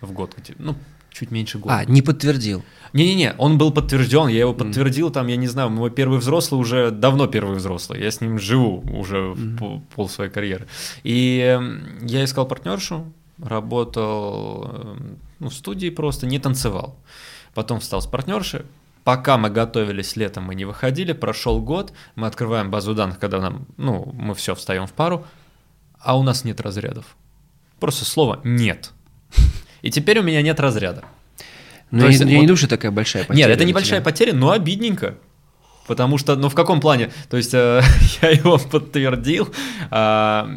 в 0.00 0.12
год, 0.12 0.36
ну, 0.58 0.74
чуть 1.14 1.30
меньше 1.30 1.58
года. 1.58 1.78
А, 1.78 1.84
не 1.84 2.02
подтвердил. 2.02 2.62
Не-не-не, 2.92 3.34
он 3.38 3.58
был 3.58 3.72
подтвержден, 3.72 4.28
я 4.28 4.40
его 4.40 4.54
подтвердил, 4.54 5.10
там, 5.10 5.26
я 5.28 5.36
не 5.36 5.46
знаю, 5.46 5.70
мой 5.70 5.90
первый 5.90 6.18
взрослый 6.18 6.60
уже 6.60 6.90
давно 6.90 7.26
первый 7.26 7.56
взрослый, 7.56 8.02
я 8.02 8.10
с 8.10 8.20
ним 8.20 8.38
живу 8.38 8.84
уже 8.92 9.34
пол, 9.58 9.82
пол 9.94 10.08
своей 10.08 10.30
карьеры. 10.30 10.66
И 11.02 11.38
эм, 11.38 12.06
я 12.06 12.24
искал 12.24 12.46
партнершу, 12.46 13.12
работал 13.38 14.64
эм, 14.64 15.18
ну, 15.38 15.48
в 15.48 15.54
студии 15.54 15.90
просто, 15.90 16.26
не 16.26 16.38
танцевал. 16.38 16.96
Потом 17.54 17.80
встал 17.80 18.02
с 18.02 18.06
партнершей, 18.06 18.62
Пока 19.04 19.36
мы 19.36 19.50
готовились 19.50 20.16
летом, 20.16 20.44
мы 20.44 20.54
не 20.54 20.64
выходили, 20.64 21.12
прошел 21.12 21.60
год, 21.60 21.92
мы 22.14 22.26
открываем 22.26 22.70
базу 22.70 22.94
данных, 22.94 23.18
когда 23.18 23.38
нам, 23.38 23.66
ну, 23.76 24.10
мы 24.14 24.34
все 24.34 24.54
встаем 24.54 24.86
в 24.86 24.94
пару, 24.94 25.26
а 25.98 26.18
у 26.18 26.22
нас 26.22 26.42
нет 26.42 26.58
разрядов. 26.62 27.14
Просто 27.84 28.06
слово 28.06 28.40
«нет». 28.44 28.92
И 29.82 29.90
теперь 29.90 30.18
у 30.18 30.22
меня 30.22 30.40
нет 30.40 30.58
разряда. 30.58 31.04
Но 31.90 31.98
То 31.98 32.04
я, 32.06 32.10
есть 32.12 32.20
я 32.20 32.26
не 32.26 32.36
вот- 32.36 32.42
думаю, 32.44 32.56
что 32.56 32.66
такая 32.66 32.90
большая 32.90 33.24
потеря. 33.24 33.46
Нет, 33.46 33.56
это 33.56 33.66
небольшая 33.66 34.00
тебя. 34.00 34.10
потеря, 34.10 34.32
но 34.32 34.52
обидненько. 34.52 35.16
Потому 35.86 36.16
что, 36.16 36.34
ну 36.34 36.48
в 36.48 36.54
каком 36.54 36.80
плане? 36.80 37.10
То 37.28 37.36
есть 37.36 37.52
э, 37.52 37.82
я 38.22 38.30
его 38.30 38.56
подтвердил. 38.56 39.52
а, 39.90 40.48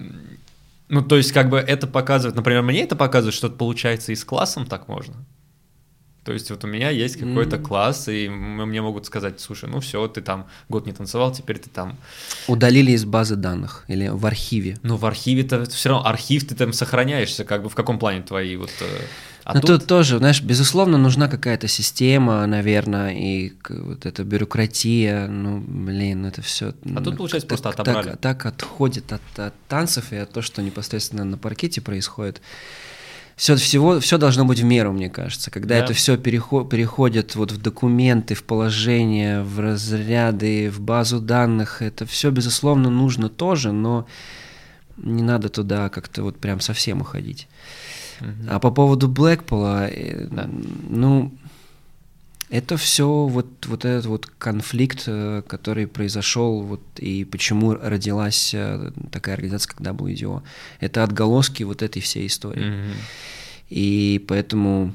ну, 0.87 1.01
то 1.01 1.17
есть, 1.17 1.33
как 1.33 1.49
бы 1.49 1.57
это 1.57 1.85
показывает, 1.85 2.37
например, 2.37 2.61
мне 2.61 2.83
это 2.83 2.95
показывает, 2.95 3.35
что 3.35 3.49
получается 3.49 4.13
и 4.13 4.15
с 4.15 4.23
классом 4.23 4.65
так 4.65 4.87
можно. 4.87 5.15
То 6.27 6.33
есть, 6.33 6.51
вот 6.51 6.61
у 6.65 6.67
меня 6.67 6.89
есть 6.89 7.15
какой-то 7.15 7.55
М. 7.55 7.63
класс, 7.63 8.09
и 8.09 8.27
мне 8.27 8.81
могут 8.81 9.05
сказать, 9.05 9.39
слушай, 9.39 9.69
ну 9.69 9.79
все, 9.79 10.05
ты 10.09 10.19
там 10.19 10.45
год 10.67 10.85
не 10.85 10.91
танцевал, 10.91 11.31
теперь 11.31 11.57
ты 11.57 11.69
там. 11.69 11.95
Удалили 12.47 12.91
из 12.91 13.05
базы 13.05 13.37
данных 13.37 13.85
или 13.87 14.09
в 14.09 14.25
архиве. 14.25 14.77
Ну, 14.83 14.97
в 14.97 15.05
архиве-то 15.05 15.63
все 15.63 15.87
равно, 15.87 16.05
архив 16.05 16.45
ты 16.45 16.53
там 16.53 16.73
сохраняешься, 16.73 17.45
как 17.45 17.63
бы 17.63 17.69
в 17.69 17.75
каком 17.75 17.97
плане 17.97 18.23
твои 18.23 18.57
вот. 18.57 18.71
э, 18.81 18.85
А 19.45 19.53
Но 19.53 19.61
тут, 19.61 19.79
тут 19.79 19.87
тоже, 19.87 20.17
знаешь, 20.17 20.41
безусловно, 20.41 20.97
нужна 20.97 21.29
какая-то 21.29 21.69
система, 21.69 22.45
наверное, 22.45 23.13
и 23.13 23.53
вот 23.69 24.05
эта 24.05 24.25
бюрократия, 24.25 25.27
ну, 25.27 25.63
блин, 25.65 26.25
это 26.25 26.41
все. 26.41 26.73
А 26.93 27.01
тут, 27.01 27.15
получается, 27.15 27.47
просто 27.47 27.71
так, 27.71 27.79
отобрали. 27.79 28.17
Так, 28.19 28.45
отходит 28.45 29.13
от, 29.13 29.39
от 29.39 29.53
танцев 29.69 30.11
и 30.11 30.17
от 30.17 30.29
того, 30.33 30.41
что 30.41 30.61
непосредственно 30.61 31.23
на 31.23 31.37
паркете 31.37 31.79
происходит. 31.79 32.41
Все, 33.37 33.55
всего, 33.55 33.99
все 33.99 34.17
должно 34.17 34.45
быть 34.45 34.59
в 34.59 34.63
меру, 34.63 34.91
мне 34.91 35.09
кажется. 35.09 35.51
Когда 35.51 35.77
Да. 35.77 35.83
это 35.85 35.93
все 35.93 36.17
переходит 36.17 37.35
вот 37.35 37.51
в 37.51 37.61
документы, 37.61 38.33
в 38.33 38.43
положение, 38.43 39.43
в 39.43 39.59
разряды, 39.59 40.71
в 40.71 40.81
базу 40.81 41.19
данных, 41.21 41.83
это 41.83 42.07
все, 42.07 42.31
безусловно, 42.31 42.89
нужно 42.89 43.29
тоже, 43.29 43.71
но 43.71 44.07
не 44.97 45.21
надо 45.21 45.49
туда 45.49 45.89
как-то 45.89 46.23
вот 46.23 46.39
прям 46.39 46.59
совсем 46.61 47.01
уходить. 47.01 47.47
Мгм. 48.21 48.47
А 48.49 48.59
по 48.59 48.71
поводу 48.71 49.07
Блэкпула, 49.07 49.87
Да. 50.31 50.49
ну, 50.89 51.31
это 52.49 52.77
все 52.77 53.25
вот, 53.25 53.65
вот 53.65 53.85
этот 53.85 54.05
вот 54.05 54.25
конфликт, 54.25 55.03
э, 55.07 55.41
который 55.47 55.85
произошел, 55.87 56.61
вот, 56.61 56.81
и 56.97 57.25
почему 57.25 57.73
родилась 57.73 58.53
э, 58.53 58.91
такая 59.11 59.35
организация, 59.35 59.73
как 59.73 59.81
WDO. 59.81 60.43
Это 60.79 61.03
отголоски 61.03 61.63
вот 61.63 61.81
этой 61.81 62.01
всей 62.01 62.27
истории. 62.27 62.69
Мгм. 62.69 62.93
И 63.69 64.23
поэтому 64.29 64.93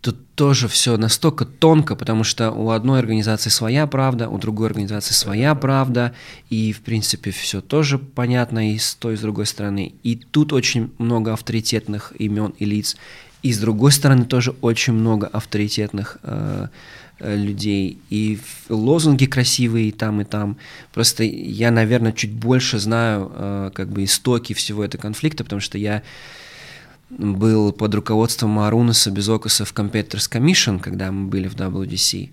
тут 0.00 0.16
тоже 0.34 0.68
все 0.68 0.96
настолько 0.96 1.44
тонко, 1.44 1.96
потому 1.96 2.22
что 2.22 2.52
у 2.52 2.70
одной 2.70 3.00
организации 3.00 3.50
своя 3.50 3.88
правда, 3.88 4.28
у 4.28 4.38
другой 4.38 4.68
организации 4.68 5.12
своя 5.12 5.56
правда, 5.56 6.14
и 6.50 6.72
в 6.72 6.82
принципе 6.82 7.32
все 7.32 7.60
тоже 7.60 7.98
понятно 7.98 8.72
и 8.72 8.78
с 8.78 8.94
той, 8.94 9.14
и 9.14 9.16
с 9.16 9.20
другой 9.20 9.46
стороны. 9.46 9.92
И 10.04 10.14
тут 10.14 10.52
очень 10.52 10.92
много 10.98 11.32
авторитетных 11.32 12.12
имен 12.16 12.54
и 12.58 12.64
лиц, 12.64 12.96
и 13.42 13.52
с 13.52 13.58
другой 13.58 13.92
стороны 13.92 14.24
тоже 14.24 14.54
очень 14.60 14.92
много 14.92 15.26
авторитетных 15.26 16.18
э, 16.22 16.68
э, 17.18 17.36
людей. 17.36 17.98
И 18.10 18.38
лозунги 18.68 19.24
красивые 19.26 19.88
и 19.88 19.92
там, 19.92 20.20
и 20.20 20.24
там. 20.24 20.56
Просто 20.92 21.24
я, 21.24 21.70
наверное, 21.70 22.12
чуть 22.12 22.32
больше 22.32 22.78
знаю 22.78 23.32
э, 23.34 23.70
как 23.74 23.88
бы 23.88 24.04
истоки 24.04 24.52
всего 24.52 24.84
этого 24.84 25.00
конфликта, 25.00 25.44
потому 25.44 25.60
что 25.60 25.78
я 25.78 26.02
был 27.10 27.72
под 27.72 27.94
руководством 27.94 28.58
Арунаса 28.58 29.10
Безокаса 29.10 29.64
в 29.64 29.72
Competitors 29.72 30.30
Commission, 30.30 30.78
когда 30.78 31.10
мы 31.10 31.28
были 31.28 31.48
в 31.48 31.56
WDC. 31.56 32.30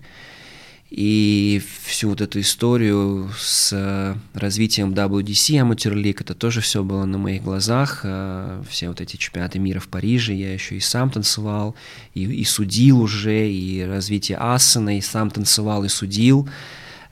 И 0.90 1.60
всю 1.84 2.08
вот 2.08 2.22
эту 2.22 2.40
историю 2.40 3.30
с 3.38 3.74
э, 3.74 4.14
развитием 4.32 4.94
WDC 4.94 5.60
Amateur 5.60 5.92
League, 5.92 6.16
это 6.20 6.34
тоже 6.34 6.62
все 6.62 6.82
было 6.82 7.04
на 7.04 7.18
моих 7.18 7.42
глазах. 7.42 8.00
э, 8.04 8.62
Все 8.70 8.88
вот 8.88 9.02
эти 9.02 9.16
чемпионаты 9.16 9.58
мира 9.58 9.80
в 9.80 9.88
Париже, 9.88 10.32
я 10.32 10.50
еще 10.50 10.76
и 10.76 10.80
сам 10.80 11.10
танцевал, 11.10 11.74
и, 12.14 12.24
и 12.24 12.44
судил 12.44 13.02
уже, 13.02 13.50
и 13.50 13.82
развитие 13.84 14.38
Асана, 14.38 14.96
и 14.96 15.02
сам 15.02 15.30
танцевал, 15.30 15.84
и 15.84 15.88
судил. 15.88 16.48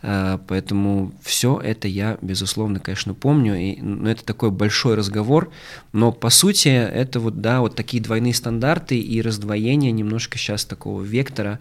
Э, 0.01 0.39
Поэтому 0.48 1.12
все 1.23 1.61
это 1.62 1.86
я, 1.86 2.16
безусловно, 2.23 2.81
конечно, 2.81 3.12
помню. 3.12 3.57
И, 3.61 3.78
ну, 3.82 4.09
это 4.09 4.24
такой 4.24 4.51
большой 4.51 4.94
разговор, 4.94 5.51
но 5.93 6.12
по 6.12 6.31
сути 6.31 6.69
это 6.69 7.20
вот, 7.20 7.43
да, 7.43 7.61
вот 7.61 7.77
такие 7.77 8.03
двойные 8.03 8.32
стандарты 8.32 8.98
и 8.98 9.20
раздвоение 9.20 9.93
немножко 9.93 10.39
сейчас 10.39 10.65
такого 10.65 11.03
вектора. 11.03 11.61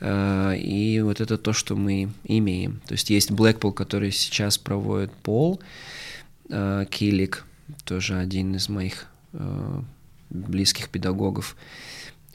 Э, 0.00 0.54
И 0.56 1.00
вот 1.00 1.20
это 1.20 1.38
то, 1.38 1.52
что 1.52 1.76
мы 1.76 2.10
имеем. 2.24 2.80
То 2.86 2.92
есть 2.92 3.10
есть 3.10 3.30
Blackpool, 3.30 3.72
который 3.72 4.10
сейчас 4.12 4.58
проводит 4.58 5.12
Пол. 5.12 5.60
Э, 6.50 6.84
Килик, 6.90 7.44
тоже 7.84 8.18
один 8.18 8.54
из 8.54 8.68
моих 8.68 9.06
э, 9.32 9.80
близких 10.30 10.88
педагогов. 10.88 11.56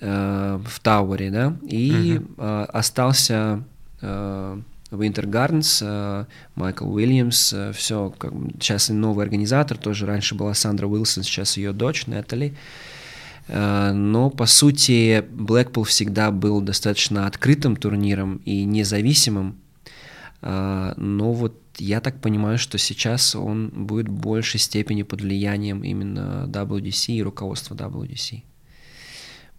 В 0.02 0.80
Тауэре, 0.82 1.30
да, 1.30 1.58
и 1.62 2.22
э, 2.38 2.66
остался 2.70 3.66
Winter 4.02 4.56
Gardens, 4.92 6.26
Майкл 6.56 6.90
Уильямс, 6.90 7.54
все, 7.74 8.10
как, 8.18 8.32
сейчас 8.62 8.88
новый 8.88 9.26
организатор, 9.26 9.78
тоже. 9.78 10.06
Раньше 10.06 10.36
была 10.36 10.54
Сандра 10.54 10.88
Уилсон, 10.88 11.24
сейчас 11.24 11.58
ее 11.58 11.74
дочь 11.74 12.08
Нетали. 12.08 12.54
Э, 12.54 12.56
Но, 13.52 14.30
по 14.30 14.46
сути, 14.46 15.26
Blackpool 15.32 15.84
всегда 15.86 16.32
был 16.32 16.62
достаточно 16.62 17.26
открытым 17.26 17.76
турниром 17.76 18.42
и 18.46 18.64
независимым. 18.64 19.58
Э, 20.42 20.94
Но 20.98 21.34
вот 21.34 21.60
я 21.78 22.02
так 22.02 22.22
понимаю, 22.22 22.58
что 22.58 22.78
сейчас 22.78 23.36
он 23.36 23.70
будет 23.70 24.10
в 24.10 24.14
большей 24.14 24.60
степени 24.60 25.04
под 25.04 25.22
влиянием 25.22 25.84
именно 25.84 26.46
WDC 26.48 27.14
и 27.14 27.24
руководства 27.24 27.76
WDC. 27.76 28.44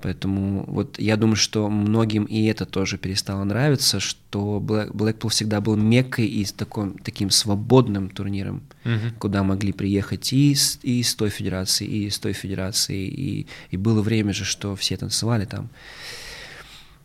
Поэтому 0.02 0.64
вот 0.66 0.98
я 0.98 1.16
думаю, 1.16 1.36
что 1.36 1.68
многим 1.68 2.24
и 2.24 2.44
это 2.46 2.64
тоже 2.64 2.96
перестало 2.98 3.44
нравиться, 3.44 4.00
что 4.00 4.58
Black- 4.64 4.92
Blackpool 4.92 5.28
всегда 5.28 5.60
был 5.60 5.76
меккой 5.76 6.26
и 6.26 6.44
таком, 6.46 6.96
таким 6.98 7.30
свободным 7.30 8.08
турниром, 8.08 8.62
Мгм. 8.84 9.12
куда 9.18 9.42
могли 9.42 9.72
приехать 9.72 10.32
и 10.32 10.54
с, 10.54 10.78
и 10.82 11.02
с 11.02 11.14
той 11.14 11.28
федерации, 11.30 11.86
и 11.86 12.08
с 12.10 12.18
той 12.18 12.32
федерации, 12.32 13.06
и, 13.08 13.46
и 13.70 13.76
было 13.76 14.00
время 14.02 14.32
же, 14.32 14.44
что 14.44 14.74
все 14.74 14.96
танцевали 14.96 15.44
там. 15.44 15.68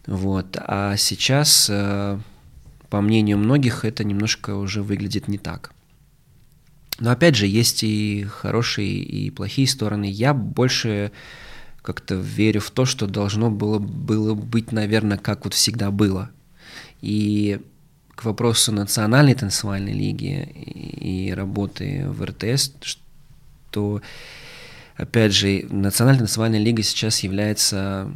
Вот. 0.08 0.58
А 0.60 0.96
сейчас, 0.98 1.68
э, 1.70 2.20
по 2.90 3.02
мнению 3.02 3.38
многих, 3.38 3.84
это 3.86 4.04
немножко 4.04 4.56
уже 4.56 4.84
выглядит 4.84 5.28
не 5.28 5.38
так. 5.38 5.72
Но 7.00 7.12
опять 7.12 7.36
же, 7.36 7.46
есть 7.48 7.84
и 7.84 8.24
хорошие, 8.30 8.88
и 9.00 9.30
плохие 9.32 9.68
стороны. 9.68 10.06
Я 10.10 10.34
больше 10.34 11.12
как-то 11.86 12.16
верю 12.16 12.60
в 12.62 12.72
то, 12.72 12.86
что 12.86 13.06
должно 13.06 13.52
было, 13.52 13.78
было 13.78 14.34
быть, 14.34 14.72
наверное, 14.72 15.18
как 15.18 15.46
вот 15.46 15.54
всегда 15.54 15.92
было. 15.92 16.32
И 17.02 17.62
к 18.16 18.26
вопросу 18.26 18.72
национальной 18.72 19.36
танцевальной 19.36 19.94
лиги 19.94 20.42
и, 20.42 21.32
работы 21.32 22.06
в 22.08 22.26
РТС, 22.26 22.72
что, 22.82 24.02
опять 24.96 25.34
же, 25.34 25.68
Национальная 25.70 26.22
танцевальная 26.22 26.60
лига 26.60 26.82
сейчас 26.82 27.20
является 27.20 28.12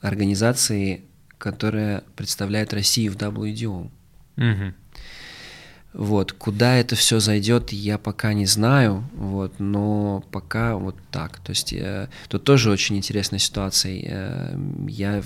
организацией, 0.00 1.04
которая 1.38 2.02
представляет 2.16 2.74
Россию 2.74 3.12
в 3.12 3.16
WDO. 3.16 3.90
Мгм. 4.36 4.74
Вот, 5.94 6.32
куда 6.32 6.76
это 6.76 6.96
все 6.96 7.18
зайдет, 7.18 7.72
я 7.72 7.98
пока 7.98 8.34
не 8.34 8.46
знаю, 8.46 9.08
вот, 9.14 9.58
но 9.58 10.22
пока 10.30 10.76
вот 10.76 10.96
так. 11.10 11.38
То 11.40 11.50
есть 11.50 11.72
э, 11.72 12.08
тут 12.28 12.44
тоже 12.44 12.70
очень 12.70 12.96
интересная 12.96 13.38
ситуация. 13.38 14.02
Э, 14.04 14.58
я 14.86 15.22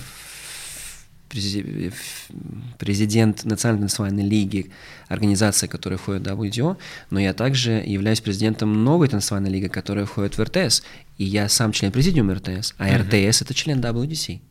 президент 2.77 3.43
Национальной 3.43 3.87
танцевальной 3.87 4.23
лиги, 4.23 4.71
организация, 5.07 5.67
которая 5.67 5.97
входит 5.97 6.27
в 6.27 6.41
WDO, 6.41 6.77
но 7.09 7.19
я 7.19 7.33
также 7.33 7.71
являюсь 7.85 8.21
президентом 8.21 8.83
новой 8.83 9.07
танцевальной 9.07 9.49
лиги, 9.49 9.67
которая 9.67 10.05
входит 10.05 10.37
в 10.37 10.43
РТС. 10.43 10.83
И 11.17 11.23
я 11.23 11.49
сам 11.49 11.71
член 11.71 11.91
президиума 11.91 12.35
РТС, 12.35 12.75
а. 12.77 12.97
РТС 12.97 13.41
это 13.41 13.53
член 13.53 13.79
WDC. 13.79 14.41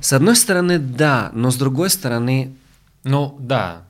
С 0.00 0.12
одной 0.12 0.36
стороны, 0.36 0.78
да, 0.78 1.30
но 1.34 1.50
с 1.50 1.56
другой 1.56 1.90
стороны, 1.90 2.54
Ну, 3.04 3.36
да. 3.38 3.82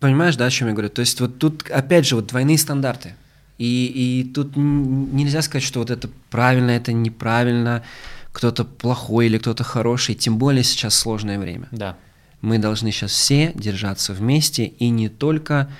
Понимаешь, 0.00 0.36
да, 0.36 0.46
о 0.46 0.50
чем 0.50 0.68
я 0.68 0.74
говорю? 0.74 0.88
То 0.88 1.00
есть 1.00 1.20
вот 1.20 1.38
тут, 1.38 1.70
опять 1.70 2.06
же, 2.06 2.16
вот 2.16 2.26
двойные 2.26 2.58
стандарты. 2.58 3.14
И, 3.58 3.86
и 3.86 4.32
тут 4.32 4.56
нельзя 4.56 5.42
сказать, 5.42 5.62
что 5.62 5.78
вот 5.78 5.90
это 5.90 6.08
правильно, 6.30 6.72
это 6.72 6.92
неправильно, 6.92 7.84
кто-то 8.32 8.64
плохой 8.64 9.26
или 9.26 9.38
кто-то 9.38 9.62
хороший, 9.62 10.16
тем 10.16 10.38
более 10.38 10.64
сейчас 10.64 10.96
сложное 10.96 11.38
время. 11.38 11.68
Да. 11.70 11.96
Мы 12.40 12.58
должны 12.58 12.90
сейчас 12.90 13.12
все 13.12 13.52
держаться 13.54 14.12
вместе 14.12 14.64
и 14.64 14.88
не 14.88 15.08
только 15.08 15.70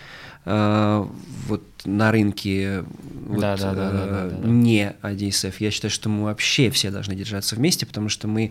э, 0.44 1.06
вот 1.48 1.62
на 1.84 2.12
рынке 2.12 2.84
вот, 3.26 3.40
да, 3.40 3.56
да, 3.56 3.74
да, 3.74 3.90
да, 3.90 4.06
да, 4.06 4.28
да. 4.30 4.48
не 4.48 4.94
ADSF. 5.02 5.54
Я 5.58 5.72
считаю, 5.72 5.90
что 5.90 6.08
мы 6.08 6.24
вообще 6.24 6.70
все 6.70 6.92
должны 6.92 7.16
держаться 7.16 7.56
вместе, 7.56 7.86
потому 7.86 8.08
что 8.08 8.28
мы 8.28 8.44
э, 8.46 8.50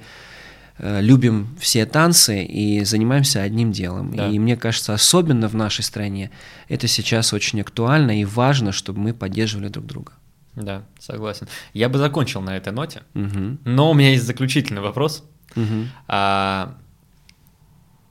любим 0.77 1.55
все 1.59 1.85
танцы 1.85 2.43
и 2.43 2.83
занимаемся 2.83 3.41
одним 3.41 3.71
делом. 3.71 4.15
Да. 4.15 4.29
И 4.29 4.39
мне 4.39 4.57
кажется, 4.57 4.93
особенно 4.93 5.47
в 5.47 5.55
нашей 5.55 5.83
стране 5.83 6.31
это 6.69 6.87
сейчас 6.87 7.33
очень 7.33 7.61
актуально 7.61 8.19
и 8.21 8.25
важно, 8.25 8.71
чтобы 8.71 8.99
мы 8.99 9.13
поддерживали 9.13 9.67
друг 9.67 9.85
друга. 9.85 10.13
Да, 10.55 10.83
согласен. 10.99 11.47
Я 11.73 11.87
бы 11.87 11.97
закончил 11.97 12.41
на 12.41 12.57
этой 12.57 12.73
ноте, 12.73 13.03
Угу. 13.13 13.59
но 13.65 13.91
у 13.91 13.93
меня 13.93 14.11
есть 14.11 14.25
заключительный 14.25 14.81
вопрос. 14.81 15.23
Угу. 15.55 15.87
А, 16.07 16.75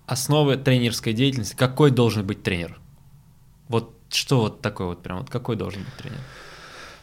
основы 0.07 0.57
тренерской 0.57 1.13
деятельности. 1.13 1.55
Какой 1.55 1.91
должен 1.91 2.27
быть 2.27 2.43
тренер? 2.43 2.79
Вот 3.69 3.95
что 4.11 4.41
вот 4.41 4.63
такое 4.63 4.89
вот 4.89 5.03
прям, 5.03 5.19
вот 5.19 5.31
какой 5.31 5.57
должен 5.57 5.83
быть 5.83 5.95
тренер? 5.97 6.19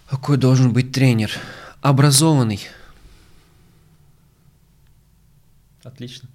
Какой 0.09 0.37
должен 0.37 0.73
быть 0.73 0.91
тренер? 0.91 1.31
Образованный. 1.81 2.59
Отлично. 5.87 6.27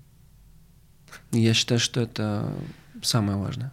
Я 1.31 1.53
считаю, 1.53 1.79
что 1.79 2.01
это 2.01 2.51
самое 3.03 3.37
важное. 3.37 3.71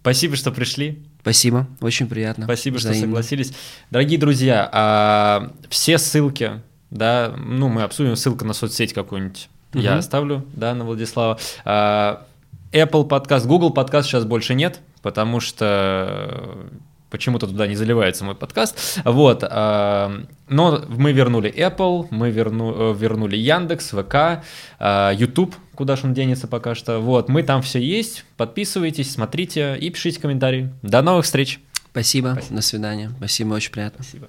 Спасибо, 0.00 0.36
что 0.36 0.50
пришли. 0.52 1.02
Спасибо, 1.20 1.68
очень 1.80 2.08
приятно. 2.08 2.44
Спасибо, 2.44 2.78
что 2.78 2.88
Взаимно. 2.88 3.08
согласились. 3.08 3.52
Дорогие 3.90 4.18
друзья, 4.18 4.68
а, 4.72 5.52
все 5.68 5.98
ссылки, 5.98 6.62
да, 6.90 7.34
ну, 7.36 7.68
мы 7.68 7.82
обсудим 7.82 8.16
ссылку 8.16 8.44
на 8.44 8.54
соцсеть 8.54 8.92
какую-нибудь. 8.92 9.48
Я 9.74 9.90
Мгм. 9.92 9.98
оставлю, 10.00 10.46
да, 10.54 10.74
на 10.74 10.84
Владислава. 10.84 11.38
А, 11.64 12.26
Apple 12.72 13.06
подкаст, 13.06 13.46
Google 13.46 13.70
подкаст 13.70 14.08
сейчас 14.08 14.24
больше 14.24 14.54
нет, 14.54 14.80
потому 15.02 15.38
что 15.40 16.66
почему-то 17.12 17.46
туда 17.46 17.68
не 17.68 17.76
заливается 17.76 18.24
мой 18.24 18.34
подкаст. 18.34 19.00
Вот. 19.04 19.44
а, 19.48 20.24
Но 20.48 20.84
мы 20.88 21.12
вернули 21.12 21.52
Apple, 21.54 22.08
мы 22.10 22.30
верну, 22.30 22.92
э, 22.92 22.94
вернули 22.98 23.36
Яндекс, 23.36 23.90
ВК, 23.90 24.42
YouTube, 24.80 25.54
куда 25.74 25.96
же 25.96 26.06
он 26.06 26.14
денется 26.14 26.48
пока 26.48 26.74
что. 26.74 26.98
Вот, 26.98 27.28
мы 27.28 27.42
там 27.42 27.62
все 27.62 27.78
есть. 27.80 28.24
Подписывайтесь, 28.36 29.12
смотрите 29.12 29.76
и 29.78 29.90
пишите 29.90 30.20
комментарии. 30.20 30.72
До 30.82 31.02
новых 31.02 31.24
встреч. 31.24 31.60
Спасибо. 31.92 32.32
Спасибо. 32.32 32.56
До 32.56 32.62
свидания. 32.62 33.10
Спасибо, 33.18 33.54
очень 33.54 33.70
приятно. 33.70 34.02
Спасибо. 34.02 34.28